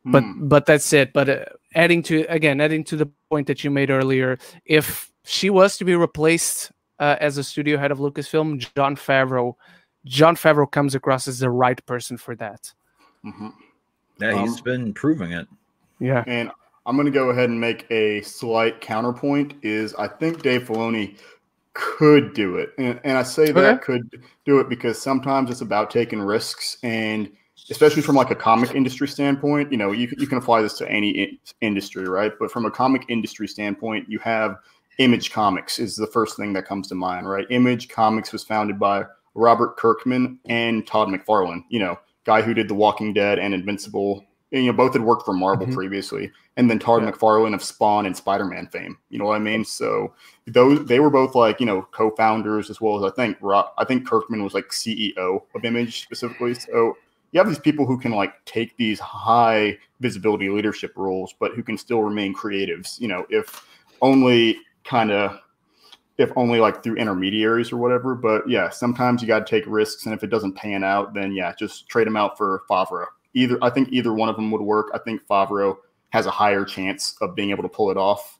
but 0.05 0.23
Hmm. 0.23 0.47
but 0.47 0.65
that's 0.65 0.91
it. 0.93 1.13
But 1.13 1.29
uh, 1.29 1.45
adding 1.75 2.01
to 2.03 2.25
again, 2.29 2.61
adding 2.61 2.83
to 2.85 2.95
the 2.95 3.09
point 3.29 3.47
that 3.47 3.63
you 3.63 3.69
made 3.71 3.89
earlier, 3.89 4.37
if 4.65 5.08
she 5.29 5.49
was 5.51 5.77
to 5.77 5.85
be 5.85 5.95
replaced 5.95 6.71
uh, 6.99 7.15
as 7.21 7.37
a 7.37 7.43
studio 7.43 7.77
head 7.77 7.91
of 7.91 7.99
Lucasfilm, 7.99 8.65
Jon 8.75 8.95
Favreau, 8.95 9.53
Jon 10.05 10.35
Favreau 10.35 10.69
comes 10.69 10.95
across 10.95 11.27
as 11.27 11.39
the 11.39 11.49
right 11.49 11.85
person 11.85 12.17
for 12.17 12.35
that. 12.37 12.73
Mhm. 13.23 13.53
Yeah, 14.19 14.41
he's 14.41 14.57
Um, 14.57 14.63
been 14.63 14.93
proving 14.93 15.31
it. 15.31 15.47
Yeah. 15.99 16.23
And 16.25 16.51
I'm 16.85 16.95
going 16.95 17.05
to 17.05 17.11
go 17.11 17.29
ahead 17.29 17.49
and 17.49 17.59
make 17.61 17.85
a 17.91 18.21
slight 18.21 18.81
counterpoint. 18.81 19.53
Is 19.61 19.93
I 19.95 20.07
think 20.07 20.41
Dave 20.41 20.63
Filoni 20.63 21.17
could 21.73 22.33
do 22.33 22.57
it, 22.57 22.73
and, 22.79 22.99
and 23.03 23.17
I 23.17 23.23
say 23.23 23.51
that 23.51 23.75
Okay. 23.75 23.83
could 23.83 24.23
do 24.45 24.59
it 24.59 24.67
because 24.67 24.99
sometimes 24.99 25.51
it's 25.51 25.61
about 25.61 25.91
taking 25.91 26.19
risks, 26.19 26.77
and 26.81 27.29
especially 27.69 28.01
from 28.01 28.15
like 28.15 28.31
a 28.31 28.35
comic 28.35 28.73
industry 28.73 29.07
standpoint, 29.07 29.71
you 29.71 29.77
know, 29.77 29.91
you 29.91 30.07
can- 30.07 30.19
you 30.19 30.25
can 30.25 30.39
apply 30.39 30.61
this 30.63 30.73
to 30.79 30.89
any 30.89 31.11
in- 31.11 31.37
industry, 31.61 32.05
right? 32.09 32.33
But 32.39 32.51
from 32.51 32.65
a 32.65 32.71
comic 32.71 33.05
industry 33.09 33.47
standpoint, 33.47 34.09
you 34.09 34.17
have 34.19 34.57
Image 34.99 35.31
Comics 35.31 35.79
is 35.79 35.95
the 35.95 36.07
first 36.07 36.37
thing 36.37 36.53
that 36.53 36.65
comes 36.65 36.87
to 36.89 36.95
mind, 36.95 37.27
right? 37.27 37.47
Image 37.49 37.87
Comics 37.89 38.31
was 38.31 38.43
founded 38.43 38.77
by 38.77 39.05
Robert 39.33 39.77
Kirkman 39.77 40.39
and 40.47 40.85
Todd 40.85 41.07
McFarlane, 41.07 41.63
you 41.69 41.79
know, 41.79 41.97
guy 42.25 42.41
who 42.41 42.53
did 42.53 42.67
The 42.67 42.75
Walking 42.75 43.13
Dead 43.13 43.39
and 43.39 43.53
Invincible. 43.53 44.25
And, 44.51 44.65
you 44.65 44.71
know, 44.71 44.75
both 44.75 44.93
had 44.93 45.03
worked 45.03 45.25
for 45.25 45.33
Marvel 45.33 45.67
Mhm. 45.67 45.75
previously, 45.75 46.31
and 46.57 46.69
then 46.69 46.79
Todd 46.79 47.03
Yeah. 47.03 47.11
McFarlane 47.11 47.53
of 47.53 47.63
Spawn 47.63 48.07
and 48.07 48.17
Spider-Man 48.17 48.67
fame. 48.67 48.97
You 49.09 49.19
know 49.19 49.25
what 49.25 49.35
I 49.35 49.39
mean? 49.39 49.63
So 49.63 50.13
those 50.47 50.85
they 50.85 50.99
were 50.99 51.11
both 51.11 51.35
like 51.35 51.59
you 51.59 51.67
know 51.67 51.83
co-founders 51.91 52.71
as 52.71 52.81
well 52.81 52.97
as 52.97 53.09
I 53.09 53.13
think 53.15 53.37
Rob, 53.41 53.67
I 53.77 53.85
think 53.85 54.07
Kirkman 54.07 54.43
was 54.43 54.55
like 54.55 54.73
CEO 54.73 55.45
of 55.53 55.65
Image 55.65 56.01
specifically. 56.01 56.55
So 56.55 56.97
you 57.31 57.39
have 57.39 57.47
these 57.47 57.59
people 57.59 57.85
who 57.85 57.99
can 57.99 58.11
like 58.11 58.33
take 58.45 58.75
these 58.75 58.99
high 58.99 59.77
visibility 59.99 60.49
leadership 60.49 60.93
roles, 60.95 61.31
but 61.39 61.53
who 61.53 61.61
can 61.61 61.77
still 61.77 62.01
remain 62.01 62.33
creatives. 62.33 62.99
You 62.99 63.07
know, 63.07 63.27
if 63.29 63.65
only 64.01 64.57
kind 64.89 65.11
of 65.11 65.39
if 66.17 66.31
only 66.35 66.59
like 66.59 66.83
through 66.83 66.95
intermediaries 66.95 67.71
or 67.71 67.77
whatever. 67.77 68.13
But 68.15 68.49
yeah, 68.49 68.69
sometimes 68.69 69.21
you 69.21 69.27
got 69.27 69.45
to 69.45 69.49
take 69.49 69.63
risks, 69.67 70.05
and 70.05 70.13
if 70.13 70.23
it 70.23 70.29
doesn't 70.29 70.53
pan 70.53 70.83
out, 70.83 71.13
then 71.13 71.31
yeah, 71.31 71.53
just 71.57 71.87
trade 71.87 72.07
them 72.07 72.17
out 72.17 72.37
for 72.37 72.63
Favreau. 72.69 73.05
Either 73.33 73.57
I 73.61 73.69
think 73.69 73.89
either 73.91 74.13
one 74.13 74.27
of 74.27 74.35
them 74.35 74.51
would 74.51 74.61
work. 74.61 74.87
I 74.93 74.97
think 74.97 75.25
Favreau 75.25 75.77
has 76.09 76.25
a 76.25 76.31
higher 76.31 76.65
chance 76.65 77.15
of 77.21 77.35
being 77.35 77.51
able 77.51 77.63
to 77.63 77.69
pull 77.69 77.91
it 77.91 77.97
off. 77.97 78.39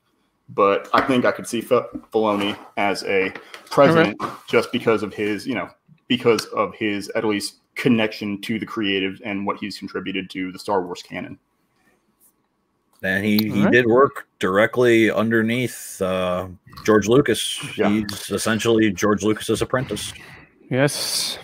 But 0.49 0.89
I 0.93 1.01
think 1.01 1.25
I 1.25 1.31
could 1.31 1.45
see 1.45 1.59
F- 1.59 1.91
Filoni 2.11 2.57
as 2.75 3.03
a 3.03 3.31
president 3.69 4.19
just 4.47 4.71
because 4.71 5.03
of 5.03 5.13
his, 5.13 5.45
you 5.45 5.53
know, 5.53 5.69
because 6.07 6.45
of 6.47 6.73
his 6.73 7.07
at 7.09 7.23
least 7.23 7.57
connection 7.75 8.41
to 8.41 8.57
the 8.57 8.65
creative 8.65 9.21
and 9.23 9.45
what 9.45 9.57
he's 9.57 9.77
contributed 9.77 10.27
to 10.31 10.51
the 10.51 10.57
Star 10.57 10.81
Wars 10.81 11.03
canon. 11.03 11.37
And 13.01 13.23
he, 13.23 13.37
he 13.49 13.51
Alright. 13.59 13.71
did 13.71 13.85
work 13.87 14.27
directly 14.39 15.09
underneath 15.09 16.01
uh, 16.01 16.47
George 16.85 17.07
Lucas. 17.07 17.57
Yeah. 17.77 17.89
He's 17.89 18.29
essentially 18.31 18.91
George 18.91 19.23
Lucas's 19.23 19.61
apprentice. 19.61 20.11
Yes. 20.69 21.39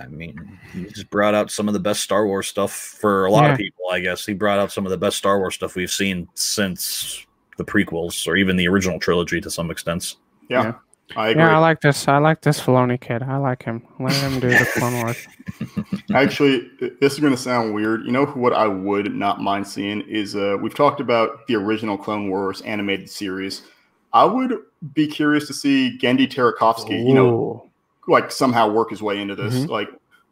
I 0.00 0.06
mean, 0.06 0.58
he's 0.72 1.04
brought 1.04 1.34
out 1.34 1.50
some 1.50 1.68
of 1.68 1.74
the 1.74 1.80
best 1.80 2.02
Star 2.02 2.26
Wars 2.26 2.46
stuff 2.48 2.72
for 2.72 3.26
a 3.26 3.30
lot 3.30 3.44
Yeah. 3.44 3.52
of 3.52 3.58
people, 3.58 3.84
I 3.90 4.00
guess. 4.00 4.24
He 4.24 4.32
brought 4.32 4.58
out 4.58 4.72
some 4.72 4.86
of 4.86 4.90
the 4.90 4.96
best 4.96 5.16
Star 5.18 5.38
Wars 5.38 5.56
stuff 5.56 5.74
we've 5.74 5.90
seen 5.90 6.28
since 6.34 7.26
the 7.58 7.64
prequels 7.64 8.26
or 8.26 8.36
even 8.36 8.56
the 8.56 8.66
original 8.68 8.98
trilogy 8.98 9.40
to 9.40 9.50
some 9.50 9.70
extent. 9.70 10.14
Yeah, 10.48 10.62
Yeah. 10.62 10.74
I 11.16 11.30
agree. 11.30 11.42
Yeah, 11.42 11.56
I 11.56 11.58
like 11.58 11.80
this. 11.80 12.06
I 12.06 12.18
like 12.18 12.42
this 12.42 12.60
Filoni 12.60 13.00
kid. 13.00 13.22
I 13.22 13.36
like 13.36 13.62
him. 13.62 13.82
Let 13.98 14.14
him 14.14 14.40
do 14.40 14.48
the 14.48 14.68
Clone 14.74 15.02
Wars. 15.02 15.26
Actually, 16.14 16.70
this 17.00 17.14
is 17.14 17.20
going 17.20 17.32
to 17.32 17.38
sound 17.38 17.74
weird. 17.74 18.04
You 18.04 18.12
know 18.12 18.26
what 18.26 18.52
I 18.52 18.66
would 18.66 19.14
not 19.14 19.40
mind 19.40 19.66
seeing 19.66 20.02
is 20.02 20.36
uh, 20.36 20.56
we've 20.60 20.74
talked 20.74 21.00
about 21.00 21.46
the 21.46 21.56
original 21.56 21.98
Clone 21.98 22.28
Wars 22.28 22.60
animated 22.62 23.10
series. 23.10 23.62
I 24.12 24.24
would 24.24 24.54
be 24.94 25.06
curious 25.06 25.46
to 25.48 25.54
see 25.54 25.98
Genndy 26.00 26.28
Tartakovsky, 26.28 27.06
you 27.06 27.14
know, 27.14 27.68
like 28.08 28.30
somehow 28.30 28.70
work 28.70 28.90
his 28.90 29.02
way 29.02 29.20
into 29.20 29.34
this. 29.34 29.54
Mhm. 29.54 29.68
Like 29.68 29.88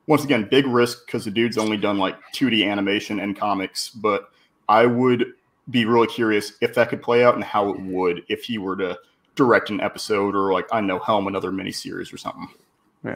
once 0.07 0.25
again, 0.25 0.49
big 0.51 0.67
risk 0.67 1.07
because 1.07 1.25
the 1.25 1.31
dude's 1.31 1.59
only 1.59 1.77
done 1.77 1.99
like 1.99 2.17
2D 2.35 2.69
animation 2.69 3.21
and 3.21 3.37
comics. 3.37 3.91
But 3.91 4.31
I 4.69 4.87
would 4.87 5.35
be 5.71 5.85
really 5.85 6.07
curious 6.07 6.55
if 6.61 6.75
that 6.75 6.89
could 6.89 7.03
play 7.03 7.23
out 7.23 7.35
and 7.35 7.45
how 7.45 7.71
it 7.71 7.81
would 7.81 8.25
if 8.29 8.45
he 8.45 8.59
were 8.59 8.77
to 8.77 8.99
direct 9.39 9.71
an 9.71 9.81
episode 9.81 10.35
or 10.35 10.53
like 10.53 10.67
I 10.73 10.83
know 10.83 10.99
helm 10.99 11.29
another 11.29 11.51
miniseries 11.51 12.13
or 12.13 12.19
something. 12.19 12.49
Yeah, 13.05 13.15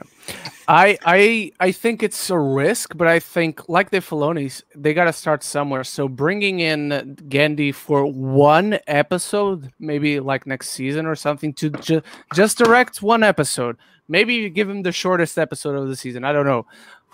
I 0.68 0.96
I 1.04 1.52
I 1.58 1.72
think 1.72 2.04
it's 2.04 2.30
a 2.30 2.38
risk, 2.38 2.96
but 2.96 3.08
I 3.08 3.18
think 3.18 3.68
like 3.68 3.90
the 3.90 3.98
Filoni's, 3.98 4.62
they 4.76 4.94
got 4.94 5.04
to 5.04 5.12
start 5.12 5.42
somewhere. 5.42 5.82
So 5.82 6.06
bringing 6.06 6.60
in 6.60 7.16
Genndy 7.28 7.74
for 7.74 8.06
one 8.06 8.78
episode, 8.86 9.72
maybe 9.80 10.20
like 10.20 10.46
next 10.46 10.70
season 10.70 11.04
or 11.04 11.16
something, 11.16 11.52
to 11.54 11.70
ju- 11.70 12.02
just 12.32 12.58
direct 12.58 13.02
one 13.02 13.24
episode. 13.24 13.76
Maybe 14.06 14.34
you 14.34 14.50
give 14.50 14.70
him 14.70 14.82
the 14.82 14.92
shortest 14.92 15.36
episode 15.36 15.74
of 15.74 15.88
the 15.88 15.96
season. 15.96 16.24
I 16.24 16.32
don't 16.32 16.46
know, 16.46 16.64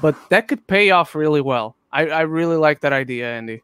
but 0.03 0.15
that 0.29 0.47
could 0.47 0.67
pay 0.67 0.91
off 0.91 1.15
really 1.15 1.41
well. 1.41 1.75
I 1.91 2.09
I 2.09 2.21
really 2.21 2.57
like 2.57 2.81
that 2.81 2.93
idea, 2.93 3.33
Andy. 3.33 3.63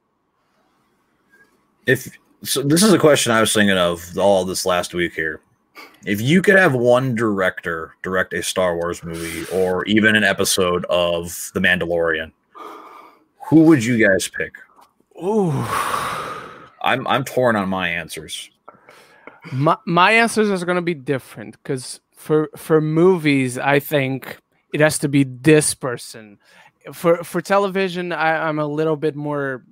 If 1.86 2.16
so, 2.44 2.62
this 2.62 2.82
is 2.82 2.92
a 2.92 2.98
question 2.98 3.32
I 3.32 3.40
was 3.40 3.52
thinking 3.52 3.76
of 3.76 4.16
all 4.18 4.44
this 4.44 4.64
last 4.66 4.94
week 4.94 5.14
here. 5.14 5.40
If 6.06 6.20
you 6.20 6.42
could 6.42 6.56
have 6.56 6.74
one 6.74 7.14
director 7.14 7.94
direct 8.02 8.34
a 8.34 8.42
Star 8.42 8.76
Wars 8.76 9.02
movie 9.02 9.46
or 9.52 9.84
even 9.86 10.14
an 10.16 10.22
episode 10.24 10.84
of 10.86 11.50
The 11.54 11.60
Mandalorian, 11.60 12.32
who 13.48 13.64
would 13.64 13.84
you 13.84 14.06
guys 14.06 14.28
pick? 14.28 14.54
Ooh. 15.22 15.50
I'm 16.84 17.06
I'm 17.06 17.24
torn 17.24 17.56
on 17.56 17.68
my 17.68 17.88
answers. 17.88 18.50
My 19.52 19.76
my 19.86 20.12
answers 20.12 20.50
are 20.62 20.66
going 20.66 20.76
to 20.76 20.82
be 20.82 20.94
different 20.94 21.56
because 21.62 22.00
for 22.14 22.50
for 22.56 22.80
movies, 22.80 23.58
I 23.58 23.80
think 23.80 24.38
it 24.72 24.80
has 24.80 24.98
to 24.98 25.08
be 25.08 25.24
this 25.24 25.74
person. 25.74 26.38
For 26.92 27.24
for 27.24 27.40
television, 27.40 28.12
I, 28.12 28.48
I'm 28.48 28.58
a 28.58 28.66
little 28.66 28.96
bit 28.96 29.16
more 29.16 29.64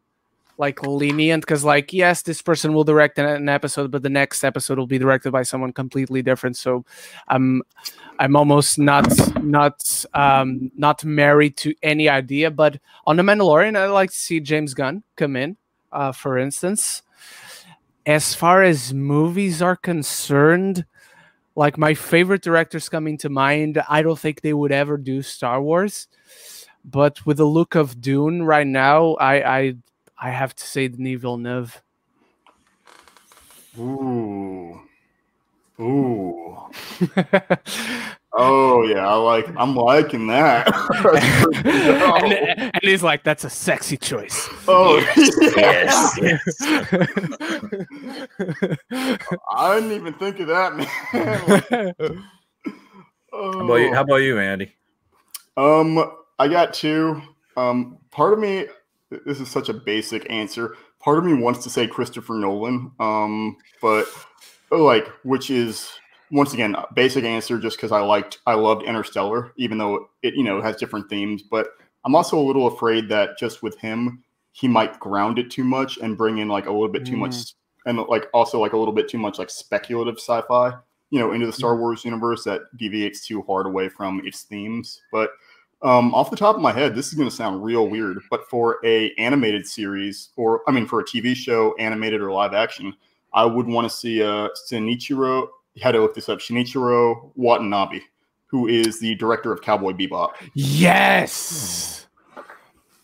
like 0.58 0.82
lenient 0.82 1.42
because 1.42 1.64
like 1.64 1.92
yes 1.92 2.22
this 2.22 2.42
person 2.42 2.72
will 2.72 2.84
direct 2.84 3.18
an, 3.18 3.26
an, 3.26 3.48
episode 3.48 3.90
but 3.90 4.02
the 4.02 4.08
next 4.08 4.44
episode 4.44 4.78
will 4.78 4.86
be 4.86 4.98
directed 4.98 5.30
by 5.30 5.42
someone 5.42 5.72
completely 5.72 6.22
different. 6.22 6.56
So 6.56 6.84
i'm 7.28 7.62
i'm 8.18 8.36
almost 8.36 8.78
not 8.78 9.06
not 9.42 10.04
um 10.14 10.70
not 10.76 11.04
married 11.04 11.56
to 11.56 11.74
any 11.82 12.08
idea 12.08 12.50
but 12.50 12.78
on 13.06 13.16
the 13.16 13.22
mandalorian 13.22 13.76
i 13.76 13.86
like 13.86 14.10
to 14.10 14.16
see 14.16 14.40
james 14.40 14.74
gunn 14.74 15.02
come 15.16 15.36
in 15.36 15.56
uh 15.92 16.12
for 16.12 16.38
instance. 16.38 17.02
As 18.04 18.34
far 18.34 18.64
as 18.64 18.92
movies 18.92 19.62
are 19.62 19.76
concerned 19.76 20.84
like 21.54 21.78
my 21.78 21.94
favorite 21.94 22.42
directors 22.42 22.88
coming 22.88 23.18
to 23.18 23.28
mind. 23.28 23.80
I 23.88 24.02
don't 24.02 24.18
think 24.18 24.40
they 24.40 24.54
would 24.54 24.72
ever 24.72 24.96
do 24.96 25.22
star 25.22 25.62
wars 25.62 26.08
but 26.84 27.24
with 27.24 27.36
the 27.36 27.44
look 27.46 27.76
of 27.76 28.00
dune 28.00 28.42
right 28.42 28.66
now 28.66 29.14
i 29.14 29.58
i 29.58 29.74
I 30.22 30.30
have 30.30 30.54
to 30.54 30.64
say 30.64 30.86
Denis 30.86 31.20
Villeneuve. 31.20 31.82
Ooh. 33.76 34.80
Ooh. 35.80 36.58
oh 38.32 38.84
yeah, 38.84 39.08
I 39.08 39.14
like 39.14 39.48
I'm 39.56 39.74
liking 39.74 40.28
that. 40.28 40.68
and, 42.22 42.32
and, 42.74 42.82
he's 42.82 43.02
like, 43.02 43.24
that's 43.24 43.42
a 43.42 43.50
sexy 43.50 43.96
choice. 43.96 44.48
Oh 44.68 44.98
yes. 45.56 46.18
yes. 46.20 46.56
I 49.50 49.74
didn't 49.74 49.92
even 49.92 50.14
think 50.14 50.38
of 50.38 50.46
that, 50.46 50.76
man. 50.76 51.94
oh. 53.32 53.52
how, 53.52 53.64
about 53.64 53.74
you, 53.74 53.94
how 53.94 54.02
about 54.02 54.16
you, 54.16 54.38
Andy? 54.38 54.72
Um, 55.56 56.12
I 56.38 56.46
got 56.46 56.74
two. 56.74 57.20
Um, 57.56 57.98
part 58.12 58.34
of 58.34 58.38
me 58.38 58.66
this 59.24 59.40
is 59.40 59.51
such 59.51 59.68
a 59.68 59.74
basic 59.74 60.30
answer. 60.30 60.76
Part 61.01 61.18
of 61.18 61.24
me 61.24 61.34
wants 61.34 61.62
to 61.64 61.70
say 61.70 61.86
Christopher 61.86 62.34
Nolan, 62.34 62.90
um, 63.01 63.56
but 63.80 64.06
oh, 64.70 64.82
like, 64.82 65.09
which 65.24 65.51
is 65.51 65.90
once 66.30 66.55
again 66.55 66.74
basic 66.94 67.24
answer, 67.24 67.59
just 67.59 67.76
because 67.76 67.93
I 67.93 68.01
liked, 68.01 68.39
I 68.47 68.55
loved 68.55 68.84
Interstellar, 68.84 69.52
even 69.56 69.78
though 69.78 70.09
it 70.22 70.34
you 70.34 70.44
know 70.44 70.60
has 70.60 70.76
different 70.76 71.09
themes. 71.09 71.43
But 71.43 71.68
I'm 72.05 72.14
also 72.14 72.39
a 72.39 72.43
little 72.43 72.66
afraid 72.66 73.09
that 73.10 73.39
just 73.39 73.62
with 73.62 73.78
him, 73.78 74.22
he 74.52 74.68
might 74.68 74.98
ground 75.01 75.39
it 75.39 75.51
too 75.51 75.64
much 75.64 75.98
and 75.98 76.16
bring 76.16 76.39
in 76.39 76.48
like 76.48 76.66
a 76.66 76.72
little 76.72 76.89
bit 76.89 77.05
too 77.06 77.16
mm. 77.16 77.20
much, 77.20 77.55
and 77.86 77.98
like 77.98 78.26
also 78.32 78.60
like 78.60 78.72
a 78.72 78.78
little 78.78 78.94
bit 78.94 79.09
too 79.09 79.18
much 79.18 79.39
like 79.39 79.51
speculative 79.51 80.16
sci-fi, 80.16 80.72
you 81.10 81.18
know, 81.18 81.32
into 81.32 81.47
the 81.47 81.52
Star 81.52 81.76
Wars 81.76 82.05
universe 82.05 82.44
that 82.44 82.62
deviates 82.76 83.26
too 83.26 83.43
hard 83.43 83.66
away 83.66 83.89
from 83.89 84.22
its 84.24 84.43
themes. 84.43 85.01
But 85.10 85.30
um, 85.82 86.14
off 86.14 86.30
the 86.30 86.36
top 86.36 86.54
of 86.54 86.62
my 86.62 86.72
head, 86.72 86.94
this 86.94 87.09
is 87.09 87.14
going 87.14 87.28
to 87.28 87.34
sound 87.34 87.62
real 87.62 87.88
weird, 87.88 88.18
but 88.30 88.48
for 88.48 88.78
a 88.84 89.12
animated 89.14 89.66
series, 89.66 90.28
or 90.36 90.62
I 90.68 90.72
mean, 90.72 90.86
for 90.86 91.00
a 91.00 91.04
TV 91.04 91.34
show, 91.34 91.74
animated 91.78 92.20
or 92.20 92.30
live 92.30 92.54
action, 92.54 92.94
I 93.34 93.44
would 93.44 93.66
want 93.66 93.90
to 93.90 93.96
see 93.96 94.22
uh, 94.22 94.48
Shinichiro. 94.70 95.48
Had 95.80 95.92
to 95.92 96.00
look 96.00 96.14
this 96.14 96.28
up. 96.28 96.38
Shinichiro 96.38 97.32
Watanabe, 97.34 98.00
who 98.46 98.68
is 98.68 99.00
the 99.00 99.14
director 99.16 99.52
of 99.52 99.62
Cowboy 99.62 99.92
Bebop. 99.92 100.32
Yes. 100.54 102.06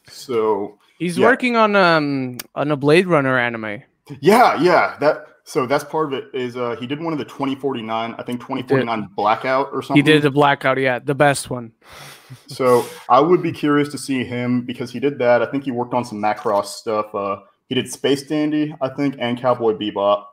So 0.09 0.79
he's 0.99 1.17
yeah. 1.17 1.27
working 1.27 1.57
on 1.57 1.75
um 1.75 2.37
on 2.55 2.71
a 2.71 2.77
Blade 2.77 3.07
Runner 3.07 3.39
anime. 3.39 3.83
Yeah, 4.21 4.61
yeah. 4.61 4.99
That 5.01 5.27
so 5.45 5.67
that's 5.67 5.85
part 5.85 6.13
of 6.13 6.13
it. 6.13 6.27
Is 6.35 6.59
uh 6.59 6.77
he 6.79 6.87
did 6.87 7.01
one 7.01 7.15
of 7.15 7.19
the 7.19 7.25
2049, 7.25 8.15
I 8.19 8.23
think 8.23 8.41
2049 8.41 9.09
Blackout 9.17 9.71
or 9.73 9.83
something. 9.83 9.97
He 9.97 10.03
did 10.03 10.21
the 10.21 10.31
Blackout, 10.31 10.79
yeah, 10.79 10.99
the 10.99 11.15
best 11.15 11.49
one 11.49 11.73
so 12.47 12.85
I 13.09 13.21
would 13.21 13.43
be 13.43 13.53
curious 13.53 13.89
to 13.91 13.99
see 13.99 14.25
him 14.25 14.63
because 14.63 14.91
he 14.91 15.01
did 15.01 15.19
that. 15.19 15.43
I 15.43 15.47
think 15.47 15.65
he 15.65 15.71
worked 15.71 15.95
on 15.95 16.05
some 16.05 16.21
Macross 16.21 16.67
stuff. 16.67 17.15
Uh, 17.15 17.41
he 17.69 17.75
did 17.75 17.91
Space 17.91 18.23
Dandy, 18.23 18.75
I 18.81 18.89
think, 18.89 19.17
and 19.19 19.39
Cowboy 19.39 19.75
Bebop, 19.75 20.25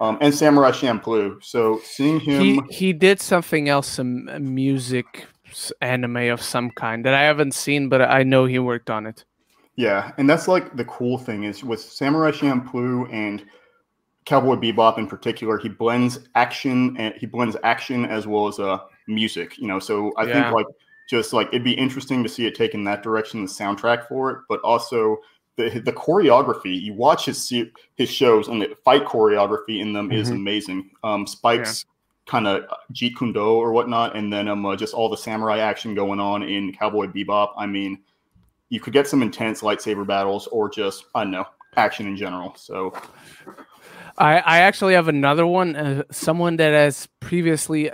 um, 0.00 0.18
and 0.20 0.34
Samurai 0.34 0.70
Champloo. 0.70 1.42
So 1.42 1.80
seeing 1.84 2.20
him, 2.20 2.42
he 2.42 2.60
he 2.70 2.92
did 2.92 3.20
something 3.20 3.68
else, 3.68 3.88
some 3.88 4.28
music 4.54 5.26
anime 5.80 6.28
of 6.30 6.42
some 6.42 6.70
kind 6.70 7.04
that 7.04 7.14
I 7.14 7.22
haven't 7.22 7.52
seen, 7.52 7.88
but 7.88 8.02
I 8.02 8.22
know 8.22 8.44
he 8.46 8.58
worked 8.58 8.90
on 8.90 9.06
it. 9.06 9.24
Yeah, 9.76 10.12
and 10.18 10.28
that's 10.28 10.48
like 10.48 10.76
the 10.76 10.84
cool 10.84 11.18
thing 11.18 11.44
is 11.44 11.64
with 11.64 11.80
Samurai 11.80 12.30
Champloo 12.30 13.12
and 13.12 13.44
Cowboy 14.24 14.56
Bebop 14.56 14.98
in 14.98 15.06
particular, 15.06 15.58
he 15.58 15.68
blends 15.68 16.20
action 16.34 16.96
and 16.98 17.14
he 17.14 17.26
blends 17.26 17.56
action 17.64 18.04
as 18.04 18.26
well 18.26 18.48
as 18.48 18.58
uh 18.58 18.78
music. 19.08 19.58
You 19.58 19.66
know, 19.66 19.78
so 19.78 20.12
I 20.16 20.24
yeah. 20.24 20.34
think 20.34 20.54
like 20.54 20.66
just 21.12 21.34
like 21.34 21.48
it'd 21.48 21.62
be 21.62 21.74
interesting 21.74 22.22
to 22.22 22.28
see 22.28 22.46
it 22.46 22.54
take 22.54 22.72
in 22.72 22.84
that 22.84 23.02
direction, 23.02 23.42
the 23.42 23.46
soundtrack 23.46 24.08
for 24.08 24.30
it, 24.30 24.38
but 24.48 24.60
also 24.62 25.18
the 25.56 25.68
the 25.84 25.92
choreography. 25.92 26.80
You 26.80 26.94
watch 26.94 27.26
his 27.26 27.52
his 27.96 28.08
shows 28.08 28.48
and 28.48 28.62
the 28.62 28.74
fight 28.82 29.04
choreography 29.04 29.80
in 29.80 29.92
them 29.92 30.08
mm-hmm. 30.08 30.18
is 30.18 30.30
amazing. 30.30 30.88
Um, 31.04 31.26
Spike's 31.26 31.84
yeah. 31.84 32.30
kind 32.30 32.46
of 32.46 32.64
Jeet 32.94 33.18
Kune 33.18 33.34
Do 33.34 33.44
or 33.44 33.72
whatnot, 33.72 34.16
and 34.16 34.32
then 34.32 34.48
um, 34.48 34.64
uh, 34.64 34.74
just 34.74 34.94
all 34.94 35.10
the 35.10 35.18
samurai 35.18 35.58
action 35.58 35.94
going 35.94 36.18
on 36.18 36.42
in 36.42 36.72
Cowboy 36.72 37.08
Bebop. 37.08 37.52
I 37.58 37.66
mean, 37.66 37.98
you 38.70 38.80
could 38.80 38.94
get 38.94 39.06
some 39.06 39.20
intense 39.20 39.60
lightsaber 39.60 40.06
battles 40.06 40.46
or 40.46 40.70
just 40.70 41.04
I 41.14 41.24
don't 41.24 41.32
know 41.32 41.46
action 41.76 42.06
in 42.06 42.16
general. 42.16 42.54
So 42.56 42.94
I, 44.16 44.38
I 44.38 44.58
actually 44.60 44.94
have 44.94 45.08
another 45.08 45.46
one. 45.46 45.76
Uh, 45.76 46.04
someone 46.10 46.56
that 46.56 46.72
has 46.72 47.06
previously, 47.20 47.90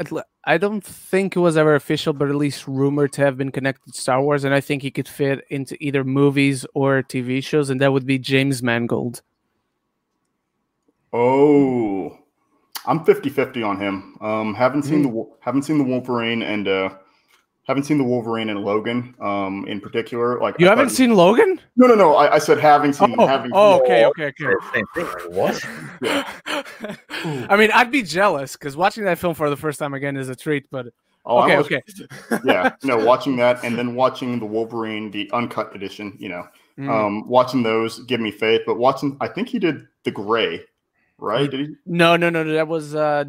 I 0.48 0.56
don't 0.56 0.82
think 0.82 1.36
it 1.36 1.40
was 1.40 1.58
ever 1.58 1.74
official, 1.74 2.14
but 2.14 2.30
at 2.30 2.34
least 2.34 2.66
rumored 2.66 3.12
to 3.12 3.20
have 3.20 3.36
been 3.36 3.52
connected 3.52 3.92
to 3.92 4.00
Star 4.00 4.22
Wars, 4.22 4.44
and 4.44 4.54
I 4.54 4.62
think 4.62 4.80
he 4.80 4.90
could 4.90 5.06
fit 5.06 5.44
into 5.50 5.76
either 5.78 6.04
movies 6.04 6.64
or 6.72 7.02
TV 7.02 7.44
shows, 7.44 7.68
and 7.68 7.82
that 7.82 7.92
would 7.92 8.06
be 8.06 8.18
James 8.18 8.62
Mangold. 8.62 9.20
Oh, 11.12 12.16
I'm 12.86 13.04
50-50 13.04 13.62
on 13.62 13.78
him. 13.78 14.16
Um, 14.22 14.54
haven't 14.54 14.84
seen 14.84 15.04
mm. 15.04 15.12
the 15.12 15.36
haven't 15.40 15.64
seen 15.64 15.76
the 15.76 15.84
Wolverine, 15.84 16.40
and 16.40 16.66
uh, 16.66 16.96
haven't 17.68 17.84
seen 17.84 17.98
the 17.98 18.04
Wolverine 18.04 18.48
and 18.48 18.64
Logan 18.64 19.14
um, 19.20 19.66
in 19.68 19.78
particular. 19.78 20.40
Like 20.40 20.58
you 20.58 20.66
I 20.66 20.70
haven't 20.70 20.88
seen 20.88 21.14
Logan? 21.14 21.60
No, 21.76 21.86
no, 21.86 21.94
no. 21.94 22.16
I, 22.16 22.36
I 22.36 22.38
said 22.38 22.58
having 22.58 22.94
seen. 22.94 23.14
Oh, 23.18 23.26
having 23.26 23.50
oh 23.54 23.80
okay, 23.82 24.06
okay, 24.06 24.26
okay. 24.28 24.54
Same 24.74 24.86
thing. 24.94 25.06
What? 25.30 25.62
yeah. 26.02 26.32
I 27.50 27.56
mean, 27.56 27.70
I'd 27.72 27.92
be 27.92 28.02
jealous 28.02 28.54
because 28.56 28.74
watching 28.74 29.04
that 29.04 29.18
film 29.18 29.34
for 29.34 29.50
the 29.50 29.56
first 29.56 29.78
time 29.78 29.92
again 29.92 30.16
is 30.16 30.30
a 30.30 30.34
treat. 30.34 30.66
But 30.70 30.86
oh, 31.26 31.42
okay, 31.44 31.58
was, 31.58 31.66
okay. 31.66 31.82
yeah, 32.44 32.74
no, 32.82 33.04
watching 33.04 33.36
that 33.36 33.62
and 33.62 33.76
then 33.76 33.94
watching 33.94 34.38
the 34.40 34.46
Wolverine, 34.46 35.10
the 35.10 35.30
uncut 35.34 35.76
edition. 35.76 36.16
You 36.18 36.30
know, 36.30 36.48
mm. 36.78 36.88
um, 36.88 37.28
watching 37.28 37.62
those 37.62 37.98
give 38.04 38.20
me 38.20 38.30
faith. 38.30 38.62
But 38.64 38.78
watching, 38.78 39.18
I 39.20 39.28
think 39.28 39.48
he 39.48 39.58
did 39.58 39.86
the 40.04 40.10
Grey, 40.10 40.62
right? 41.18 41.50
Did 41.50 41.60
he? 41.60 41.74
No, 41.84 42.16
no, 42.16 42.30
no. 42.30 42.44
That 42.44 42.66
was 42.66 42.94
uh, 42.94 43.24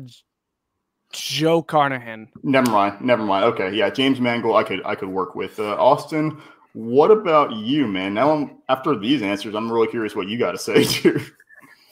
Joe 1.11 1.61
Carnahan. 1.61 2.27
Never 2.43 2.69
mind. 2.69 3.01
Never 3.01 3.23
mind. 3.23 3.45
Okay, 3.45 3.73
yeah, 3.73 3.89
James 3.89 4.19
Mangold. 4.19 4.55
I 4.55 4.63
could 4.63 4.81
I 4.85 4.95
could 4.95 5.09
work 5.09 5.35
with 5.35 5.59
uh, 5.59 5.75
Austin. 5.75 6.41
What 6.73 7.09
about 7.09 7.51
you, 7.51 7.87
man? 7.87 8.13
Now, 8.13 8.31
I'm, 8.31 8.57
after 8.69 8.97
these 8.97 9.23
answers, 9.23 9.55
I'm 9.55 9.71
really 9.71 9.87
curious 9.87 10.15
what 10.15 10.27
you 10.27 10.37
got 10.37 10.51
to 10.51 10.57
say 10.57 10.83
too. 10.85 11.19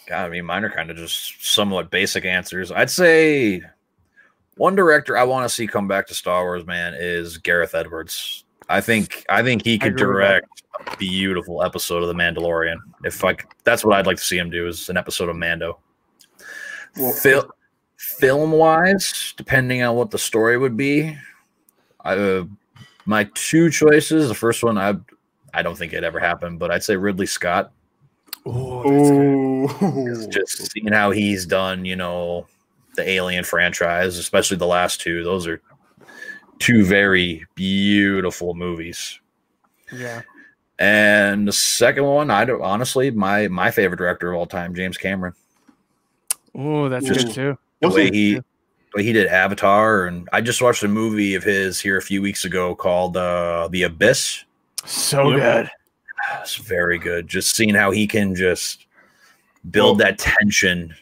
God, 0.07 0.25
I 0.25 0.29
mean, 0.29 0.45
mine 0.45 0.63
are 0.63 0.69
kind 0.69 0.91
of 0.91 0.97
just 0.97 1.45
somewhat 1.45 1.89
basic 1.89 2.25
answers. 2.25 2.71
I'd 2.71 2.91
say 2.91 3.61
one 4.55 4.75
director 4.75 5.17
I 5.17 5.23
want 5.23 5.45
to 5.45 5.53
see 5.53 5.67
come 5.67 5.87
back 5.87 6.07
to 6.07 6.13
Star 6.13 6.43
Wars, 6.43 6.65
man, 6.65 6.93
is 6.95 7.37
Gareth 7.37 7.75
Edwards. 7.75 8.45
I 8.69 8.81
think 8.81 9.25
I 9.29 9.43
think 9.43 9.63
he 9.63 9.79
could 9.79 9.95
direct 9.95 10.63
a 10.79 10.97
beautiful 10.97 11.63
episode 11.63 12.03
of 12.03 12.09
The 12.09 12.13
Mandalorian. 12.13 12.77
If 13.03 13.23
like 13.23 13.47
that's 13.63 13.83
what 13.83 13.97
I'd 13.97 14.07
like 14.07 14.17
to 14.17 14.23
see 14.23 14.37
him 14.37 14.49
do 14.49 14.67
is 14.67 14.89
an 14.89 14.97
episode 14.97 15.29
of 15.29 15.35
Mando. 15.35 15.79
Well, 16.97 17.13
Phil, 17.13 17.49
film 17.97 18.51
wise, 18.51 19.33
depending 19.35 19.81
on 19.83 19.95
what 19.95 20.11
the 20.11 20.17
story 20.17 20.57
would 20.57 20.77
be, 20.77 21.17
I, 22.01 22.15
uh, 22.15 22.45
my 23.05 23.29
two 23.33 23.69
choices. 23.69 24.29
The 24.29 24.35
first 24.35 24.63
one, 24.63 24.77
I 24.77 24.95
I 25.53 25.61
don't 25.63 25.77
think 25.77 25.93
it 25.93 26.03
ever 26.03 26.19
happened, 26.19 26.59
but 26.59 26.71
I'd 26.71 26.83
say 26.83 26.95
Ridley 26.95 27.25
Scott. 27.25 27.71
Oh, 28.45 29.67
just 30.29 30.71
seeing 30.71 30.93
how 30.93 31.11
he's 31.11 31.45
done, 31.45 31.83
you 31.83 31.95
know, 31.95 32.47
the 32.95 33.07
Alien 33.07 33.43
franchise, 33.43 34.17
especially 34.17 34.57
the 34.57 34.67
last 34.67 35.01
two. 35.01 35.23
Those 35.23 35.47
are 35.47 35.61
two 36.59 36.85
very 36.85 37.45
beautiful 37.55 38.53
movies. 38.53 39.19
Yeah. 39.91 40.21
And 40.79 41.47
the 41.47 41.53
second 41.53 42.05
one, 42.05 42.29
I 42.29 42.45
don't 42.45 42.61
honestly 42.61 43.09
my 43.09 43.47
my 43.47 43.71
favorite 43.71 43.97
director 43.97 44.31
of 44.31 44.37
all 44.37 44.45
time, 44.45 44.75
James 44.75 44.97
Cameron. 44.97 45.33
Oh, 46.53 46.87
that's 46.89 47.05
just, 47.05 47.27
good 47.27 47.33
too 47.33 47.57
the 47.81 47.89
way 47.89 48.09
he 48.11 48.35
the 48.35 48.43
way 48.95 49.03
he 49.03 49.13
did 49.13 49.27
Avatar, 49.27 50.05
and 50.05 50.27
I 50.31 50.41
just 50.41 50.61
watched 50.61 50.83
a 50.83 50.87
movie 50.87 51.35
of 51.35 51.43
his 51.43 51.79
here 51.79 51.97
a 51.97 52.01
few 52.01 52.21
weeks 52.21 52.45
ago 52.45 52.75
called 52.75 53.17
uh, 53.17 53.67
The 53.71 53.83
Abyss. 53.83 54.43
So 54.85 55.31
good. 55.31 55.69
It's 56.41 56.55
very 56.55 56.97
good. 56.97 57.27
Just 57.27 57.55
seeing 57.55 57.73
how 57.73 57.91
he 57.91 58.05
can 58.05 58.35
just 58.35 58.87
build 59.69 59.99
well, 59.99 60.07
that 60.07 60.19
tension 60.19 60.93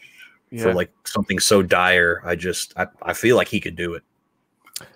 yeah. 0.51 0.61
for 0.61 0.73
like 0.73 0.91
something 1.03 1.39
so 1.39 1.63
dire. 1.63 2.21
I 2.23 2.35
just 2.35 2.73
I, 2.77 2.87
I 3.01 3.13
feel 3.13 3.35
like 3.35 3.47
he 3.47 3.59
could 3.59 3.75
do 3.75 3.95
it. 3.95 4.03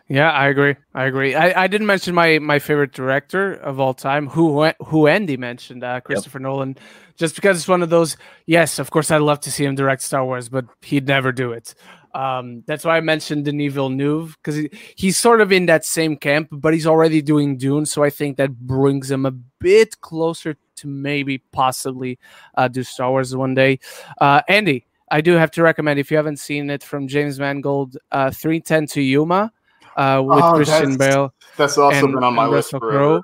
Yeah, 0.10 0.32
I 0.32 0.48
agree. 0.48 0.76
I 0.94 1.06
agree. 1.06 1.36
I, 1.36 1.64
I 1.64 1.68
didn't 1.68 1.88
mention 1.88 2.16
my 2.16 2.40
my 2.40 2.60
favorite 2.60 2.92
director 2.92 3.54
of 3.54 3.80
all 3.80 3.94
time, 3.94 4.28
who 4.28 4.72
who 4.86 5.08
Andy 5.08 5.38
mentioned, 5.38 5.84
uh, 5.84 6.02
Christopher 6.02 6.40
yep. 6.40 6.44
Nolan, 6.44 6.78
just 7.16 7.36
because 7.36 7.58
it's 7.58 7.68
one 7.68 7.84
of 7.84 7.90
those. 7.90 8.18
Yes, 8.46 8.80
of 8.80 8.90
course, 8.90 9.12
I'd 9.12 9.22
love 9.22 9.40
to 9.42 9.52
see 9.52 9.66
him 9.66 9.76
direct 9.76 10.02
Star 10.02 10.26
Wars, 10.26 10.50
but 10.50 10.66
he'd 10.82 11.08
never 11.08 11.32
do 11.32 11.52
it. 11.52 11.76
Um, 12.14 12.64
that's 12.66 12.84
why 12.84 12.98
I 12.98 13.02
mentioned 13.02 13.46
Denis 13.46 13.74
Villeneuve 13.74 14.36
because 14.42 14.56
he, 14.56 14.72
he's 14.96 15.16
sort 15.16 15.42
of 15.42 15.52
in 15.52 15.68
that 15.68 15.86
same 15.86 16.18
camp, 16.18 16.50
but 16.52 16.74
he's 16.74 16.88
already 16.88 17.22
doing 17.22 17.56
Dune, 17.56 17.86
so 17.86 18.04
I 18.04 18.10
think 18.10 18.38
that 18.38 18.58
brings 18.60 19.12
him 19.12 19.28
a 19.28 19.32
bit 19.32 20.02
closer 20.02 20.58
to 20.78 20.88
maybe 20.88 21.38
possibly 21.52 22.18
uh, 22.56 22.68
do 22.68 22.84
Star 22.84 23.12
Wars 23.12 23.36
one 23.36 23.54
day. 23.54 23.80
Uh, 24.20 24.42
Andy, 24.48 24.88
I 25.12 25.22
do 25.22 25.34
have 25.34 25.52
to 25.52 25.62
recommend 25.62 26.00
if 26.00 26.10
you 26.10 26.18
haven't 26.18 26.38
seen 26.38 26.72
it 26.72 26.84
from 26.84 27.08
James 27.08 27.40
Mangold, 27.40 27.96
uh, 28.12 28.32
310 28.32 28.88
to 28.88 29.02
Yuma 29.02 29.52
uh, 30.00 30.22
with 30.22 30.42
oh, 30.42 30.54
Christian 30.56 30.98
Bale. 30.98 31.34
That's 31.58 31.78
also 31.78 32.06
and, 32.06 32.14
been 32.16 32.24
on 32.24 32.34
my 32.34 32.48
list 32.48 32.72
forever. 32.72 33.22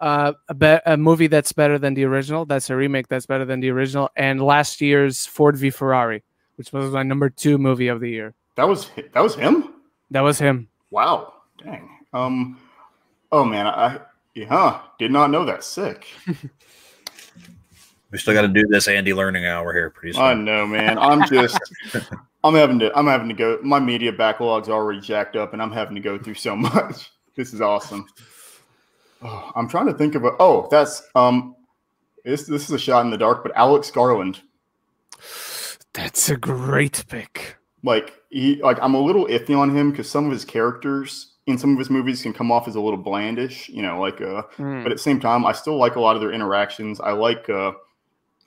Uh, 0.00 0.32
a, 0.48 0.54
be- 0.54 0.78
a 0.86 0.96
movie 0.96 1.26
that's 1.26 1.52
better 1.52 1.78
than 1.78 1.94
the 1.94 2.04
original. 2.04 2.44
That's 2.44 2.70
a 2.70 2.76
remake 2.76 3.08
that's 3.08 3.26
better 3.26 3.44
than 3.44 3.60
the 3.60 3.70
original. 3.70 4.08
And 4.16 4.40
last 4.40 4.80
year's 4.80 5.26
Ford 5.26 5.56
v 5.56 5.70
Ferrari, 5.70 6.22
which 6.56 6.72
was 6.72 6.92
my 6.92 7.02
number 7.02 7.28
two 7.28 7.58
movie 7.58 7.88
of 7.88 8.00
the 8.00 8.08
year. 8.08 8.34
That 8.56 8.68
was 8.68 8.90
that 9.12 9.20
was 9.20 9.34
him. 9.34 9.74
That 10.10 10.20
was 10.20 10.38
him. 10.38 10.68
Wow, 10.90 11.34
dang. 11.62 11.88
Um, 12.12 12.58
oh 13.30 13.44
man, 13.44 13.66
I 13.66 14.00
yeah, 14.34 14.80
did 14.98 15.10
not 15.10 15.30
know 15.30 15.44
that. 15.44 15.64
Sick. 15.64 16.06
we 18.10 18.18
still 18.18 18.34
got 18.34 18.42
to 18.42 18.48
do 18.48 18.66
this 18.68 18.88
Andy 18.88 19.14
learning 19.14 19.46
hour 19.46 19.72
here 19.72 19.90
pretty 19.90 20.14
soon. 20.14 20.22
I 20.22 20.34
know, 20.34 20.66
man. 20.66 20.98
I'm 20.98 21.28
just 21.28 21.58
I'm 22.44 22.54
having 22.54 22.78
to 22.80 22.96
I'm 22.96 23.06
having 23.06 23.28
to 23.28 23.34
go. 23.34 23.58
My 23.62 23.78
media 23.78 24.12
backlog's 24.12 24.68
already 24.68 25.00
jacked 25.00 25.36
up, 25.36 25.52
and 25.52 25.62
I'm 25.62 25.72
having 25.72 25.94
to 25.94 26.00
go 26.00 26.18
through 26.18 26.34
so 26.34 26.56
much. 26.56 27.10
This 27.36 27.54
is 27.54 27.60
awesome. 27.60 28.06
Oh, 29.22 29.52
I'm 29.54 29.68
trying 29.68 29.86
to 29.86 29.94
think 29.94 30.14
of 30.14 30.24
a. 30.24 30.32
Oh, 30.40 30.68
that's 30.70 31.02
um, 31.14 31.54
this 32.24 32.44
this 32.44 32.64
is 32.64 32.70
a 32.70 32.78
shot 32.78 33.04
in 33.04 33.10
the 33.10 33.18
dark, 33.18 33.42
but 33.42 33.52
Alex 33.54 33.90
Garland. 33.90 34.40
That's 35.92 36.30
a 36.30 36.36
great 36.36 37.04
pick. 37.08 37.56
Like 37.84 38.14
he, 38.30 38.56
like 38.62 38.78
I'm 38.80 38.94
a 38.94 39.00
little 39.00 39.26
iffy 39.26 39.56
on 39.56 39.74
him 39.74 39.90
because 39.90 40.10
some 40.10 40.26
of 40.26 40.32
his 40.32 40.44
characters 40.44 41.34
in 41.46 41.58
some 41.58 41.72
of 41.72 41.78
his 41.78 41.90
movies 41.90 42.22
can 42.22 42.32
come 42.32 42.50
off 42.50 42.68
as 42.68 42.76
a 42.76 42.80
little 42.80 43.02
blandish, 43.02 43.68
you 43.68 43.82
know, 43.82 44.00
like 44.00 44.20
uh. 44.20 44.42
Mm. 44.56 44.82
But 44.82 44.92
at 44.92 44.98
the 44.98 45.02
same 45.02 45.20
time, 45.20 45.44
I 45.46 45.52
still 45.52 45.76
like 45.76 45.96
a 45.96 46.00
lot 46.00 46.16
of 46.16 46.22
their 46.22 46.32
interactions. 46.32 47.00
I 47.00 47.12
like 47.12 47.48
uh 47.48 47.72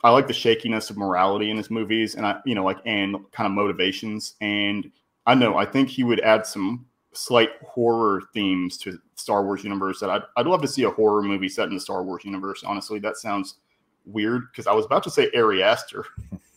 I 0.06 0.12
like 0.12 0.28
the 0.28 0.34
shakiness 0.34 0.92
of 0.92 0.98
morality 0.98 1.50
in 1.50 1.58
his 1.58 1.72
movies, 1.72 2.14
and 2.14 2.28
I, 2.28 2.40
you 2.46 2.54
know, 2.54 2.64
like 2.64 2.78
and 2.86 3.16
kind 3.32 3.48
of 3.48 3.54
motivations. 3.54 4.36
And 4.40 4.92
I 5.26 5.34
know 5.34 5.58
I 5.58 5.66
think 5.66 5.90
he 5.90 6.04
would 6.04 6.20
add 6.20 6.46
some 6.46 6.86
slight 7.14 7.50
horror 7.66 8.22
themes 8.32 8.78
to 8.80 9.00
Star 9.16 9.44
Wars 9.44 9.64
universe. 9.64 10.00
That 10.02 10.12
I'd, 10.12 10.22
I'd 10.38 10.46
love 10.46 10.62
to 10.62 10.68
see 10.68 10.84
a 10.84 10.92
horror 10.92 11.24
movie 11.24 11.50
set 11.50 11.70
in 11.70 11.74
the 11.74 11.80
Star 11.80 12.04
Wars 12.04 12.24
universe. 12.24 12.64
Honestly, 12.64 13.00
that 13.00 13.18
sounds 13.18 13.56
weird 14.06 14.44
because 14.52 14.68
I 14.68 14.74
was 14.74 14.86
about 14.86 15.02
to 15.06 15.10
say 15.10 15.32
Ari 15.36 15.64
Aster, 15.64 16.06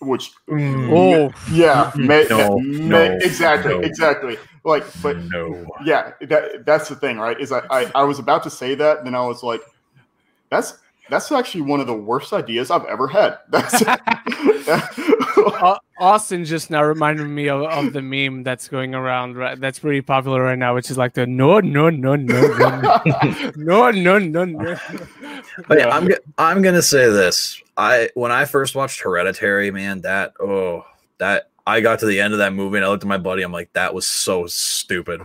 which 0.02 0.32
mm. 0.46 0.90
oh 0.92 1.32
yeah, 1.50 1.90
may, 1.96 2.26
no, 2.28 2.58
may, 2.58 3.08
no, 3.08 3.18
exactly, 3.22 3.72
no. 3.72 3.80
exactly. 3.80 4.36
Like, 4.62 4.84
but 5.00 5.16
no, 5.16 5.64
yeah, 5.86 6.12
that 6.20 6.66
that's 6.66 6.90
the 6.90 6.96
thing, 6.96 7.16
right? 7.16 7.40
Is 7.40 7.50
I, 7.50 7.62
I 7.70 7.90
I 7.94 8.02
was 8.02 8.18
about 8.18 8.42
to 8.42 8.50
say 8.50 8.74
that, 8.74 9.04
then 9.04 9.14
I 9.14 9.24
was 9.26 9.42
like, 9.42 9.62
that's 10.50 10.80
that's 11.10 11.32
actually 11.32 11.62
one 11.62 11.80
of 11.80 11.86
the 11.86 11.94
worst 11.94 12.32
ideas 12.32 12.70
I've 12.70 12.84
ever 12.84 13.08
had. 13.08 13.38
That's 13.48 13.82
Austin 15.98 16.44
just 16.44 16.70
now 16.70 16.82
reminded 16.82 17.26
me 17.26 17.48
of, 17.48 17.62
of, 17.62 17.92
the 17.92 18.02
meme 18.02 18.42
that's 18.42 18.68
going 18.68 18.94
around. 18.94 19.36
Right, 19.36 19.58
that's 19.58 19.78
pretty 19.78 20.02
popular 20.02 20.42
right 20.42 20.58
now, 20.58 20.74
which 20.74 20.90
is 20.90 20.98
like 20.98 21.14
the 21.14 21.26
no, 21.26 21.60
no, 21.60 21.90
no, 21.90 22.16
no, 22.16 22.40
no, 22.56 23.00
no, 23.56 23.90
no, 23.90 24.18
no, 24.18 24.44
no. 24.44 24.78
But 25.66 25.78
yeah, 25.78 25.88
I'm 25.88 26.08
I'm 26.36 26.62
gonna 26.62 26.82
say 26.82 27.08
this. 27.10 27.60
I 27.76 28.10
when 28.14 28.30
I 28.30 28.44
first 28.44 28.74
watched 28.74 29.00
Hereditary, 29.00 29.70
man, 29.70 30.02
that 30.02 30.34
oh 30.40 30.84
that 31.18 31.50
I 31.66 31.80
got 31.80 31.98
to 32.00 32.06
the 32.06 32.20
end 32.20 32.32
of 32.32 32.38
that 32.38 32.52
movie 32.52 32.76
and 32.76 32.84
I 32.84 32.88
looked 32.88 33.04
at 33.04 33.08
my 33.08 33.18
buddy. 33.18 33.42
I'm 33.42 33.52
like, 33.52 33.72
that 33.74 33.92
was 33.92 34.06
so 34.06 34.46
stupid. 34.46 35.22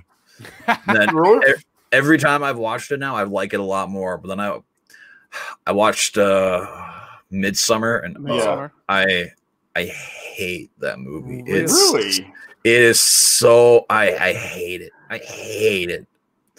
then 0.88 1.10
every 1.92 2.18
time 2.18 2.44
I've 2.44 2.58
watched 2.58 2.92
it 2.92 3.00
now, 3.00 3.16
I 3.16 3.24
like 3.24 3.54
it 3.54 3.60
a 3.60 3.64
lot 3.64 3.90
more. 3.90 4.18
But 4.18 4.28
then 4.28 4.40
I 4.40 4.60
I 5.66 5.72
watched 5.72 6.18
uh 6.18 6.66
Midsommar 7.32 8.04
and 8.06 8.30
uh, 8.30 8.70
I 8.88 9.32
I 9.76 9.86
hate 9.86 10.72
that 10.80 11.00
movie. 11.00 11.44
Really? 11.44 11.62
It's 11.62 12.20
it 12.64 12.82
is 12.82 13.00
so 13.00 13.86
I 13.90 14.16
I 14.16 14.34
hate 14.34 14.82
it. 14.82 14.92
I 15.10 15.18
hate 15.18 15.90
it. 15.90 16.08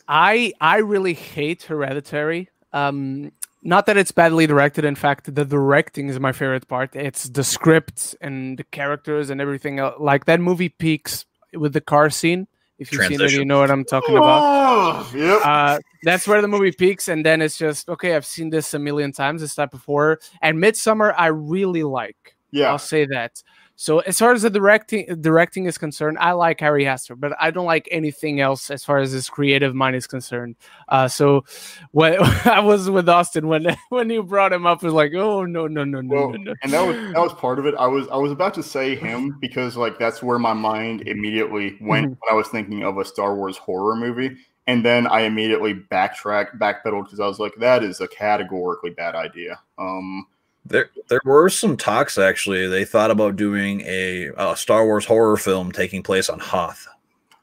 I 0.09 0.53
I 0.61 0.79
really 0.79 1.15
hate 1.15 1.63
Hereditary. 1.65 2.51
Um 2.73 3.33
not 3.67 3.87
that 3.87 3.97
it's 3.97 4.13
badly 4.13 4.47
directed. 4.47 4.85
In 4.85 4.95
fact, 4.95 5.35
the 5.35 5.45
directing 5.45 6.09
is 6.09 6.21
my 6.21 6.33
favorite 6.33 6.69
part. 6.69 6.95
It's 6.95 7.25
the 7.31 7.43
script 7.43 8.15
and 8.21 8.59
the 8.59 8.65
characters 8.65 9.31
and 9.31 9.41
everything. 9.41 9.79
Else. 9.79 9.95
Like 9.99 10.27
that 10.27 10.39
movie 10.39 10.69
peaks 10.69 11.25
with 11.55 11.73
the 11.73 11.81
car 11.81 12.11
scene. 12.11 12.47
If 12.79 12.91
you've 12.91 13.01
Transition. 13.01 13.29
seen 13.29 13.37
it, 13.37 13.39
you 13.41 13.45
know 13.45 13.61
what 13.61 13.71
I'm 13.71 13.85
talking 13.85 14.17
about. 14.17 14.41
Oh, 14.43 15.11
yep. 15.15 15.41
Uh, 15.45 15.79
that's 16.03 16.27
where 16.27 16.43
the 16.43 16.49
movie 16.49 16.73
peaks, 16.73 17.09
and 17.09 17.25
then 17.25 17.41
it's 17.41 17.57
just 17.57 17.89
okay. 17.89 18.17
I've 18.17 18.27
seen 18.27 18.51
this 18.51 18.75
a 18.75 18.79
million 18.79 19.13
times. 19.13 19.41
This 19.41 19.55
type 19.55 19.75
of 19.75 19.85
horror, 19.85 20.19
and 20.43 20.59
Midsommar, 20.59 21.15
I 21.17 21.27
really 21.29 21.85
like. 21.85 22.37
Yeah, 22.51 22.71
I'll 22.71 22.79
say 22.79 23.07
that. 23.07 23.43
So 23.77 23.99
as 24.01 24.19
far 24.19 24.33
as 24.33 24.43
the 24.43 24.51
directing 24.51 25.21
directing 25.21 25.67
is 25.67 25.79
concerned, 25.79 26.19
I 26.21 26.33
like 26.33 26.63
Ari 26.63 26.87
Aster, 26.87 27.17
but 27.17 27.33
I 27.41 27.51
don't 27.51 27.67
like 27.67 27.89
anything 27.91 28.41
else 28.41 28.71
as 28.71 28.85
far 28.85 28.99
as 28.99 29.11
his 29.11 29.29
creative 29.29 29.75
mind 29.75 29.97
is 29.97 30.07
concerned. 30.07 30.57
Uh, 30.89 31.09
so 31.09 31.45
when 31.91 32.17
I 32.45 32.61
was 32.61 32.89
with 32.89 33.09
Austin 33.09 33.49
when 33.49 33.77
when 33.89 34.11
you 34.11 34.23
brought 34.23 34.53
him 34.53 34.67
up, 34.67 34.83
was 34.83 34.93
like, 34.93 35.13
oh 35.15 35.45
no 35.45 35.67
no 35.67 35.85
no 35.85 36.01
no 36.01 36.15
well, 36.15 36.31
no 36.31 36.37
no. 36.37 36.55
And 36.63 36.73
that 36.73 36.87
was 36.87 36.97
that 36.97 37.21
was 37.21 37.33
part 37.35 37.59
of 37.59 37.67
it. 37.67 37.75
I 37.75 37.87
was 37.87 38.07
I 38.09 38.17
was 38.17 38.31
about 38.31 38.55
to 38.55 38.63
say 38.63 38.95
him 38.95 39.37
because 39.41 39.77
like 39.77 39.99
that's 39.99 40.23
where 40.23 40.39
my 40.39 40.53
mind 40.53 41.03
immediately 41.09 41.77
went 41.81 42.07
mm-hmm. 42.07 42.21
when 42.21 42.33
I 42.33 42.35
was 42.35 42.49
thinking 42.49 42.85
of 42.85 42.99
a 42.99 43.05
Star 43.05 43.35
Wars 43.35 43.57
horror 43.57 43.97
movie. 43.97 44.37
And 44.67 44.83
then 44.83 45.07
I 45.07 45.23
immediately 45.23 45.75
backtracked, 45.75 46.59
backpedaled 46.59 47.05
because 47.05 47.21
I 47.21 47.27
was 47.27 47.39
like, 47.39 47.55
that 47.57 47.85
is 47.85 48.01
a 48.01 48.09
categorically 48.09 48.91
bad 48.91 49.15
idea. 49.15 49.61
Um, 49.79 50.27
there, 50.67 50.91
there 51.09 51.21
were 51.25 51.49
some 51.49 51.77
talks 51.77 52.19
actually. 52.19 52.67
They 52.67 52.85
thought 52.85 53.11
about 53.11 53.37
doing 53.37 53.83
a, 53.83 54.31
a 54.37 54.57
Star 54.57 54.85
Wars 54.85 55.05
horror 55.05 55.37
film 55.37 55.73
taking 55.73 56.03
place 56.03 56.29
on 56.29 56.39
Hoth. 56.39 56.87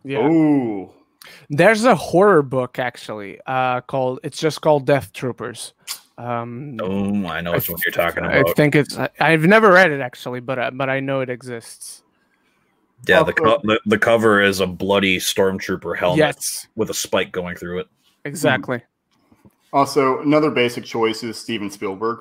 Yeah. 0.03 0.27
Ooh. 0.27 0.89
There's 1.49 1.85
a 1.85 1.95
horror 1.95 2.41
book 2.41 2.79
actually 2.79 3.39
uh, 3.45 3.81
called. 3.81 4.19
It's 4.23 4.39
just 4.39 4.61
called 4.61 4.85
Death 4.85 5.13
Troopers. 5.13 5.73
Um, 6.17 6.77
oh, 6.81 7.27
I 7.27 7.41
know 7.41 7.53
which 7.53 7.69
one 7.69 7.79
you're 7.85 7.91
talking 7.91 8.25
about. 8.25 8.49
I 8.49 8.53
think 8.53 8.75
it's. 8.75 8.97
I've 9.19 9.43
never 9.43 9.71
read 9.71 9.91
it 9.91 10.01
actually, 10.01 10.39
but 10.39 10.57
uh, 10.57 10.71
but 10.71 10.89
I 10.89 10.99
know 10.99 11.21
it 11.21 11.29
exists. 11.29 12.03
Yeah, 13.07 13.23
the, 13.23 13.33
co- 13.33 13.59
the, 13.63 13.79
the 13.87 13.97
cover 13.97 14.41
is 14.41 14.59
a 14.59 14.67
bloody 14.67 15.17
stormtrooper 15.17 15.97
helmet 15.97 16.19
yes. 16.19 16.67
with 16.75 16.91
a 16.91 16.93
spike 16.93 17.31
going 17.31 17.55
through 17.55 17.79
it. 17.79 17.87
Exactly. 18.25 18.81
Also, 19.73 20.19
another 20.19 20.51
basic 20.51 20.83
choice 20.83 21.23
is 21.23 21.37
Steven 21.37 21.71
Spielberg. 21.71 22.19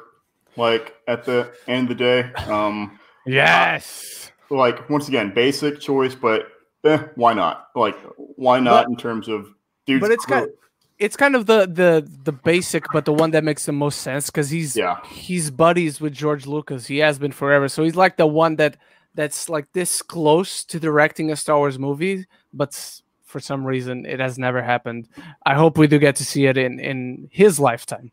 Like 0.56 0.94
at 1.06 1.24
the 1.24 1.52
end 1.66 1.90
of 1.90 1.98
the 1.98 2.05
day, 2.05 2.32
um, 2.48 2.98
yes. 3.27 4.32
Uh, 4.51 4.56
like 4.56 4.89
once 4.90 5.09
again, 5.09 5.32
basic 5.32 5.81
choice, 5.81 6.14
but 6.14 6.48
eh, 6.85 6.98
why 7.14 7.35
not? 7.35 7.68
Like 7.74 7.97
why 8.16 8.60
not 8.60 8.85
but, 8.85 8.90
in 8.90 8.97
terms 8.97 9.28
of 9.28 9.52
dude? 9.86 10.01
But 10.01 10.10
it's 10.10 10.27
kind. 10.27 10.44
Of, 10.44 10.51
it's 10.98 11.16
kind 11.16 11.35
of 11.35 11.47
the 11.47 11.66
the 11.66 12.09
the 12.24 12.32
basic, 12.32 12.85
but 12.93 13.05
the 13.05 13.12
one 13.12 13.31
that 13.31 13.43
makes 13.43 13.64
the 13.64 13.72
most 13.72 14.02
sense 14.02 14.27
because 14.27 14.51
he's 14.51 14.77
yeah 14.77 14.98
he's 15.06 15.51
buddies 15.51 16.01
with 16.01 16.12
George 16.12 16.47
Lucas. 16.47 16.86
He 16.86 16.98
has 16.98 17.18
been 17.18 17.32
forever, 17.32 17.68
so 17.68 17.82
he's 17.82 17.97
like 17.97 18.16
the 18.16 18.27
one 18.27 18.56
that 18.56 18.77
that's 19.14 19.48
like 19.48 19.72
this 19.72 20.02
close 20.02 20.64
to 20.64 20.78
directing 20.78 21.31
a 21.31 21.36
Star 21.36 21.59
Wars 21.59 21.78
movie, 21.78 22.27
but 22.52 23.01
for 23.24 23.40
some 23.40 23.64
reason 23.64 24.05
it 24.05 24.20
has 24.20 24.39
never 24.39 24.60
happened. 24.60 25.09
I 25.47 25.55
hope 25.55 25.78
we 25.78 25.86
do 25.86 25.98
get 25.98 26.16
to 26.16 26.24
see 26.24 26.47
it 26.47 26.59
in 26.59 26.78
in 26.78 27.28
his 27.32 27.59
lifetime. 27.59 28.12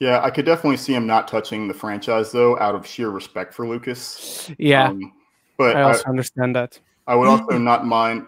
Yeah, 0.00 0.22
I 0.22 0.30
could 0.30 0.46
definitely 0.46 0.78
see 0.78 0.94
him 0.94 1.06
not 1.06 1.28
touching 1.28 1.68
the 1.68 1.74
franchise 1.74 2.32
though, 2.32 2.58
out 2.58 2.74
of 2.74 2.86
sheer 2.86 3.10
respect 3.10 3.52
for 3.52 3.68
Lucas. 3.68 4.50
Yeah, 4.58 4.88
um, 4.88 5.12
but 5.58 5.76
I 5.76 5.82
also 5.82 6.04
I, 6.06 6.08
understand 6.08 6.56
that. 6.56 6.80
I 7.06 7.14
would 7.14 7.28
also 7.28 7.58
not 7.58 7.86
mind. 7.86 8.26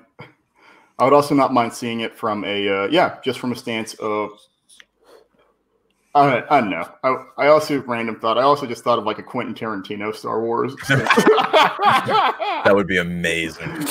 I 0.98 1.04
would 1.04 1.14
also 1.14 1.34
not 1.34 1.54
mind 1.54 1.72
seeing 1.72 2.00
it 2.00 2.14
from 2.14 2.44
a 2.44 2.68
uh, 2.68 2.88
yeah, 2.88 3.16
just 3.24 3.40
from 3.40 3.52
a 3.52 3.56
stance 3.56 3.94
of. 3.94 4.38
I, 6.14 6.44
I 6.50 6.60
don't 6.60 6.68
know. 6.68 6.86
I, 7.02 7.24
I 7.38 7.46
also 7.46 7.80
random 7.84 8.20
thought. 8.20 8.36
I 8.36 8.42
also 8.42 8.66
just 8.66 8.84
thought 8.84 8.98
of 8.98 9.06
like 9.06 9.18
a 9.18 9.22
Quentin 9.22 9.54
Tarantino 9.54 10.14
Star 10.14 10.42
Wars. 10.42 10.76
that 10.88 12.70
would 12.70 12.86
be 12.86 12.98
amazing. 12.98 13.86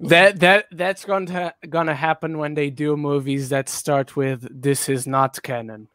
That 0.00 0.40
that 0.40 0.66
that's 0.70 1.04
going 1.04 1.26
to 1.26 1.54
gonna 1.68 1.94
happen 1.94 2.38
when 2.38 2.54
they 2.54 2.70
do 2.70 2.96
movies 2.96 3.48
that 3.48 3.68
start 3.68 4.16
with 4.16 4.46
"This 4.50 4.88
is 4.88 5.06
not 5.06 5.42
canon." 5.42 5.88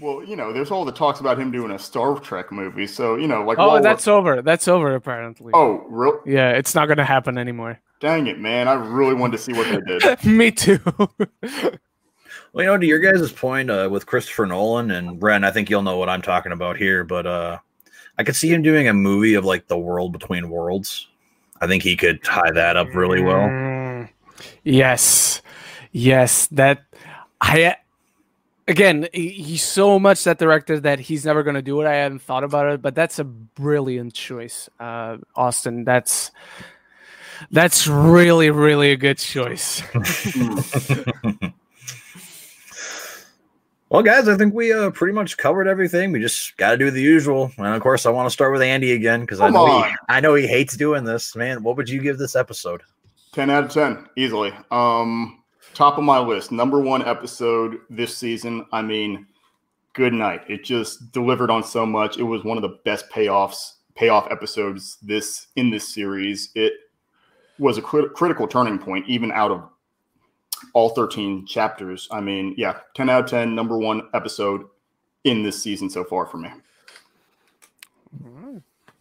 Well, 0.00 0.24
you 0.24 0.34
know, 0.34 0.52
there's 0.52 0.70
all 0.70 0.84
the 0.84 0.92
talks 0.92 1.20
about 1.20 1.38
him 1.38 1.50
doing 1.50 1.70
a 1.72 1.78
Star 1.78 2.18
Trek 2.18 2.50
movie, 2.50 2.86
so 2.86 3.16
you 3.16 3.28
know, 3.28 3.42
like 3.44 3.58
oh, 3.58 3.80
that's 3.80 4.08
over. 4.08 4.42
That's 4.42 4.68
over 4.68 4.94
apparently. 4.94 5.52
Oh, 5.54 5.84
real? 5.88 6.20
Yeah, 6.26 6.50
it's 6.52 6.74
not 6.74 6.86
gonna 6.86 7.04
happen 7.04 7.38
anymore. 7.38 7.80
Dang 8.00 8.26
it, 8.26 8.38
man! 8.38 8.68
I 8.68 8.74
really 8.74 9.14
wanted 9.14 9.36
to 9.36 9.42
see 9.42 9.52
what 9.52 9.68
they 9.68 9.98
did. 9.98 10.24
Me 10.24 10.50
too. 10.50 10.80
Well, 12.52 12.64
you 12.64 12.70
know, 12.70 12.78
to 12.78 12.86
your 12.86 12.98
guys' 12.98 13.30
point 13.30 13.70
uh, 13.70 13.88
with 13.90 14.06
Christopher 14.06 14.44
Nolan 14.44 14.90
and 14.90 15.22
Ren, 15.22 15.44
I 15.44 15.52
think 15.52 15.70
you'll 15.70 15.82
know 15.82 15.98
what 15.98 16.08
I'm 16.08 16.22
talking 16.22 16.50
about 16.50 16.76
here, 16.76 17.04
but 17.04 17.24
uh, 17.24 17.58
I 18.18 18.24
could 18.24 18.34
see 18.34 18.52
him 18.52 18.62
doing 18.62 18.88
a 18.88 18.92
movie 18.92 19.34
of 19.34 19.44
like 19.44 19.68
the 19.68 19.78
world 19.78 20.12
between 20.12 20.50
worlds. 20.50 21.06
I 21.60 21.66
think 21.66 21.82
he 21.82 21.96
could 21.96 22.22
tie 22.24 22.50
that 22.52 22.76
up 22.76 22.94
really 22.94 23.22
well. 23.22 23.48
Mm, 23.48 24.08
yes, 24.64 25.42
yes. 25.92 26.46
That 26.48 26.84
I 27.40 27.76
again, 28.66 29.08
he's 29.12 29.62
so 29.62 29.98
much 29.98 30.24
that 30.24 30.38
director 30.38 30.80
that 30.80 31.00
he's 31.00 31.24
never 31.26 31.42
going 31.42 31.56
to 31.56 31.62
do 31.62 31.80
it. 31.80 31.86
I 31.86 31.96
haven't 31.96 32.22
thought 32.22 32.44
about 32.44 32.72
it, 32.72 32.80
but 32.80 32.94
that's 32.94 33.18
a 33.18 33.24
brilliant 33.24 34.14
choice, 34.14 34.68
uh, 34.78 35.18
Austin. 35.34 35.84
That's 35.84 36.30
that's 37.50 37.86
really, 37.86 38.50
really 38.50 38.92
a 38.92 38.96
good 38.96 39.18
choice. 39.18 39.82
Well, 43.90 44.02
guys, 44.02 44.28
I 44.28 44.36
think 44.36 44.54
we 44.54 44.72
uh, 44.72 44.90
pretty 44.90 45.12
much 45.12 45.36
covered 45.36 45.66
everything. 45.66 46.12
We 46.12 46.20
just 46.20 46.56
got 46.56 46.70
to 46.70 46.76
do 46.76 46.90
the 46.90 47.02
usual, 47.02 47.50
and 47.58 47.66
of 47.66 47.82
course, 47.82 48.06
I 48.06 48.10
want 48.10 48.26
to 48.26 48.30
start 48.30 48.52
with 48.52 48.62
Andy 48.62 48.92
again 48.92 49.20
because 49.20 49.40
I 49.40 49.50
know 49.50 49.82
he. 49.82 49.90
I 50.08 50.20
know 50.20 50.34
he 50.34 50.46
hates 50.46 50.76
doing 50.76 51.04
this. 51.04 51.34
Man, 51.34 51.62
what 51.62 51.76
would 51.76 51.88
you 51.88 52.00
give 52.00 52.16
this 52.16 52.36
episode? 52.36 52.82
10 53.32 53.50
out 53.50 53.64
of 53.64 53.70
10 53.70 54.08
easily 54.16 54.52
um 54.70 55.42
top 55.74 55.98
of 55.98 56.04
my 56.04 56.18
list 56.18 56.50
number 56.50 56.80
one 56.80 57.06
episode 57.06 57.78
this 57.88 58.16
season 58.16 58.66
i 58.72 58.82
mean 58.82 59.26
good 59.92 60.12
night 60.12 60.42
it 60.48 60.64
just 60.64 61.12
delivered 61.12 61.50
on 61.50 61.62
so 61.62 61.86
much 61.86 62.18
it 62.18 62.22
was 62.22 62.44
one 62.44 62.56
of 62.56 62.62
the 62.62 62.78
best 62.84 63.08
payoffs 63.10 63.74
payoff 63.94 64.30
episodes 64.30 64.98
this 65.02 65.48
in 65.56 65.70
this 65.70 65.94
series 65.94 66.50
it 66.54 66.72
was 67.58 67.78
a 67.78 67.82
crit- 67.82 68.14
critical 68.14 68.48
turning 68.48 68.78
point 68.78 69.04
even 69.08 69.30
out 69.32 69.50
of 69.50 69.68
all 70.74 70.90
13 70.90 71.46
chapters 71.46 72.08
i 72.10 72.20
mean 72.20 72.54
yeah 72.56 72.78
10 72.94 73.10
out 73.10 73.24
of 73.24 73.30
10 73.30 73.54
number 73.54 73.78
one 73.78 74.02
episode 74.14 74.66
in 75.24 75.42
this 75.42 75.62
season 75.62 75.88
so 75.90 76.04
far 76.04 76.26
for 76.26 76.38
me 76.38 76.50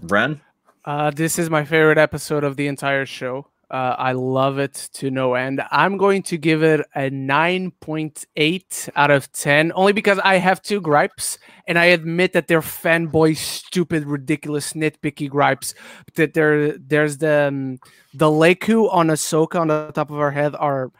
Ren? 0.02 0.42
Uh, 0.86 1.12
this 1.12 1.38
is 1.38 1.50
my 1.50 1.66
favorite 1.66 1.98
episode 1.98 2.44
of 2.44 2.56
the 2.56 2.68
entire 2.68 3.06
show. 3.06 3.48
Uh, 3.70 3.96
I 4.00 4.14
love 4.14 4.58
it 4.58 4.90
to 4.94 5.12
no 5.12 5.36
end. 5.36 5.62
I'm 5.70 5.98
going 5.98 6.24
to 6.24 6.38
give 6.38 6.64
it 6.64 6.82
a 6.96 7.12
9.8 7.12 8.90
out 8.96 9.12
of 9.12 9.32
10, 9.32 9.72
only 9.76 9.94
because 9.94 10.18
I 10.24 10.38
have 10.38 10.64
two 10.64 10.82
gripes, 10.82 11.38
and 11.68 11.78
I 11.78 11.86
admit 11.86 12.34
that 12.34 12.48
they're 12.48 12.62
fanboy, 12.62 13.38
stupid, 13.38 14.06
ridiculous, 14.06 14.74
nitpicky 14.74 15.30
gripes. 15.30 15.76
That 16.16 16.34
there, 16.34 16.80
there's 16.80 17.18
the 17.18 17.50
um, 17.50 17.80
the 18.16 18.26
Leku 18.26 18.92
on 18.92 19.08
Ahsoka 19.08 19.60
on 19.60 19.68
the 19.68 19.92
top 19.94 20.10
of 20.10 20.18
our 20.18 20.32
head 20.32 20.56
are 20.56 20.92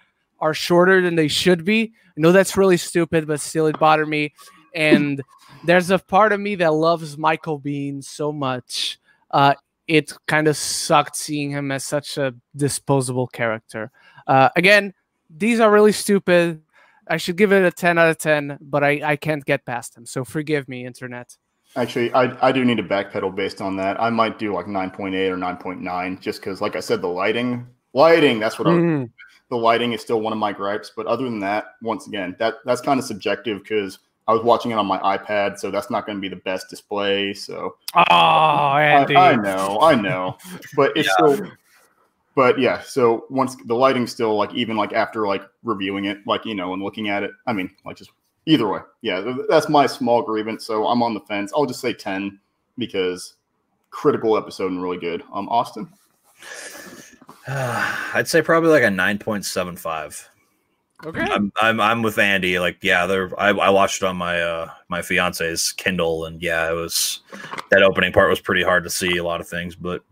are 0.42 0.54
shorter 0.54 1.02
than 1.02 1.16
they 1.16 1.28
should 1.28 1.66
be. 1.66 1.94
I 2.06 2.22
know 2.22 2.32
that's 2.32 2.58
really 2.58 2.78
stupid, 2.78 3.28
but 3.28 3.42
still, 3.42 3.68
it 3.68 3.80
bothered 3.80 4.10
me. 4.10 4.34
And 4.74 5.22
there's 5.64 5.90
a 5.90 6.00
part 6.00 6.32
of 6.32 6.40
me 6.40 6.56
that 6.56 6.74
loves 6.74 7.18
Michael 7.18 7.60
Biehn 7.60 8.04
so 8.04 8.32
much. 8.32 9.00
Uh, 9.32 9.54
it 9.88 10.14
kind 10.28 10.48
of 10.48 10.56
sucked 10.56 11.16
seeing 11.16 11.50
him 11.50 11.72
as 11.72 11.84
such 11.84 12.18
a 12.18 12.36
disposable 12.56 13.28
character. 13.28 13.92
Uh, 14.28 14.50
again, 14.56 14.94
these 15.30 15.60
are 15.60 15.72
really 15.72 15.92
stupid. 15.92 16.62
I 17.08 17.18
should 17.18 17.38
give 17.38 17.52
it 17.52 17.66
a 17.66 17.72
10 17.72 17.98
out 17.98 18.10
of 18.10 18.20
10, 18.20 18.60
but 18.62 18.84
I, 18.84 19.02
I 19.04 19.16
can't 19.16 19.44
get 19.44 19.66
past 19.66 19.96
them. 19.96 20.06
So 20.06 20.24
forgive 20.24 20.70
me, 20.70 20.86
internet. 20.86 21.36
Actually, 21.76 22.14
I, 22.14 22.48
I 22.48 22.52
do 22.52 22.64
need 22.64 22.78
to 22.78 22.84
backpedal 22.84 23.36
based 23.36 23.62
on 23.62 23.76
that. 23.78 24.00
I 24.00 24.10
might 24.10 24.38
do 24.38 24.54
like 24.54 24.68
9.8 24.68 25.30
or 25.30 25.38
9.9 25.38 26.20
just 26.20 26.40
because, 26.40 26.62
like 26.62 26.76
I 26.76 26.80
said, 26.80 27.02
the 27.02 27.08
lighting, 27.08 27.66
lighting, 27.94 28.40
that's 28.40 28.60
what 28.60 28.68
I, 28.68 28.72
Mm, 28.72 29.12
the 29.50 29.58
lighting 29.58 29.94
is 29.94 30.02
still 30.02 30.22
one 30.22 30.34
of 30.34 30.40
my 30.40 30.54
gripes. 30.54 30.92
But 30.96 31.08
other 31.08 31.24
than 31.24 31.40
that, 31.40 31.76
once 31.82 32.08
again, 32.08 32.36
that 32.40 32.56
that's 32.66 32.82
kind 32.82 33.00
of 33.00 33.06
subjective 33.06 33.62
because 33.64 34.00
I 34.28 34.34
was 34.34 34.44
watching 34.44 34.72
it 34.72 34.76
on 34.76 34.86
my 34.86 35.00
iPad, 35.00 35.58
so 35.58 35.72
that's 35.72 35.90
not 35.90 36.06
going 36.06 36.18
to 36.18 36.22
be 36.22 36.30
the 36.30 36.36
best 36.36 36.70
display. 36.70 37.34
So 37.34 37.78
Oh, 37.96 38.04
I, 38.08 38.84
Andy. 38.84 39.16
I 39.16 39.36
know, 39.36 39.80
I 39.82 39.96
know, 39.96 40.38
but 40.76 40.96
it's 40.96 41.12
still. 41.14 41.52
But 42.36 42.60
yeah, 42.60 42.80
so 42.80 43.26
once 43.30 43.56
the 43.66 43.74
lighting's 43.74 44.12
still 44.12 44.36
like 44.38 44.54
even 44.54 44.78
like 44.78 44.94
after 44.94 45.28
like 45.28 45.42
reviewing 45.64 46.06
it, 46.06 46.20
like 46.28 46.46
you 46.46 46.54
know, 46.54 46.74
and 46.74 46.82
looking 46.82 47.10
at 47.10 47.24
it, 47.24 47.32
I 47.48 47.54
mean, 47.54 47.72
like 47.86 47.98
just 47.98 48.12
either 48.46 48.68
way, 48.68 48.82
yeah, 49.02 49.36
that's 49.50 49.68
my 49.68 49.88
small 49.88 50.22
grievance. 50.22 50.66
So 50.66 50.88
I'm 50.88 51.02
on 51.02 51.16
the 51.16 51.22
fence. 51.22 51.52
I'll 51.56 51.66
just 51.66 51.82
say 51.82 51.92
ten 51.92 52.40
because 52.78 53.34
critical 53.90 54.38
episode 54.38 54.72
and 54.72 54.82
really 54.82 55.00
good. 55.00 55.24
Um, 55.34 55.50
Austin, 55.50 55.90
I'd 58.14 58.28
say 58.28 58.42
probably 58.42 58.70
like 58.70 58.84
a 58.84 58.88
9.75. 58.88 60.26
Okay. 61.06 61.22
I'm, 61.22 61.52
I'm 61.62 61.80
I'm 61.80 62.02
with 62.02 62.20
Andy. 62.20 62.60
Like, 62.60 62.78
yeah, 62.82 63.06
there. 63.06 63.32
I, 63.40 63.50
I 63.50 63.70
watched 63.70 64.02
it 64.02 64.06
on 64.06 64.18
my 64.18 64.42
uh 64.42 64.70
my 64.90 65.02
fiance's 65.02 65.72
Kindle, 65.72 66.26
and 66.26 66.42
yeah, 66.42 66.70
it 66.70 66.74
was 66.74 67.22
that 67.72 67.84
opening 67.84 68.12
part 68.12 68.30
was 68.30 68.42
pretty 68.42 68.64
hard 68.64 68.84
to 68.84 68.90
see 68.90 69.16
a 69.16 69.24
lot 69.24 69.40
of 69.40 69.48
things. 69.48 69.78
But 69.78 70.04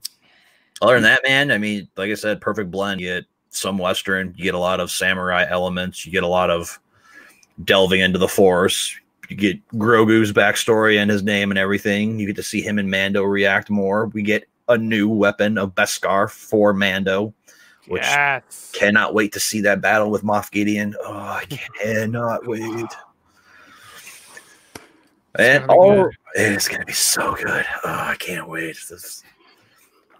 other 0.82 0.94
than 0.94 1.04
that, 1.04 1.24
man, 1.26 1.52
I 1.52 1.58
mean, 1.58 1.90
like 1.98 2.10
I 2.10 2.14
said, 2.14 2.40
perfect 2.40 2.72
blend. 2.72 3.02
You 3.02 3.16
get 3.16 3.26
some 3.50 3.78
Western, 3.78 4.34
you 4.38 4.44
get 4.46 4.56
a 4.56 4.60
lot 4.60 4.80
of 4.80 4.90
samurai 4.90 5.46
elements, 5.50 6.06
you 6.06 6.12
get 6.12 6.24
a 6.24 6.28
lot 6.28 6.50
of 6.50 6.80
delving 7.66 8.00
into 8.00 8.20
the 8.20 8.28
Force. 8.28 8.96
You 9.28 9.36
get 9.36 9.68
Grogu's 9.74 10.32
backstory 10.32 11.02
and 11.02 11.12
his 11.12 11.22
name 11.22 11.52
and 11.52 11.58
everything. 11.58 12.18
You 12.18 12.28
get 12.28 12.38
to 12.38 12.44
see 12.44 12.62
him 12.62 12.80
and 12.80 12.90
Mando 12.90 13.24
react 13.24 13.70
more. 13.70 14.06
We 14.06 14.22
get 14.22 14.48
a 14.68 14.78
new 14.78 15.10
weapon 15.10 15.58
of 15.58 15.76
Beskar 15.76 16.30
for 16.30 16.74
Mando, 16.74 17.34
which 17.88 18.04
yes. 18.04 18.72
Cannot 18.74 19.14
wait 19.14 19.32
to 19.34 19.40
see 19.40 19.62
that 19.62 19.82
battle 19.82 20.12
with 20.12 20.24
Moff 20.24 20.52
Gideon. 20.52 20.96
Oh, 21.04 21.14
I 21.14 21.46
cannot 21.46 22.46
wait. 22.48 22.86
And 25.40 25.68
gonna 25.68 25.80
oh, 25.80 26.10
it's 26.34 26.68
gonna 26.68 26.86
be 26.86 26.94
so 26.94 27.36
good. 27.36 27.66
Oh, 27.86 27.90
I 27.90 28.16
can't 28.18 28.50
wait. 28.50 28.78
This, 28.90 29.24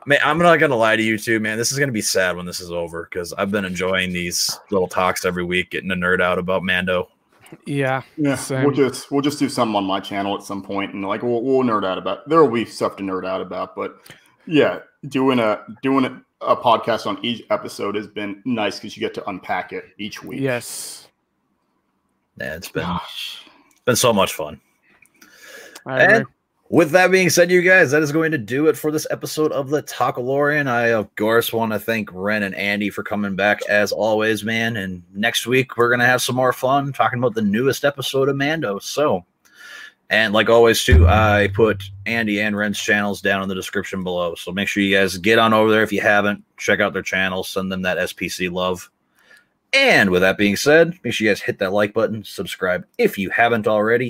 man, 0.06 0.20
I'm 0.24 0.38
not 0.38 0.58
gonna 0.58 0.76
lie 0.76 0.96
to 0.96 1.02
you 1.02 1.18
too, 1.18 1.40
man. 1.40 1.58
This 1.58 1.72
is 1.72 1.80
gonna 1.80 1.92
be 1.92 2.02
sad 2.02 2.36
when 2.36 2.46
this 2.46 2.60
is 2.60 2.72
over 2.72 3.08
because 3.10 3.34
I've 3.34 3.52
been 3.52 3.66
enjoying 3.66 4.14
these 4.14 4.60
little 4.70 4.88
talks 4.88 5.26
every 5.26 5.44
week, 5.44 5.72
getting 5.72 5.92
a 5.92 5.96
nerd 5.96 6.22
out 6.22 6.38
about 6.38 6.64
Mando. 6.64 7.10
Yeah. 7.66 8.02
yeah, 8.18 8.36
Same. 8.36 8.64
we'll 8.64 8.76
just 8.76 9.12
we'll 9.12 9.22
just 9.22 9.40
do 9.40 9.50
something 9.50 9.76
on 9.76 9.86
my 9.86 10.00
channel 10.00 10.36
at 10.36 10.44
some 10.44 10.62
point, 10.62 10.94
and 10.94 11.04
like 11.06 11.24
we'll, 11.24 11.42
we'll 11.42 11.64
nerd 11.64 11.86
out 11.86 11.98
about. 11.98 12.28
There 12.30 12.44
will 12.44 12.52
be 12.52 12.66
stuff 12.66 12.96
to 12.98 13.04
nerd 13.04 13.26
out 13.26 13.42
about, 13.42 13.76
but 13.76 14.02
yeah, 14.48 14.80
doing 15.10 15.40
a 15.40 15.64
doing 15.82 16.06
a, 16.06 16.22
a 16.42 16.56
podcast 16.56 17.06
on 17.06 17.24
each 17.24 17.44
episode 17.50 17.96
has 17.96 18.08
been 18.08 18.42
nice 18.46 18.80
because 18.80 18.96
you 18.96 19.02
get 19.02 19.14
to 19.16 19.30
unpack 19.30 19.74
it 19.74 19.86
each 19.98 20.24
week. 20.24 20.42
Yes. 20.42 21.08
Yeah, 22.40 22.56
it's 22.56 22.70
been 22.70 22.84
Gosh. 22.84 23.46
been 23.86 23.96
so 23.96 24.14
much 24.14 24.34
fun. 24.34 24.62
I 25.86 26.04
agree. 26.04 26.16
And 26.18 26.26
with 26.70 26.92
that 26.92 27.12
being 27.12 27.30
said, 27.30 27.50
you 27.50 27.62
guys, 27.62 27.92
that 27.92 28.04
is 28.04 28.12
going 28.12 28.32
to 28.32 28.38
do 28.38 28.68
it 28.68 28.78
for 28.78 28.92
this 28.92 29.08
episode 29.10 29.52
of 29.54 29.70
the 29.70 29.82
Talkalorian. 29.84 30.68
I, 30.68 30.92
of 30.92 31.14
course, 31.16 31.54
want 31.54 31.72
to 31.72 31.80
thank 31.80 32.10
Ren 32.12 32.44
and 32.44 32.56
Andy 32.56 32.90
for 32.90 33.04
coming 33.04 33.36
back 33.36 33.62
as 33.70 33.92
always, 33.92 34.44
man. 34.44 34.76
And 34.76 35.02
next 35.14 35.48
week, 35.48 35.78
we're 35.78 35.90
going 35.90 36.02
to 36.02 36.06
have 36.06 36.22
some 36.22 36.36
more 36.36 36.54
fun 36.54 36.92
talking 36.92 37.20
about 37.20 37.36
the 37.36 37.42
newest 37.42 37.86
episode 37.86 38.28
of 38.28 38.36
Mando. 38.36 38.80
So, 38.80 39.26
and 40.10 40.34
like 40.34 40.50
always, 40.50 40.84
too, 40.84 41.08
I 41.08 41.50
put 41.54 41.84
Andy 42.06 42.40
and 42.42 42.56
Ren's 42.56 42.80
channels 42.80 43.22
down 43.22 43.44
in 43.44 43.50
the 43.50 43.56
description 43.56 44.04
below. 44.04 44.36
So 44.36 44.52
make 44.52 44.68
sure 44.68 44.84
you 44.84 44.96
guys 44.96 45.18
get 45.18 45.40
on 45.40 45.54
over 45.54 45.70
there 45.70 45.84
if 45.84 45.92
you 45.92 46.02
haven't. 46.02 46.44
Check 46.58 46.80
out 46.80 46.94
their 46.94 47.02
channels, 47.02 47.50
send 47.50 47.72
them 47.72 47.82
that 47.82 47.98
SPC 47.98 48.52
love. 48.52 48.90
And 49.74 50.10
with 50.10 50.22
that 50.22 50.38
being 50.38 50.56
said, 50.56 50.98
make 51.04 51.14
sure 51.14 51.26
you 51.26 51.32
guys 51.32 51.42
hit 51.42 51.60
that 51.60 51.74
like 51.74 51.94
button, 51.94 52.24
subscribe 52.24 52.86
if 52.98 53.18
you 53.18 53.30
haven't 53.30 53.68
already, 53.68 54.06